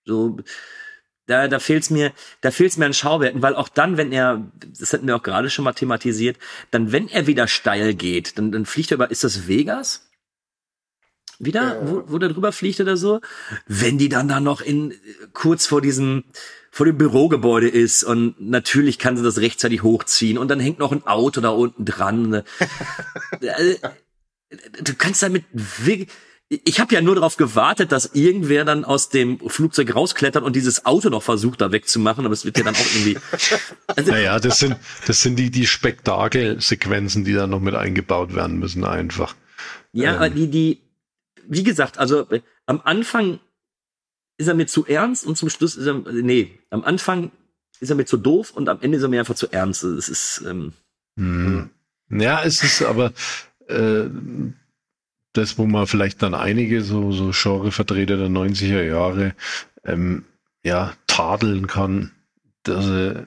So, 0.05 0.37
da, 1.27 1.47
da 1.47 1.59
fehlt's 1.59 1.89
mir, 1.89 2.11
da 2.41 2.51
fehlt's 2.51 2.77
mir 2.77 2.85
an 2.85 2.93
Schauwerten, 2.93 3.41
weil 3.41 3.55
auch 3.55 3.69
dann, 3.69 3.97
wenn 3.97 4.11
er, 4.11 4.45
das 4.79 4.93
hatten 4.93 5.07
wir 5.07 5.15
auch 5.15 5.23
gerade 5.23 5.49
schon 5.49 5.65
mal 5.65 5.73
thematisiert, 5.73 6.37
dann, 6.71 6.91
wenn 6.91 7.07
er 7.07 7.27
wieder 7.27 7.47
steil 7.47 7.93
geht, 7.93 8.37
dann, 8.37 8.51
dann 8.51 8.65
fliegt 8.65 8.91
er 8.91 8.95
über, 8.95 9.11
ist 9.11 9.23
das 9.23 9.47
Vegas? 9.47 10.09
Wieder, 11.39 11.75
ja. 11.75 11.89
wo, 11.89 12.03
wo 12.07 12.17
der 12.17 12.29
drüber 12.29 12.51
fliegt 12.51 12.79
oder 12.79 12.95
so? 12.95 13.19
Wenn 13.67 13.97
die 13.97 14.09
dann 14.09 14.27
da 14.27 14.39
noch 14.39 14.61
in, 14.61 14.93
kurz 15.33 15.65
vor 15.65 15.81
diesem, 15.81 16.23
vor 16.71 16.85
dem 16.85 16.97
Bürogebäude 16.97 17.67
ist 17.67 18.03
und 18.03 18.35
natürlich 18.39 18.99
kann 18.99 19.17
sie 19.17 19.23
das 19.23 19.39
rechtzeitig 19.39 19.83
hochziehen 19.83 20.37
und 20.37 20.49
dann 20.49 20.59
hängt 20.59 20.79
noch 20.79 20.91
ein 20.91 21.05
Auto 21.05 21.41
da 21.41 21.49
unten 21.49 21.85
dran. 21.85 22.43
Äh, 23.41 23.75
du 24.81 24.93
kannst 24.95 25.21
damit 25.23 25.43
wirklich, 25.51 26.09
ich 26.63 26.79
habe 26.79 26.93
ja 26.93 27.01
nur 27.01 27.15
darauf 27.15 27.37
gewartet, 27.37 27.91
dass 27.91 28.11
irgendwer 28.13 28.65
dann 28.65 28.85
aus 28.85 29.09
dem 29.09 29.39
Flugzeug 29.49 29.95
rausklettert 29.95 30.43
und 30.43 30.55
dieses 30.55 30.85
Auto 30.85 31.09
noch 31.09 31.23
versucht, 31.23 31.61
da 31.61 31.71
wegzumachen, 31.71 32.25
aber 32.25 32.33
es 32.33 32.45
wird 32.45 32.57
ja 32.57 32.63
dann 32.63 32.75
auch 32.75 32.95
irgendwie. 32.95 33.17
Also, 33.87 34.11
naja, 34.11 34.39
das 34.39 34.59
sind, 34.59 34.75
das 35.07 35.21
sind 35.21 35.37
die, 35.37 35.49
die 35.51 35.67
Spektakelsequenzen, 35.67 37.23
die 37.23 37.33
dann 37.33 37.49
noch 37.49 37.61
mit 37.61 37.75
eingebaut 37.75 38.35
werden 38.35 38.59
müssen, 38.59 38.83
einfach. 38.83 39.35
Ja, 39.93 40.25
ähm. 40.25 40.35
die, 40.35 40.47
die, 40.47 40.81
wie 41.47 41.63
gesagt, 41.63 41.97
also 41.97 42.29
äh, 42.29 42.41
am 42.65 42.81
Anfang 42.83 43.39
ist 44.37 44.47
er 44.47 44.53
mir 44.53 44.67
zu 44.67 44.85
ernst 44.85 45.25
und 45.25 45.37
zum 45.37 45.49
Schluss 45.49 45.75
ist 45.75 45.85
er, 45.85 45.93
nee, 45.93 46.59
am 46.69 46.83
Anfang 46.83 47.31
ist 47.79 47.89
er 47.89 47.95
mir 47.95 48.05
zu 48.05 48.17
doof 48.17 48.51
und 48.51 48.67
am 48.67 48.81
Ende 48.81 48.97
ist 48.97 49.03
er 49.03 49.09
mir 49.09 49.19
einfach 49.19 49.35
zu 49.35 49.51
ernst. 49.51 49.83
Es 49.83 50.09
ist, 50.09 50.43
ähm, 50.45 50.73
hm. 51.17 51.69
Ja, 52.09 52.43
es 52.43 52.63
ist 52.63 52.81
aber, 52.81 53.13
äh, 53.67 54.05
das, 55.37 55.57
wo 55.57 55.65
man 55.65 55.87
vielleicht 55.87 56.21
dann 56.21 56.33
einige 56.33 56.81
so, 56.81 57.11
so 57.11 57.31
Genrevertreter 57.31 58.17
der 58.17 58.29
90er 58.29 58.83
Jahre 58.83 59.35
ähm, 59.83 60.25
ja, 60.63 60.93
tadeln 61.07 61.67
kann, 61.67 62.11
dass 62.63 62.85
sie 62.85 63.25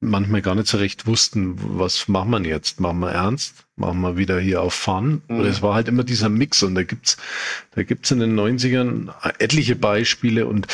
manchmal 0.00 0.42
gar 0.42 0.54
nicht 0.54 0.68
so 0.68 0.76
recht 0.76 1.06
wussten, 1.06 1.56
was 1.78 2.08
machen 2.08 2.30
wir 2.30 2.40
jetzt? 2.40 2.78
Machen 2.80 3.00
wir 3.00 3.10
ernst? 3.10 3.64
Machen 3.76 4.00
wir 4.02 4.16
wieder 4.16 4.38
hier 4.38 4.60
auf 4.60 4.74
Fun? 4.74 5.22
Mhm. 5.28 5.40
Oder 5.40 5.48
es 5.48 5.62
war 5.62 5.74
halt 5.74 5.88
immer 5.88 6.04
dieser 6.04 6.28
Mix 6.28 6.62
und 6.62 6.74
da 6.74 6.82
gibt's, 6.82 7.16
da 7.74 7.82
gibt's 7.82 8.10
in 8.10 8.20
den 8.20 8.38
90ern 8.38 9.12
etliche 9.38 9.76
Beispiele 9.76 10.46
und 10.46 10.66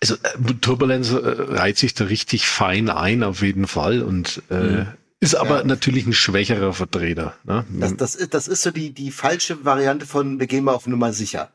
also 0.00 0.14
äh, 0.14 0.54
Turbulenz 0.60 1.12
äh, 1.12 1.18
reiht 1.18 1.78
sich 1.78 1.94
da 1.94 2.04
richtig 2.04 2.46
fein 2.46 2.88
ein 2.88 3.22
auf 3.22 3.42
jeden 3.42 3.66
Fall 3.68 4.02
und 4.02 4.42
äh, 4.50 4.54
mhm. 4.54 4.86
Ist 5.20 5.34
aber 5.34 5.58
ja. 5.58 5.64
natürlich 5.64 6.06
ein 6.06 6.14
schwächerer 6.14 6.72
Vertreter. 6.72 7.34
Ne? 7.44 7.66
Das, 7.68 7.96
das, 7.96 8.14
ist, 8.14 8.32
das 8.32 8.48
ist 8.48 8.62
so 8.62 8.70
die, 8.70 8.92
die 8.92 9.10
falsche 9.10 9.64
Variante 9.64 10.06
von, 10.06 10.40
wir 10.40 10.46
gehen 10.46 10.64
mal 10.64 10.74
auf 10.74 10.86
Nummer 10.86 11.12
sicher. 11.12 11.52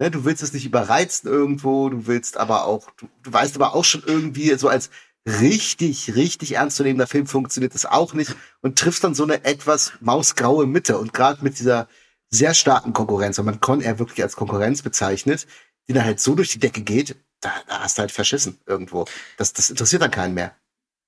Ne, 0.00 0.12
du 0.12 0.24
willst 0.24 0.44
es 0.44 0.52
nicht 0.52 0.64
überreizen 0.64 1.28
irgendwo, 1.28 1.88
du 1.88 2.06
willst 2.06 2.36
aber 2.36 2.64
auch, 2.66 2.88
du, 2.92 3.08
du 3.24 3.32
weißt 3.32 3.56
aber 3.56 3.74
auch 3.74 3.84
schon 3.84 4.04
irgendwie, 4.06 4.54
so 4.54 4.68
als 4.68 4.90
richtig, 5.26 6.14
richtig 6.14 6.52
ernstzunehmender 6.52 7.08
Film 7.08 7.26
funktioniert 7.26 7.74
das 7.74 7.84
auch 7.84 8.14
nicht 8.14 8.36
und 8.60 8.78
triffst 8.78 9.02
dann 9.02 9.16
so 9.16 9.24
eine 9.24 9.44
etwas 9.44 9.92
mausgraue 10.00 10.66
Mitte. 10.66 10.98
Und 10.98 11.12
gerade 11.12 11.42
mit 11.42 11.58
dieser 11.58 11.88
sehr 12.30 12.54
starken 12.54 12.92
Konkurrenz, 12.92 13.38
und 13.40 13.46
man 13.46 13.60
Con 13.60 13.80
er 13.80 13.98
wirklich 13.98 14.22
als 14.22 14.36
Konkurrenz 14.36 14.82
bezeichnet, 14.82 15.48
die 15.88 15.92
dann 15.92 16.04
halt 16.04 16.20
so 16.20 16.36
durch 16.36 16.50
die 16.50 16.60
Decke 16.60 16.82
geht, 16.82 17.16
da, 17.40 17.52
da 17.66 17.80
hast 17.80 17.98
du 17.98 18.00
halt 18.00 18.12
verschissen 18.12 18.58
irgendwo. 18.66 19.06
Das, 19.36 19.52
das 19.52 19.70
interessiert 19.70 20.02
dann 20.02 20.10
keinen 20.10 20.34
mehr. 20.34 20.54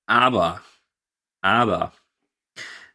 Aber, 0.05 0.61
aber, 1.41 1.93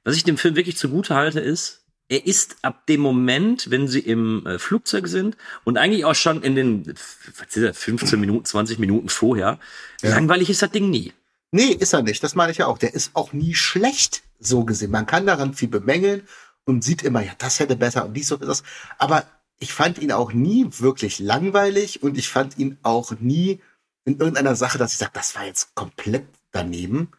was 0.07 0.17
ich 0.17 0.23
dem 0.23 0.39
Film 0.39 0.55
wirklich 0.55 0.77
zugute 0.77 1.17
halte, 1.17 1.41
ist, 1.41 1.83
er 2.09 2.25
ist 2.25 2.59
ab 2.63 2.87
dem 2.87 3.01
Moment, 3.01 3.71
wenn 3.73 3.89
sie 3.89 3.99
im 3.99 4.47
äh, 4.47 4.61
Flugzeug 4.61 5.09
sind 5.09 5.37
und 5.65 5.79
eigentlich 5.79 6.05
auch 6.05 6.15
schon 6.15 6.43
in 6.45 6.55
den 6.55 6.87
was 6.87 7.57
ist 7.57 7.65
das, 7.65 7.77
15 7.77 8.21
Minuten, 8.21 8.45
20 8.45 8.79
Minuten 8.79 9.09
vorher, 9.09 9.59
ja. 10.03 10.11
langweilig 10.11 10.49
ist 10.49 10.63
das 10.63 10.71
Ding 10.71 10.91
nie. 10.91 11.13
Nee, 11.51 11.73
ist 11.73 11.93
er 11.93 12.03
nicht. 12.03 12.23
Das 12.23 12.37
meine 12.37 12.53
ich 12.53 12.59
ja 12.59 12.67
auch. 12.67 12.79
Der 12.79 12.95
ist 12.95 13.11
auch 13.15 13.33
nie 13.33 13.55
schlecht 13.55 14.23
so 14.39 14.65
gesehen. 14.65 14.93
Man 14.93 15.07
kann 15.07 15.27
daran 15.27 15.55
viel 15.55 15.69
bemängeln 15.69 16.23
und 16.65 16.85
sieht 16.85 17.03
immer, 17.03 17.23
ja, 17.23 17.33
das 17.39 17.59
hätte 17.59 17.75
besser 17.75 18.05
und 18.05 18.15
dies 18.15 18.29
so 18.29 18.37
das. 18.37 18.63
Aber 18.99 19.25
ich 19.59 19.73
fand 19.73 19.99
ihn 19.99 20.13
auch 20.13 20.33
nie 20.33 20.69
wirklich 20.79 21.19
langweilig 21.19 22.05
und 22.05 22.17
ich 22.17 22.29
fand 22.29 22.59
ihn 22.59 22.79
auch 22.85 23.11
nie 23.19 23.61
in 24.05 24.19
irgendeiner 24.19 24.55
Sache, 24.55 24.79
dass 24.79 24.93
ich 24.93 24.99
sage, 24.99 25.13
das 25.15 25.35
war 25.35 25.47
jetzt 25.47 25.75
komplett 25.75 26.27
daneben 26.53 27.11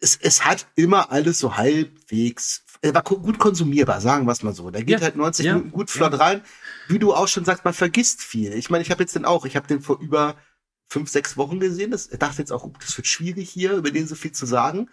es, 0.00 0.16
es 0.20 0.44
hat 0.44 0.66
immer 0.76 1.10
alles 1.10 1.38
so 1.38 1.56
halbwegs, 1.56 2.64
er 2.82 2.94
war 2.94 3.02
gut 3.02 3.38
konsumierbar, 3.38 4.00
sagen 4.00 4.26
wir 4.26 4.32
es 4.32 4.42
mal 4.42 4.54
so. 4.54 4.70
Da 4.70 4.80
geht 4.80 5.00
ja, 5.00 5.00
halt 5.00 5.16
90 5.16 5.46
ja, 5.46 5.54
Minuten 5.54 5.72
gut 5.72 5.90
flott 5.90 6.12
ja. 6.12 6.18
rein. 6.18 6.42
Wie 6.88 6.98
du 6.98 7.14
auch 7.14 7.28
schon 7.28 7.44
sagst, 7.44 7.64
man 7.64 7.74
vergisst 7.74 8.22
viel. 8.22 8.52
Ich 8.52 8.70
meine, 8.70 8.82
ich 8.82 8.90
habe 8.90 9.02
jetzt 9.02 9.14
den 9.14 9.24
auch, 9.24 9.44
ich 9.44 9.56
habe 9.56 9.66
den 9.66 9.80
vor 9.80 9.98
über 10.00 10.36
fünf, 10.88 11.10
sechs 11.10 11.36
Wochen 11.36 11.58
gesehen. 11.60 11.90
Das, 11.90 12.10
ich 12.10 12.18
dachte 12.18 12.38
jetzt 12.38 12.52
auch, 12.52 12.68
das 12.80 12.96
wird 12.96 13.06
schwierig 13.06 13.50
hier, 13.50 13.72
über 13.72 13.90
den 13.90 14.06
so 14.06 14.14
viel 14.14 14.32
zu 14.32 14.46
sagen. 14.46 14.88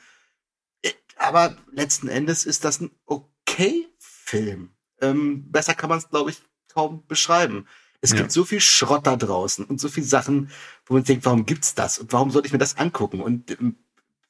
Äh, 0.82 0.92
aber 1.18 1.58
letzten 1.72 2.08
Endes 2.08 2.46
ist 2.46 2.66
das 2.66 2.80
ein 2.80 2.92
okay 3.06 3.88
Film. 4.00 4.72
Ähm, 5.02 5.52
besser 5.52 5.76
kann 5.76 5.90
man 5.90 6.00
es, 6.00 6.10
glaube 6.10 6.32
ich, 6.32 6.42
kaum 6.74 7.06
beschreiben. 7.08 7.68
Es 8.02 8.12
ja. 8.12 8.18
gibt 8.18 8.32
so 8.32 8.44
viel 8.44 8.60
Schrott 8.60 9.06
da 9.08 9.16
draußen 9.16 9.64
und 9.66 9.80
so 9.80 9.88
viel 9.88 10.04
Sachen, 10.04 10.50
wo 10.86 10.96
man 10.96 11.04
denkt, 11.04 11.26
warum 11.26 11.46
gibt's 11.46 11.76
das 11.76 12.00
und 12.00 12.12
warum 12.12 12.32
soll 12.32 12.46
ich 12.46 12.52
mir 12.52 12.58
das 12.58 12.78
angucken? 12.78 13.22
Und 13.22 13.52
ähm, 13.52 13.78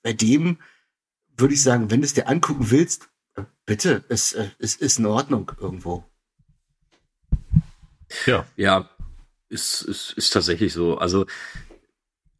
bei 0.03 0.13
dem 0.13 0.59
würde 1.35 1.55
ich 1.55 1.63
sagen, 1.63 1.89
wenn 1.89 2.01
du 2.01 2.05
es 2.05 2.13
dir 2.13 2.27
angucken 2.27 2.69
willst, 2.69 3.09
bitte, 3.65 4.03
es, 4.09 4.35
es 4.59 4.75
ist 4.75 4.99
in 4.99 5.05
Ordnung 5.05 5.51
irgendwo. 5.59 6.03
Ja. 8.25 8.45
Ja, 8.55 8.89
ist, 9.49 9.81
ist, 9.81 10.13
ist 10.13 10.31
tatsächlich 10.31 10.73
so. 10.73 10.97
Also, 10.97 11.25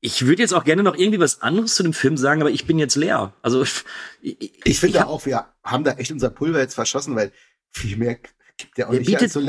ich 0.01 0.25
würde 0.25 0.41
jetzt 0.41 0.53
auch 0.53 0.65
gerne 0.65 0.83
noch 0.83 0.95
irgendwie 0.95 1.19
was 1.19 1.41
anderes 1.41 1.75
zu 1.75 1.83
dem 1.83 1.93
Film 1.93 2.17
sagen, 2.17 2.41
aber 2.41 2.51
ich 2.51 2.65
bin 2.65 2.77
jetzt 2.77 2.95
leer. 2.95 3.33
Also, 3.41 3.63
ich, 3.63 3.83
ich 4.21 4.79
finde 4.79 4.97
ich 4.97 5.03
auch, 5.03 5.25
wir 5.25 5.47
haben 5.63 5.83
da 5.83 5.93
echt 5.93 6.11
unser 6.11 6.29
Pulver 6.29 6.59
jetzt 6.59 6.75
verschossen, 6.75 7.15
weil 7.15 7.31
viel 7.71 7.97
mehr 7.97 8.19
gibt 8.57 8.77
ja 8.77 8.87
auch 8.87 8.91
nicht. 8.91 9.07
Bietet, 9.07 9.31
so 9.31 9.39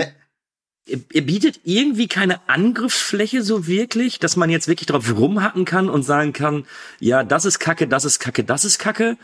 er 0.87 1.23
bietet 1.23 1.61
irgendwie 1.65 2.09
keine 2.09 2.47
Angriffsfläche 2.49 3.43
so 3.43 3.67
wirklich, 3.67 4.19
dass 4.19 4.37
man 4.37 4.51
jetzt 4.51 4.69
wirklich 4.69 4.87
drauf 4.87 5.17
rumhacken 5.17 5.65
kann 5.65 5.89
und 5.89 6.03
sagen 6.03 6.33
kann, 6.33 6.67
ja, 7.01 7.25
das 7.25 7.47
ist 7.47 7.59
Kacke, 7.59 7.89
das 7.89 8.05
ist 8.05 8.19
Kacke, 8.19 8.45
das 8.45 8.65
ist 8.65 8.79
Kacke. 8.79 9.17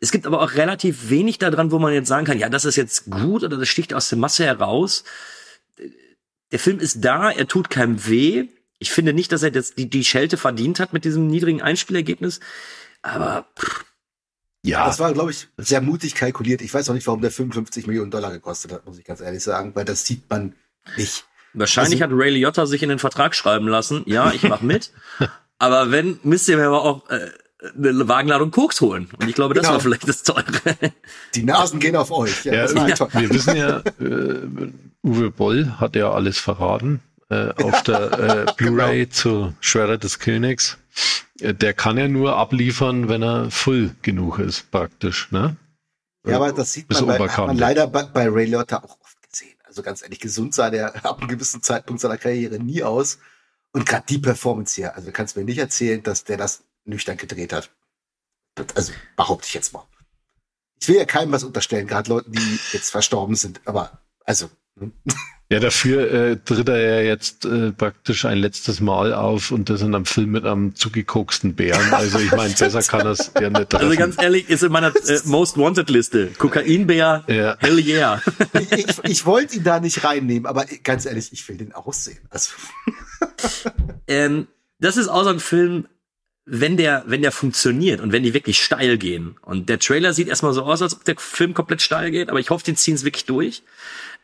Es 0.00 0.10
gibt 0.10 0.26
aber 0.26 0.42
auch 0.42 0.54
relativ 0.54 1.10
wenig 1.10 1.38
daran, 1.38 1.70
wo 1.70 1.78
man 1.78 1.92
jetzt 1.94 2.08
sagen 2.08 2.26
kann, 2.26 2.38
ja, 2.38 2.48
das 2.48 2.64
ist 2.64 2.76
jetzt 2.76 3.10
gut 3.10 3.44
oder 3.44 3.56
das 3.56 3.68
sticht 3.68 3.94
aus 3.94 4.08
der 4.08 4.18
Masse 4.18 4.44
heraus. 4.44 5.04
Der 6.50 6.58
Film 6.58 6.80
ist 6.80 7.04
da, 7.04 7.30
er 7.30 7.46
tut 7.46 7.70
keinem 7.70 8.06
weh. 8.06 8.48
Ich 8.78 8.90
finde 8.90 9.12
nicht, 9.12 9.30
dass 9.30 9.44
er 9.44 9.52
jetzt 9.52 9.78
die, 9.78 9.88
die 9.88 10.04
Schelte 10.04 10.36
verdient 10.36 10.80
hat 10.80 10.92
mit 10.92 11.04
diesem 11.04 11.28
niedrigen 11.28 11.62
Einspielergebnis. 11.62 12.40
Aber 13.02 13.46
pff, 13.56 13.84
ja. 14.64 14.86
Das 14.86 14.98
war, 14.98 15.12
glaube 15.12 15.30
ich, 15.30 15.48
sehr 15.58 15.80
mutig 15.80 16.14
kalkuliert. 16.14 16.62
Ich 16.62 16.72
weiß 16.72 16.88
auch 16.88 16.94
nicht, 16.94 17.06
warum 17.06 17.20
der 17.20 17.30
55 17.30 17.86
Millionen 17.86 18.10
Dollar 18.10 18.32
gekostet 18.32 18.72
hat, 18.72 18.86
muss 18.86 18.98
ich 18.98 19.04
ganz 19.04 19.20
ehrlich 19.20 19.42
sagen, 19.42 19.72
weil 19.74 19.84
das 19.84 20.06
sieht 20.06 20.28
man 20.28 20.54
nicht. 20.96 21.24
Wahrscheinlich 21.52 22.02
also, 22.02 22.14
hat 22.14 22.20
Ray 22.20 22.30
Liotta 22.30 22.66
sich 22.66 22.82
in 22.82 22.88
den 22.88 22.98
Vertrag 22.98 23.34
schreiben 23.34 23.68
lassen, 23.68 24.02
ja, 24.06 24.32
ich 24.32 24.42
mach 24.42 24.60
mit. 24.60 24.92
aber 25.58 25.90
wenn, 25.90 26.18
müsst 26.24 26.48
ihr 26.48 26.56
mir 26.56 26.66
aber 26.66 26.82
auch 26.82 27.08
äh, 27.10 27.30
eine 27.76 28.08
Wagenladung 28.08 28.50
Koks 28.50 28.80
holen. 28.80 29.08
Und 29.18 29.28
ich 29.28 29.34
glaube, 29.34 29.54
das 29.54 29.62
genau. 29.62 29.74
war 29.74 29.80
vielleicht 29.80 30.08
das 30.08 30.22
Teure. 30.22 30.44
Die 31.34 31.42
Nasen 31.42 31.80
gehen 31.80 31.96
auf 31.96 32.10
euch. 32.10 32.44
Ja, 32.44 32.52
ja, 32.52 32.86
ja. 32.88 33.08
Wir 33.12 33.30
wissen 33.30 33.56
ja, 33.56 33.78
äh, 34.00 34.70
Uwe 35.02 35.30
Boll 35.30 35.74
hat 35.78 35.96
ja 35.96 36.10
alles 36.10 36.38
verraten. 36.38 37.00
äh, 37.30 37.50
auf 37.62 37.82
der 37.82 38.18
äh, 38.18 38.52
Blu-ray 38.56 39.08
zu 39.08 39.54
Schwerter 39.60 39.98
des 39.98 40.18
Königs. 40.18 40.78
Äh, 41.40 41.54
Der 41.54 41.72
kann 41.72 41.96
ja 41.96 42.08
nur 42.08 42.36
abliefern, 42.36 43.08
wenn 43.08 43.22
er 43.22 43.50
full 43.50 43.94
genug 44.02 44.38
ist, 44.38 44.70
praktisch. 44.70 45.30
Ne? 45.30 45.56
Ja, 46.26 46.36
aber 46.36 46.52
das 46.52 46.72
sieht 46.72 46.90
man, 46.90 47.06
bei, 47.06 47.18
man 47.18 47.56
leider 47.56 47.86
bei, 47.86 48.04
bei 48.04 48.28
Ray 48.28 48.46
Liotta 48.46 48.78
auch. 48.78 48.98
Also 49.74 49.82
ganz 49.82 50.02
ehrlich, 50.02 50.20
gesund 50.20 50.54
sah 50.54 50.70
der 50.70 51.04
ab 51.04 51.18
einem 51.18 51.28
gewissen 51.28 51.60
Zeitpunkt 51.60 52.00
seiner 52.00 52.16
Karriere 52.16 52.60
nie 52.60 52.84
aus. 52.84 53.18
Und 53.72 53.86
gerade 53.86 54.06
die 54.08 54.18
Performance 54.18 54.76
hier, 54.76 54.94
also 54.94 55.06
du 55.06 55.12
kannst 55.12 55.36
mir 55.36 55.42
nicht 55.42 55.58
erzählen, 55.58 56.00
dass 56.00 56.22
der 56.22 56.36
das 56.36 56.62
nüchtern 56.84 57.16
gedreht 57.16 57.52
hat. 57.52 57.70
Also 58.76 58.92
behaupte 59.16 59.48
ich 59.48 59.54
jetzt 59.54 59.72
mal. 59.72 59.84
Ich 60.80 60.86
will 60.88 60.96
ja 60.96 61.04
keinem 61.04 61.32
was 61.32 61.42
unterstellen, 61.42 61.88
gerade 61.88 62.08
Leuten, 62.08 62.30
die 62.30 62.60
jetzt 62.72 62.92
verstorben 62.92 63.34
sind. 63.34 63.60
Aber 63.64 64.00
also, 64.24 64.48
hm. 64.78 64.92
Ja, 65.50 65.60
dafür 65.60 66.10
äh, 66.10 66.36
tritt 66.42 66.68
er 66.68 66.80
ja 66.80 67.00
jetzt 67.02 67.44
äh, 67.44 67.70
praktisch 67.70 68.24
ein 68.24 68.38
letztes 68.38 68.80
Mal 68.80 69.12
auf 69.12 69.50
und 69.50 69.68
das 69.68 69.82
in 69.82 69.94
einem 69.94 70.06
Film 70.06 70.30
mit 70.30 70.44
einem 70.46 70.74
zugekoksten 70.74 71.54
Bären. 71.54 71.80
Also 71.92 72.18
ich 72.18 72.32
meine, 72.32 72.54
besser 72.54 72.82
kann 72.82 73.04
das 73.04 73.30
ja 73.38 73.50
nicht 73.50 73.70
treffen. 73.70 73.86
Also 73.86 73.96
ganz 73.96 74.20
ehrlich, 74.20 74.48
ist 74.48 74.62
in 74.62 74.72
meiner 74.72 74.88
äh, 74.88 75.20
Most 75.24 75.58
Wanted 75.58 75.90
Liste. 75.90 76.28
Kokainbär, 76.38 77.24
Ja. 77.28 77.56
hell 77.60 77.78
yeah. 77.78 78.22
ich, 78.54 78.72
ich, 78.72 79.04
ich 79.04 79.26
wollte 79.26 79.56
ihn 79.56 79.64
da 79.64 79.80
nicht 79.80 80.02
reinnehmen, 80.02 80.46
aber 80.46 80.64
ganz 80.82 81.04
ehrlich, 81.04 81.32
ich 81.32 81.46
will 81.48 81.58
den 81.58 81.72
aussehen. 81.72 82.26
Also, 82.30 82.52
ähm, 84.08 84.48
das 84.80 84.96
ist 84.96 85.08
auch 85.08 85.24
so 85.24 85.30
ein 85.30 85.40
Film, 85.40 85.86
wenn 86.46 86.76
der, 86.76 87.04
wenn 87.06 87.22
der 87.22 87.32
funktioniert 87.32 88.00
und 88.00 88.12
wenn 88.12 88.22
die 88.22 88.34
wirklich 88.34 88.62
steil 88.62 88.98
gehen. 88.98 89.36
Und 89.42 89.68
der 89.68 89.78
Trailer 89.78 90.12
sieht 90.14 90.28
erstmal 90.28 90.52
so 90.52 90.62
aus, 90.62 90.82
als 90.82 90.94
ob 90.94 91.04
der 91.04 91.16
Film 91.18 91.54
komplett 91.54 91.82
steil 91.82 92.10
geht, 92.10 92.28
aber 92.28 92.40
ich 92.40 92.50
hoffe, 92.50 92.64
die 92.64 92.74
ziehen 92.74 92.94
es 92.94 93.04
wirklich 93.04 93.26
durch. 93.26 93.62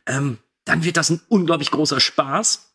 Ähm, 0.07 0.39
dann 0.65 0.85
wird 0.85 0.97
das 0.97 1.11
ein 1.11 1.21
unglaublich 1.29 1.71
großer 1.71 2.01
Spaß. 2.01 2.73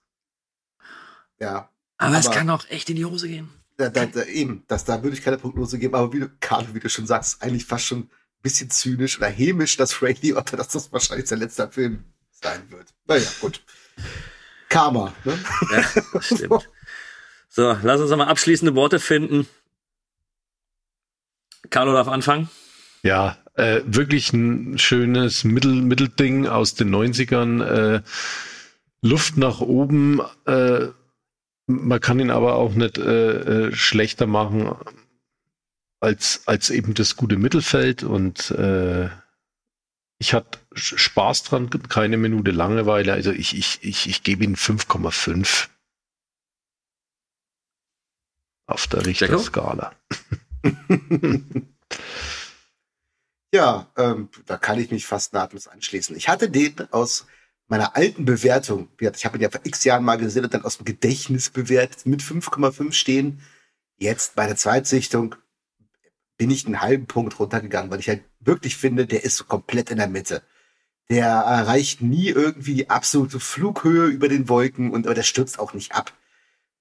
ja. 1.40 1.70
Aber, 1.98 2.18
es 2.18 2.28
Aber- 2.28 2.36
kann 2.36 2.50
auch 2.50 2.68
echt 2.70 2.90
in 2.90 2.98
die 2.98 3.06
Hose 3.06 3.30
gehen. 3.30 3.50
Da, 3.78 3.90
da, 3.90 4.06
da, 4.06 4.24
eben, 4.24 4.64
das, 4.68 4.84
da 4.86 5.02
würde 5.04 5.16
ich 5.18 5.24
keine 5.24 5.38
Prognose 5.38 5.80
geben, 5.80 5.96
aber 5.96 6.12
wie 6.14 6.20
du, 6.20 6.30
Carlo, 6.42 6.74
wie 6.74 6.80
du 6.82 6.90
schon 6.90 7.08
sagst, 7.08 7.36
ist 7.36 7.42
eigentlich 7.42 7.66
fast 7.66 7.86
schon 7.86 8.00
ein 8.00 8.10
bisschen 8.42 8.70
zynisch 8.70 9.18
oder 9.18 9.28
hämisch, 9.28 9.78
dass 9.78 10.02
Ray 10.02 10.14
Liotta, 10.22 10.58
dass 10.58 10.70
das 10.70 10.92
wahrscheinlich 10.92 11.28
sein 11.28 11.40
letzter 11.40 11.70
Film 11.72 12.04
sein 12.32 12.70
wird. 12.72 12.94
Naja, 13.06 13.30
gut. 13.42 13.62
Karma, 14.70 15.14
ne? 15.24 15.40
Ja, 15.72 15.86
das 16.14 16.26
stimmt. 16.26 16.70
So, 17.50 17.78
lass 17.82 18.02
uns 18.02 18.10
nochmal 18.10 18.28
abschließende 18.28 18.76
Worte 18.76 19.00
finden. 19.00 19.48
Carlo 21.70 21.94
darf 21.94 22.08
anfangen. 22.08 22.50
Ja, 23.04 23.38
äh, 23.56 23.82
wirklich 23.86 24.34
ein 24.34 24.78
schönes 24.78 25.44
Mittel, 25.44 25.82
Mittelding 25.82 26.48
aus 26.48 26.76
den 26.76 26.94
90ern. 26.94 27.64
Äh, 27.64 28.02
Luft 29.02 29.38
nach 29.38 29.62
oben. 29.62 30.22
Äh, 30.46 30.88
man 31.68 32.00
kann 32.00 32.20
ihn 32.20 32.32
aber 32.32 32.56
auch 32.56 32.74
nicht 32.74 32.98
äh, 32.98 33.68
äh, 33.68 33.76
schlechter 33.76 34.28
machen 34.28 34.76
als, 36.00 36.44
als 36.48 36.70
eben 36.70 36.94
das 36.94 37.16
gute 37.16 37.38
Mittelfeld. 37.38 38.04
Und 38.04 38.52
äh, 38.52 39.10
ich 40.20 40.34
hatte 40.34 40.60
Spaß 40.74 41.44
dran, 41.44 41.70
keine 41.70 42.18
Minute 42.18 42.52
Langeweile. 42.52 43.14
Also 43.14 43.32
ich, 43.32 43.58
ich, 43.58 43.80
ich, 43.82 44.08
ich 44.10 44.24
gebe 44.24 44.44
ihm 44.44 44.56
5,5 44.56 45.68
auf 48.68 48.88
der 48.88 49.06
Richterskala. 49.06 49.94
Ja, 53.56 53.88
ähm, 53.96 54.28
da 54.48 54.58
kann 54.58 54.78
ich 54.80 54.92
mich 54.92 55.06
fast 55.06 55.32
nahtlos 55.32 55.70
anschließen. 55.70 56.14
Ich 56.18 56.28
hatte 56.28 56.50
den 56.50 56.76
aus 56.92 57.26
meiner 57.70 57.96
alten 57.96 58.26
Bewertung, 58.26 58.90
ich 59.00 59.26
habe 59.26 59.38
ihn 59.38 59.44
ja 59.44 59.50
vor 59.50 59.62
x 59.64 59.86
Jahren 59.86 60.04
mal 60.04 60.18
gesehen 60.18 60.44
und 60.44 60.54
dann 60.54 60.66
aus 60.66 60.76
dem 60.76 60.84
Gedächtnis 60.84 61.50
bewertet, 61.50 62.06
mit 62.06 62.22
5,5 62.22 62.92
stehen. 62.92 63.42
Jetzt 63.96 64.36
bei 64.36 64.46
der 64.46 64.58
Zweitsichtung 64.58 65.36
bin 66.38 66.52
ich 66.52 66.66
einen 66.66 66.82
halben 66.82 67.06
Punkt 67.08 67.40
runtergegangen, 67.40 67.90
weil 67.92 68.02
ich 68.02 68.10
halt 68.10 68.26
wirklich 68.42 68.76
finde, 68.76 69.08
der 69.08 69.24
ist 69.24 69.48
komplett 69.48 69.90
in 69.90 70.00
der 70.00 70.10
Mitte. 70.10 70.44
Der 71.10 71.28
erreicht 71.28 72.02
nie 72.02 72.28
irgendwie 72.28 72.74
die 72.74 72.90
absolute 72.90 73.40
Flughöhe 73.40 74.08
über 74.08 74.28
den 74.28 74.50
Wolken 74.50 74.92
und 74.92 75.08
aber 75.08 75.16
der 75.16 75.24
stürzt 75.24 75.60
auch 75.60 75.74
nicht 75.74 75.96
ab. 75.96 76.12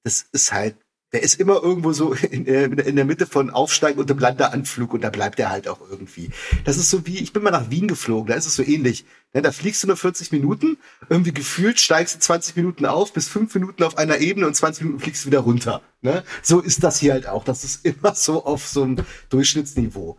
Das 0.02 0.26
ist 0.32 0.52
halt, 0.52 0.74
der 1.15 1.23
ist 1.23 1.39
immer 1.39 1.62
irgendwo 1.62 1.93
so 1.93 2.12
in, 2.31 2.47
äh, 2.47 2.65
in 2.65 2.97
der 2.97 3.05
Mitte 3.05 3.27
von 3.27 3.51
Aufsteigen 3.51 4.01
und 4.01 4.11
dem 4.11 4.19
Landeanflug 4.19 4.93
und 4.93 5.01
da 5.03 5.11
bleibt 5.11 5.39
er 5.39 5.49
halt 5.49 5.69
auch 5.69 5.81
irgendwie. 5.89 6.31
Das 6.65 6.77
ist 6.77 6.91
so 6.91 7.07
wie, 7.07 7.19
ich 7.19 7.32
bin 7.32 7.45
mal 7.45 7.53
nach 7.53 7.70
Wien 7.70 7.86
geflogen, 7.86 8.27
da 8.27 8.35
ist 8.35 8.47
es 8.47 8.57
so 8.57 8.65
ähnlich. 8.65 9.07
Ne, 9.32 9.41
da 9.41 9.53
fliegst 9.53 9.82
du 9.82 9.86
nur 9.86 9.97
40 9.97 10.32
Minuten, 10.32 10.77
irgendwie 11.09 11.32
gefühlt 11.32 11.81
steigst 11.81 12.16
du 12.16 12.19
20 12.19 12.57
Minuten 12.57 12.85
auf, 12.85 13.12
bis 13.12 13.28
5 13.28 13.55
Minuten 13.55 13.85
auf 13.85 13.97
einer 13.97 14.19
Ebene 14.19 14.47
und 14.47 14.55
20 14.55 14.85
Minuten 14.85 15.03
fliegst 15.03 15.24
du 15.24 15.28
wieder 15.28 15.41
runter. 15.41 15.82
Ne? 16.03 16.24
So 16.43 16.61
ist 16.61 16.82
das 16.82 16.99
hier 16.99 17.12
halt 17.12 17.28
auch. 17.28 17.45
Das 17.45 17.62
ist 17.62 17.85
immer 17.86 18.15
so 18.16 18.45
auf 18.45 18.66
so 18.66 18.82
einem 18.82 19.07
Durchschnittsniveau. 19.31 20.19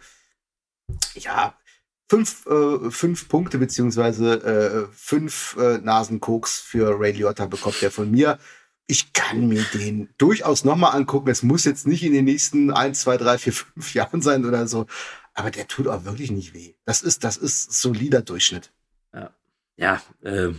Ja, 1.15 1.57
fünf, 2.09 2.45
äh, 2.45 2.89
fünf 2.89 3.27
Punkte 3.27 3.57
beziehungsweise 3.57 4.87
äh, 4.89 4.95
fünf 4.95 5.57
äh, 5.59 5.79
Nasenkoks 5.79 6.59
für 6.59 6.97
Ray 6.97 7.11
Liotta 7.11 7.47
bekommt 7.47 7.83
er 7.83 7.91
von 7.91 8.09
mir. 8.09 8.39
Ich 8.87 9.13
kann 9.13 9.47
mir 9.47 9.63
den 9.73 10.09
durchaus 10.17 10.63
nochmal 10.63 10.95
angucken. 10.95 11.29
Es 11.29 11.41
muss 11.41 11.65
jetzt 11.65 11.87
nicht 11.87 12.03
in 12.03 12.13
den 12.13 12.25
nächsten 12.25 12.71
eins, 12.71 13.01
zwei, 13.01 13.17
drei, 13.17 13.37
vier, 13.37 13.53
fünf 13.53 13.93
Jahren 13.93 14.21
sein 14.21 14.45
oder 14.45 14.67
so. 14.67 14.85
Aber 15.33 15.51
der 15.51 15.67
tut 15.67 15.87
auch 15.87 16.05
wirklich 16.05 16.31
nicht 16.31 16.53
weh. 16.53 16.75
Das 16.85 17.01
ist, 17.01 17.23
das 17.23 17.37
ist 17.37 17.81
solider 17.81 18.21
Durchschnitt. 18.21 18.71
Ja, 19.77 20.01
äh, 20.21 20.49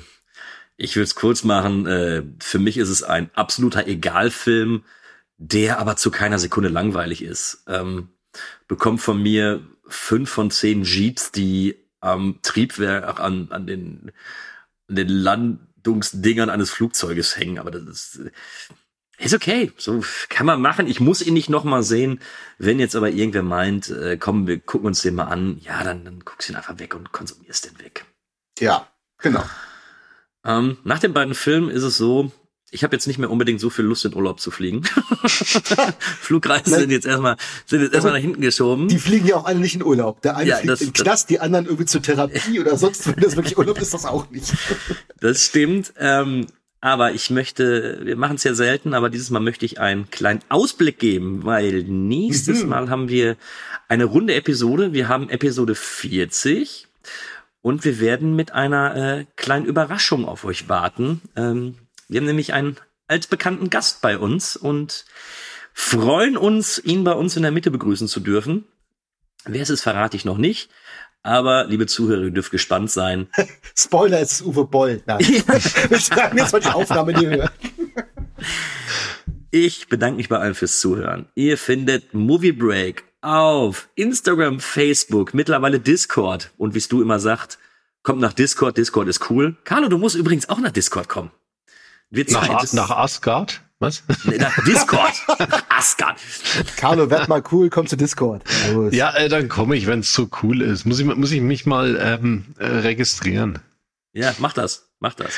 ich 0.77 0.97
will 0.97 1.03
es 1.03 1.15
kurz 1.15 1.45
machen. 1.45 1.87
Äh, 1.87 2.23
für 2.41 2.59
mich 2.59 2.77
ist 2.77 2.89
es 2.89 3.03
ein 3.03 3.31
absoluter 3.35 3.87
Egalfilm, 3.87 4.85
der 5.39 5.79
aber 5.79 5.97
zu 5.97 6.11
keiner 6.11 6.39
Sekunde 6.39 6.69
langweilig 6.69 7.23
ist. 7.23 7.65
Ähm, 7.67 8.11
bekommt 8.69 9.01
von 9.01 9.23
mir 9.23 9.67
fünf 9.87 10.31
von 10.31 10.51
zehn 10.51 10.83
Jeeps, 10.83 11.33
die 11.33 11.77
am 12.01 12.41
Triebwerk, 12.43 13.21
an, 13.21 13.49
an 13.51 13.67
den, 13.67 14.13
an 14.89 14.97
den 14.97 15.09
Landungsdingern 15.87 16.51
eines 16.51 16.71
Flugzeuges 16.71 17.37
hängen. 17.37 17.59
Aber 17.59 17.71
das 17.71 17.83
ist, 17.83 18.17
äh, 18.17 18.31
ist 19.19 19.35
okay. 19.35 19.73
So 19.77 20.05
kann 20.29 20.47
man 20.47 20.61
machen. 20.61 20.87
Ich 20.87 21.01
muss 21.01 21.23
ihn 21.23 21.35
nicht 21.35 21.49
noch 21.49 21.65
mal 21.65 21.83
sehen. 21.83 22.21
Wenn 22.59 22.79
jetzt 22.79 22.97
aber 22.97 23.11
irgendwer 23.11 23.43
meint, 23.43 23.89
äh, 23.89 24.17
komm, 24.19 24.47
wir 24.47 24.59
gucken 24.59 24.89
uns 24.89 25.03
den 25.03 25.15
mal 25.15 25.25
an, 25.25 25.59
ja, 25.61 25.83
dann, 25.85 26.05
dann 26.05 26.21
guckst 26.21 26.49
du 26.49 26.53
ihn 26.53 26.57
einfach 26.57 26.79
weg 26.79 26.95
und 26.95 27.13
konsumierst 27.13 27.65
den 27.65 27.79
weg. 27.79 28.05
Ja, 28.59 28.89
genau. 29.19 29.45
Ähm, 30.45 30.79
nach 30.85 30.99
den 30.99 31.13
beiden 31.13 31.35
Filmen 31.35 31.71
ist 31.71 31.83
es 31.83 31.97
so, 31.97 32.31
ich 32.77 32.85
habe 32.85 32.95
jetzt 32.95 33.07
nicht 33.09 33.19
mehr 33.19 33.31
unbedingt 33.31 33.61
so 33.61 33.71
viel 33.71 33.85
Lust, 33.85 34.05
in 34.05 34.15
Urlaub 34.15 34.39
zu 34.39 34.51
fliegen. 34.53 34.83
Flugreisen 36.21 36.71
Nein. 36.73 36.81
sind 36.83 36.91
jetzt 36.91 37.07
erstmal 37.07 37.37
sind 37.65 37.83
jetzt 37.83 37.95
erstmal 37.95 38.15
nach 38.15 38.21
hinten 38.21 38.41
geschoben. 38.41 38.89
Die 38.89 38.99
fliegen 38.99 39.27
ja 39.27 39.37
auch 39.37 39.45
alle 39.47 39.59
nicht 39.59 39.75
in 39.75 39.83
Urlaub. 39.83 40.23
Der 40.23 40.37
eine 40.37 40.49
Ja, 40.51 40.57
fliegt 40.57 40.71
das- 40.71 40.81
in 40.83 40.89
den 40.89 40.93
Knast, 40.93 41.31
die 41.31 41.41
anderen 41.41 41.65
irgendwie 41.67 41.87
zur 41.87 42.03
Therapie 42.03 42.61
oder 42.61 42.77
sonst, 42.77 43.07
wenn 43.07 43.23
das 43.23 43.37
wirklich 43.37 43.59
Urlaub 43.59 43.81
ist, 43.81 43.95
das 43.95 44.05
auch 44.05 44.31
nicht. 44.31 44.53
Das 45.21 45.43
stimmt. 45.47 45.95
Ähm, 45.99 46.47
aber 46.83 47.13
ich 47.13 47.31
möchte, 47.31 48.01
wir 48.05 48.17
machen 48.17 48.37
es 48.37 48.45
ja 48.45 48.55
selten, 48.55 48.93
aber 48.93 49.09
dieses 49.09 49.31
Mal 49.31 49.41
möchte 49.41 49.65
ich 49.65 49.81
einen 49.81 50.11
kleinen 50.11 50.41
Ausblick 50.51 50.99
geben, 50.99 51.45
weil 51.45 51.83
nächstes 51.85 52.63
Mhm. 52.63 52.69
Mal 52.69 52.91
haben 52.91 53.09
wir 53.09 53.37
eine 53.89 54.05
runde 54.05 54.35
Episode. 54.35 54.93
Wir 54.93 55.09
haben 55.09 55.31
Episode 55.31 55.75
40 55.75 56.87
und 57.63 57.85
wir 57.85 57.99
werden 57.99 58.37
mit 58.37 58.53
einer 58.53 58.95
äh, 59.21 59.25
kleinen 59.37 59.65
Überraschung 59.65 60.27
auf 60.27 60.45
euch 60.45 60.69
warten. 60.69 61.23
Ähm, 61.35 61.77
wir 62.09 62.21
haben 62.21 62.27
nämlich 62.27 62.53
einen 62.53 62.77
altbekannten 63.09 63.71
Gast 63.71 64.01
bei 64.01 64.19
uns 64.19 64.57
und 64.57 65.05
freuen 65.73 66.37
uns, 66.37 66.79
ihn 66.79 67.05
bei 67.05 67.13
uns 67.13 67.37
in 67.37 67.43
der 67.43 67.53
Mitte 67.53 67.71
begrüßen 67.71 68.09
zu 68.09 68.21
dürfen. 68.21 68.65
Wer 69.45 69.63
es 69.63 69.71
ist, 69.71 69.83
verrate 69.83 70.17
ich 70.17 70.25
noch 70.25 70.39
nicht. 70.39 70.71
Aber, 71.23 71.65
liebe 71.65 71.87
Zuhörer, 71.87 72.23
ihr 72.23 72.31
dürft 72.31 72.53
gespannt 72.53 72.91
sein. 72.91 73.29
Spoiler, 73.77 74.21
es 74.21 74.33
ist 74.33 74.43
Uwe 74.43 74.65
Boll. 74.65 75.03
Nein. 75.07 75.19
Wir 75.89 75.99
schreiben 75.99 76.39
jetzt 76.39 76.53
mal 76.53 76.61
die 76.61 76.69
Aufnahme, 76.69 77.13
die 77.13 77.29
wir 77.29 77.37
hören. 77.39 77.51
Ich 79.53 79.89
bedanke 79.89 80.19
mich 80.19 80.29
bei 80.29 80.39
allen 80.39 80.55
fürs 80.55 80.81
Zuhören. 80.81 81.31
Ihr 81.35 81.57
findet 81.57 82.13
Movie 82.13 82.53
Break 82.53 83.05
auf 83.23 83.89
Instagram, 83.95 84.61
Facebook, 84.61 85.33
mittlerweile 85.33 85.81
Discord. 85.81 86.51
Und 86.59 86.75
wie 86.75 86.79
es 86.79 86.89
du 86.89 87.01
immer 87.01 87.21
sagt, 87.21 87.59
kommt 88.03 88.21
nach 88.21 88.35
Discord. 88.35 88.77
Discord 88.77 89.09
ist 89.09 89.31
cool. 89.31 89.57
Carlo, 89.65 89.89
du 89.89 89.97
musst 89.97 90.15
übrigens 90.15 90.49
auch 90.51 90.59
nach 90.59 90.73
Discord 90.73 91.09
kommen. 91.09 91.31
Wird 92.17 92.31
Nach. 92.33 92.49
A- 92.49 92.65
nach 92.73 92.91
Asgard? 92.91 93.63
Was? 93.79 94.03
Nee, 94.25 94.39
nach 94.39 94.65
Discord. 94.65 95.13
nach 95.39 95.65
Asgard. 95.69 96.19
Carlo, 96.79 97.11
werd 97.11 97.29
mal 97.29 97.43
cool, 97.53 97.69
komm 97.69 97.87
zu 97.87 97.97
Discord. 97.97 98.43
Los. 98.73 98.95
Ja, 98.95 99.15
äh, 99.15 99.29
dann 99.29 99.49
komme 99.51 99.77
ich, 99.77 99.87
wenn 99.87 100.01
es 100.01 100.15
so 100.15 100.31
cool 100.43 100.63
ist. 100.63 100.87
Muss 100.87 100.99
ich, 100.99 101.05
muss 101.05 101.31
ich 101.31 101.43
mich 101.43 101.67
mal 101.67 101.99
ähm, 102.01 102.55
äh, 102.59 102.65
registrieren. 102.67 103.59
Ja, 104.15 104.35
mach 104.39 104.55
das, 104.55 104.89
mach 104.99 105.13
das. 105.13 105.35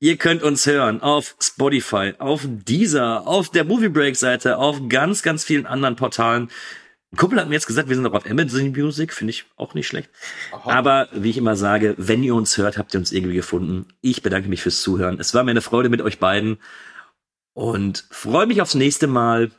Ihr 0.00 0.16
könnt 0.16 0.42
uns 0.42 0.66
hören 0.66 1.00
auf 1.00 1.36
Spotify, 1.40 2.14
auf 2.18 2.40
Deezer, 2.44 3.28
auf 3.28 3.48
der 3.50 3.62
Movie 3.64 3.88
Break 3.90 4.16
Seite, 4.16 4.58
auf 4.58 4.80
ganz, 4.88 5.22
ganz 5.22 5.44
vielen 5.44 5.64
anderen 5.64 5.94
Portalen. 5.94 6.50
Ein 7.12 7.18
Kumpel 7.18 7.38
hat 7.38 7.48
mir 7.48 7.54
jetzt 7.54 7.66
gesagt, 7.66 7.90
wir 7.90 7.96
sind 7.96 8.06
auch 8.06 8.14
auf 8.14 8.24
Amazon 8.24 8.70
Music, 8.70 9.12
finde 9.12 9.32
ich 9.32 9.44
auch 9.56 9.74
nicht 9.74 9.86
schlecht. 9.86 10.10
Aha. 10.50 10.70
Aber 10.70 11.08
wie 11.12 11.28
ich 11.28 11.36
immer 11.36 11.56
sage, 11.56 11.94
wenn 11.98 12.22
ihr 12.22 12.34
uns 12.34 12.56
hört, 12.56 12.78
habt 12.78 12.94
ihr 12.94 13.00
uns 13.00 13.12
irgendwie 13.12 13.34
gefunden. 13.34 13.86
Ich 14.00 14.22
bedanke 14.22 14.48
mich 14.48 14.62
fürs 14.62 14.80
Zuhören. 14.80 15.20
Es 15.20 15.34
war 15.34 15.44
mir 15.44 15.50
eine 15.50 15.60
Freude 15.60 15.90
mit 15.90 16.00
euch 16.00 16.18
beiden 16.18 16.58
und 17.52 18.06
freue 18.10 18.46
mich 18.46 18.62
aufs 18.62 18.74
nächste 18.74 19.08
Mal. 19.08 19.50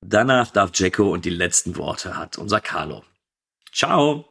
Danach 0.00 0.50
darf 0.50 0.72
Jacko 0.74 1.12
und 1.12 1.24
die 1.24 1.30
letzten 1.30 1.76
Worte 1.76 2.16
hat 2.16 2.36
unser 2.36 2.60
Carlo. 2.60 3.04
Ciao. 3.72 4.28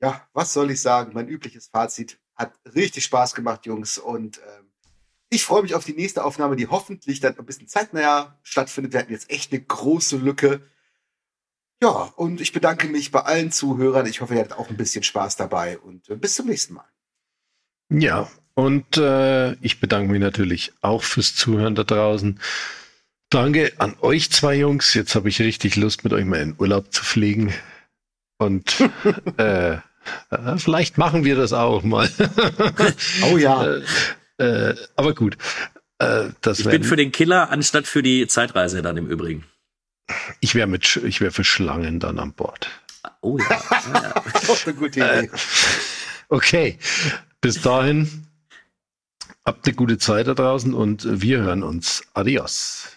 Ja, 0.00 0.26
was 0.32 0.54
soll 0.54 0.70
ich 0.70 0.80
sagen? 0.80 1.12
Mein 1.14 1.28
übliches 1.28 1.68
Fazit 1.68 2.18
hat 2.34 2.54
richtig 2.74 3.04
Spaß 3.04 3.34
gemacht, 3.34 3.66
Jungs. 3.66 3.98
Und 3.98 4.38
ähm, 4.38 4.63
ich 5.30 5.44
freue 5.44 5.62
mich 5.62 5.74
auf 5.74 5.84
die 5.84 5.94
nächste 5.94 6.24
Aufnahme, 6.24 6.56
die 6.56 6.68
hoffentlich 6.68 7.20
dann 7.20 7.38
ein 7.38 7.46
bisschen 7.46 7.68
zeitnah 7.68 8.38
stattfindet. 8.42 8.92
Wir 8.92 9.00
hatten 9.00 9.12
jetzt 9.12 9.30
echt 9.30 9.52
eine 9.52 9.62
große 9.62 10.16
Lücke. 10.16 10.62
Ja, 11.82 12.12
und 12.16 12.40
ich 12.40 12.52
bedanke 12.52 12.88
mich 12.88 13.10
bei 13.10 13.20
allen 13.20 13.50
Zuhörern. 13.50 14.06
Ich 14.06 14.20
hoffe, 14.20 14.34
ihr 14.34 14.40
hattet 14.40 14.58
auch 14.58 14.70
ein 14.70 14.76
bisschen 14.76 15.02
Spaß 15.02 15.36
dabei 15.36 15.78
und 15.78 16.08
äh, 16.08 16.16
bis 16.16 16.34
zum 16.34 16.46
nächsten 16.46 16.74
Mal. 16.74 16.88
Ja, 17.90 18.30
und 18.54 18.96
äh, 18.96 19.52
ich 19.54 19.80
bedanke 19.80 20.10
mich 20.10 20.20
natürlich 20.20 20.72
auch 20.80 21.02
fürs 21.02 21.34
Zuhören 21.34 21.74
da 21.74 21.84
draußen. 21.84 22.40
Danke 23.28 23.72
an 23.78 23.96
euch 24.00 24.30
zwei 24.30 24.54
Jungs. 24.54 24.94
Jetzt 24.94 25.14
habe 25.14 25.28
ich 25.28 25.40
richtig 25.40 25.76
Lust, 25.76 26.04
mit 26.04 26.12
euch 26.12 26.24
mal 26.24 26.40
in 26.40 26.54
Urlaub 26.58 26.92
zu 26.92 27.04
fliegen. 27.04 27.52
Und 28.38 28.76
äh, 29.38 29.74
äh, 29.74 29.80
vielleicht 30.56 30.98
machen 30.98 31.24
wir 31.24 31.36
das 31.36 31.52
auch 31.52 31.82
mal. 31.82 32.08
oh 33.30 33.36
ja. 33.36 33.80
Äh, 34.38 34.74
aber 34.96 35.14
gut. 35.14 35.36
Äh, 35.98 36.30
das 36.40 36.60
ich 36.60 36.68
bin 36.68 36.84
für 36.84 36.96
den 36.96 37.12
Killer 37.12 37.50
anstatt 37.50 37.86
für 37.86 38.02
die 38.02 38.26
Zeitreise 38.26 38.82
dann 38.82 38.96
im 38.96 39.08
Übrigen. 39.08 39.44
Ich 40.40 40.54
wäre 40.54 40.66
mit, 40.66 40.96
ich 40.96 41.20
wäre 41.20 41.30
für 41.30 41.44
Schlangen 41.44 42.00
dann 42.00 42.18
an 42.18 42.32
Bord. 42.32 42.68
Oh 43.20 43.38
ja. 43.38 43.62
ja. 43.92 44.14
Auch 44.48 44.58
eine 44.66 44.74
gute 44.74 45.00
Idee. 45.00 45.26
Äh, 45.26 45.28
okay. 46.28 46.78
Bis 47.40 47.60
dahin. 47.60 48.26
Habt 49.44 49.66
eine 49.66 49.74
gute 49.74 49.98
Zeit 49.98 50.26
da 50.26 50.34
draußen 50.34 50.72
und 50.72 51.06
wir 51.20 51.42
hören 51.42 51.62
uns. 51.62 52.02
Adios. 52.14 52.93